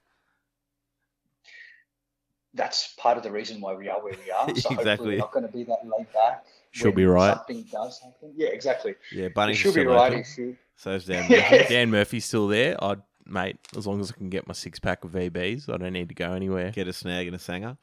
That's 2.55 2.95
part 2.97 3.17
of 3.17 3.23
the 3.23 3.31
reason 3.31 3.61
why 3.61 3.75
we 3.75 3.87
are 3.89 4.03
where 4.03 4.15
we 4.25 4.31
are. 4.31 4.55
So 4.55 4.73
exactly. 4.73 5.09
We're 5.09 5.17
not 5.17 5.31
going 5.31 5.45
to 5.45 5.51
be 5.51 5.63
that 5.65 5.79
laid 5.83 6.11
back. 6.11 6.45
She'll 6.71 6.91
be 6.91 7.05
right. 7.05 7.35
Something 7.35 7.65
does 7.71 7.99
happen. 7.99 8.33
Yeah, 8.35 8.49
exactly. 8.49 8.95
Yeah, 9.11 9.29
Bunny 9.29 9.53
should 9.53 9.75
be 9.75 9.85
right. 9.85 10.13
If 10.13 10.37
you... 10.37 10.57
So 10.75 10.91
is 10.91 11.05
Dan. 11.05 11.29
Murphy. 11.29 11.65
Dan 11.69 11.91
Murphy's 11.91 12.25
still 12.25 12.47
there. 12.47 12.83
I'd 12.83 13.01
mate, 13.29 13.57
as 13.77 13.87
long 13.87 13.99
as 13.99 14.11
I 14.11 14.15
can 14.15 14.29
get 14.29 14.47
my 14.47 14.53
six 14.53 14.79
pack 14.79 15.03
of 15.03 15.11
VBs, 15.11 15.71
I 15.71 15.77
don't 15.77 15.93
need 15.93 16.09
to 16.09 16.15
go 16.15 16.33
anywhere. 16.33 16.71
Get 16.71 16.87
a 16.87 16.93
snag 16.93 17.27
and 17.27 17.35
a 17.35 17.39
sanger. 17.39 17.77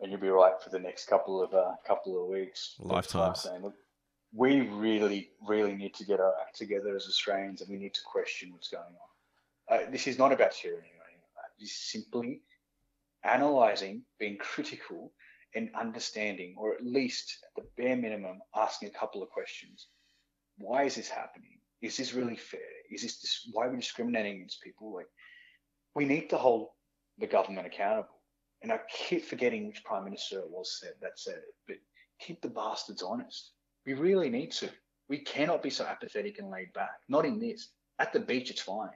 And 0.00 0.12
you'll 0.12 0.20
be 0.20 0.28
right 0.28 0.54
for 0.62 0.70
the 0.70 0.78
next 0.78 1.08
couple 1.08 1.42
of 1.42 1.52
uh, 1.54 1.72
couple 1.86 2.22
of 2.22 2.28
weeks. 2.28 2.76
Lifetimes. 2.78 3.46
Look, 3.62 3.74
we 4.32 4.60
really, 4.60 5.30
really 5.46 5.74
need 5.74 5.94
to 5.94 6.04
get 6.04 6.20
our 6.20 6.34
act 6.40 6.56
together 6.56 6.94
as 6.94 7.06
Australians, 7.06 7.60
and 7.60 7.70
we 7.70 7.78
need 7.78 7.94
to 7.94 8.00
question 8.04 8.52
what's 8.52 8.68
going 8.68 8.84
on. 8.84 9.80
Uh, 9.80 9.90
this 9.90 10.06
is 10.06 10.18
not 10.18 10.32
about 10.32 10.52
tyranny 10.52 10.88
or 10.98 11.04
anything 11.04 11.28
like. 11.36 11.50
This 11.58 11.70
is 11.70 11.90
simply 11.90 12.42
analysing, 13.24 14.02
being 14.18 14.36
critical, 14.38 15.12
and 15.54 15.70
understanding, 15.74 16.54
or 16.58 16.74
at 16.74 16.84
least 16.84 17.38
at 17.44 17.62
the 17.62 17.68
bare 17.82 17.96
minimum, 17.96 18.38
asking 18.54 18.88
a 18.88 18.98
couple 18.98 19.22
of 19.22 19.30
questions. 19.30 19.88
Why 20.58 20.84
is 20.84 20.94
this 20.94 21.08
happening? 21.08 21.58
Is 21.80 21.96
this 21.96 22.12
really 22.12 22.36
fair? 22.36 22.60
Is 22.90 23.02
this 23.02 23.48
why 23.52 23.66
are 23.66 23.70
we 23.70 23.76
discriminating 23.76 24.36
against 24.36 24.62
people? 24.62 24.94
Like, 24.94 25.06
we 25.94 26.04
need 26.04 26.30
to 26.30 26.36
hold 26.36 26.68
the 27.18 27.26
government 27.26 27.66
accountable. 27.66 28.17
And 28.62 28.72
I 28.72 28.80
keep 28.90 29.24
forgetting 29.24 29.66
which 29.66 29.84
prime 29.84 30.04
minister 30.04 30.40
it 30.40 30.50
was 30.50 30.78
said 30.80 30.94
that 31.00 31.18
said 31.18 31.36
it, 31.36 31.54
but 31.66 31.76
keep 32.18 32.42
the 32.42 32.48
bastards 32.48 33.02
honest. 33.02 33.52
We 33.86 33.94
really 33.94 34.28
need 34.28 34.50
to. 34.52 34.68
We 35.08 35.18
cannot 35.18 35.62
be 35.62 35.70
so 35.70 35.84
apathetic 35.86 36.38
and 36.38 36.50
laid 36.50 36.72
back. 36.72 36.90
Not 37.08 37.24
in 37.24 37.38
this. 37.38 37.68
At 37.98 38.12
the 38.12 38.20
beach, 38.20 38.50
it's 38.50 38.60
fine. 38.60 38.90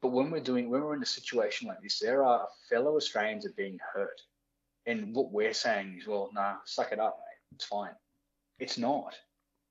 But 0.00 0.12
when 0.12 0.30
we're 0.30 0.40
doing, 0.40 0.70
when 0.70 0.82
we're 0.82 0.94
in 0.94 1.02
a 1.02 1.06
situation 1.06 1.68
like 1.68 1.82
this, 1.82 1.98
there 1.98 2.24
are 2.24 2.48
fellow 2.70 2.96
Australians 2.96 3.44
are 3.46 3.52
being 3.56 3.78
hurt 3.94 4.20
and 4.88 5.14
what 5.14 5.30
we're 5.30 5.52
saying 5.52 5.98
is, 6.00 6.06
well, 6.06 6.30
nah, 6.32 6.54
suck 6.64 6.92
it 6.92 6.98
up, 6.98 7.18
mate. 7.18 7.54
It's 7.56 7.66
fine. 7.66 7.92
It's 8.58 8.78
not. 8.78 9.14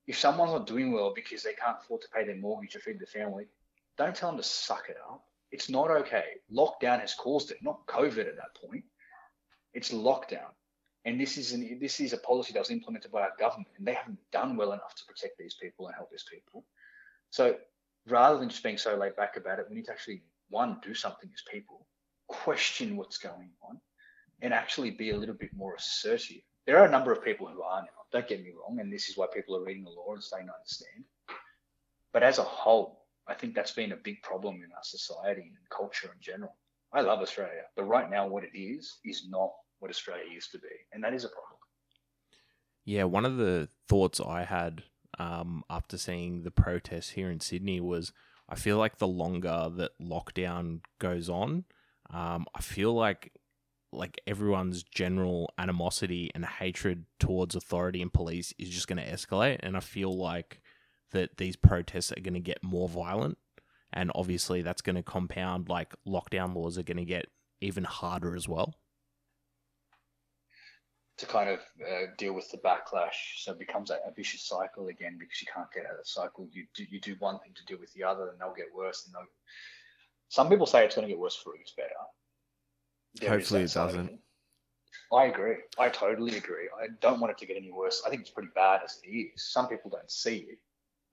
If 0.05 0.17
someone's 0.17 0.51
not 0.51 0.67
doing 0.67 0.91
well 0.91 1.11
because 1.13 1.41
they 1.41 1.53
can't 1.53 1.79
afford 1.81 2.01
to 2.01 2.07
pay 2.13 2.23
their 2.23 2.35
mortgage 2.35 2.75
or 2.75 2.79
feed 2.79 2.99
their 2.99 3.07
family, 3.07 3.45
don't 3.97 4.15
tell 4.15 4.29
them 4.29 4.37
to 4.37 4.43
suck 4.43 4.89
it 4.89 4.97
up. 5.09 5.23
It's 5.51 5.69
not 5.69 5.89
okay. 5.89 6.35
Lockdown 6.53 7.01
has 7.01 7.15
caused 7.15 7.49
it, 7.49 7.57
not 7.63 7.87
COVID 7.87 8.27
at 8.27 8.35
that 8.35 8.55
point. 8.63 8.83
It's 9.77 9.91
lockdown. 9.91 10.49
And 11.05 11.21
this 11.21 11.37
is 11.37 11.53
an, 11.53 11.77
this 11.79 11.99
is 11.99 12.11
a 12.11 12.17
policy 12.17 12.51
that 12.51 12.59
was 12.59 12.71
implemented 12.71 13.11
by 13.11 13.21
our 13.21 13.33
government, 13.37 13.67
and 13.77 13.85
they 13.85 13.93
haven't 13.93 14.17
done 14.31 14.57
well 14.57 14.73
enough 14.73 14.95
to 14.95 15.05
protect 15.05 15.37
these 15.37 15.55
people 15.61 15.85
and 15.85 15.95
help 15.95 16.09
these 16.09 16.25
people. 16.33 16.65
So 17.29 17.57
rather 18.07 18.39
than 18.39 18.49
just 18.49 18.63
being 18.63 18.79
so 18.79 18.95
laid 18.95 19.15
back 19.15 19.37
about 19.37 19.59
it, 19.59 19.67
we 19.69 19.75
need 19.75 19.85
to 19.85 19.91
actually 19.91 20.23
one, 20.49 20.79
do 20.81 20.95
something 20.95 21.29
as 21.31 21.43
people, 21.51 21.85
question 22.27 22.97
what's 22.97 23.19
going 23.19 23.51
on, 23.61 23.79
and 24.41 24.51
actually 24.51 24.89
be 24.89 25.11
a 25.11 25.17
little 25.17 25.35
bit 25.35 25.51
more 25.55 25.75
assertive. 25.75 26.41
There 26.65 26.79
are 26.79 26.87
a 26.87 26.91
number 26.91 27.11
of 27.11 27.23
people 27.23 27.45
who 27.45 27.61
are 27.61 27.81
now. 27.81 27.87
Don't 28.11 28.27
get 28.27 28.43
me 28.43 28.53
wrong, 28.59 28.79
and 28.79 28.91
this 28.91 29.09
is 29.09 29.15
why 29.15 29.27
people 29.31 29.55
are 29.57 29.63
reading 29.63 29.83
the 29.83 29.91
law 29.91 30.13
and 30.13 30.23
saying, 30.23 30.47
to 30.47 30.53
understand. 30.53 31.05
But 32.13 32.23
as 32.23 32.39
a 32.39 32.43
whole, 32.43 33.05
I 33.27 33.35
think 33.35 33.53
that's 33.53 33.73
been 33.73 33.91
a 33.91 33.97
big 33.97 34.23
problem 34.23 34.55
in 34.55 34.71
our 34.71 34.83
society 34.83 35.41
and 35.41 35.69
culture 35.69 36.09
in 36.11 36.19
general. 36.19 36.55
I 36.91 37.01
love 37.01 37.19
Australia, 37.19 37.65
but 37.75 37.83
right 37.83 38.09
now, 38.09 38.27
what 38.27 38.43
it 38.43 38.57
is 38.57 38.97
is 39.05 39.27
not 39.29 39.51
what 39.79 39.91
Australia 39.91 40.25
used 40.31 40.51
to 40.51 40.59
be, 40.59 40.67
and 40.91 41.03
that 41.03 41.13
is 41.13 41.23
a 41.23 41.29
problem. 41.29 41.57
Yeah, 42.85 43.03
one 43.03 43.25
of 43.25 43.37
the 43.37 43.69
thoughts 43.89 44.21
I 44.21 44.45
had 44.45 44.83
um, 45.19 45.63
after 45.69 45.97
seeing 45.97 46.43
the 46.43 46.51
protests 46.51 47.09
here 47.09 47.29
in 47.29 47.39
Sydney 47.39 47.81
was 47.81 48.13
I 48.49 48.55
feel 48.55 48.77
like 48.77 48.97
the 48.97 49.07
longer 49.07 49.69
that 49.75 49.91
lockdown 50.01 50.79
goes 50.99 51.29
on, 51.29 51.65
um, 52.09 52.45
I 52.55 52.61
feel 52.61 52.93
like 52.93 53.33
like 53.91 54.19
everyone's 54.27 54.83
general 54.83 55.51
animosity 55.57 56.29
and 56.35 56.45
hatred 56.45 57.05
towards 57.19 57.55
authority 57.55 58.01
and 58.01 58.11
police 58.11 58.53
is 58.59 58.69
just 58.69 58.87
going 58.87 59.03
to 59.03 59.11
escalate, 59.11 59.59
and 59.63 59.75
I 59.75 59.81
feel 59.81 60.15
like 60.15 60.61
that 61.11 61.37
these 61.37 61.55
protests 61.55 62.11
are 62.11 62.21
going 62.21 62.33
to 62.33 62.39
get 62.39 62.63
more 62.63 62.87
violent, 62.87 63.37
and 63.91 64.11
obviously 64.15 64.61
that's 64.61 64.81
going 64.81 64.95
to 64.95 65.03
compound 65.03 65.67
like 65.67 65.93
lockdown 66.07 66.55
laws 66.55 66.77
are 66.77 66.83
going 66.83 66.97
to 66.97 67.05
get 67.05 67.27
even 67.59 67.83
harder 67.83 68.35
as 68.35 68.47
well 68.47 68.75
to 71.17 71.25
kind 71.25 71.49
of 71.49 71.59
uh, 71.81 72.07
deal 72.17 72.33
with 72.33 72.49
the 72.51 72.57
backlash. 72.57 73.37
So 73.37 73.51
it 73.51 73.59
becomes 73.59 73.89
a, 73.89 73.95
a, 74.07 74.11
vicious 74.15 74.43
cycle 74.43 74.87
again 74.87 75.17
because 75.19 75.41
you 75.41 75.47
can't 75.53 75.71
get 75.73 75.85
out 75.85 75.93
of 75.93 75.97
the 75.97 76.05
cycle. 76.05 76.47
You 76.51 76.65
do, 76.75 76.85
you 76.89 76.99
do 76.99 77.15
one 77.19 77.39
thing 77.39 77.53
to 77.55 77.65
deal 77.65 77.79
with 77.79 77.91
the 77.93 78.03
other, 78.03 78.29
and 78.29 78.39
they'll 78.39 78.53
get 78.53 78.67
worse. 78.75 79.05
And 79.05 79.15
they'll... 79.15 79.27
some 80.29 80.49
people 80.49 80.67
say 80.67 80.85
it's 80.85 80.95
going 80.95 81.07
to 81.07 81.11
get 81.13 81.19
worse 81.19 81.35
for 81.35 81.55
it 81.55 81.59
gets 81.59 81.73
better. 81.73 81.89
There 83.15 83.29
Hopefully, 83.31 83.63
it 83.63 83.73
doesn't. 83.73 84.19
I 85.13 85.25
agree. 85.25 85.55
I 85.79 85.89
totally 85.89 86.37
agree. 86.37 86.69
I 86.81 86.87
don't 87.01 87.19
want 87.19 87.31
it 87.31 87.37
to 87.39 87.45
get 87.45 87.57
any 87.57 87.71
worse. 87.71 88.03
I 88.05 88.09
think 88.09 88.21
it's 88.21 88.29
pretty 88.29 88.49
bad 88.53 88.81
as 88.83 88.99
it 89.03 89.09
is. 89.09 89.51
Some 89.51 89.67
people 89.67 89.89
don't 89.89 90.11
see 90.11 90.47
it, 90.49 90.59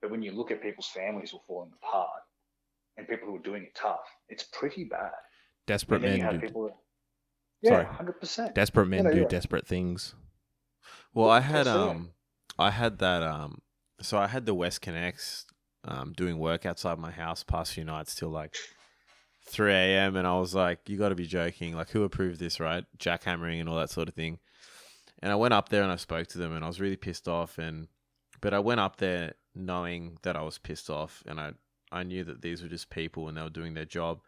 but 0.01 0.11
when 0.11 0.21
you 0.21 0.31
look 0.31 0.51
at 0.51 0.61
people's 0.61 0.87
families 0.87 1.31
who 1.31 1.37
are 1.37 1.47
falling 1.47 1.71
apart 1.81 2.21
and 2.97 3.07
people 3.07 3.27
who 3.27 3.35
are 3.37 3.43
doing 3.43 3.63
it 3.63 3.75
tough, 3.75 4.05
it's 4.29 4.43
pretty 4.43 4.83
bad. 4.83 5.11
Desperate 5.65 6.01
men. 6.01 6.41
You 7.65 7.71
have 7.71 7.79
people 7.79 7.91
yeah, 7.91 7.97
hundred 7.97 8.19
percent. 8.19 8.55
Desperate 8.55 8.87
men 8.87 9.03
do 9.11 9.25
desperate 9.25 9.67
things. 9.67 10.15
Well, 11.13 11.29
I 11.29 11.39
had 11.39 11.67
um, 11.67 12.11
I 12.57 12.71
had 12.71 12.99
that 12.99 13.23
um, 13.23 13.61
so 14.01 14.17
I 14.17 14.27
had 14.27 14.45
the 14.45 14.55
WestConnex 14.55 15.45
um 15.85 16.13
doing 16.13 16.39
work 16.39 16.65
outside 16.65 16.97
my 16.97 17.11
house 17.11 17.43
past 17.43 17.73
few 17.73 17.83
nights 17.83 18.15
till 18.15 18.29
like 18.29 18.55
3 19.47 19.71
a.m. 19.71 20.15
and 20.15 20.27
I 20.27 20.37
was 20.39 20.55
like, 20.55 20.89
you 20.89 20.97
got 20.97 21.09
to 21.09 21.15
be 21.15 21.27
joking. 21.27 21.75
Like, 21.75 21.89
who 21.89 22.03
approved 22.03 22.39
this, 22.39 22.59
right? 22.59 22.83
Jackhammering 22.97 23.59
and 23.59 23.69
all 23.69 23.77
that 23.77 23.91
sort 23.91 24.07
of 24.07 24.15
thing. 24.15 24.39
And 25.19 25.31
I 25.31 25.35
went 25.35 25.53
up 25.53 25.69
there 25.69 25.83
and 25.83 25.91
I 25.91 25.95
spoke 25.97 26.27
to 26.27 26.37
them 26.37 26.53
and 26.53 26.63
I 26.63 26.67
was 26.67 26.81
really 26.81 26.95
pissed 26.95 27.27
off. 27.27 27.57
And, 27.57 27.87
but 28.41 28.53
I 28.53 28.59
went 28.59 28.79
up 28.79 28.97
there 28.97 29.33
knowing 29.53 30.17
that 30.23 30.35
I 30.35 30.41
was 30.41 30.57
pissed 30.57 30.89
off 30.89 31.23
and 31.25 31.39
I, 31.39 31.51
I 31.91 32.03
knew 32.03 32.23
that 32.23 32.41
these 32.41 32.61
were 32.61 32.67
just 32.67 32.89
people 32.89 33.27
and 33.27 33.37
they 33.37 33.41
were 33.41 33.49
doing 33.49 33.75
their 33.75 33.85
job. 33.85 34.19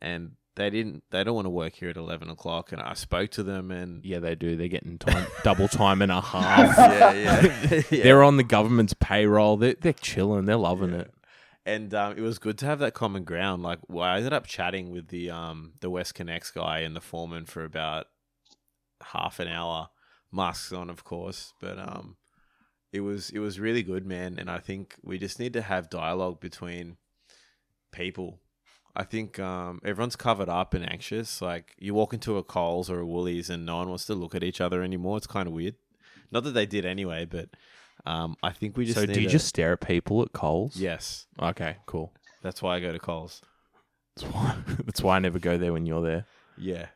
And 0.00 0.32
they 0.56 0.70
didn't 0.70 1.04
they 1.10 1.22
don't 1.24 1.34
want 1.34 1.46
to 1.46 1.50
work 1.50 1.74
here 1.74 1.90
at 1.90 1.96
11 1.96 2.28
o'clock 2.28 2.72
and 2.72 2.82
i 2.82 2.92
spoke 2.92 3.30
to 3.30 3.42
them 3.42 3.70
and 3.70 4.04
yeah 4.04 4.18
they 4.18 4.34
do. 4.34 4.56
They're 4.56 4.68
getting 4.68 4.98
time 4.98 5.26
double 5.42 5.68
time 5.68 6.02
and 6.02 6.12
a 6.12 6.20
half. 6.20 6.76
Yeah, 6.76 7.12
yeah. 7.12 7.82
yeah. 7.90 8.02
they're 8.02 8.22
on 8.22 8.36
the 8.36 8.42
government's 8.42 8.94
payroll. 8.94 9.56
They're, 9.56 9.76
they're 9.80 9.92
chilling. 9.92 10.46
They're 10.46 10.56
loving 10.56 10.92
yeah. 10.92 11.00
it. 11.00 11.14
And 11.66 11.94
um, 11.94 12.16
it 12.16 12.22
was 12.22 12.38
good 12.38 12.58
to 12.58 12.66
have 12.66 12.78
that 12.80 12.94
common 12.94 13.24
ground. 13.24 13.62
Like 13.62 13.78
well, 13.88 14.04
i 14.04 14.16
ended 14.16 14.32
up 14.32 14.46
chatting 14.46 14.90
with 14.90 15.08
the 15.08 15.30
um 15.30 15.72
the 15.80 15.90
WestConnex 15.90 16.54
guy 16.54 16.80
and 16.80 16.96
the 16.96 17.00
foreman 17.00 17.46
for 17.46 17.64
about 17.64 18.06
half 19.02 19.40
an 19.40 19.48
hour 19.48 19.88
masks 20.32 20.72
on 20.72 20.90
of 20.90 21.04
course. 21.04 21.52
But 21.60 21.78
um 21.78 22.16
it 22.92 23.00
was 23.00 23.30
it 23.30 23.38
was 23.38 23.60
really 23.60 23.82
good 23.82 24.06
man. 24.06 24.36
And 24.38 24.50
i 24.50 24.58
think 24.58 24.96
we 25.02 25.18
just 25.18 25.38
need 25.38 25.52
to 25.52 25.62
have 25.62 25.90
dialogue 25.90 26.40
between 26.40 26.96
people 27.92 28.40
I 28.96 29.04
think 29.04 29.38
um, 29.38 29.80
everyone's 29.84 30.16
covered 30.16 30.48
up 30.48 30.74
and 30.74 30.88
anxious. 30.90 31.40
Like 31.40 31.74
you 31.78 31.94
walk 31.94 32.12
into 32.12 32.36
a 32.38 32.42
Coles 32.42 32.90
or 32.90 33.00
a 33.00 33.06
Woolies 33.06 33.48
and 33.50 33.64
no 33.64 33.76
one 33.76 33.88
wants 33.88 34.06
to 34.06 34.14
look 34.14 34.34
at 34.34 34.42
each 34.42 34.60
other 34.60 34.82
anymore. 34.82 35.16
It's 35.16 35.26
kind 35.26 35.46
of 35.46 35.52
weird. 35.52 35.76
Not 36.32 36.44
that 36.44 36.52
they 36.52 36.66
did 36.66 36.84
anyway, 36.84 37.24
but 37.24 37.48
um, 38.06 38.36
I 38.42 38.50
think 38.52 38.76
we 38.76 38.86
just. 38.86 38.98
So 38.98 39.06
do 39.06 39.20
you 39.20 39.28
just 39.28 39.46
stare 39.46 39.72
at 39.72 39.80
people 39.80 40.22
at 40.22 40.32
Coles? 40.32 40.76
Yes. 40.76 41.26
Okay, 41.40 41.76
cool. 41.86 42.12
That's 42.42 42.62
why 42.62 42.76
I 42.76 42.80
go 42.80 42.92
to 42.92 42.98
Coles. 42.98 43.42
That's 44.16 44.32
why. 44.32 44.56
That's 44.84 45.02
why 45.02 45.16
I 45.16 45.18
never 45.18 45.38
go 45.38 45.58
there 45.58 45.72
when 45.72 45.86
you're 45.86 46.02
there. 46.02 46.26
Yeah. 46.56 46.86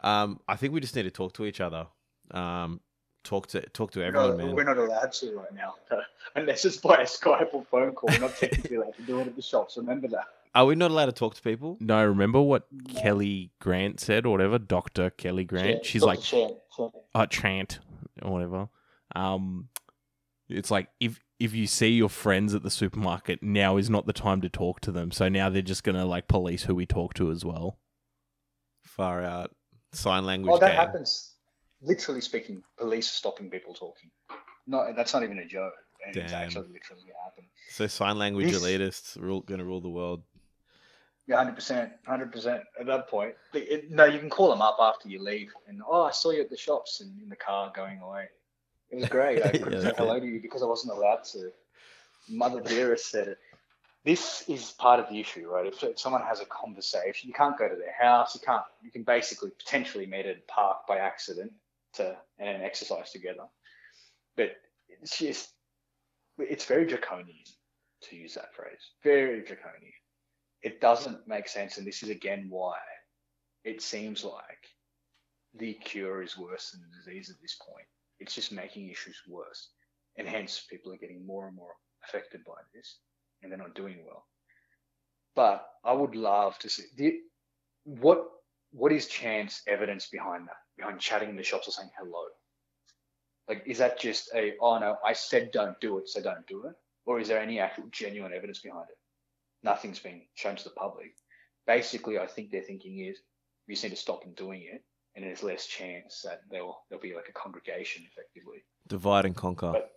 Um, 0.00 0.40
I 0.48 0.56
think 0.56 0.72
we 0.72 0.80
just 0.80 0.94
need 0.94 1.04
to 1.04 1.10
talk 1.10 1.34
to 1.34 1.44
each 1.44 1.60
other. 1.60 1.86
Um, 2.30 2.80
talk 3.24 3.48
to 3.48 3.60
talk 3.70 3.90
to 3.92 4.02
everyone, 4.02 4.36
no, 4.36 4.46
man. 4.46 4.54
We're 4.54 4.64
not 4.64 4.78
allowed 4.78 5.12
to 5.12 5.36
right 5.36 5.54
now, 5.54 5.74
unless 6.36 6.64
it's 6.64 6.76
by 6.76 6.96
a 6.96 7.04
Skype 7.04 7.48
or 7.52 7.64
phone 7.64 7.92
call. 7.92 8.10
We're 8.10 8.20
not 8.20 8.36
technically 8.40 8.76
allowed 8.76 8.94
to 8.96 9.02
do 9.02 9.20
it 9.20 9.26
at 9.26 9.36
the 9.36 9.42
shops. 9.42 9.76
Remember 9.76 10.08
that. 10.08 10.26
Are 10.54 10.66
we 10.66 10.74
not 10.74 10.90
allowed 10.90 11.06
to 11.06 11.12
talk 11.12 11.34
to 11.34 11.42
people? 11.42 11.76
No, 11.80 12.04
remember 12.04 12.40
what 12.40 12.66
Kelly 12.96 13.50
Grant 13.60 14.00
said 14.00 14.26
or 14.26 14.30
whatever? 14.30 14.58
Dr. 14.58 15.10
Kelly 15.10 15.44
Grant. 15.44 15.84
She's 15.84 16.02
like, 16.02 16.20
Chant, 16.20 16.54
Chant. 16.76 16.92
Uh, 17.14 17.26
Chant 17.26 17.80
or 18.22 18.32
whatever. 18.32 18.68
Um, 19.14 19.68
it's 20.48 20.70
like 20.70 20.88
if 21.00 21.20
if 21.38 21.54
you 21.54 21.66
see 21.66 21.90
your 21.90 22.08
friends 22.08 22.54
at 22.54 22.62
the 22.62 22.70
supermarket, 22.70 23.42
now 23.42 23.76
is 23.76 23.90
not 23.90 24.06
the 24.06 24.12
time 24.12 24.40
to 24.40 24.48
talk 24.48 24.80
to 24.80 24.92
them. 24.92 25.10
So 25.10 25.28
now 25.28 25.50
they're 25.50 25.62
just 25.62 25.84
gonna 25.84 26.06
like 26.06 26.28
police 26.28 26.64
who 26.64 26.74
we 26.74 26.86
talk 26.86 27.14
to 27.14 27.30
as 27.30 27.44
well. 27.44 27.78
Far 28.84 29.22
out. 29.22 29.54
Sign 29.92 30.24
language. 30.24 30.52
Oh, 30.54 30.58
that 30.58 30.68
game. 30.68 30.76
happens. 30.76 31.34
Literally 31.80 32.20
speaking, 32.20 32.62
police 32.76 33.08
stopping 33.08 33.50
people 33.50 33.72
talking. 33.72 34.10
No, 34.66 34.92
that's 34.94 35.14
not 35.14 35.22
even 35.22 35.38
a 35.38 35.46
joke. 35.46 35.74
And 36.04 36.14
Damn. 36.14 36.24
it's 36.24 36.32
actually 36.32 36.68
literally 36.68 37.12
happening. 37.24 37.50
So 37.70 37.86
sign 37.86 38.18
language 38.18 38.50
this, 38.50 38.62
elitists 38.62 39.20
rule, 39.20 39.40
gonna 39.42 39.64
rule 39.64 39.80
the 39.80 39.88
world. 39.88 40.22
Hundred 41.30 41.56
percent, 41.56 41.92
hundred 42.06 42.32
percent. 42.32 42.62
At 42.80 42.86
that 42.86 43.08
point, 43.08 43.34
it, 43.52 43.90
no, 43.90 44.06
you 44.06 44.18
can 44.18 44.30
call 44.30 44.48
them 44.48 44.62
up 44.62 44.78
after 44.80 45.08
you 45.08 45.22
leave, 45.22 45.52
and 45.66 45.82
oh, 45.86 46.04
I 46.04 46.10
saw 46.10 46.30
you 46.30 46.40
at 46.40 46.48
the 46.48 46.56
shops 46.56 47.00
and 47.00 47.20
in 47.20 47.28
the 47.28 47.36
car 47.36 47.70
going 47.74 48.00
away. 48.00 48.28
It 48.90 48.96
was 48.96 49.08
great. 49.10 49.42
I 49.44 49.50
couldn't 49.50 49.72
yeah, 49.72 49.90
say 49.90 49.94
hello 49.98 50.18
to 50.18 50.26
you 50.26 50.40
because 50.40 50.62
I 50.62 50.66
wasn't 50.66 50.96
allowed 50.96 51.24
to. 51.32 51.50
Mother 52.30 52.60
dearest 52.60 53.10
said 53.10 53.28
it. 53.28 53.38
This 54.04 54.48
is 54.48 54.72
part 54.72 55.00
of 55.00 55.10
the 55.10 55.20
issue, 55.20 55.50
right? 55.50 55.66
If, 55.66 55.82
if 55.82 55.98
someone 55.98 56.22
has 56.22 56.40
a 56.40 56.46
conversation, 56.46 57.28
you 57.28 57.34
can't 57.34 57.58
go 57.58 57.68
to 57.68 57.76
their 57.76 57.94
house. 57.98 58.34
You 58.34 58.40
can't. 58.40 58.64
You 58.82 58.90
can 58.90 59.02
basically 59.02 59.50
potentially 59.50 60.06
meet 60.06 60.24
at 60.24 60.36
a 60.36 60.40
park 60.52 60.86
by 60.86 60.96
accident 60.96 61.52
to 61.94 62.16
and 62.38 62.62
exercise 62.62 63.12
together. 63.12 63.44
But 64.34 64.56
it's 64.88 65.18
just, 65.18 65.50
it's 66.38 66.64
very 66.64 66.86
draconian 66.86 67.36
to 68.02 68.16
use 68.16 68.34
that 68.34 68.54
phrase. 68.54 68.92
Very 69.02 69.40
draconian 69.40 69.92
it 70.62 70.80
doesn't 70.80 71.26
make 71.28 71.48
sense. 71.48 71.78
And 71.78 71.86
this 71.86 72.02
is 72.02 72.10
again 72.10 72.46
why 72.50 72.76
it 73.64 73.82
seems 73.82 74.24
like 74.24 74.42
the 75.54 75.74
cure 75.74 76.22
is 76.22 76.38
worse 76.38 76.70
than 76.70 76.80
the 76.80 76.96
disease 76.96 77.30
at 77.30 77.40
this 77.40 77.56
point. 77.56 77.86
It's 78.20 78.34
just 78.34 78.52
making 78.52 78.88
issues 78.90 79.20
worse. 79.28 79.70
And 80.16 80.26
hence, 80.26 80.66
people 80.68 80.92
are 80.92 80.98
getting 80.98 81.26
more 81.26 81.46
and 81.46 81.56
more 81.56 81.74
affected 82.04 82.42
by 82.44 82.54
this 82.74 82.98
and 83.42 83.50
they're 83.50 83.58
not 83.58 83.74
doing 83.74 83.98
well. 84.06 84.26
But 85.34 85.66
I 85.84 85.92
would 85.92 86.16
love 86.16 86.58
to 86.60 86.68
see 86.68 86.84
the, 86.96 87.18
what 87.84 88.24
what 88.72 88.92
is 88.92 89.06
Chant's 89.06 89.62
evidence 89.66 90.08
behind 90.08 90.46
that? 90.48 90.56
Behind 90.76 91.00
chatting 91.00 91.30
in 91.30 91.36
the 91.36 91.42
shops 91.42 91.68
or 91.68 91.70
saying 91.70 91.90
hello? 91.98 92.24
Like, 93.48 93.62
is 93.66 93.78
that 93.78 93.98
just 93.98 94.30
a 94.34 94.54
oh 94.60 94.78
no, 94.78 94.96
I 95.04 95.12
said 95.12 95.50
don't 95.52 95.80
do 95.80 95.98
it, 95.98 96.08
so 96.08 96.20
don't 96.20 96.46
do 96.46 96.66
it, 96.66 96.74
or 97.06 97.20
is 97.20 97.28
there 97.28 97.40
any 97.40 97.60
actual 97.60 97.84
genuine 97.90 98.32
evidence 98.32 98.60
behind 98.60 98.86
it? 98.90 98.98
Nothing's 99.62 99.98
been 99.98 100.22
shown 100.34 100.56
to 100.56 100.64
the 100.64 100.70
public. 100.70 101.14
Basically, 101.66 102.18
I 102.18 102.26
think 102.26 102.50
their 102.50 102.62
thinking 102.62 103.00
is 103.00 103.18
we 103.66 103.74
just 103.74 103.84
need 103.84 103.90
to 103.90 103.96
stop 103.96 104.22
them 104.22 104.32
doing 104.34 104.62
it, 104.62 104.82
and 105.14 105.24
there's 105.24 105.42
less 105.42 105.66
chance 105.66 106.22
that 106.24 106.40
there'll 106.50 106.82
there'll 106.88 107.02
be 107.02 107.14
like 107.14 107.28
a 107.28 107.32
congregation 107.32 108.04
effectively. 108.10 108.64
Divide 108.88 109.26
and 109.26 109.36
conquer. 109.36 109.72
But 109.72 109.90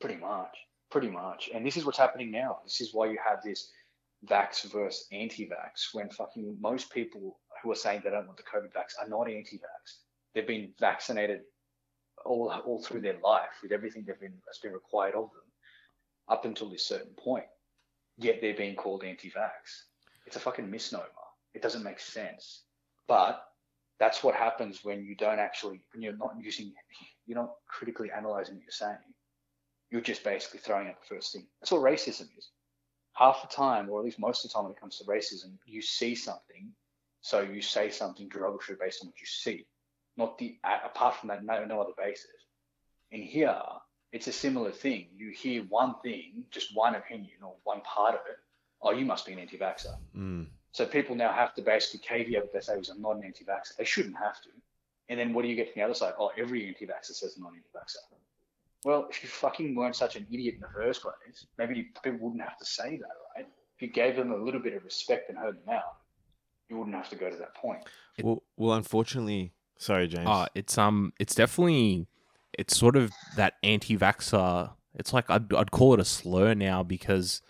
pretty 0.00 0.16
much, 0.16 0.56
pretty 0.90 1.08
much, 1.08 1.50
and 1.52 1.66
this 1.66 1.76
is 1.76 1.84
what's 1.84 1.98
happening 1.98 2.30
now. 2.30 2.58
This 2.64 2.80
is 2.80 2.94
why 2.94 3.06
you 3.06 3.18
have 3.24 3.42
this 3.42 3.70
vax 4.26 4.64
versus 4.72 5.06
anti-vax 5.12 5.92
when 5.92 6.08
fucking 6.10 6.56
most 6.60 6.90
people 6.90 7.38
who 7.62 7.70
are 7.70 7.76
saying 7.76 8.00
they 8.02 8.10
don't 8.10 8.26
want 8.26 8.38
the 8.38 8.42
COVID 8.42 8.72
vax 8.72 8.94
are 9.00 9.08
not 9.08 9.28
anti-vax. 9.28 9.98
They've 10.34 10.46
been 10.46 10.72
vaccinated 10.78 11.40
all 12.24 12.50
all 12.64 12.82
through 12.82 13.00
their 13.00 13.18
life 13.22 13.60
with 13.62 13.72
everything 13.72 14.04
they've 14.06 14.20
been 14.20 14.34
has 14.46 14.58
been 14.58 14.72
required 14.72 15.14
of 15.14 15.30
them 15.32 15.42
up 16.28 16.44
until 16.44 16.70
this 16.70 16.86
certain 16.86 17.14
point 17.18 17.44
yet 18.18 18.40
they're 18.40 18.54
being 18.54 18.76
called 18.76 19.04
anti-vax. 19.04 19.84
It's 20.26 20.36
a 20.36 20.40
fucking 20.40 20.70
misnomer. 20.70 21.04
It 21.54 21.62
doesn't 21.62 21.82
make 21.84 22.00
sense. 22.00 22.62
But 23.08 23.42
that's 23.98 24.22
what 24.22 24.34
happens 24.34 24.84
when 24.84 25.04
you 25.04 25.14
don't 25.14 25.38
actually, 25.38 25.82
when 25.92 26.02
you're 26.02 26.16
not 26.16 26.34
using, 26.40 26.72
you're 27.26 27.38
not 27.38 27.52
critically 27.68 28.10
analyzing 28.10 28.56
what 28.56 28.64
you're 28.64 28.70
saying. 28.70 28.98
You're 29.90 30.00
just 30.00 30.24
basically 30.24 30.60
throwing 30.60 30.88
out 30.88 30.96
the 31.00 31.14
first 31.14 31.32
thing. 31.32 31.46
That's 31.60 31.70
what 31.72 31.82
racism 31.82 32.28
is. 32.36 32.50
half 33.16 33.40
the 33.42 33.48
time, 33.48 33.88
or 33.88 33.98
at 33.98 34.04
least 34.04 34.18
most 34.18 34.44
of 34.44 34.50
the 34.50 34.54
time 34.54 34.64
when 34.64 34.72
it 34.72 34.80
comes 34.80 34.98
to 34.98 35.04
racism, 35.04 35.56
you 35.64 35.80
see 35.80 36.14
something, 36.14 36.70
so 37.22 37.40
you 37.40 37.62
say 37.62 37.90
something 37.90 38.28
derogatory 38.28 38.76
based 38.78 39.02
on 39.02 39.08
what 39.08 39.20
you 39.20 39.26
see, 39.26 39.66
not 40.16 40.36
the 40.38 40.58
apart 40.84 41.16
from 41.16 41.30
that, 41.30 41.44
no, 41.44 41.64
no 41.64 41.80
other 41.80 41.94
basis. 41.96 42.26
In 43.10 43.22
here, 43.22 43.58
it's 44.12 44.26
a 44.26 44.32
similar 44.32 44.70
thing. 44.70 45.08
You 45.16 45.30
hear 45.30 45.62
one 45.68 45.94
thing, 46.02 46.44
just 46.50 46.74
one 46.74 46.94
opinion 46.94 47.38
or 47.42 47.54
one 47.64 47.80
part 47.82 48.14
of 48.14 48.20
it. 48.30 48.38
Oh, 48.82 48.92
you 48.92 49.04
must 49.04 49.26
be 49.26 49.32
an 49.32 49.38
anti-vaxxer. 49.38 49.96
Mm. 50.16 50.46
So 50.72 50.86
people 50.86 51.16
now 51.16 51.32
have 51.32 51.54
to 51.54 51.62
basically 51.62 52.06
caveat 52.06 52.42
what 52.42 52.52
they 52.52 52.60
say 52.60 52.76
was 52.76 52.88
I'm 52.88 53.00
not 53.00 53.16
an 53.16 53.24
anti-vaxxer. 53.24 53.76
They 53.76 53.84
shouldn't 53.84 54.16
have 54.16 54.40
to. 54.42 54.48
And 55.08 55.18
then 55.18 55.32
what 55.32 55.42
do 55.42 55.48
you 55.48 55.56
get 55.56 55.72
from 55.72 55.80
the 55.80 55.84
other 55.84 55.94
side? 55.94 56.14
Oh, 56.18 56.30
every 56.36 56.66
anti-vaxxer 56.66 57.14
says 57.14 57.34
I'm 57.36 57.42
not 57.42 57.52
an 57.52 57.58
anti-vaxxer. 57.58 57.96
Well, 58.84 59.06
if 59.10 59.22
you 59.22 59.28
fucking 59.28 59.74
weren't 59.74 59.96
such 59.96 60.16
an 60.16 60.26
idiot 60.30 60.54
in 60.54 60.60
the 60.60 60.68
first 60.68 61.02
place, 61.02 61.46
maybe 61.58 61.88
people 62.04 62.18
wouldn't 62.20 62.42
have 62.42 62.58
to 62.58 62.64
say 62.64 62.98
that, 62.98 63.08
right? 63.34 63.46
If 63.76 63.82
you 63.82 63.88
gave 63.88 64.16
them 64.16 64.30
a 64.30 64.36
little 64.36 64.60
bit 64.60 64.74
of 64.74 64.84
respect 64.84 65.28
and 65.28 65.36
heard 65.36 65.56
them 65.56 65.74
out, 65.74 65.96
you 66.68 66.76
wouldn't 66.76 66.94
have 66.94 67.08
to 67.10 67.16
go 67.16 67.30
to 67.30 67.36
that 67.36 67.54
point. 67.54 67.80
Well, 68.22 68.42
well, 68.56 68.74
unfortunately, 68.74 69.52
sorry, 69.78 70.08
James. 70.08 70.28
Uh, 70.28 70.46
it's 70.54 70.78
um, 70.78 71.12
it's 71.18 71.34
definitely, 71.34 72.06
it's 72.58 72.76
sort 72.76 72.96
of 72.96 73.12
that 73.36 73.54
anti-vaxxer. 73.62 74.72
It's 74.94 75.12
like 75.12 75.28
I'd, 75.30 75.52
I'd 75.52 75.70
call 75.70 75.94
it 75.94 76.00
a 76.00 76.04
slur 76.04 76.54
now 76.54 76.82
because 76.82 77.42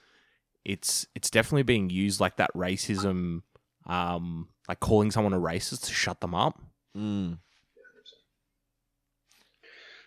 it's 0.64 1.06
it's 1.14 1.30
definitely 1.30 1.62
being 1.62 1.90
used 1.90 2.20
like 2.20 2.36
that 2.36 2.52
racism, 2.54 3.42
um, 3.86 4.48
like 4.68 4.80
calling 4.80 5.10
someone 5.10 5.32
a 5.32 5.40
racist 5.40 5.86
to 5.86 5.92
shut 5.92 6.20
them 6.20 6.34
up. 6.34 6.60
Mm. 6.96 7.38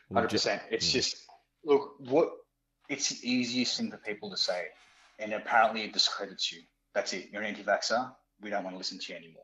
Well, 0.10 0.16
Hundred 0.18 0.30
ju- 0.30 0.36
percent. 0.36 0.62
It's 0.70 0.93
yeah. 0.93 1.02
just 1.02 1.18
look 1.64 1.95
what 2.00 2.30
it's 2.89 3.10
the 3.10 3.32
easiest 3.32 3.78
thing 3.78 3.91
for 3.91 3.97
people 3.97 4.30
to 4.32 4.38
say, 4.38 4.66
and 5.20 5.34
apparently 5.34 5.84
it 5.84 5.93
discredits 5.93 6.52
you. 6.52 6.62
That's 6.93 7.14
it. 7.14 7.30
You're 7.32 7.43
an 7.43 7.47
anti-vaxxer. 7.47 8.12
We 8.41 8.50
don't 8.50 8.64
want 8.64 8.74
to 8.74 8.78
listen 8.78 9.00
to 9.00 9.14
you 9.14 9.18
anymore. 9.18 9.43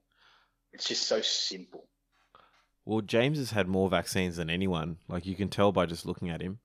It's 0.74 0.88
just 0.88 1.04
so 1.04 1.22
simple. 1.22 1.88
Well, 2.86 3.02
James 3.02 3.38
has 3.40 3.52
had 3.52 3.68
more 3.68 3.90
vaccines 3.90 4.38
than 4.38 4.50
anyone. 4.50 4.98
Like 5.08 5.26
you 5.26 5.36
can 5.36 5.50
tell 5.50 5.72
by 5.72 5.86
just 5.86 6.06
looking 6.06 6.30
at 6.30 6.42
him, 6.42 6.60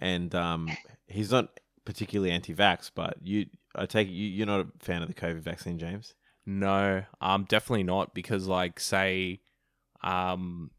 and 0.00 0.34
um, 0.34 0.70
he's 1.06 1.32
not 1.32 1.58
particularly 1.84 2.30
anti-vax. 2.30 2.90
But 2.94 3.16
you, 3.22 3.46
I 3.74 3.86
take 3.86 4.08
you, 4.08 4.26
you're 4.26 4.46
not 4.46 4.60
a 4.60 4.66
fan 4.78 5.02
of 5.02 5.08
the 5.08 5.14
COVID 5.14 5.40
vaccine, 5.40 5.78
James. 5.78 6.14
No, 6.46 7.02
um, 7.20 7.44
definitely 7.48 7.82
not 7.82 8.14
because 8.14 8.46
like 8.46 8.78
say, 8.78 9.40
um, 10.02 10.70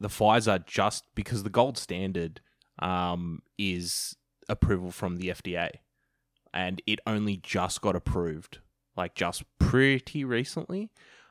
the 0.00 0.08
Pfizer 0.08 0.66
just 0.66 1.04
because 1.14 1.44
the 1.44 1.50
gold 1.50 1.78
standard 1.78 2.40
um 2.80 3.42
is 3.58 4.16
approval 4.48 4.90
from 4.90 5.16
the 5.16 5.28
FDA, 5.28 5.70
and 6.52 6.82
it 6.86 6.98
only 7.06 7.36
just 7.36 7.80
got 7.80 7.94
approved 7.94 8.58
like 8.96 9.14
just 9.14 9.44
pretty 9.58 10.24
recently. 10.24 10.90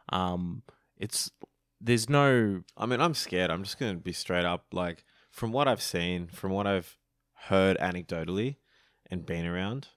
Um, 0.09 0.63
it's 0.97 1.31
there's 1.81 2.09
no 2.09 2.63
I 2.77 2.85
mean, 2.85 3.01
I'm 3.01 3.13
scared. 3.13 3.51
I'm 3.51 3.63
just 3.63 3.79
going 3.79 3.95
to 3.95 4.01
be 4.01 4.13
straight 4.13 4.45
up. 4.45 4.65
Like, 4.71 5.03
from 5.31 5.51
what 5.51 5.67
I've 5.67 5.81
seen, 5.81 6.27
from 6.27 6.51
what 6.51 6.67
I've 6.67 6.97
heard 7.47 7.77
anecdotally 7.79 8.57
and 9.09 9.25
been 9.25 9.45
around, 9.45 9.87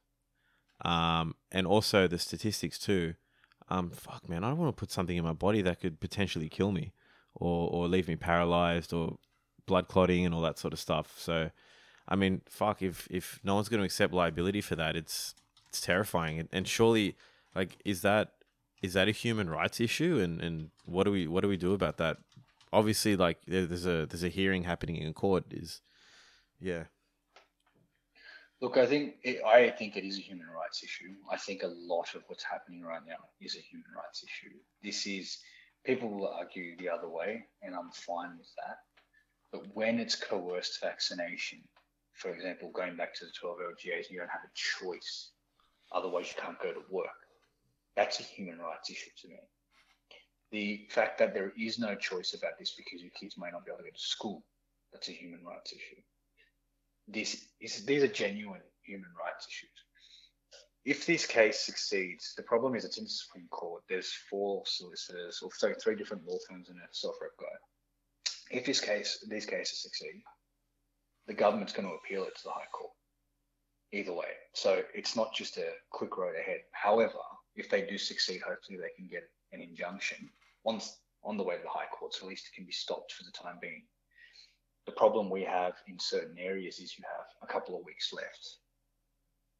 um, 0.85 1.35
and 1.53 1.67
also 1.67 2.07
the 2.07 2.19
statistics 2.19 2.79
too, 2.79 3.15
um, 3.69 3.91
fuck, 3.91 4.29
man, 4.29 4.45
I 4.45 4.49
don't 4.49 4.59
want 4.59 4.77
to 4.77 4.81
put 4.81 4.91
something 4.91 5.17
in 5.17 5.25
my 5.25 5.33
body 5.33 5.63
that 5.63 5.81
could 5.81 6.01
potentially 6.01 6.49
kill 6.49 6.73
me 6.73 6.93
or, 7.35 7.69
or 7.71 7.89
leave 7.89 8.09
me 8.09 8.17
paralyzed 8.17 8.93
or 8.93 9.19
blood 9.67 9.89
clotting 9.89 10.25
and 10.25 10.35
all 10.35 10.43
that 10.43 10.59
sort 10.59 10.73
of 10.73 10.79
stuff. 10.79 11.15
So, 11.19 11.51
I 12.07 12.17
mean, 12.17 12.43
fuck, 12.49 12.83
if, 12.83 13.09
if 13.11 13.41
no 13.43 13.55
one's 13.55 13.69
going 13.69 13.81
to 13.81 13.85
accept 13.85 14.13
liability 14.13 14.61
for 14.61 14.77
that, 14.77 14.97
it's, 14.97 15.35
it's 15.69 15.81
terrifying. 15.81 16.39
And, 16.39 16.49
and 16.53 16.69
surely, 16.69 17.17
like, 17.55 17.79
is 17.85 18.03
that, 18.03 18.34
is 18.85 18.93
that 18.93 19.09
a 19.09 19.13
human 19.13 19.49
rights 19.49 19.81
issue 19.81 20.21
and, 20.23 20.41
and 20.41 20.71
what 20.85 21.05
do 21.05 21.11
we 21.11 21.27
what 21.27 21.41
do 21.43 21.49
we 21.49 21.57
do 21.57 21.73
about 21.73 21.97
that 21.97 22.19
obviously 22.71 23.17
like 23.17 23.39
there's 23.47 23.87
a 23.87 24.07
there's 24.07 24.25
a 24.25 24.29
hearing 24.29 24.65
happening 24.65 24.97
in 24.97 25.13
court 25.15 25.45
is 25.51 25.81
yeah 26.61 26.85
Look, 28.61 28.79
I 28.79 28.87
think 28.87 29.17
it, 29.23 29.43
I 29.45 29.69
think 29.69 29.95
it 29.95 30.05
is 30.05 30.17
a 30.17 30.23
human 30.23 30.47
rights 30.47 30.83
issue. 30.83 31.13
I 31.31 31.37
think 31.37 31.63
a 31.63 31.75
lot 31.93 32.15
of 32.15 32.23
what's 32.29 32.45
happening 32.45 32.83
right 32.83 33.03
now 33.07 33.21
is 33.39 33.57
a 33.57 33.61
human 33.61 33.91
rights 33.95 34.25
issue. 34.25 34.55
This 34.83 35.07
is 35.07 35.37
people 35.85 36.09
will 36.09 36.29
argue 36.29 36.75
the 36.79 36.89
other 36.89 37.11
way, 37.11 37.45
and 37.63 37.75
I'm 37.75 37.91
fine 37.91 38.39
with 38.39 38.49
that. 38.65 38.79
But 39.53 39.67
when 39.75 39.99
it's 39.99 40.15
coerced 40.15 40.81
vaccination, 40.81 41.59
for 42.15 42.31
example, 42.31 42.71
going 42.71 42.97
back 42.97 43.15
to 43.17 43.27
the 43.27 43.33
12 43.39 43.59
LGAs, 43.59 44.11
you 44.11 44.19
don't 44.19 44.31
have 44.31 44.47
a 44.47 44.55
choice. 44.55 45.33
Otherwise, 45.93 46.29
you 46.29 46.43
can't 46.43 46.59
go 46.63 46.73
to 46.73 46.81
work. 46.91 47.24
That's 47.97 48.21
a 48.21 48.25
human 48.25 48.59
rights 48.59 48.91
issue 48.91 49.11
to 49.23 49.29
me. 49.29 49.41
The 50.51 50.87
fact 50.91 51.19
that 51.19 51.35
there 51.35 51.53
is 51.59 51.79
no 51.79 51.95
choice 51.95 52.35
about 52.35 52.59
this 52.59 52.75
because 52.77 53.03
your 53.03 53.13
kids 53.19 53.37
may 53.39 53.51
not 53.51 53.65
be 53.65 53.71
able 53.71 53.79
to 53.79 53.85
go 53.85 53.91
to 53.91 54.01
school, 54.01 54.45
that's 54.93 55.09
a 55.09 55.13
human 55.13 55.45
rights 55.45 55.73
issue 55.73 56.03
this 57.09 57.47
is 57.61 57.85
these 57.85 58.03
are 58.03 58.09
genuine 58.09 58.63
human 58.83 59.11
rights 59.19 59.47
issues. 59.49 59.71
If 60.85 61.07
this 61.07 61.27
case 61.27 61.61
succeeds, 61.61 62.35
the 62.37 62.43
problem 62.43 62.75
is 62.75 62.85
it's 62.85 62.99
in 62.99 63.05
the 63.05 63.11
Supreme 63.11 63.49
Court. 63.49 63.83
There's 63.89 64.13
four 64.31 64.63
solicitors, 64.67 65.41
or 65.43 65.51
sorry, 65.55 65.75
three 65.75 65.97
different 65.97 66.27
law 66.27 66.37
firms 66.49 66.69
and 66.69 66.79
a 66.79 66.87
self-rep 66.93 67.31
guy. 67.41 68.57
If 68.57 68.67
this 68.67 68.81
case, 68.81 69.25
these 69.29 69.47
cases 69.47 69.81
succeed, 69.81 70.23
the 71.27 71.33
government's 71.33 71.73
going 71.73 71.89
to 71.89 71.95
appeal 71.95 72.25
it 72.25 72.37
to 72.37 72.45
the 72.45 72.51
High 72.51 72.69
Court. 72.73 72.93
Either 73.93 74.13
way, 74.13 74.29
so 74.53 74.83
it's 74.93 75.17
not 75.17 75.33
just 75.35 75.57
a 75.57 75.71
quick 75.91 76.19
road 76.19 76.35
ahead. 76.39 76.61
However, 76.73 77.21
if 77.57 77.71
they 77.71 77.83
do 77.83 77.99
succeed, 77.99 78.43
hopefully 78.43 78.79
they 78.79 78.95
can 78.97 79.09
get 79.09 79.29
an 79.53 79.61
injunction 79.61 80.31
once 80.65 80.99
on 81.23 81.37
the 81.37 81.43
way 81.43 81.57
to 81.57 81.63
the 81.63 81.69
High 81.69 81.87
courts, 81.93 82.19
at 82.21 82.29
least 82.29 82.49
it 82.49 82.55
can 82.55 82.67
be 82.67 82.73
stopped 82.73 83.13
for 83.13 83.25
the 83.25 83.31
time 83.31 83.59
being 83.61 83.83
the 84.87 84.93
problem 84.93 85.31
we 85.31 85.43
have 85.43 85.75
in 85.89 85.99
certain 85.99 86.37
areas 86.39 86.79
is 86.79 86.99
you 86.99 87.05
have 87.05 87.27
a 87.43 87.53
couple 87.53 87.79
of 87.79 87.85
weeks 87.85 88.13
left. 88.13 88.57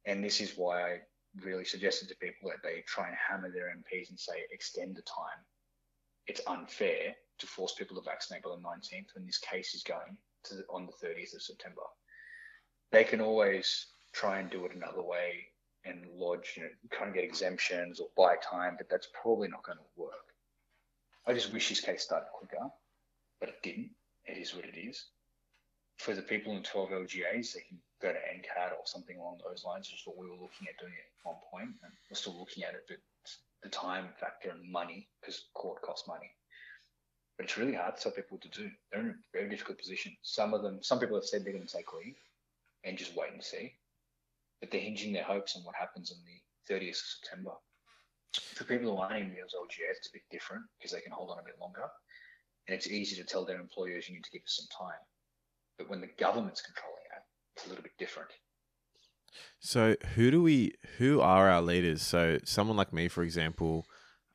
And 0.05 0.23
this 0.23 0.39
is 0.39 0.53
why 0.55 0.81
I 0.81 0.99
really 1.41 1.65
suggested 1.65 2.07
to 2.09 2.15
people 2.15 2.49
that 2.49 2.63
they 2.63 2.83
try 2.87 3.07
and 3.07 3.17
hammer 3.17 3.51
their 3.51 3.75
MPs 3.75 4.09
and 4.09 4.19
say, 4.19 4.33
extend 4.51 4.95
the 4.95 5.01
time. 5.01 5.43
It's 6.27 6.41
unfair 6.47 7.15
to 7.39 7.47
force 7.47 7.73
people 7.73 7.95
to 7.95 8.03
vaccinate 8.03 8.43
by 8.43 8.51
the 8.51 8.61
19th 8.61 9.15
when 9.15 9.25
this 9.25 9.39
case 9.39 9.73
is 9.73 9.83
going 9.83 10.17
to 10.45 10.55
the, 10.55 10.63
on 10.69 10.85
the 10.85 11.07
30th 11.07 11.35
of 11.35 11.41
September. 11.41 11.81
They 12.91 13.03
can 13.03 13.19
always 13.19 13.87
try 14.13 14.39
and 14.39 14.49
do 14.49 14.65
it 14.65 14.75
another 14.75 15.01
way 15.01 15.47
and 15.85 16.05
lodge, 16.15 16.53
you 16.57 16.63
know, 16.63 16.69
try 16.91 17.05
and 17.05 17.15
get 17.15 17.23
exemptions 17.23 17.99
or 17.99 18.07
buy 18.17 18.35
time, 18.37 18.75
but 18.77 18.89
that's 18.89 19.07
probably 19.21 19.47
not 19.47 19.63
going 19.63 19.77
to 19.77 19.83
work. 20.01 20.11
I 21.27 21.33
just 21.33 21.53
wish 21.53 21.69
this 21.69 21.81
case 21.81 22.03
started 22.03 22.27
quicker, 22.33 22.69
but 23.39 23.49
it 23.49 23.61
didn't. 23.63 23.91
It 24.25 24.37
is 24.37 24.55
what 24.55 24.65
it 24.65 24.77
is 24.77 25.05
for 25.97 26.13
the 26.13 26.21
people 26.21 26.55
in 26.55 26.63
12 26.63 26.89
LGAs, 26.89 27.53
they 27.53 27.61
can 27.61 27.79
go 28.01 28.11
to 28.11 28.19
NCAT 28.19 28.71
or 28.71 28.85
something 28.85 29.17
along 29.17 29.39
those 29.43 29.63
lines, 29.63 29.89
which 29.89 30.01
is 30.01 30.07
what 30.07 30.17
we 30.17 30.27
were 30.27 30.33
looking 30.33 30.67
at 30.67 30.79
doing 30.79 30.93
at 30.93 31.25
one 31.25 31.37
point, 31.51 31.69
and 31.83 31.91
we're 32.09 32.15
still 32.15 32.37
looking 32.37 32.63
at 32.63 32.73
it, 32.73 32.85
but 32.87 32.97
the 33.63 33.69
time 33.69 34.09
factor 34.19 34.49
and 34.49 34.71
money, 34.71 35.07
because 35.21 35.45
court 35.53 35.81
costs 35.81 36.07
money. 36.07 36.29
But 37.37 37.45
it's 37.45 37.57
really 37.57 37.73
hard 37.73 37.97
to 37.97 38.01
tell 38.03 38.11
people 38.11 38.37
to 38.37 38.49
do. 38.49 38.69
They're 38.91 39.01
in 39.01 39.09
a 39.09 39.15
very 39.33 39.49
difficult 39.49 39.77
position. 39.77 40.15
Some 40.21 40.53
of 40.53 40.61
them, 40.61 40.79
some 40.81 40.99
people 40.99 41.15
have 41.15 41.25
said 41.25 41.43
they're 41.43 41.53
going 41.53 41.65
to 41.65 41.77
take 41.77 41.93
leave 41.93 42.15
and 42.83 42.97
just 42.97 43.15
wait 43.15 43.33
and 43.33 43.43
see, 43.43 43.73
but 44.65 44.71
they're 44.71 44.81
hinging 44.81 45.13
their 45.13 45.23
hopes 45.23 45.55
on 45.55 45.63
what 45.63 45.75
happens 45.75 46.11
on 46.11 46.17
the 46.25 46.73
30th 46.73 46.89
of 46.89 46.95
September. 47.21 47.51
For 48.33 48.63
people 48.65 48.91
who 48.91 48.97
aren't 48.97 49.21
in 49.21 49.29
those 49.29 49.53
LGAs, 49.53 49.97
it's 49.97 50.09
a 50.09 50.17
bit 50.17 50.23
different 50.31 50.63
because 50.77 50.91
they 50.91 51.01
can 51.01 51.13
hold 51.13 51.29
on 51.29 51.37
a 51.37 51.45
bit 51.45 51.61
longer, 51.61 51.85
and 52.67 52.75
it's 52.75 52.87
easy 52.87 53.15
to 53.15 53.23
tell 53.23 53.45
their 53.45 53.61
employers 53.61 54.09
you 54.09 54.15
need 54.15 54.23
to 54.23 54.31
give 54.31 54.41
us 54.41 54.57
some 54.57 54.87
time 54.87 54.99
but 55.77 55.89
when 55.89 56.01
the 56.01 56.09
government's 56.17 56.61
controlling 56.61 57.03
it, 57.15 57.23
it's 57.55 57.65
a 57.65 57.69
little 57.69 57.83
bit 57.83 57.97
different. 57.97 58.29
so 59.59 59.95
who 60.15 60.31
do 60.31 60.41
we 60.41 60.73
who 60.97 61.21
are 61.21 61.49
our 61.49 61.61
leaders 61.61 62.01
so 62.01 62.39
someone 62.43 62.77
like 62.77 62.93
me 62.93 63.07
for 63.07 63.23
example 63.23 63.85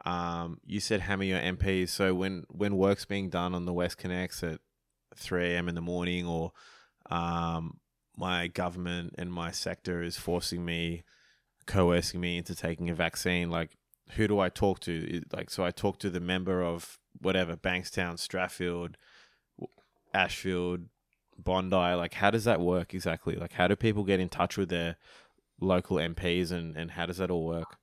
um, 0.05 0.59
you 0.65 0.81
said 0.81 1.01
hammer 1.01 1.25
your 1.25 1.41
MPs 1.41 1.91
so 1.91 2.15
when 2.15 2.45
when 2.49 2.77
work's 2.77 3.05
being 3.05 3.29
done 3.29 3.55
on 3.55 3.67
the 3.67 3.73
WestConnex 3.73 4.55
at 4.55 4.61
3 5.17 5.47
a.m. 5.47 5.69
in 5.69 5.75
the 5.75 5.81
morning 5.81 6.27
or 6.27 6.53
um, 7.11 7.79
my 8.21 8.47
government 8.47 9.15
and 9.17 9.33
my 9.33 9.51
sector 9.51 10.03
is 10.03 10.17
forcing 10.19 10.65
me 10.65 11.03
coercing 11.67 12.21
me 12.21 12.37
into 12.37 12.55
taking 12.55 12.91
a 12.91 12.95
vaccine 12.95 13.51
like 13.51 13.71
who 14.13 14.29
do 14.29 14.39
I 14.39 14.51
talk 14.51 14.81
to 14.81 15.23
like 15.33 15.51
so 15.51 15.65
I 15.65 15.71
talk 15.71 15.99
to 16.01 16.11
the 16.11 16.21
member 16.21 16.63
of 16.63 16.99
whatever 17.21 17.57
Bankstown 17.57 18.15
Strathfield 18.15 18.95
Ashfield 20.13 20.87
Bondi 21.39 21.95
like 21.95 22.15
how 22.15 22.31
does 22.31 22.45
that 22.45 22.61
work 22.61 22.93
exactly 22.93 23.37
like 23.37 23.55
how 23.55 23.67
do 23.67 23.75
people 23.75 24.05
get 24.05 24.21
in 24.21 24.29
touch 24.29 24.59
with 24.59 24.69
their 24.69 24.97
local 25.61 25.97
MPs 25.97 26.53
and 26.53 26.77
and 26.77 26.91
how 26.91 27.07
does 27.07 27.17
that 27.19 27.31
all 27.31 27.47
work 27.47 27.79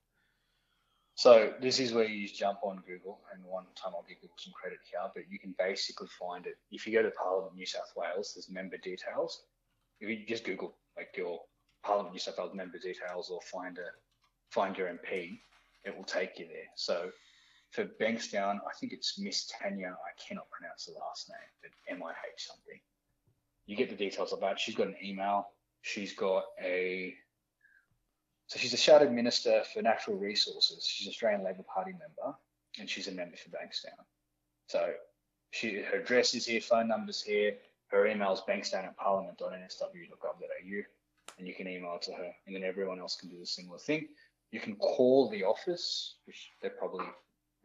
So 1.16 1.52
this 1.60 1.80
is 1.80 1.92
where 1.92 2.04
you 2.04 2.28
jump 2.28 2.60
on 2.62 2.76
Google, 2.86 3.18
and 3.32 3.44
one 3.44 3.64
time 3.74 3.92
I'll 3.96 4.06
give 4.08 4.20
Google 4.20 4.36
some 4.38 4.52
credit 4.52 4.78
here, 4.88 5.00
but 5.16 5.24
you 5.28 5.40
can 5.40 5.52
basically 5.58 6.06
find 6.16 6.46
it. 6.46 6.58
If 6.70 6.86
you 6.86 6.92
go 6.92 7.02
to 7.02 7.10
Parliament 7.10 7.56
New 7.56 7.66
South 7.66 7.92
Wales, 7.96 8.34
there's 8.34 8.48
member 8.48 8.76
details. 8.76 9.42
If 10.00 10.08
you 10.08 10.26
just 10.26 10.44
Google 10.44 10.76
like 10.96 11.14
your 11.16 11.40
Parliament 11.82 12.14
New 12.14 12.18
South 12.18 12.38
Wales 12.38 12.54
member 12.54 12.78
details, 12.78 13.30
or 13.30 13.40
find 13.42 13.78
a 13.78 13.86
find 14.50 14.76
your 14.76 14.88
MP, 14.88 15.40
it 15.84 15.96
will 15.96 16.04
take 16.04 16.38
you 16.38 16.46
there. 16.46 16.68
So 16.76 17.10
for 17.70 17.84
Bankstown, 18.00 18.56
I 18.56 18.72
think 18.78 18.92
it's 18.92 19.18
Miss 19.18 19.46
Tanya. 19.46 19.88
I 19.88 20.12
cannot 20.28 20.50
pronounce 20.50 20.86
the 20.86 20.92
last 20.92 21.28
name, 21.28 21.38
but 21.62 21.70
M 21.94 22.02
I 22.02 22.10
H 22.10 22.46
something. 22.46 22.80
You 23.66 23.76
get 23.76 23.90
the 23.90 23.96
details 23.96 24.32
of 24.32 24.40
that. 24.40 24.58
She's 24.58 24.74
got 24.74 24.86
an 24.86 24.96
email. 25.02 25.48
She's 25.82 26.14
got 26.14 26.44
a. 26.62 27.14
So 28.46 28.58
she's 28.58 28.72
a 28.72 28.78
shadow 28.78 29.10
minister 29.10 29.62
for 29.74 29.82
natural 29.82 30.16
resources. 30.16 30.86
She's 30.86 31.06
an 31.06 31.10
Australian 31.10 31.44
Labor 31.44 31.64
Party 31.64 31.92
member, 31.92 32.36
and 32.78 32.88
she's 32.88 33.08
a 33.08 33.12
member 33.12 33.36
for 33.36 33.50
Bankstown. 33.50 34.04
So 34.68 34.92
she 35.50 35.82
her 35.82 36.00
address 36.00 36.34
is 36.34 36.46
here, 36.46 36.60
phone 36.60 36.88
number's 36.88 37.22
here. 37.22 37.56
Her 37.88 38.06
email 38.06 38.32
is 38.32 38.42
bankstown 38.48 38.84
at 38.84 38.96
parliament.nsw.gov.au, 38.96 40.82
and 41.38 41.48
you 41.48 41.54
can 41.54 41.68
email 41.68 41.98
to 42.02 42.12
her, 42.12 42.32
and 42.46 42.54
then 42.54 42.64
everyone 42.64 43.00
else 43.00 43.16
can 43.16 43.30
do 43.30 43.38
the 43.38 43.46
similar 43.46 43.78
thing. 43.78 44.08
You 44.50 44.60
can 44.60 44.76
call 44.76 45.28
the 45.30 45.44
office, 45.44 46.16
which 46.26 46.50
they 46.62 46.68
probably 46.68 47.06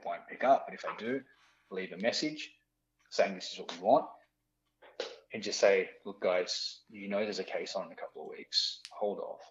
won't 0.05 0.27
pick 0.29 0.43
up, 0.43 0.65
but 0.67 0.73
if 0.73 0.81
they 0.81 1.05
do, 1.05 1.21
leave 1.71 1.91
a 1.91 1.97
message 1.97 2.51
saying 3.09 3.35
this 3.35 3.51
is 3.53 3.59
what 3.59 3.71
we 3.73 3.83
want, 3.83 4.05
and 5.33 5.43
just 5.43 5.59
say, 5.59 5.89
look, 6.05 6.21
guys, 6.21 6.79
you 6.89 7.09
know 7.09 7.19
there's 7.19 7.39
a 7.39 7.43
case 7.43 7.75
on 7.75 7.87
in 7.87 7.91
a 7.91 7.95
couple 7.95 8.23
of 8.23 8.29
weeks. 8.29 8.79
Hold 8.91 9.19
off. 9.19 9.41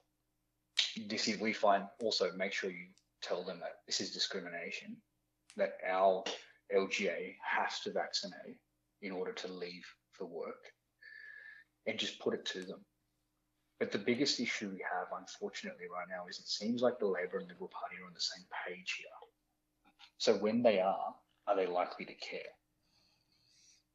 This 1.06 1.28
is 1.28 1.38
we 1.38 1.52
find 1.52 1.84
also 2.02 2.32
make 2.36 2.52
sure 2.52 2.70
you 2.70 2.88
tell 3.22 3.44
them 3.44 3.60
that 3.60 3.80
this 3.86 4.00
is 4.00 4.12
discrimination, 4.12 4.96
that 5.56 5.74
our 5.88 6.24
LGA 6.74 7.36
has 7.44 7.80
to 7.80 7.92
vaccinate 7.92 8.56
in 9.00 9.12
order 9.12 9.32
to 9.32 9.48
leave 9.48 9.86
for 10.12 10.26
work, 10.26 10.72
and 11.86 11.98
just 11.98 12.20
put 12.20 12.34
it 12.34 12.44
to 12.46 12.62
them. 12.62 12.84
But 13.78 13.90
the 13.90 13.98
biggest 13.98 14.38
issue 14.38 14.70
we 14.70 14.84
have, 14.86 15.08
unfortunately, 15.18 15.86
right 15.92 16.06
now 16.08 16.28
is 16.28 16.38
it 16.38 16.46
seems 16.46 16.82
like 16.82 16.98
the 16.98 17.06
Labor 17.06 17.38
and 17.38 17.48
Liberal 17.48 17.70
Party 17.74 17.96
are 18.00 18.06
on 18.06 18.14
the 18.14 18.20
same 18.20 18.44
page 18.66 18.94
here. 18.98 19.08
So 20.18 20.34
when 20.34 20.62
they 20.62 20.80
are, 20.80 21.14
are 21.48 21.56
they 21.56 21.66
likely 21.66 22.04
to 22.04 22.14
care? 22.14 22.52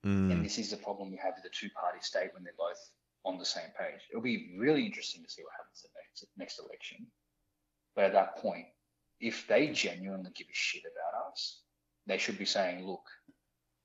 Mm. 0.05 0.31
And 0.31 0.45
this 0.45 0.57
is 0.57 0.71
the 0.71 0.77
problem 0.77 1.09
we 1.09 1.17
have 1.23 1.35
with 1.35 1.43
the 1.43 1.57
two 1.57 1.69
party 1.69 1.99
state 2.01 2.33
when 2.33 2.43
they're 2.43 2.53
both 2.57 2.79
on 3.23 3.37
the 3.37 3.45
same 3.45 3.71
page. 3.79 4.01
It'll 4.09 4.21
be 4.21 4.55
really 4.57 4.85
interesting 4.85 5.23
to 5.23 5.29
see 5.29 5.43
what 5.43 5.53
happens 5.57 5.85
at 5.85 5.91
next, 5.95 6.25
next 6.37 6.59
election. 6.59 7.07
But 7.95 8.05
at 8.05 8.13
that 8.13 8.37
point, 8.37 8.65
if 9.19 9.47
they 9.47 9.67
genuinely 9.69 10.31
give 10.35 10.47
a 10.47 10.53
shit 10.53 10.83
about 10.83 11.31
us, 11.31 11.61
they 12.05 12.17
should 12.17 12.37
be 12.37 12.45
saying, 12.45 12.85
look, 12.85 13.03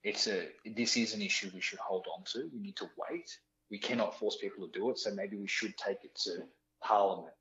it's 0.02 0.26
a 0.26 0.48
this 0.76 0.96
is 0.96 1.14
an 1.14 1.22
issue 1.22 1.50
we 1.54 1.60
should 1.60 1.78
hold 1.78 2.06
on 2.16 2.24
to. 2.32 2.50
We 2.52 2.60
need 2.60 2.76
to 2.76 2.90
wait. 3.08 3.38
We 3.70 3.78
cannot 3.78 4.18
force 4.18 4.36
people 4.40 4.66
to 4.66 4.78
do 4.78 4.90
it, 4.90 4.98
so 4.98 5.14
maybe 5.14 5.36
we 5.36 5.46
should 5.46 5.76
take 5.76 6.04
it 6.04 6.14
to 6.24 6.42
Parliament. 6.82 7.32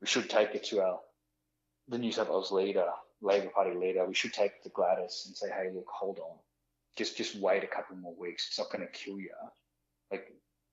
We 0.00 0.06
should 0.06 0.30
take 0.30 0.54
it 0.54 0.64
to 0.64 0.80
our 0.82 1.00
the 1.88 1.98
New 1.98 2.12
South 2.12 2.30
Wales 2.30 2.52
leader, 2.52 2.86
Labor 3.20 3.50
Party 3.50 3.74
leader. 3.74 4.06
We 4.06 4.14
should 4.14 4.32
take 4.32 4.52
it 4.52 4.62
to 4.62 4.70
Gladys 4.70 5.24
and 5.26 5.36
say, 5.36 5.48
hey, 5.48 5.70
look, 5.74 5.86
hold 5.88 6.18
on. 6.18 6.36
Just 6.96 7.16
just 7.16 7.36
wait 7.36 7.64
a 7.64 7.66
couple 7.66 7.96
more 7.96 8.14
weeks. 8.14 8.46
It's 8.48 8.58
not 8.58 8.70
going 8.70 8.86
to 8.86 8.92
kill 8.92 9.18
you. 9.18 9.30
Like, 10.10 10.32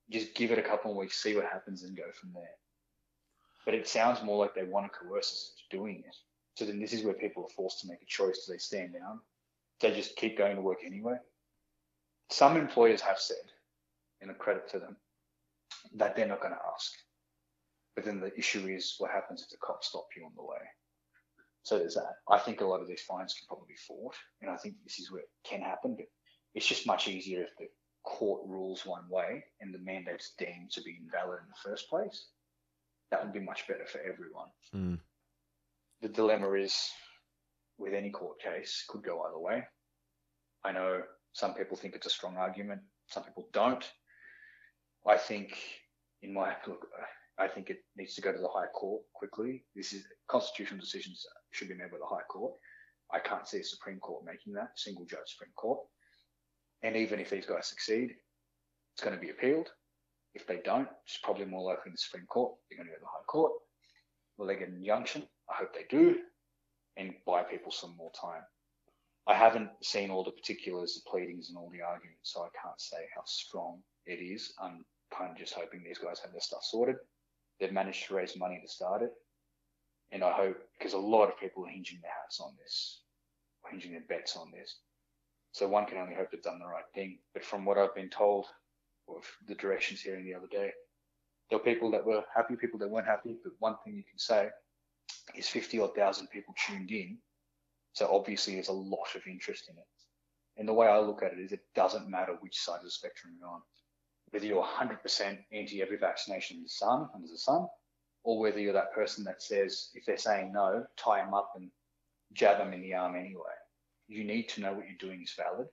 just 0.09 0.35
give 0.35 0.51
it 0.51 0.59
a 0.59 0.63
couple 0.63 0.93
more 0.93 1.01
weeks, 1.01 1.21
see 1.21 1.35
what 1.35 1.45
happens, 1.45 1.83
and 1.83 1.97
go 1.97 2.11
from 2.13 2.31
there. 2.33 2.55
But 3.65 3.73
it 3.73 3.87
sounds 3.87 4.23
more 4.23 4.37
like 4.37 4.53
they 4.53 4.63
want 4.63 4.91
to 4.91 4.97
coerce 4.97 5.31
us 5.31 5.53
into 5.55 5.81
doing 5.81 6.03
it. 6.07 6.15
So 6.55 6.65
then 6.65 6.79
this 6.79 6.93
is 6.93 7.03
where 7.03 7.13
people 7.13 7.43
are 7.43 7.55
forced 7.55 7.81
to 7.81 7.87
make 7.87 8.01
a 8.01 8.05
choice. 8.05 8.45
Do 8.45 8.53
they 8.53 8.57
stand 8.57 8.93
down? 8.93 9.19
Do 9.79 9.89
they 9.89 9.95
just 9.95 10.15
keep 10.15 10.37
going 10.37 10.55
to 10.55 10.61
work 10.61 10.79
anyway? 10.85 11.17
Some 12.31 12.55
employers 12.55 13.01
have 13.01 13.19
said, 13.19 13.51
in 14.21 14.29
a 14.29 14.33
credit 14.33 14.69
to 14.69 14.79
them, 14.79 14.95
that 15.95 16.15
they're 16.15 16.27
not 16.27 16.41
going 16.41 16.53
to 16.53 16.59
ask. 16.73 16.91
But 17.95 18.05
then 18.05 18.21
the 18.21 18.35
issue 18.37 18.67
is 18.67 18.95
what 18.99 19.11
happens 19.11 19.43
if 19.43 19.49
the 19.49 19.57
cops 19.57 19.89
stop 19.89 20.07
you 20.15 20.25
on 20.25 20.31
the 20.35 20.43
way. 20.43 20.59
So 21.63 21.77
there's 21.77 21.95
that. 21.95 22.15
I 22.29 22.39
think 22.39 22.61
a 22.61 22.65
lot 22.65 22.81
of 22.81 22.87
these 22.87 23.01
fines 23.01 23.33
can 23.33 23.47
probably 23.47 23.67
be 23.67 23.79
fought, 23.87 24.15
and 24.41 24.49
I 24.49 24.55
think 24.55 24.75
this 24.83 24.97
is 24.99 25.11
where 25.11 25.21
it 25.21 25.29
can 25.43 25.61
happen. 25.61 25.95
But 25.95 26.05
it's 26.55 26.65
just 26.65 26.87
much 26.87 27.07
easier 27.07 27.43
if 27.43 27.55
the 27.59 27.67
court 28.03 28.41
rules 28.47 28.85
one 28.85 29.07
way 29.09 29.43
and 29.59 29.73
the 29.73 29.79
mandate's 29.79 30.33
deemed 30.37 30.71
to 30.71 30.81
be 30.81 30.97
invalid 31.01 31.39
in 31.41 31.49
the 31.49 31.69
first 31.69 31.89
place. 31.89 32.29
That 33.11 33.23
would 33.23 33.33
be 33.33 33.41
much 33.41 33.67
better 33.67 33.85
for 33.85 33.99
everyone. 33.99 34.47
Mm. 34.73 34.99
The 36.01 36.09
dilemma 36.09 36.53
is 36.53 36.89
with 37.77 37.93
any 37.93 38.09
court 38.09 38.39
case 38.39 38.85
could 38.87 39.03
go 39.03 39.21
either 39.23 39.37
way. 39.37 39.63
I 40.63 40.71
know 40.71 41.01
some 41.33 41.53
people 41.53 41.77
think 41.77 41.95
it's 41.95 42.07
a 42.07 42.09
strong 42.09 42.37
argument, 42.37 42.81
some 43.07 43.23
people 43.23 43.47
don't. 43.53 43.85
I 45.07 45.17
think, 45.17 45.57
in 46.21 46.33
my 46.33 46.53
look, 46.67 46.87
I 47.39 47.47
think 47.47 47.69
it 47.69 47.79
needs 47.97 48.13
to 48.15 48.21
go 48.21 48.31
to 48.31 48.37
the 48.37 48.47
High 48.47 48.67
Court 48.67 49.01
quickly. 49.13 49.63
This 49.75 49.93
is 49.93 50.03
constitutional 50.27 50.79
decisions 50.79 51.25
should 51.51 51.69
be 51.69 51.75
made 51.75 51.91
by 51.91 51.97
the 51.97 52.05
High 52.05 52.23
Court. 52.29 52.53
I 53.11 53.19
can't 53.19 53.47
see 53.47 53.59
a 53.59 53.63
Supreme 53.63 53.99
Court 53.99 54.23
making 54.25 54.53
that 54.53 54.71
single 54.75 55.05
judge 55.05 55.27
Supreme 55.27 55.53
Court. 55.55 55.79
And 56.83 56.95
even 56.95 57.19
if 57.19 57.29
these 57.29 57.45
guys 57.45 57.67
succeed, 57.67 58.15
it's 58.93 59.03
going 59.03 59.15
to 59.15 59.21
be 59.21 59.31
appealed. 59.31 59.69
If 60.33 60.47
they 60.47 60.61
don't, 60.63 60.87
it's 61.05 61.19
probably 61.21 61.45
more 61.45 61.63
likely 61.63 61.91
the 61.91 61.97
Supreme 61.97 62.25
Court. 62.27 62.53
They're 62.69 62.77
going 62.77 62.87
to 62.87 62.91
go 62.91 62.97
to 62.97 63.01
the 63.01 63.07
High 63.07 63.25
Court. 63.27 63.51
Will 64.37 64.47
they 64.47 64.55
get 64.55 64.69
an 64.69 64.77
injunction? 64.77 65.23
I 65.49 65.55
hope 65.57 65.73
they 65.73 65.85
do, 65.89 66.19
and 66.97 67.13
buy 67.25 67.43
people 67.43 67.71
some 67.71 67.95
more 67.97 68.11
time. 68.19 68.41
I 69.27 69.35
haven't 69.35 69.69
seen 69.83 70.09
all 70.09 70.23
the 70.23 70.31
particulars, 70.31 70.95
the 70.95 71.09
pleadings, 71.09 71.49
and 71.49 71.57
all 71.57 71.69
the 71.71 71.81
arguments, 71.81 72.31
so 72.33 72.41
I 72.41 72.49
can't 72.61 72.79
say 72.81 72.97
how 73.15 73.21
strong 73.25 73.81
it 74.05 74.19
is. 74.19 74.53
I'm 74.59 74.83
kind 75.15 75.31
of 75.31 75.37
just 75.37 75.53
hoping 75.53 75.83
these 75.83 75.99
guys 75.99 76.19
have 76.19 76.31
their 76.31 76.41
stuff 76.41 76.63
sorted. 76.63 76.95
They've 77.59 77.71
managed 77.71 78.07
to 78.07 78.15
raise 78.15 78.35
money 78.35 78.59
to 78.61 78.67
start 78.67 79.03
it, 79.03 79.11
and 80.11 80.23
I 80.23 80.31
hope 80.31 80.57
because 80.77 80.93
a 80.93 80.97
lot 80.97 81.29
of 81.29 81.39
people 81.39 81.65
are 81.65 81.69
hinging 81.69 81.99
their 82.01 82.11
hats 82.23 82.39
on 82.39 82.53
this, 82.57 83.01
hinging 83.69 83.91
their 83.91 84.01
bets 84.09 84.35
on 84.35 84.51
this. 84.51 84.79
So 85.51 85.67
one 85.67 85.85
can 85.85 85.97
only 85.97 86.15
hope 86.15 86.31
they've 86.31 86.41
done 86.41 86.59
the 86.59 86.65
right 86.65 86.85
thing. 86.95 87.19
But 87.33 87.45
from 87.45 87.65
what 87.65 87.77
I've 87.77 87.93
been 87.93 88.09
told, 88.09 88.47
the 89.47 89.55
directions 89.55 90.01
hearing 90.01 90.25
the 90.25 90.33
other 90.33 90.47
day, 90.47 90.71
there 91.49 91.59
were 91.59 91.65
people 91.65 91.91
that 91.91 92.05
were 92.05 92.23
happy, 92.33 92.55
people 92.55 92.79
that 92.79 92.89
weren't 92.89 93.05
happy. 93.05 93.35
But 93.43 93.53
one 93.59 93.75
thing 93.83 93.95
you 93.95 94.03
can 94.09 94.17
say 94.17 94.49
is 95.35 95.47
50 95.47 95.79
odd 95.81 95.93
thousand 95.93 96.27
people 96.27 96.55
tuned 96.65 96.89
in. 96.91 97.17
So 97.93 98.07
obviously 98.11 98.55
there's 98.55 98.69
a 98.69 98.73
lot 98.73 99.15
of 99.15 99.27
interest 99.27 99.69
in 99.69 99.77
it. 99.77 99.87
And 100.57 100.67
the 100.67 100.73
way 100.73 100.87
I 100.87 100.99
look 100.99 101.23
at 101.23 101.33
it 101.33 101.39
is 101.39 101.51
it 101.51 101.65
doesn't 101.75 102.09
matter 102.09 102.37
which 102.39 102.59
side 102.59 102.79
of 102.79 102.83
the 102.83 102.91
spectrum 102.91 103.33
you're 103.39 103.49
on. 103.49 103.61
Whether 104.31 104.45
you're 104.45 104.63
100% 104.63 105.37
anti 105.51 105.81
every 105.81 105.97
vaccination 105.97 106.57
in 106.57 106.63
the 106.63 106.69
sun, 106.69 107.09
under 107.13 107.27
the 107.27 107.37
sun, 107.37 107.67
or 108.23 108.39
whether 108.39 108.59
you're 108.59 108.73
that 108.73 108.93
person 108.93 109.23
that 109.25 109.41
says, 109.41 109.89
if 109.93 110.05
they're 110.05 110.17
saying 110.17 110.53
no, 110.53 110.85
tie 110.95 111.23
them 111.23 111.33
up 111.33 111.51
and 111.55 111.69
jab 112.33 112.57
them 112.57 112.73
in 112.73 112.81
the 112.81 112.93
arm 112.93 113.15
anyway. 113.15 113.41
You 114.07 114.23
need 114.23 114.49
to 114.49 114.61
know 114.61 114.73
what 114.73 114.85
you're 114.87 114.97
doing 114.99 115.21
is 115.21 115.33
valid 115.35 115.67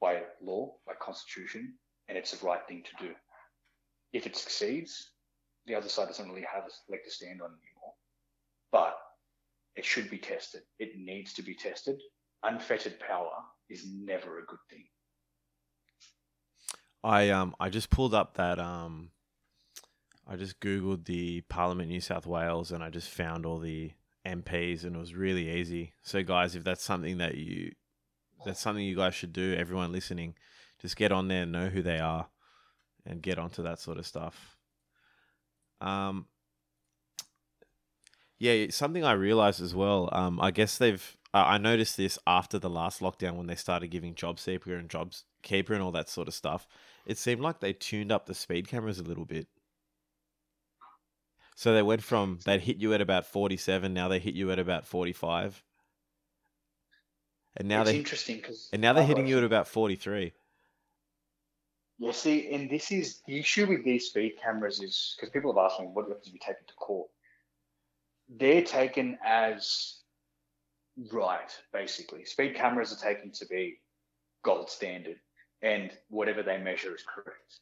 by 0.00 0.22
law, 0.42 0.74
by 0.86 0.92
constitution, 1.00 1.74
and 2.08 2.18
it's 2.18 2.32
the 2.32 2.46
right 2.46 2.66
thing 2.68 2.82
to 2.82 3.06
do. 3.06 3.12
If 4.12 4.26
it 4.26 4.36
succeeds, 4.36 5.10
the 5.66 5.74
other 5.74 5.88
side 5.88 6.08
doesn't 6.08 6.28
really 6.28 6.46
have 6.52 6.64
a 6.64 6.92
leg 6.92 7.00
to 7.04 7.10
stand 7.10 7.40
on 7.40 7.48
anymore. 7.48 7.94
But 8.70 8.98
it 9.76 9.84
should 9.84 10.10
be 10.10 10.18
tested. 10.18 10.62
It 10.78 10.98
needs 10.98 11.32
to 11.34 11.42
be 11.42 11.54
tested. 11.54 12.00
Unfettered 12.42 12.98
power 13.00 13.32
is 13.68 13.86
never 13.86 14.38
a 14.38 14.44
good 14.44 14.58
thing. 14.70 14.84
I 17.02 17.30
um 17.30 17.54
I 17.60 17.68
just 17.68 17.90
pulled 17.90 18.14
up 18.14 18.34
that 18.34 18.58
um 18.58 19.10
I 20.26 20.36
just 20.36 20.60
googled 20.60 21.04
the 21.04 21.42
Parliament 21.42 21.90
New 21.90 22.00
South 22.00 22.26
Wales 22.26 22.72
and 22.72 22.82
I 22.82 22.90
just 22.90 23.10
found 23.10 23.44
all 23.44 23.58
the 23.58 23.92
MPs 24.26 24.84
and 24.84 24.96
it 24.96 24.98
was 24.98 25.14
really 25.14 25.50
easy. 25.50 25.92
So 26.02 26.22
guys, 26.22 26.54
if 26.56 26.64
that's 26.64 26.82
something 26.82 27.18
that 27.18 27.36
you 27.36 27.72
that's 28.44 28.60
something 28.60 28.84
you 28.84 28.96
guys 28.96 29.14
should 29.14 29.32
do, 29.32 29.54
everyone 29.54 29.92
listening, 29.92 30.34
just 30.80 30.96
get 30.96 31.12
on 31.12 31.28
there, 31.28 31.46
know 31.46 31.68
who 31.68 31.82
they 31.82 31.98
are, 31.98 32.28
and 33.06 33.22
get 33.22 33.38
onto 33.38 33.62
that 33.62 33.78
sort 33.78 33.98
of 33.98 34.06
stuff. 34.06 34.56
Um, 35.80 36.26
yeah, 38.52 38.66
something 38.70 39.04
I 39.04 39.12
realized 39.12 39.62
as 39.62 39.74
well. 39.74 40.10
Um, 40.12 40.38
I 40.40 40.50
guess 40.50 40.76
they've. 40.76 41.16
I 41.32 41.54
I 41.54 41.58
noticed 41.58 41.96
this 41.96 42.18
after 42.26 42.58
the 42.58 42.68
last 42.68 43.00
lockdown 43.00 43.36
when 43.36 43.46
they 43.46 43.54
started 43.54 43.88
giving 43.88 44.14
JobSeeker 44.14 44.78
and 44.78 44.90
Jobs 44.90 45.24
Keeper 45.42 45.72
and 45.72 45.82
all 45.82 45.92
that 45.92 46.10
sort 46.10 46.28
of 46.28 46.34
stuff. 46.34 46.68
It 47.06 47.16
seemed 47.16 47.40
like 47.40 47.60
they 47.60 47.72
tuned 47.72 48.12
up 48.12 48.26
the 48.26 48.34
speed 48.34 48.68
cameras 48.68 48.98
a 48.98 49.02
little 49.02 49.24
bit. 49.24 49.46
So 51.56 51.72
they 51.72 51.82
went 51.82 52.02
from 52.02 52.40
they'd 52.44 52.60
hit 52.60 52.76
you 52.76 52.92
at 52.92 53.00
about 53.00 53.24
forty 53.24 53.56
seven, 53.56 53.94
now 53.94 54.08
they 54.08 54.18
hit 54.18 54.34
you 54.34 54.50
at 54.50 54.58
about 54.58 54.86
forty 54.86 55.12
five. 55.12 55.62
And 57.56 57.68
now 57.68 57.80
it's 57.80 57.92
they 57.92 57.96
interesting 57.96 58.36
because 58.36 58.68
and 58.72 58.82
now 58.82 58.92
they're 58.92 59.06
hitting 59.06 59.26
you 59.26 59.38
at 59.38 59.44
about 59.44 59.68
forty 59.68 59.96
three. 59.96 60.34
Yeah, 61.98 62.12
see, 62.12 62.52
and 62.52 62.68
this 62.68 62.90
is 62.90 63.22
the 63.26 63.38
issue 63.38 63.66
with 63.66 63.84
these 63.84 64.06
speed 64.06 64.34
cameras 64.42 64.80
is 64.80 65.14
because 65.16 65.30
people 65.30 65.54
have 65.54 65.64
asked 65.64 65.80
me, 65.80 65.86
what 65.86 66.06
if 66.10 66.30
we 66.30 66.38
take 66.40 66.56
it 66.60 66.68
to 66.68 66.74
court? 66.74 67.08
They're 68.28 68.62
taken 68.62 69.18
as 69.24 70.00
right, 71.12 71.50
basically. 71.72 72.24
Speed 72.24 72.54
cameras 72.54 72.92
are 72.92 73.02
taken 73.02 73.30
to 73.32 73.46
be 73.46 73.80
gold 74.42 74.70
standard, 74.70 75.18
and 75.62 75.90
whatever 76.08 76.42
they 76.42 76.58
measure 76.58 76.94
is 76.94 77.02
correct. 77.02 77.60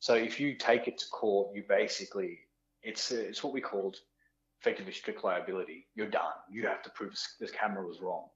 So 0.00 0.14
if 0.14 0.40
you 0.40 0.56
take 0.56 0.88
it 0.88 0.98
to 0.98 1.06
court, 1.10 1.54
you 1.54 1.62
basically 1.68 2.40
it's 2.82 3.10
it's 3.12 3.44
what 3.44 3.52
we 3.52 3.60
called 3.60 3.96
effectively 4.60 4.92
strict 4.92 5.24
liability, 5.24 5.86
you're 5.94 6.10
done. 6.10 6.34
You 6.50 6.66
have 6.66 6.82
to 6.82 6.90
prove 6.90 7.10
this, 7.10 7.36
this 7.40 7.50
camera 7.50 7.86
was 7.86 8.00
wrong, 8.00 8.26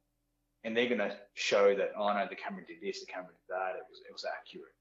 and 0.64 0.76
they're 0.76 0.88
going 0.88 0.98
to 0.98 1.16
show 1.34 1.74
that 1.74 1.93
oh 1.97 2.12
no, 2.12 2.26
the 2.28 2.36
camera 2.36 2.64
did 2.66 2.80
this, 2.82 3.01
the 3.01 3.06
camera 3.06 3.30
did 3.30 3.55
that. 3.55 3.76
It 3.76 3.84
was 3.90 4.01
it 4.09 4.12
was 4.12 4.24
accurate. 4.24 4.72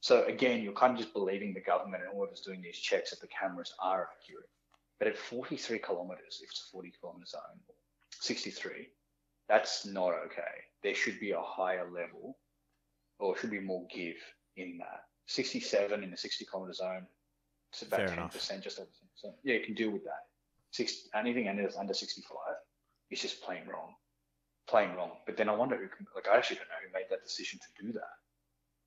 So 0.00 0.24
again, 0.24 0.62
you're 0.62 0.72
kind 0.72 0.92
of 0.92 0.98
just 0.98 1.12
believing 1.12 1.52
the 1.52 1.60
government 1.60 2.04
and 2.04 2.12
whoever's 2.14 2.40
doing 2.40 2.62
these 2.62 2.78
checks 2.78 3.10
that 3.10 3.20
the 3.20 3.26
cameras 3.26 3.74
are 3.80 4.08
accurate. 4.16 4.48
But 4.98 5.08
at 5.08 5.18
43 5.18 5.78
kilometers, 5.78 6.40
if 6.42 6.50
it's 6.50 6.68
a 6.68 6.72
40 6.72 6.92
kilometer 7.00 7.26
zone, 7.26 7.60
63, 8.20 8.88
that's 9.48 9.86
not 9.86 10.12
okay. 10.26 10.42
There 10.82 10.94
should 10.94 11.20
be 11.20 11.30
a 11.30 11.40
higher 11.40 11.88
level, 11.90 12.38
or 13.18 13.36
should 13.36 13.50
be 13.50 13.60
more 13.60 13.86
give 13.94 14.16
in 14.56 14.78
that. 14.78 15.04
67 15.26 16.02
in 16.02 16.10
the 16.10 16.16
60 16.16 16.44
kilometer 16.46 16.72
zone, 16.72 17.06
it's 17.70 17.82
about 17.82 18.00
Fair 18.00 18.08
10%, 18.08 18.12
enough. 18.14 18.32
just 18.62 18.78
over 18.78 18.88
10%. 19.24 19.32
Yeah, 19.44 19.54
you 19.54 19.64
can 19.64 19.74
deal 19.74 19.90
with 19.90 20.04
that. 20.04 20.26
Six, 20.70 21.08
anything 21.14 21.48
under, 21.48 21.68
under 21.78 21.94
65 21.94 22.36
is 23.10 23.20
just 23.20 23.42
plain 23.42 23.62
wrong. 23.70 23.94
Plain 24.68 24.94
wrong. 24.96 25.12
But 25.26 25.36
then 25.36 25.48
I 25.48 25.54
wonder 25.54 25.76
who, 25.76 25.88
can, 25.88 26.06
like, 26.14 26.28
I 26.28 26.36
actually 26.36 26.56
don't 26.56 26.68
know 26.68 26.86
who 26.86 26.92
made 26.92 27.06
that 27.10 27.22
decision 27.24 27.58
to 27.58 27.86
do 27.86 27.92
that. 27.92 28.18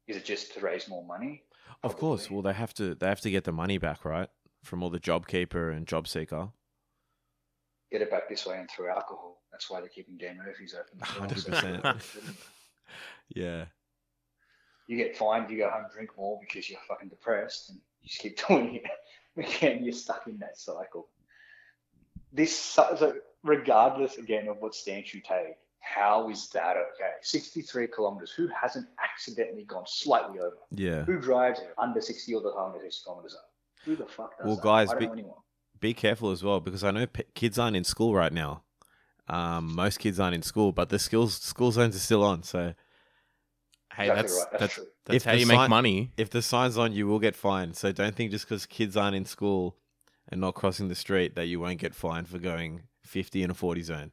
Is 0.07 0.17
it 0.17 0.25
just 0.25 0.53
to 0.55 0.59
raise 0.59 0.87
more 0.87 1.05
money? 1.05 1.43
Of 1.83 1.97
course. 1.97 2.29
Well, 2.29 2.41
they 2.41 2.53
have 2.53 2.73
to. 2.75 2.95
They 2.95 3.07
have 3.07 3.21
to 3.21 3.31
get 3.31 3.45
the 3.45 3.51
money 3.51 3.77
back, 3.77 4.03
right, 4.03 4.29
from 4.63 4.83
all 4.83 4.89
the 4.89 4.99
job 4.99 5.27
keeper 5.27 5.69
and 5.69 5.87
job 5.87 6.07
seeker. 6.07 6.49
Get 7.91 8.01
it 8.01 8.09
back 8.11 8.29
this 8.29 8.45
way 8.45 8.57
and 8.57 8.69
through 8.69 8.89
alcohol. 8.89 9.41
That's 9.51 9.69
why 9.69 9.79
they're 9.81 9.89
keeping 9.89 10.17
Dan 10.17 10.37
Murphy's 10.37 10.73
open. 10.75 10.99
100%. 11.29 12.35
Yeah. 13.33 13.65
you 14.87 14.97
get 14.97 15.15
fined, 15.15 15.49
you 15.49 15.57
go 15.57 15.69
home, 15.69 15.85
drink 15.93 16.09
more 16.17 16.37
because 16.41 16.69
you're 16.69 16.79
fucking 16.85 17.07
depressed, 17.07 17.69
and 17.69 17.79
you 18.01 18.09
just 18.09 18.19
keep 18.19 18.37
doing 18.47 18.75
it. 18.75 18.83
Again, 19.37 19.83
you're 19.85 19.93
stuck 19.93 20.27
in 20.27 20.37
that 20.39 20.57
cycle. 20.57 21.07
This, 22.33 22.57
so 22.57 23.15
regardless 23.43 24.17
again 24.17 24.49
of 24.49 24.57
what 24.57 24.75
stance 24.75 25.13
you 25.13 25.21
take, 25.21 25.55
how 25.79 26.29
is 26.29 26.49
that 26.49 26.75
okay? 26.75 27.11
63 27.21 27.87
kilometers. 27.87 28.31
Who 28.31 28.47
hasn't 28.49 28.87
accidentally 29.01 29.63
gone 29.63 29.85
slightly 29.87 30.39
over? 30.39 30.57
Yeah. 30.71 31.03
Who 31.03 31.17
drives 31.19 31.61
under 31.77 32.01
60 32.01 32.35
all 32.35 32.41
the 32.41 32.51
time 32.53 32.73
to 32.73 32.81
60 32.81 33.03
kilometers 33.05 33.35
up? 33.35 33.50
Who 33.85 33.95
the 33.95 34.05
fuck 34.05 34.37
does 34.37 34.45
Well, 34.45 34.55
that? 34.55 34.63
guys, 34.63 34.93
be- 34.93 35.23
Be 35.79 35.93
careful 35.93 36.31
as 36.31 36.43
well 36.43 36.59
because 36.59 36.83
I 36.83 36.91
know 36.91 37.07
p- 37.07 37.23
kids 37.33 37.57
aren't 37.57 37.75
in 37.75 37.83
school 37.83 38.13
right 38.13 38.31
now. 38.31 38.63
Um, 39.27 39.73
most 39.75 39.97
kids 39.99 40.19
aren't 40.19 40.35
in 40.35 40.41
school, 40.43 40.71
but 40.71 40.89
the 40.89 40.99
skills 40.99 41.35
school 41.35 41.71
zones 41.71 41.95
are 41.95 41.99
still 41.99 42.23
on. 42.23 42.43
So 42.43 42.73
Hey, 43.95 44.09
Exactly 44.09 44.21
that's 44.21 44.33
right. 44.33 44.47
That's, 44.51 44.61
that's 44.61 44.73
true. 44.75 44.87
that's 45.05 45.15
If 45.17 45.23
how 45.25 45.31
the 45.33 45.39
you 45.39 45.45
make 45.47 45.69
money. 45.69 46.11
if 46.17 46.29
the 46.29 46.41
sign's 46.41 46.77
on, 46.77 46.93
you 46.93 47.07
will 47.07 47.19
get 47.19 47.35
fined. 47.35 47.75
So 47.75 47.91
don't 47.91 48.15
think 48.15 48.31
just 48.31 48.45
because 48.45 48.65
kids 48.65 48.95
aren't 48.95 49.15
in 49.15 49.25
school 49.25 49.75
and 50.29 50.39
not 50.39 50.53
crossing 50.55 50.87
the 50.87 50.95
street 50.95 51.35
that 51.35 51.47
you 51.47 51.59
won't 51.59 51.79
get 51.79 51.93
fined 51.95 52.29
for 52.29 52.37
going 52.39 52.83
50 53.03 53.43
in 53.43 53.49
a 53.51 53.53
40 53.53 53.81
zone. 53.81 54.11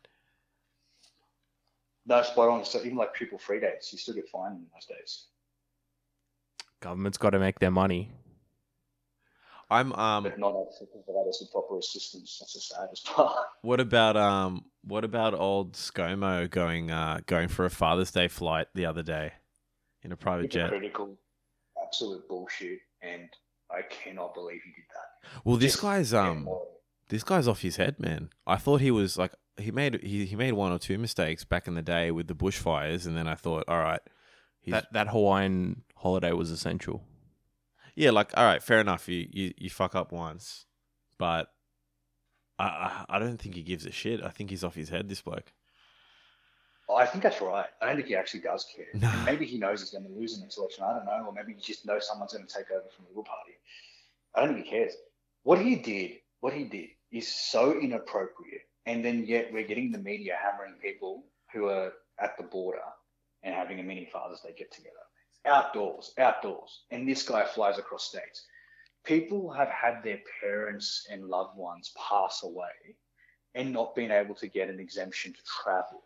No, 2.07 2.23
spot 2.23 2.49
on. 2.49 2.65
So 2.65 2.81
even 2.81 2.97
like 2.97 3.13
pupil 3.15 3.39
free 3.39 3.61
days, 3.61 3.91
you 3.93 3.99
still 3.99 4.15
get 4.15 4.29
fined 4.29 4.57
in 4.57 4.67
those 4.75 4.87
days. 4.87 5.27
Government's 6.81 7.19
got 7.19 7.31
to 7.31 7.39
make 7.39 7.59
their 7.61 7.71
money. 7.71 8.11
I'm 9.71 9.93
um. 9.93 10.25
But 10.25 10.39
not 10.39 10.51
able 10.51 10.73
to 10.79 10.87
provide 11.05 11.29
us 11.29 11.41
with 11.41 11.53
proper 11.53 11.79
assistance. 11.79 12.39
That's 12.41 12.55
the 12.55 12.61
saddest 12.61 13.07
part. 13.07 13.37
What 13.63 13.81
about 13.81 14.17
um? 14.17 14.65
What 14.85 15.05
about 15.05 15.35
old 15.35 15.75
ScoMo 15.75 16.49
going 16.49 16.91
uh 16.91 17.21
going 17.27 17.49
for 17.49 17.65
a 17.65 17.71
Father's 17.71 18.11
Day 18.11 18.29
flight 18.29 18.69
the 18.75 18.87
other 18.87 19.03
day 19.03 19.33
in 20.03 20.13
a 20.13 20.17
private 20.17 20.51
jet? 20.51 20.69
Critical, 20.71 21.19
absolute 21.85 22.27
bullshit, 22.29 22.79
and 23.03 23.29
I 23.71 23.83
cannot 23.83 24.35
believe 24.35 24.61
he 24.65 24.71
did 24.71 24.85
that. 24.95 25.43
Well, 25.45 25.57
this 25.57 25.73
Just 25.73 25.83
guy's 25.83 26.15
um. 26.15 26.39
immoral. 26.39 26.67
this 27.11 27.23
guy's 27.23 27.47
off 27.49 27.61
his 27.61 27.77
head, 27.77 27.99
man. 28.01 28.31
I 28.47 28.57
thought 28.57 28.81
he 28.81 28.91
was 28.91 29.19
like 29.19 29.33
he 29.59 29.71
made 29.71 30.01
he, 30.03 30.25
he 30.25 30.37
made 30.37 30.53
one 30.53 30.73
or 30.73 30.79
two 30.79 30.97
mistakes 30.99 31.45
back 31.45 31.67
in 31.69 31.75
the 31.75 31.83
day 31.83 32.11
with 32.11 32.29
the 32.29 32.35
bushfires, 32.35 33.07
and 33.07 33.17
then 33.17 33.29
I 33.29 33.35
thought, 33.35 33.65
all 33.69 33.79
right, 33.79 34.01
he's, 34.61 34.73
That 34.73 34.93
that 34.93 35.09
Hawaiian 35.09 35.83
holiday 35.97 36.33
was 36.33 36.51
essential. 36.51 37.03
Yeah, 37.99 38.13
like 38.13 38.31
all 38.37 38.45
right, 38.45 38.63
fair 38.63 38.81
enough. 38.81 39.09
You 39.09 39.29
you, 39.31 39.53
you 39.59 39.71
fuck 39.71 39.97
up 39.97 40.13
once, 40.13 40.67
but 41.19 41.49
I, 42.59 43.05
I 43.09 43.19
don't 43.19 43.39
think 43.39 43.57
he 43.57 43.63
gives 43.63 43.87
a 43.87 43.91
shit. 43.91 44.23
I 44.23 44.29
think 44.29 44.51
he's 44.51 44.63
off 44.63 44.77
his 44.77 44.89
head. 44.89 45.09
This 45.09 45.21
bloke. 45.21 45.53
I 46.97 47.07
think 47.07 47.23
that's 47.23 47.43
right. 47.43 47.67
I 47.83 47.87
don't 47.87 47.97
think 47.97 48.09
he 48.09 48.17
actually 48.17 48.41
does 48.41 48.67
care. 48.75 48.87
No. 48.95 49.13
Maybe 49.27 49.45
he 49.47 49.59
knows 49.59 49.81
he's 49.81 49.91
going 49.91 50.05
to 50.05 50.11
lose 50.11 50.37
the 50.37 50.43
next 50.43 50.57
election. 50.57 50.85
I 50.85 50.95
don't 50.95 51.05
know. 51.05 51.27
Or 51.27 51.33
maybe 51.33 51.53
he 51.53 51.61
just 51.61 51.85
knows 51.85 52.07
someone's 52.07 52.33
going 52.33 52.47
to 52.47 52.55
take 52.55 52.71
over 52.71 52.85
from 52.97 53.05
the 53.05 53.09
Liberal 53.11 53.25
Party. 53.25 53.53
I 54.35 54.41
don't 54.41 54.55
think 54.55 54.65
he 54.67 54.71
cares. 54.71 54.95
What 55.43 55.59
he 55.59 55.77
did, 55.77 56.13
what 56.41 56.55
he 56.55 56.65
did 56.65 56.89
is 57.13 57.29
so 57.29 57.79
inappropriate. 57.79 58.63
And 58.87 59.05
then 59.05 59.27
yet 59.27 59.53
we're 59.53 59.67
getting 59.67 59.93
the 59.93 59.99
media 59.99 60.39
hammering 60.43 60.75
people 60.81 61.25
who 61.53 61.67
are 61.67 61.93
at 62.19 62.39
the 62.39 62.45
border 62.45 62.79
and 63.43 63.55
having 63.55 63.81
a 63.81 63.83
mini 63.83 64.09
Father's 64.11 64.41
Day 64.41 64.55
get 64.57 64.73
together. 64.73 64.97
Outdoors, 65.49 66.13
outdoors. 66.19 66.83
And 66.91 67.09
this 67.09 67.23
guy 67.23 67.45
flies 67.45 67.79
across 67.79 68.05
states. 68.05 68.47
People 69.05 69.51
have 69.51 69.69
had 69.69 70.03
their 70.05 70.21
parents 70.41 71.07
and 71.11 71.25
loved 71.29 71.57
ones 71.57 71.93
pass 71.97 72.43
away 72.43 72.97
and 73.55 73.73
not 73.73 73.95
been 73.95 74.11
able 74.11 74.35
to 74.37 74.49
get 74.49 74.69
an 74.69 74.79
exemption 74.79 75.33
to 75.33 75.41
travel 75.45 76.03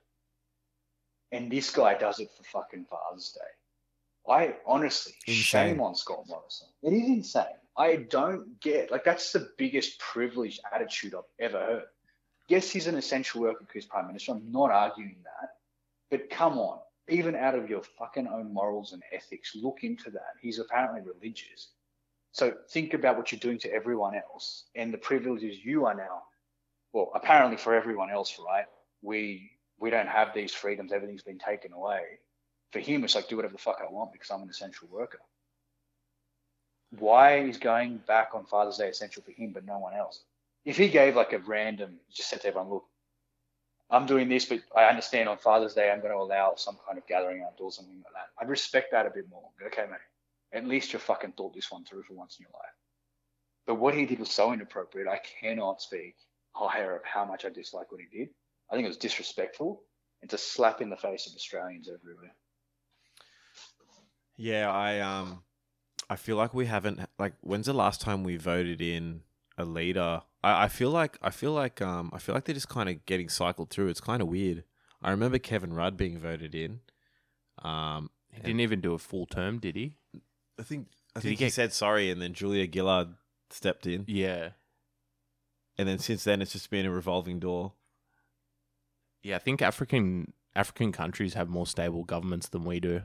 and 1.33 1.51
this 1.51 1.71
guy 1.71 1.95
does 1.95 2.21
it 2.21 2.31
for 2.37 2.45
fucking 2.45 2.85
Father's 2.85 3.33
Day. 3.33 4.33
I 4.33 4.55
honestly, 4.67 5.15
Insane. 5.27 5.43
shame 5.43 5.81
on 5.81 5.97
Scott 5.97 6.25
Morrison. 6.29 6.69
It 6.83 6.93
is 6.93 7.09
insane. 7.09 7.45
I 7.77 7.97
don't 7.97 8.61
get 8.61 8.91
like 8.91 9.03
that's 9.03 9.33
the 9.33 9.49
biggest 9.57 9.99
privileged 9.99 10.61
attitude 10.73 11.15
I've 11.15 11.23
ever 11.41 11.59
heard. 11.59 11.85
Yes, 12.49 12.71
he's 12.71 12.87
an 12.87 12.97
essential 12.97 13.41
worker 13.41 13.61
because 13.61 13.85
he's 13.85 13.87
prime 13.87 14.07
minister. 14.07 14.33
I'm 14.33 14.53
not 14.53 14.71
arguing 14.71 15.17
that, 15.25 15.49
but 16.11 16.31
come 16.31 16.59
on, 16.59 16.79
even 17.09 17.35
out 17.35 17.55
of 17.55 17.69
your 17.69 17.83
fucking 17.99 18.29
own 18.29 18.53
morals 18.53 18.93
and 18.93 19.03
ethics, 19.13 19.53
look 19.55 19.83
into 19.83 20.11
that. 20.11 20.35
He's 20.41 20.59
apparently 20.59 21.01
religious. 21.01 21.69
So 22.33 22.55
think 22.71 22.95
about 22.95 23.17
what 23.17 23.31
you're 23.31 23.39
doing 23.39 23.59
to 23.59 23.73
everyone 23.73 24.15
else 24.15 24.65
and 24.75 24.93
the 24.93 24.99
privileges 24.99 25.59
you 25.63 25.85
are 25.87 25.95
now. 25.95 26.23
Well, 26.93 27.11
apparently 27.15 27.57
for 27.57 27.75
everyone 27.75 28.11
else, 28.11 28.39
right? 28.45 28.67
We 29.03 29.51
we 29.79 29.91
don't 29.91 30.09
have 30.09 30.33
these 30.35 30.55
freedoms. 30.55 30.93
Everything's 30.93 31.25
been 31.25 31.39
taken 31.39 31.73
away. 31.73 32.03
For 32.71 32.79
him, 32.79 33.05
it's 33.05 33.15
like 33.15 33.29
do 33.29 33.37
whatever 33.37 33.53
the 33.53 33.59
fuck 33.59 33.83
I 33.83 33.93
want 33.93 34.13
because 34.13 34.31
I'm 34.31 34.43
an 34.43 34.49
essential 34.49 34.89
worker. 34.91 35.19
Why 36.99 37.39
is 37.41 37.59
going 37.59 37.99
back 38.07 38.31
on 38.35 38.47
Father's 38.47 38.79
Day 38.79 38.89
essential 38.89 39.23
for 39.23 39.33
him 39.33 39.53
but 39.53 39.67
no 39.67 39.79
one 39.79 39.95
else? 39.95 40.23
If 40.65 40.77
he 40.77 40.89
gave 40.89 41.17
like 41.17 41.33
a 41.33 41.39
random, 41.39 41.99
just 42.11 42.29
said 42.31 42.43
to 42.43 42.49
everyone, 42.49 42.71
look, 42.71 42.85
I'm 43.93 44.07
doing 44.07 44.29
this, 44.29 44.47
but 44.47 44.61
I 44.75 44.85
understand 44.85 45.29
on 45.29 45.37
Father's 45.37 45.75
Day 45.75 45.91
I'm 45.91 46.01
going 46.01 46.13
to 46.13 46.19
allow 46.19 46.55
some 46.57 46.79
kind 46.87 46.97
of 46.97 47.07
gathering 47.07 47.43
outdoors, 47.47 47.77
something 47.77 47.95
like 47.97 48.15
that. 48.15 48.43
I'd 48.43 48.49
respect 48.49 48.93
that 48.93 49.07
a 49.07 49.11
bit 49.11 49.29
more. 49.29 49.51
Okay, 49.67 49.83
mate. 49.83 49.99
At 50.55 50.67
least 50.67 50.93
you 50.93 50.99
fucking 50.99 51.33
thought 51.33 51.55
this 51.55 51.71
one 51.71 51.85
through 51.85 52.03
for 52.05 52.15
once 52.15 52.39
in 52.39 52.45
your 52.45 52.53
life. 52.55 52.75
But 53.67 53.75
what 53.75 53.95
he 53.95 54.07
did 54.07 54.19
was 54.19 54.31
so 54.31 54.53
inappropriate. 54.53 55.09
I 55.09 55.21
cannot 55.41 55.83
speak 55.83 56.17
higher 56.53 56.97
of 56.97 57.05
how 57.05 57.27
much 57.27 57.45
I 57.45 57.51
dislike 57.51 57.93
what 57.93 58.01
he 58.01 58.19
did. 58.19 58.29
I 58.71 58.75
think 58.75 58.87
it 58.87 58.89
was 58.89 58.97
disrespectful 58.97 59.83
and 60.23 60.31
to 60.31 60.39
slap 60.39 60.81
in 60.81 60.89
the 60.89 60.97
face 60.97 61.27
of 61.27 61.35
Australians 61.35 61.89
everywhere. 61.89 62.35
Yeah, 64.37 64.73
I 64.73 65.01
um, 65.01 65.43
I 66.09 66.17
feel 66.17 66.37
like 66.37 66.55
we 66.55 66.67
haven't 66.67 67.01
like. 67.19 67.35
When's 67.43 67.67
the 67.67 67.75
last 67.75 68.01
time 68.01 68.25
we 68.25 68.37
voted 68.37 68.81
in 68.81 69.23
a 69.59 69.65
leader? 69.65 70.23
I, 70.43 70.65
I 70.65 70.69
feel 70.69 70.91
like 70.91 71.19
I 71.23 71.31
feel 71.31 71.53
like 71.53 71.81
um, 71.83 72.11
I 72.13 72.19
feel 72.19 72.35
like 72.35 72.45
they're 72.45 72.55
just 72.55 72.69
kind 72.69 72.89
of 72.89 73.05
getting 73.07 73.29
cycled 73.29 73.71
through. 73.71 73.89
It's 73.89 74.01
kind 74.01 74.23
of 74.23 74.29
weird. 74.29 74.65
I 75.03 75.11
remember 75.11 75.39
Kevin 75.39 75.73
Rudd 75.73 75.97
being 75.97 76.19
voted 76.19 76.55
in. 76.55 76.81
Um, 77.63 78.11
He 78.31 78.41
didn't 78.41 78.61
even 78.61 78.81
do 78.81 78.95
a 78.95 78.99
full 78.99 79.27
term, 79.27 79.59
did 79.59 79.77
he? 79.77 79.97
I 80.59 80.63
think 80.63 80.89
I 81.17 81.21
Did 81.21 81.23
he 81.25 81.29
think 81.31 81.39
he 81.41 81.45
get- 81.47 81.53
said 81.53 81.73
sorry, 81.73 82.11
and 82.11 82.21
then 82.23 82.33
Julia 82.35 82.67
Gillard 82.73 83.09
stepped 83.51 83.87
in, 83.87 84.05
Yeah. 84.09 84.51
and 85.77 85.87
then 85.89 85.99
since 85.99 86.25
then 86.25 86.41
it's 86.41 86.53
just 86.53 86.71
been 86.71 86.87
a 86.87 86.91
revolving 86.91 87.39
door. 87.41 87.73
Yeah, 89.23 89.37
I 89.37 89.39
think 89.39 89.61
African 89.63 90.33
African 90.55 90.93
countries 90.93 91.35
have 91.35 91.49
more 91.49 91.67
stable 91.67 92.05
governments 92.05 92.49
than 92.49 92.65
we 92.65 92.81
do. 92.81 93.03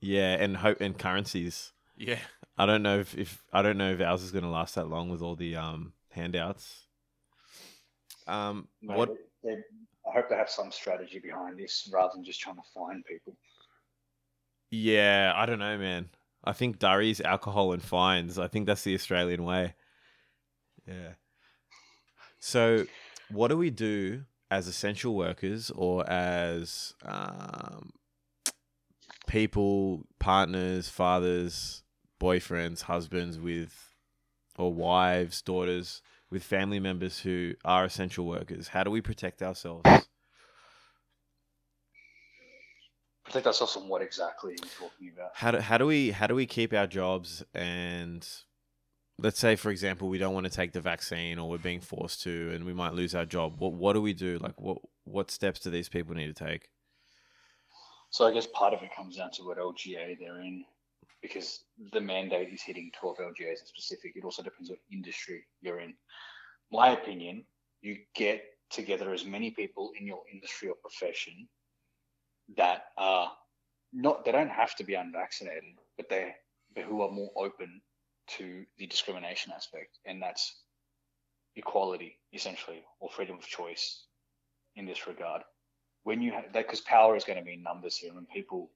Yeah, 0.00 0.34
and 0.34 0.58
hope 0.58 0.80
and 0.80 0.98
currencies. 0.98 1.72
Yeah. 1.96 2.20
I 2.58 2.66
don't 2.66 2.82
know 2.82 2.98
if, 2.98 3.16
if 3.16 3.42
I 3.52 3.62
don't 3.62 3.78
know 3.78 3.92
if 3.92 4.00
ours 4.00 4.22
is 4.22 4.32
going 4.32 4.44
to 4.44 4.50
last 4.50 4.74
that 4.74 4.88
long 4.88 5.08
with 5.10 5.22
all 5.22 5.36
the 5.36 5.56
um 5.56 5.92
handouts. 6.10 6.86
Um, 8.26 8.68
Mate, 8.82 8.96
what 8.98 9.10
they- 9.42 9.62
I 10.06 10.12
hope 10.12 10.28
they 10.30 10.36
have 10.36 10.48
some 10.48 10.72
strategy 10.72 11.18
behind 11.18 11.58
this 11.58 11.88
rather 11.92 12.12
than 12.14 12.24
just 12.24 12.40
trying 12.40 12.56
to 12.56 12.62
find 12.74 13.04
people. 13.04 13.36
Yeah, 14.70 15.32
I 15.34 15.44
don't 15.44 15.58
know, 15.58 15.76
man. 15.76 16.08
I 16.44 16.52
think 16.52 16.78
Durry's 16.78 17.20
alcohol 17.20 17.72
and 17.72 17.82
fines. 17.82 18.38
I 18.38 18.48
think 18.48 18.66
that's 18.66 18.84
the 18.84 18.94
Australian 18.94 19.44
way. 19.44 19.74
Yeah. 20.86 21.14
So, 22.38 22.86
what 23.30 23.48
do 23.48 23.58
we 23.58 23.68
do 23.70 24.24
as 24.50 24.66
essential 24.66 25.14
workers 25.14 25.70
or 25.70 26.08
as 26.08 26.94
um, 27.04 27.92
people, 29.26 30.06
partners, 30.18 30.88
fathers, 30.88 31.82
boyfriends, 32.18 32.82
husbands 32.82 33.38
with 33.38 33.94
or 34.56 34.72
wives, 34.72 35.40
daughters 35.42 36.02
with 36.30 36.42
family 36.42 36.80
members 36.80 37.20
who 37.20 37.54
are 37.64 37.84
essential 37.84 38.26
workers? 38.26 38.68
How 38.68 38.84
do 38.84 38.90
we 38.90 39.00
protect 39.00 39.42
ourselves? 39.42 39.88
Protect 43.24 43.46
ourselves 43.46 43.74
from 43.74 43.88
what 43.88 44.02
exactly 44.02 44.52
are 44.52 44.54
you 44.54 44.70
talking 44.78 45.10
about? 45.14 45.30
How 45.34 45.50
do, 45.50 45.58
how 45.58 45.78
do 45.78 45.86
we 45.86 46.10
how 46.10 46.26
do 46.26 46.34
we 46.34 46.46
keep 46.46 46.72
our 46.72 46.86
jobs 46.86 47.44
and 47.54 48.26
let's 49.18 49.38
say 49.38 49.54
for 49.56 49.70
example 49.70 50.08
we 50.08 50.16
don't 50.16 50.32
want 50.32 50.46
to 50.46 50.52
take 50.52 50.72
the 50.72 50.80
vaccine 50.80 51.38
or 51.38 51.48
we're 51.48 51.58
being 51.58 51.80
forced 51.80 52.22
to 52.22 52.50
and 52.54 52.64
we 52.64 52.72
might 52.72 52.94
lose 52.94 53.14
our 53.14 53.26
job. 53.26 53.60
What 53.60 53.74
what 53.74 53.92
do 53.92 54.00
we 54.00 54.14
do? 54.14 54.38
Like 54.38 54.58
what 54.60 54.78
what 55.04 55.30
steps 55.30 55.60
do 55.60 55.70
these 55.70 55.88
people 55.88 56.14
need 56.14 56.34
to 56.34 56.44
take? 56.44 56.70
So 58.10 58.26
I 58.26 58.32
guess 58.32 58.46
part 58.46 58.72
of 58.72 58.82
it 58.82 58.94
comes 58.96 59.16
down 59.16 59.30
to 59.32 59.42
what 59.42 59.58
LGA 59.58 60.18
they're 60.18 60.40
in, 60.40 60.64
because 61.22 61.64
the 61.92 62.00
mandate 62.00 62.52
is 62.52 62.62
hitting 62.62 62.90
12 63.00 63.16
LGAs 63.18 63.60
in 63.60 63.66
specific. 63.66 64.12
It 64.14 64.24
also 64.24 64.42
depends 64.42 64.70
what 64.70 64.78
industry 64.92 65.44
you're 65.60 65.80
in. 65.80 65.94
My 66.70 66.90
opinion, 66.90 67.44
you 67.80 67.96
get 68.14 68.42
together 68.70 69.12
as 69.12 69.24
many 69.24 69.50
people 69.50 69.92
in 69.98 70.06
your 70.06 70.22
industry 70.32 70.68
or 70.68 70.74
profession 70.82 71.48
that 72.56 72.84
are 72.96 73.32
not 73.92 74.24
they 74.24 74.32
don't 74.32 74.50
have 74.50 74.74
to 74.76 74.84
be 74.84 74.94
unvaccinated, 74.94 75.78
but 75.96 76.08
they 76.08 76.34
but 76.74 76.84
who 76.84 77.02
are 77.02 77.10
more 77.10 77.30
open 77.36 77.80
to 78.28 78.64
the 78.76 78.86
discrimination 78.86 79.52
aspect, 79.54 79.98
and 80.04 80.20
that's 80.22 80.62
equality 81.56 82.18
essentially 82.32 82.84
or 83.00 83.10
freedom 83.10 83.36
of 83.36 83.46
choice 83.46 84.04
in 84.76 84.86
this 84.86 85.06
regard. 85.06 85.42
When 86.04 86.22
you 86.22 86.32
have 86.32 86.52
that, 86.52 86.66
because 86.66 86.80
power 86.82 87.16
is 87.16 87.24
going 87.24 87.38
to 87.38 87.44
be 87.44 87.54
in 87.54 87.62
numbers 87.62 87.96
here. 87.96 88.14
When 88.14 88.26
people, 88.26 88.70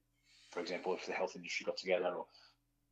for 0.53 0.61
example, 0.61 0.95
if 0.95 1.07
the 1.07 1.13
health 1.13 1.37
industry 1.37 1.65
got 1.67 1.77
together 1.77 2.15
or 2.15 2.27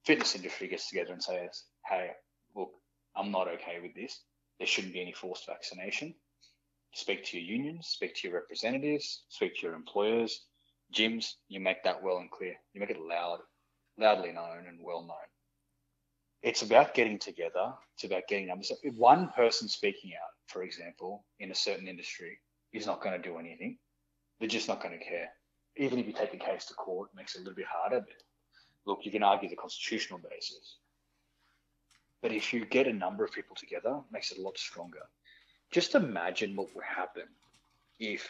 fitness 0.05 0.35
industry 0.35 0.69
gets 0.69 0.89
together 0.89 1.13
and 1.13 1.23
says, 1.23 1.65
"Hey, 1.87 2.13
look, 2.55 2.73
I'm 3.17 3.31
not 3.31 3.49
okay 3.49 3.81
with 3.81 3.95
this. 3.95 4.23
There 4.59 4.67
shouldn't 4.67 4.95
be 4.95 5.03
any 5.03 5.13
forced 5.13 5.47
vaccination." 5.47 6.15
Speak 6.95 7.25
to 7.25 7.39
your 7.39 7.47
unions, 7.47 7.89
speak 7.89 8.15
to 8.17 8.29
your 8.29 8.41
representatives, 8.41 9.25
speak 9.29 9.55
to 9.57 9.67
your 9.67 9.75
employers, 9.75 10.47
gyms, 10.93 11.35
you 11.49 11.61
make 11.61 11.83
that 11.85 12.03
well 12.03 12.19
and 12.19 12.31
clear. 12.31 12.57
You 12.73 12.81
make 12.81 12.91
it 12.91 13.01
loud, 13.01 13.41
loudly 13.99 14.33
known 14.33 14.67
and 14.67 14.81
well 14.83 15.03
known. 15.03 15.17
It's 16.43 16.63
about 16.63 16.95
getting 16.95 17.19
together. 17.19 17.75
It's 17.95 18.05
about 18.05 18.27
getting 18.29 18.47
numbers. 18.49 18.73
If 18.83 18.95
one 18.97 19.31
person 19.31 19.69
speaking 19.69 20.13
out, 20.15 20.31
for 20.49 20.63
example, 20.63 21.25
in 21.39 21.51
a 21.51 21.55
certain 21.55 21.87
industry, 21.87 22.41
is 22.73 22.87
not 22.87 23.03
going 23.03 23.21
to 23.21 23.29
do 23.29 23.39
anything, 23.39 23.79
they're 24.39 24.49
just 24.49 24.69
not 24.69 24.83
going 24.83 24.99
to 24.99 25.05
care. 25.05 25.31
Even 25.81 25.99
if 25.99 26.07
you 26.07 26.13
take 26.13 26.35
a 26.35 26.37
case 26.37 26.67
to 26.67 26.75
court, 26.75 27.11
it 27.13 27.17
makes 27.17 27.35
it 27.35 27.39
a 27.39 27.41
little 27.41 27.57
bit 27.57 27.67
harder. 27.67 28.01
But 28.01 28.23
look, 28.87 29.01
you 29.03 29.11
can 29.11 29.23
argue 29.23 29.49
the 29.49 29.57
constitutional 29.57 30.21
basis. 30.31 30.77
But 32.23 32.33
if 32.33 32.53
you 32.53 32.67
get 32.67 32.87
a 32.87 32.93
number 32.93 33.25
of 33.25 33.33
people 33.33 33.57
together, 33.57 33.91
it 33.91 34.13
makes 34.13 34.31
it 34.31 34.39
a 34.39 34.43
lot 34.43 34.59
stronger. 34.59 35.03
Just 35.71 35.95
imagine 35.95 36.55
what 36.55 36.75
would 36.75 36.85
happen 36.85 37.25
if 37.99 38.29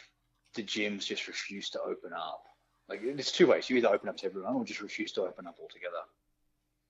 the 0.55 0.63
gyms 0.63 1.07
just 1.07 1.27
refused 1.27 1.73
to 1.73 1.81
open 1.81 2.13
up 2.13 2.45
like 2.91 3.03
there's 3.05 3.31
two 3.31 3.47
ways. 3.47 3.71
You 3.71 3.77
either 3.77 3.89
open 3.89 4.09
up 4.09 4.17
to 4.19 4.27
everyone 4.27 4.57
or 4.57 4.65
just 4.65 4.81
refuse 4.81 5.13
to 5.13 5.23
open 5.23 5.47
up 5.47 5.57
altogether 5.61 6.03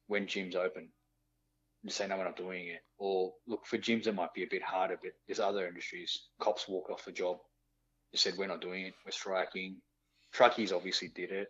when 0.06 0.26
gyms 0.26 0.56
open. 0.56 0.88
Just 1.84 1.98
say 1.98 2.08
no, 2.08 2.16
we're 2.16 2.24
not 2.24 2.36
doing 2.36 2.68
it. 2.68 2.80
Or 2.98 3.34
look 3.46 3.66
for 3.66 3.76
gyms, 3.76 4.06
it 4.06 4.14
might 4.14 4.32
be 4.32 4.42
a 4.42 4.48
bit 4.50 4.62
harder, 4.62 4.98
but 5.00 5.12
there's 5.26 5.40
other 5.40 5.68
industries. 5.68 6.22
Cops 6.38 6.66
walk 6.66 6.88
off 6.90 7.04
the 7.04 7.12
job. 7.12 7.36
They 8.12 8.18
said 8.18 8.34
we're 8.38 8.46
not 8.46 8.62
doing 8.62 8.86
it. 8.86 8.94
We're 9.04 9.12
striking. 9.12 9.76
Truckies 10.34 10.72
obviously 10.72 11.08
did 11.08 11.32
it 11.32 11.48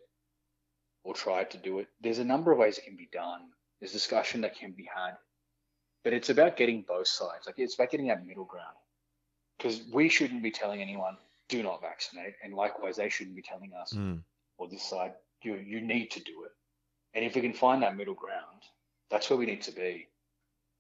or 1.05 1.15
tried 1.15 1.51
to 1.51 1.59
do 1.59 1.79
it. 1.79 1.89
There's 2.01 2.19
a 2.19 2.25
number 2.25 2.53
of 2.53 2.59
ways 2.59 2.79
it 2.79 2.85
can 2.85 2.97
be 2.97 3.09
done. 3.13 3.41
There's 3.81 3.93
discussion 3.93 4.43
that 4.43 4.57
can 4.57 4.73
be 4.73 4.89
had, 4.95 5.17
but 6.05 6.13
it's 6.13 6.31
about 6.31 6.57
getting 6.57 6.83
both 6.83 7.09
sides. 7.09 7.47
Like 7.47 7.59
it's 7.59 7.75
about 7.75 7.91
getting 7.91 8.09
that 8.09 8.27
middle 8.27 8.45
ground 8.45 8.77
because 9.57 9.83
we 9.93 10.09
shouldn't 10.09 10.43
be 10.43 10.51
telling 10.51 10.81
anyone 10.83 11.17
do 11.49 11.63
not 11.63 11.81
vaccinate, 11.81 12.35
and 12.45 12.55
likewise 12.55 12.97
they 12.97 13.09
shouldn't 13.09 13.35
be 13.37 13.43
telling 13.43 13.73
us 13.75 13.93
Mm. 13.93 14.23
or 14.59 14.69
this 14.69 14.83
side, 14.89 15.15
you 15.43 15.57
you 15.57 15.81
need 15.81 16.11
to 16.13 16.21
do 16.21 16.45
it. 16.45 16.53
And 17.15 17.25
if 17.25 17.35
we 17.35 17.41
can 17.41 17.53
find 17.55 17.83
that 17.83 17.97
middle 17.97 18.15
ground, 18.15 18.63
that's 19.11 19.29
where 19.29 19.39
we 19.39 19.47
need 19.47 19.63
to 19.63 19.73
be. 19.73 20.09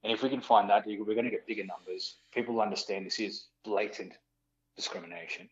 And 0.05 0.12
if 0.12 0.22
we 0.22 0.28
can 0.31 0.40
find 0.40 0.70
that, 0.70 0.86
we're 0.86 1.05
going 1.05 1.24
to 1.24 1.31
get 1.31 1.47
bigger 1.47 1.64
numbers. 1.64 2.16
People 2.32 2.60
understand 2.60 3.05
this 3.05 3.18
is 3.18 3.47
blatant 3.64 4.12
discrimination, 4.77 5.51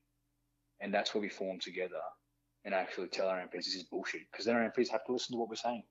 and 0.81 0.95
that's 0.95 1.15
where 1.15 1.21
we 1.21 1.29
form 1.29 1.59
together 1.59 2.01
and 2.69 2.75
actually 2.75 3.09
tell 3.09 3.29
our 3.29 3.39
MPs 3.39 3.65
this 3.65 3.75
is 3.75 3.85
bullshit. 3.85 4.31
Because 4.31 4.45
then 4.45 4.55
our 4.55 4.71
MPs 4.71 4.91
have 4.91 5.03
to 5.07 5.13
listen 5.13 5.33
to 5.33 5.39
what 5.39 5.49
we're 5.49 5.55
saying. 5.55 5.85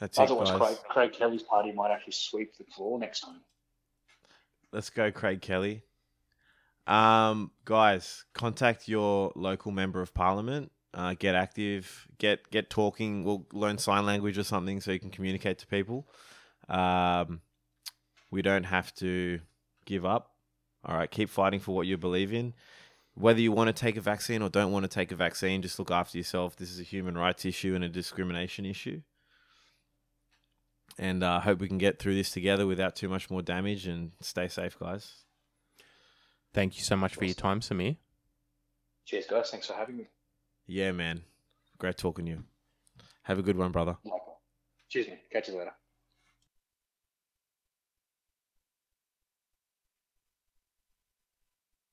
That's 0.00 0.16
it, 0.16 0.22
Otherwise, 0.22 0.50
guys. 0.50 0.58
Craig, 0.58 0.78
Craig 0.88 1.12
Kelly's 1.12 1.42
party 1.42 1.72
might 1.72 1.90
actually 1.90 2.14
sweep 2.14 2.56
the 2.56 2.64
floor 2.74 2.98
next 2.98 3.20
time. 3.20 3.42
Let's 4.72 4.88
go, 4.88 5.12
Craig 5.12 5.42
Kelly. 5.42 5.82
Um, 6.86 7.50
guys, 7.66 8.24
contact 8.32 8.88
your 8.88 9.30
local 9.36 9.70
member 9.70 10.00
of 10.00 10.14
parliament. 10.14 10.72
Uh, 10.94 11.14
get 11.18 11.34
active. 11.34 12.08
Get 12.16 12.50
get 12.50 12.70
talking. 12.70 13.22
We'll 13.22 13.46
learn 13.52 13.76
sign 13.76 14.06
language 14.06 14.38
or 14.38 14.44
something 14.44 14.80
so 14.80 14.90
you 14.90 14.98
can 14.98 15.10
communicate 15.10 15.58
to 15.58 15.66
people. 15.66 16.08
Um, 16.66 17.42
we 18.30 18.40
don't 18.40 18.64
have 18.64 18.94
to 18.96 19.40
give 19.84 20.06
up. 20.06 20.30
All 20.82 20.96
right, 20.96 21.10
keep 21.10 21.28
fighting 21.28 21.60
for 21.60 21.74
what 21.74 21.86
you 21.86 21.98
believe 21.98 22.32
in. 22.32 22.54
Whether 23.18 23.40
you 23.40 23.50
want 23.50 23.66
to 23.66 23.72
take 23.72 23.96
a 23.96 24.00
vaccine 24.00 24.42
or 24.42 24.48
don't 24.48 24.70
want 24.70 24.84
to 24.84 24.88
take 24.88 25.10
a 25.10 25.16
vaccine, 25.16 25.60
just 25.60 25.76
look 25.80 25.90
after 25.90 26.16
yourself. 26.16 26.54
This 26.54 26.70
is 26.70 26.78
a 26.78 26.84
human 26.84 27.18
rights 27.18 27.44
issue 27.44 27.74
and 27.74 27.82
a 27.82 27.88
discrimination 27.88 28.64
issue. 28.64 29.00
And 30.96 31.24
I 31.24 31.36
uh, 31.36 31.40
hope 31.40 31.58
we 31.58 31.66
can 31.66 31.78
get 31.78 31.98
through 31.98 32.14
this 32.14 32.30
together 32.30 32.64
without 32.64 32.94
too 32.94 33.08
much 33.08 33.28
more 33.28 33.42
damage 33.42 33.88
and 33.88 34.12
stay 34.20 34.46
safe, 34.46 34.78
guys. 34.78 35.24
Thank 36.54 36.76
you 36.76 36.84
so 36.84 36.96
much 36.96 37.16
for 37.16 37.24
your 37.24 37.34
time, 37.34 37.58
Samir. 37.58 37.96
Cheers, 39.04 39.26
guys. 39.26 39.50
Thanks 39.50 39.66
for 39.66 39.72
having 39.72 39.96
me. 39.96 40.06
Yeah, 40.68 40.92
man. 40.92 41.22
Great 41.78 41.98
talking 41.98 42.26
to 42.26 42.30
you. 42.30 42.44
Have 43.22 43.40
a 43.40 43.42
good 43.42 43.56
one, 43.56 43.72
brother. 43.72 43.96
Michael. 44.04 44.40
Cheers, 44.88 45.08
man. 45.08 45.18
Catch 45.32 45.48
you 45.48 45.58
later. 45.58 45.72